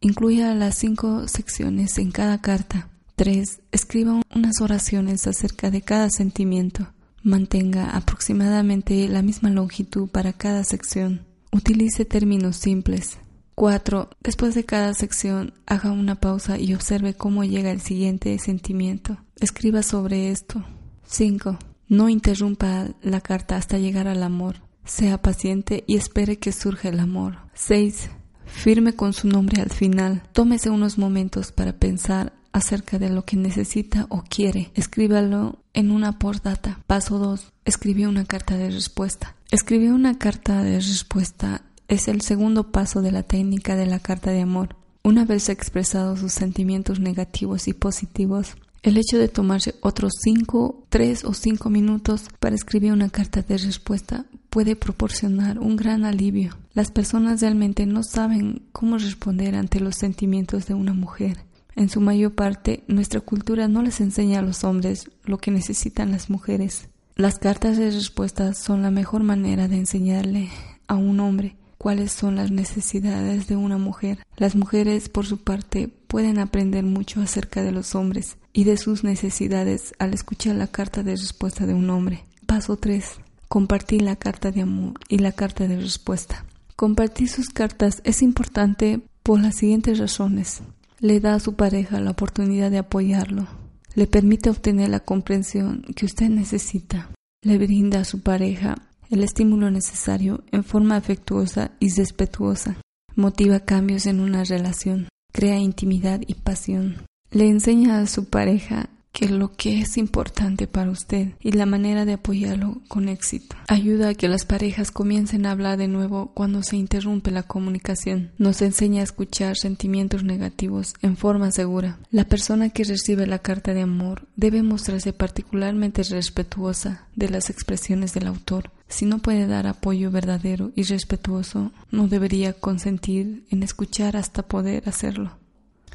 Incluya 0.00 0.54
las 0.54 0.76
cinco 0.76 1.28
secciones 1.28 1.98
en 1.98 2.10
cada 2.10 2.40
carta. 2.40 2.88
3. 3.16 3.60
Escriba 3.70 4.22
unas 4.34 4.62
oraciones 4.62 5.26
acerca 5.26 5.70
de 5.70 5.82
cada 5.82 6.08
sentimiento. 6.08 6.86
Mantenga 7.22 7.90
aproximadamente 7.90 9.06
la 9.08 9.20
misma 9.20 9.50
longitud 9.50 10.08
para 10.08 10.32
cada 10.32 10.64
sección. 10.64 11.26
Utilice 11.52 12.06
términos 12.06 12.56
simples. 12.56 13.18
4. 13.56 14.08
Después 14.22 14.54
de 14.54 14.64
cada 14.64 14.94
sección, 14.94 15.52
haga 15.66 15.90
una 15.90 16.14
pausa 16.14 16.58
y 16.58 16.72
observe 16.72 17.12
cómo 17.12 17.44
llega 17.44 17.70
el 17.70 17.82
siguiente 17.82 18.38
sentimiento. 18.38 19.18
Escriba 19.38 19.82
sobre 19.82 20.30
esto. 20.30 20.64
5. 21.06 21.58
No 21.90 22.08
interrumpa 22.08 22.86
la 23.02 23.20
carta 23.20 23.56
hasta 23.56 23.76
llegar 23.76 24.08
al 24.08 24.22
amor. 24.22 24.62
Sea 24.86 25.20
paciente 25.20 25.84
y 25.86 25.96
espere 25.96 26.38
que 26.38 26.52
surja 26.52 26.88
el 26.88 27.00
amor. 27.00 27.36
6. 27.52 28.10
Firme 28.46 28.94
con 28.94 29.12
su 29.12 29.28
nombre 29.28 29.60
al 29.60 29.70
final. 29.70 30.22
Tómese 30.32 30.70
unos 30.70 30.96
momentos 30.96 31.52
para 31.52 31.74
pensar 31.74 32.32
acerca 32.52 32.98
de 32.98 33.10
lo 33.10 33.24
que 33.24 33.36
necesita 33.36 34.06
o 34.08 34.22
quiere. 34.22 34.70
Escríbalo 34.74 35.58
en 35.74 35.90
una 35.90 36.18
postdata. 36.18 36.80
Paso 36.86 37.18
2. 37.18 37.52
Escribió 37.66 38.08
una 38.08 38.24
carta 38.24 38.56
de 38.56 38.70
respuesta. 38.70 39.36
Escribió 39.50 39.94
una 39.94 40.16
carta 40.16 40.62
de 40.62 40.76
respuesta 40.76 41.62
es 41.90 42.06
el 42.06 42.20
segundo 42.20 42.70
paso 42.70 43.02
de 43.02 43.10
la 43.10 43.24
técnica 43.24 43.74
de 43.74 43.86
la 43.86 43.98
carta 43.98 44.30
de 44.30 44.42
amor. 44.42 44.76
Una 45.02 45.24
vez 45.24 45.48
expresado 45.48 46.16
sus 46.16 46.32
sentimientos 46.32 47.00
negativos 47.00 47.66
y 47.66 47.72
positivos, 47.72 48.54
el 48.82 48.96
hecho 48.96 49.18
de 49.18 49.28
tomarse 49.28 49.74
otros 49.80 50.12
cinco, 50.22 50.86
tres 50.88 51.24
o 51.24 51.34
cinco 51.34 51.68
minutos 51.68 52.24
para 52.38 52.54
escribir 52.54 52.92
una 52.92 53.10
carta 53.10 53.42
de 53.42 53.58
respuesta 53.58 54.24
puede 54.48 54.74
proporcionar 54.74 55.58
un 55.58 55.76
gran 55.76 56.04
alivio. 56.04 56.56
Las 56.72 56.90
personas 56.90 57.40
realmente 57.40 57.84
no 57.84 58.02
saben 58.02 58.62
cómo 58.72 58.96
responder 58.96 59.54
ante 59.54 59.80
los 59.80 59.96
sentimientos 59.96 60.66
de 60.66 60.74
una 60.74 60.94
mujer. 60.94 61.44
En 61.76 61.88
su 61.88 62.00
mayor 62.00 62.34
parte, 62.34 62.82
nuestra 62.88 63.20
cultura 63.20 63.68
no 63.68 63.82
les 63.82 64.00
enseña 64.00 64.40
a 64.40 64.42
los 64.42 64.64
hombres 64.64 65.10
lo 65.24 65.38
que 65.38 65.50
necesitan 65.50 66.10
las 66.10 66.30
mujeres. 66.30 66.88
Las 67.16 67.38
cartas 67.38 67.76
de 67.76 67.90
respuesta 67.90 68.54
son 68.54 68.82
la 68.82 68.90
mejor 68.90 69.22
manera 69.22 69.68
de 69.68 69.76
enseñarle 69.76 70.48
a 70.88 70.94
un 70.94 71.20
hombre 71.20 71.56
cuáles 71.80 72.12
son 72.12 72.36
las 72.36 72.50
necesidades 72.50 73.48
de 73.48 73.56
una 73.56 73.78
mujer. 73.78 74.18
Las 74.36 74.54
mujeres, 74.54 75.08
por 75.08 75.24
su 75.24 75.38
parte, 75.38 75.88
pueden 75.88 76.38
aprender 76.38 76.84
mucho 76.84 77.22
acerca 77.22 77.62
de 77.62 77.72
los 77.72 77.94
hombres 77.94 78.36
y 78.52 78.64
de 78.64 78.76
sus 78.76 79.02
necesidades 79.02 79.94
al 79.98 80.12
escuchar 80.12 80.56
la 80.56 80.66
carta 80.66 81.02
de 81.02 81.12
respuesta 81.12 81.64
de 81.64 81.72
un 81.72 81.88
hombre. 81.88 82.26
Paso 82.44 82.76
3. 82.76 83.20
Compartir 83.48 84.02
la 84.02 84.16
carta 84.16 84.50
de 84.50 84.60
amor 84.60 84.92
y 85.08 85.20
la 85.20 85.32
carta 85.32 85.66
de 85.66 85.76
respuesta. 85.80 86.44
Compartir 86.76 87.30
sus 87.30 87.48
cartas 87.48 88.02
es 88.04 88.20
importante 88.20 89.00
por 89.22 89.40
las 89.40 89.54
siguientes 89.54 89.98
razones. 89.98 90.60
Le 90.98 91.18
da 91.18 91.36
a 91.36 91.40
su 91.40 91.54
pareja 91.54 91.98
la 91.98 92.10
oportunidad 92.10 92.70
de 92.70 92.76
apoyarlo. 92.76 93.48
Le 93.94 94.06
permite 94.06 94.50
obtener 94.50 94.90
la 94.90 95.00
comprensión 95.00 95.86
que 95.96 96.04
usted 96.04 96.28
necesita. 96.28 97.08
Le 97.40 97.56
brinda 97.56 98.00
a 98.00 98.04
su 98.04 98.20
pareja 98.20 98.89
el 99.10 99.24
estímulo 99.24 99.70
necesario 99.70 100.44
en 100.52 100.64
forma 100.64 100.96
afectuosa 100.96 101.72
y 101.80 101.92
respetuosa. 101.94 102.76
Motiva 103.16 103.60
cambios 103.60 104.06
en 104.06 104.20
una 104.20 104.44
relación, 104.44 105.08
crea 105.32 105.58
intimidad 105.58 106.20
y 106.26 106.34
pasión. 106.34 107.04
Le 107.30 107.48
enseña 107.48 108.00
a 108.00 108.06
su 108.06 108.26
pareja 108.26 108.88
que 109.12 109.28
lo 109.28 109.52
que 109.52 109.80
es 109.80 109.96
importante 109.96 110.66
para 110.66 110.90
usted 110.90 111.32
y 111.40 111.52
la 111.52 111.66
manera 111.66 112.04
de 112.04 112.14
apoyarlo 112.14 112.80
con 112.88 113.08
éxito. 113.08 113.56
Ayuda 113.68 114.10
a 114.10 114.14
que 114.14 114.28
las 114.28 114.44
parejas 114.44 114.90
comiencen 114.90 115.46
a 115.46 115.50
hablar 115.50 115.78
de 115.78 115.88
nuevo 115.88 116.30
cuando 116.32 116.62
se 116.62 116.76
interrumpe 116.76 117.30
la 117.30 117.42
comunicación. 117.42 118.30
Nos 118.38 118.62
enseña 118.62 119.00
a 119.00 119.04
escuchar 119.04 119.56
sentimientos 119.56 120.22
negativos 120.22 120.94
en 121.02 121.16
forma 121.16 121.50
segura. 121.50 121.98
La 122.10 122.24
persona 122.24 122.70
que 122.70 122.84
recibe 122.84 123.26
la 123.26 123.40
carta 123.40 123.74
de 123.74 123.82
amor 123.82 124.28
debe 124.36 124.62
mostrarse 124.62 125.12
particularmente 125.12 126.02
respetuosa 126.04 127.06
de 127.16 127.28
las 127.28 127.50
expresiones 127.50 128.14
del 128.14 128.28
autor. 128.28 128.70
Si 128.90 129.06
no 129.06 129.18
puede 129.18 129.46
dar 129.46 129.66
apoyo 129.66 130.10
verdadero 130.10 130.72
y 130.74 130.82
respetuoso, 130.82 131.72
no 131.90 132.08
debería 132.08 132.52
consentir 132.52 133.46
en 133.48 133.62
escuchar 133.62 134.16
hasta 134.16 134.42
poder 134.42 134.88
hacerlo. 134.88 135.38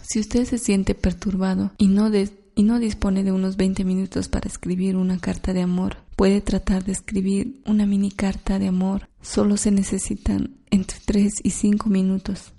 Si 0.02 0.20
usted 0.20 0.46
se 0.46 0.58
siente 0.58 0.96
perturbado 0.96 1.72
y 1.78 1.88
no 1.88 2.10
y 2.56 2.64
no 2.64 2.80
dispone 2.80 3.24
de 3.24 3.34
unos 3.34 3.58
20 3.58 3.84
minutos 3.84 4.30
para 4.30 4.48
escribir 4.48 4.96
una 4.96 5.20
carta 5.20 5.52
de 5.52 5.62
amor, 5.62 5.98
puede 6.16 6.40
tratar 6.40 6.86
de 6.86 6.94
escribir 6.94 7.62
una 7.66 7.86
mini 7.86 8.12
carta 8.12 8.60
de 8.60 8.68
amor. 8.70 9.10
Solo 9.22 9.58
se 9.58 9.72
necesitan 9.72 10.56
entre 10.72 11.00
3 11.06 11.42
y 11.44 11.50
5 11.50 11.90
minutos. 11.90 12.54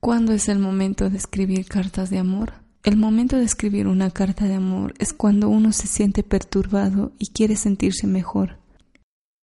¿Cuándo 0.00 0.32
es 0.32 0.48
el 0.48 0.58
momento 0.58 1.08
de 1.08 1.18
escribir 1.18 1.66
cartas 1.66 2.10
de 2.10 2.18
amor? 2.18 2.54
El 2.82 2.96
momento 2.96 3.36
de 3.36 3.44
escribir 3.44 3.86
una 3.86 4.10
carta 4.10 4.46
de 4.46 4.54
amor 4.54 4.94
es 4.98 5.12
cuando 5.12 5.48
uno 5.48 5.72
se 5.72 5.86
siente 5.86 6.24
perturbado 6.24 7.12
y 7.18 7.28
quiere 7.28 7.54
sentirse 7.54 8.06
mejor. 8.06 8.58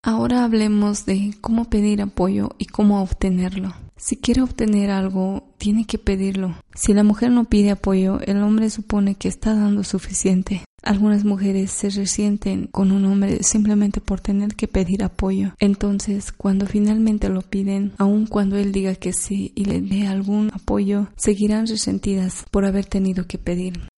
Ahora 0.07 0.43
hablemos 0.43 1.07
de 1.07 1.33
cómo 1.41 1.65
pedir 1.65 1.99
apoyo 1.99 2.51
y 2.59 2.65
cómo 2.65 3.01
obtenerlo. 3.01 3.73
Si 3.97 4.17
quiere 4.17 4.43
obtener 4.43 4.91
algo, 4.91 5.55
tiene 5.57 5.85
que 5.85 5.97
pedirlo. 5.97 6.55
Si 6.75 6.93
la 6.93 7.01
mujer 7.01 7.31
no 7.31 7.45
pide 7.45 7.71
apoyo, 7.71 8.19
el 8.21 8.43
hombre 8.43 8.69
supone 8.69 9.15
que 9.15 9.27
está 9.27 9.55
dando 9.55 9.83
suficiente. 9.83 10.63
Algunas 10.83 11.25
mujeres 11.25 11.71
se 11.71 11.89
resienten 11.89 12.67
con 12.67 12.91
un 12.91 13.03
hombre 13.05 13.41
simplemente 13.41 13.99
por 13.99 14.21
tener 14.21 14.53
que 14.53 14.67
pedir 14.67 15.03
apoyo. 15.03 15.55
Entonces, 15.57 16.31
cuando 16.31 16.67
finalmente 16.67 17.27
lo 17.29 17.41
piden, 17.41 17.93
aun 17.97 18.27
cuando 18.27 18.57
él 18.57 18.71
diga 18.71 18.93
que 18.93 19.11
sí 19.11 19.53
y 19.55 19.65
le 19.65 19.81
dé 19.81 20.05
algún 20.05 20.51
apoyo, 20.53 21.07
seguirán 21.15 21.65
resentidas 21.65 22.45
por 22.51 22.65
haber 22.65 22.85
tenido 22.85 23.25
que 23.25 23.39
pedir. 23.39 23.89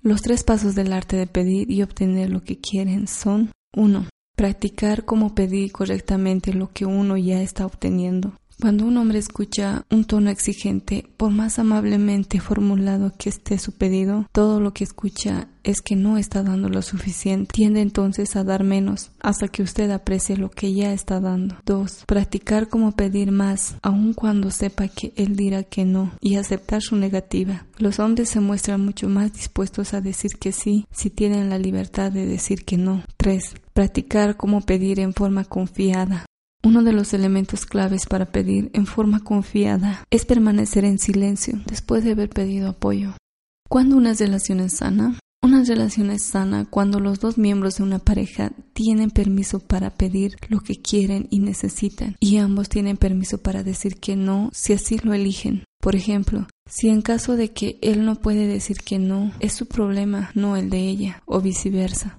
Los 0.00 0.22
tres 0.22 0.44
pasos 0.44 0.76
del 0.76 0.92
arte 0.92 1.16
de 1.16 1.26
pedir 1.26 1.68
y 1.72 1.82
obtener 1.82 2.30
lo 2.30 2.44
que 2.44 2.60
quieren 2.60 3.08
son 3.08 3.50
1. 3.74 4.06
Practicar 4.36 5.04
cómo 5.04 5.34
pedir 5.34 5.70
correctamente 5.72 6.52
lo 6.52 6.70
que 6.72 6.86
uno 6.86 7.16
ya 7.16 7.40
está 7.40 7.66
obteniendo. 7.66 8.32
Cuando 8.60 8.86
un 8.86 8.96
hombre 8.96 9.18
escucha 9.18 9.84
un 9.90 10.04
tono 10.04 10.30
exigente, 10.30 11.08
por 11.16 11.30
más 11.30 11.58
amablemente 11.58 12.40
formulado 12.40 13.12
que 13.18 13.28
esté 13.28 13.58
su 13.58 13.72
pedido, 13.72 14.28
todo 14.32 14.60
lo 14.60 14.72
que 14.72 14.84
escucha 14.84 15.48
es 15.64 15.82
que 15.82 15.96
no 15.96 16.18
está 16.18 16.42
dando 16.42 16.68
lo 16.68 16.80
suficiente. 16.82 17.50
Tiende 17.52 17.80
entonces 17.80 18.36
a 18.36 18.44
dar 18.44 18.64
menos 18.64 19.10
hasta 19.20 19.48
que 19.48 19.62
usted 19.62 19.90
aprecie 19.90 20.36
lo 20.36 20.50
que 20.50 20.72
ya 20.72 20.92
está 20.92 21.20
dando. 21.20 21.56
2. 21.66 22.04
Practicar 22.06 22.68
como 22.68 22.92
pedir 22.92 23.32
más, 23.32 23.76
aun 23.82 24.14
cuando 24.14 24.50
sepa 24.50 24.88
que 24.88 25.12
él 25.16 25.36
dirá 25.36 25.64
que 25.64 25.84
no, 25.84 26.12
y 26.20 26.36
aceptar 26.36 26.80
su 26.80 26.96
negativa. 26.96 27.66
Los 27.78 27.98
hombres 27.98 28.30
se 28.30 28.40
muestran 28.40 28.84
mucho 28.84 29.08
más 29.08 29.32
dispuestos 29.32 29.94
a 29.94 30.00
decir 30.00 30.32
que 30.38 30.52
sí 30.52 30.86
si 30.92 31.10
tienen 31.10 31.50
la 31.50 31.58
libertad 31.58 32.12
de 32.12 32.26
decir 32.26 32.64
que 32.64 32.78
no. 32.78 33.02
3. 33.16 33.54
Practicar 33.74 34.36
como 34.36 34.60
pedir 34.60 35.00
en 35.00 35.12
forma 35.12 35.44
confiada. 35.44 36.26
Uno 36.62 36.84
de 36.84 36.92
los 36.92 37.12
elementos 37.12 37.66
claves 37.66 38.06
para 38.06 38.26
pedir 38.26 38.70
en 38.72 38.86
forma 38.86 39.18
confiada 39.18 40.04
es 40.10 40.24
permanecer 40.24 40.84
en 40.84 41.00
silencio 41.00 41.60
después 41.66 42.04
de 42.04 42.12
haber 42.12 42.30
pedido 42.30 42.68
apoyo. 42.68 43.14
¿Cuándo 43.68 43.96
una 43.96 44.14
relación 44.14 44.60
es 44.60 44.76
sana? 44.76 45.18
Una 45.42 45.64
relación 45.64 46.12
es 46.12 46.22
sana 46.22 46.66
cuando 46.70 47.00
los 47.00 47.18
dos 47.18 47.36
miembros 47.36 47.78
de 47.78 47.82
una 47.82 47.98
pareja 47.98 48.52
tienen 48.74 49.10
permiso 49.10 49.58
para 49.58 49.90
pedir 49.90 50.36
lo 50.48 50.60
que 50.60 50.80
quieren 50.80 51.26
y 51.30 51.40
necesitan 51.40 52.14
y 52.20 52.36
ambos 52.36 52.68
tienen 52.68 52.96
permiso 52.96 53.38
para 53.38 53.64
decir 53.64 53.96
que 53.96 54.14
no 54.14 54.50
si 54.52 54.72
así 54.72 54.98
lo 55.02 55.14
eligen. 55.14 55.64
Por 55.80 55.96
ejemplo, 55.96 56.46
si 56.70 56.90
en 56.90 57.02
caso 57.02 57.34
de 57.34 57.50
que 57.50 57.80
él 57.82 58.04
no 58.04 58.14
puede 58.14 58.46
decir 58.46 58.76
que 58.78 59.00
no, 59.00 59.32
es 59.40 59.52
su 59.52 59.66
problema, 59.66 60.30
no 60.34 60.56
el 60.56 60.70
de 60.70 60.78
ella, 60.88 61.22
o 61.26 61.40
viceversa. 61.40 62.18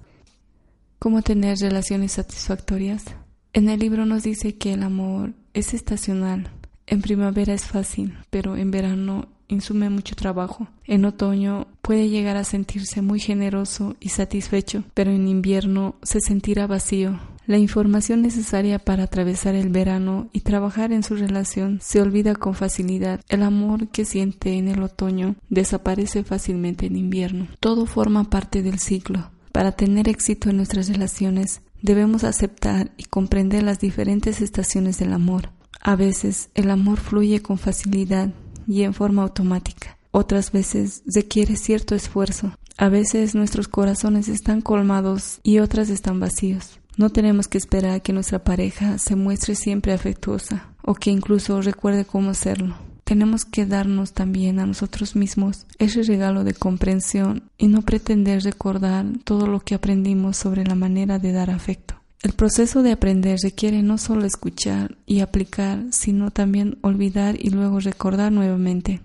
¿Cómo 1.06 1.22
tener 1.22 1.56
relaciones 1.58 2.10
satisfactorias? 2.10 3.04
En 3.52 3.68
el 3.68 3.78
libro 3.78 4.06
nos 4.06 4.24
dice 4.24 4.56
que 4.56 4.72
el 4.72 4.82
amor 4.82 5.34
es 5.54 5.72
estacional. 5.72 6.50
En 6.88 7.00
primavera 7.00 7.54
es 7.54 7.64
fácil, 7.64 8.18
pero 8.28 8.56
en 8.56 8.72
verano 8.72 9.28
insume 9.46 9.88
mucho 9.88 10.16
trabajo. 10.16 10.66
En 10.84 11.04
otoño 11.04 11.68
puede 11.80 12.08
llegar 12.08 12.36
a 12.36 12.42
sentirse 12.42 13.02
muy 13.02 13.20
generoso 13.20 13.94
y 14.00 14.08
satisfecho, 14.08 14.82
pero 14.94 15.12
en 15.12 15.28
invierno 15.28 15.94
se 16.02 16.20
sentirá 16.20 16.66
vacío. 16.66 17.20
La 17.46 17.58
información 17.58 18.20
necesaria 18.20 18.80
para 18.80 19.04
atravesar 19.04 19.54
el 19.54 19.68
verano 19.68 20.28
y 20.32 20.40
trabajar 20.40 20.90
en 20.90 21.04
su 21.04 21.14
relación 21.14 21.78
se 21.80 22.00
olvida 22.00 22.34
con 22.34 22.54
facilidad. 22.54 23.20
El 23.28 23.44
amor 23.44 23.86
que 23.90 24.04
siente 24.04 24.54
en 24.54 24.66
el 24.66 24.82
otoño 24.82 25.36
desaparece 25.50 26.24
fácilmente 26.24 26.86
en 26.86 26.96
invierno. 26.96 27.46
Todo 27.60 27.86
forma 27.86 28.24
parte 28.24 28.64
del 28.64 28.80
ciclo. 28.80 29.30
Para 29.56 29.72
tener 29.72 30.06
éxito 30.06 30.50
en 30.50 30.58
nuestras 30.58 30.86
relaciones 30.86 31.62
Debemos 31.80 32.24
aceptar 32.24 32.90
y 32.98 33.04
comprender 33.04 33.62
las 33.62 33.78
diferentes 33.78 34.42
estaciones 34.42 34.98
del 34.98 35.14
amor. 35.14 35.50
A 35.80 35.96
veces 35.96 36.50
el 36.54 36.70
amor 36.70 36.98
fluye 36.98 37.40
con 37.40 37.56
facilidad 37.56 38.34
y 38.66 38.82
en 38.82 38.92
forma 38.92 39.22
automática. 39.22 39.96
Otras 40.10 40.52
veces 40.52 41.02
requiere 41.06 41.56
cierto 41.56 41.94
esfuerzo. 41.94 42.52
A 42.76 42.90
veces 42.90 43.34
nuestros 43.34 43.66
corazones 43.68 44.28
están 44.28 44.60
colmados 44.60 45.40
y 45.42 45.60
otras 45.60 45.88
están 45.88 46.20
vacíos. 46.20 46.80
No 46.98 47.10
tenemos 47.10 47.48
que 47.48 47.56
esperar 47.58 47.92
a 47.92 48.00
que 48.00 48.12
nuestra 48.12 48.42
pareja 48.42 48.98
se 48.98 49.16
muestre 49.16 49.54
siempre 49.54 49.94
afectuosa 49.94 50.74
o 50.82 50.94
que 50.94 51.10
incluso 51.10 51.62
recuerde 51.62 52.04
cómo 52.04 52.30
hacerlo 52.30 52.76
tenemos 53.06 53.44
que 53.44 53.66
darnos 53.66 54.14
también 54.14 54.58
a 54.58 54.66
nosotros 54.66 55.14
mismos 55.14 55.64
ese 55.78 56.02
regalo 56.02 56.42
de 56.42 56.54
comprensión 56.54 57.44
y 57.56 57.68
no 57.68 57.82
pretender 57.82 58.42
recordar 58.42 59.06
todo 59.22 59.46
lo 59.46 59.60
que 59.60 59.76
aprendimos 59.76 60.36
sobre 60.36 60.64
la 60.64 60.74
manera 60.74 61.20
de 61.20 61.30
dar 61.30 61.50
afecto. 61.50 61.94
El 62.20 62.32
proceso 62.32 62.82
de 62.82 62.90
aprender 62.90 63.38
requiere 63.40 63.84
no 63.84 63.96
solo 63.96 64.26
escuchar 64.26 64.98
y 65.06 65.20
aplicar, 65.20 65.84
sino 65.90 66.32
también 66.32 66.78
olvidar 66.82 67.36
y 67.38 67.50
luego 67.50 67.78
recordar 67.78 68.32
nuevamente. 68.32 69.00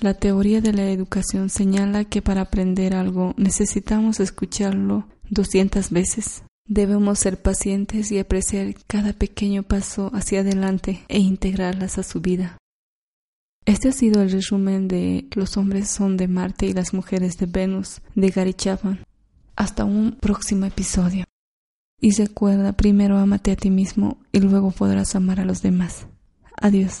La 0.00 0.14
teoría 0.14 0.60
de 0.60 0.72
la 0.72 0.90
educación 0.90 1.48
señala 1.48 2.04
que 2.04 2.22
para 2.22 2.40
aprender 2.40 2.92
algo 2.92 3.34
necesitamos 3.36 4.18
escucharlo 4.18 5.06
200 5.30 5.90
veces. 5.90 6.42
Debemos 6.66 7.20
ser 7.20 7.40
pacientes 7.40 8.10
y 8.10 8.18
apreciar 8.18 8.74
cada 8.88 9.12
pequeño 9.12 9.62
paso 9.62 10.10
hacia 10.12 10.40
adelante 10.40 11.04
e 11.06 11.20
integrarlas 11.20 11.98
a 11.98 12.02
su 12.02 12.20
vida. 12.20 12.58
Este 13.72 13.88
ha 13.88 13.92
sido 13.92 14.20
el 14.20 14.30
resumen 14.30 14.86
de 14.86 15.26
Los 15.34 15.56
hombres 15.56 15.88
son 15.88 16.18
de 16.18 16.28
Marte 16.28 16.66
y 16.66 16.74
las 16.74 16.92
mujeres 16.92 17.38
de 17.38 17.46
Venus 17.46 18.02
de 18.14 18.28
Gary 18.28 18.52
Chapman. 18.52 19.02
Hasta 19.56 19.86
un 19.86 20.18
próximo 20.20 20.66
episodio. 20.66 21.24
Y 21.98 22.14
recuerda, 22.14 22.74
primero 22.74 23.16
amate 23.16 23.50
a 23.50 23.56
ti 23.56 23.70
mismo 23.70 24.18
y 24.30 24.40
luego 24.40 24.72
podrás 24.72 25.16
amar 25.16 25.40
a 25.40 25.46
los 25.46 25.62
demás. 25.62 26.06
Adiós. 26.60 27.00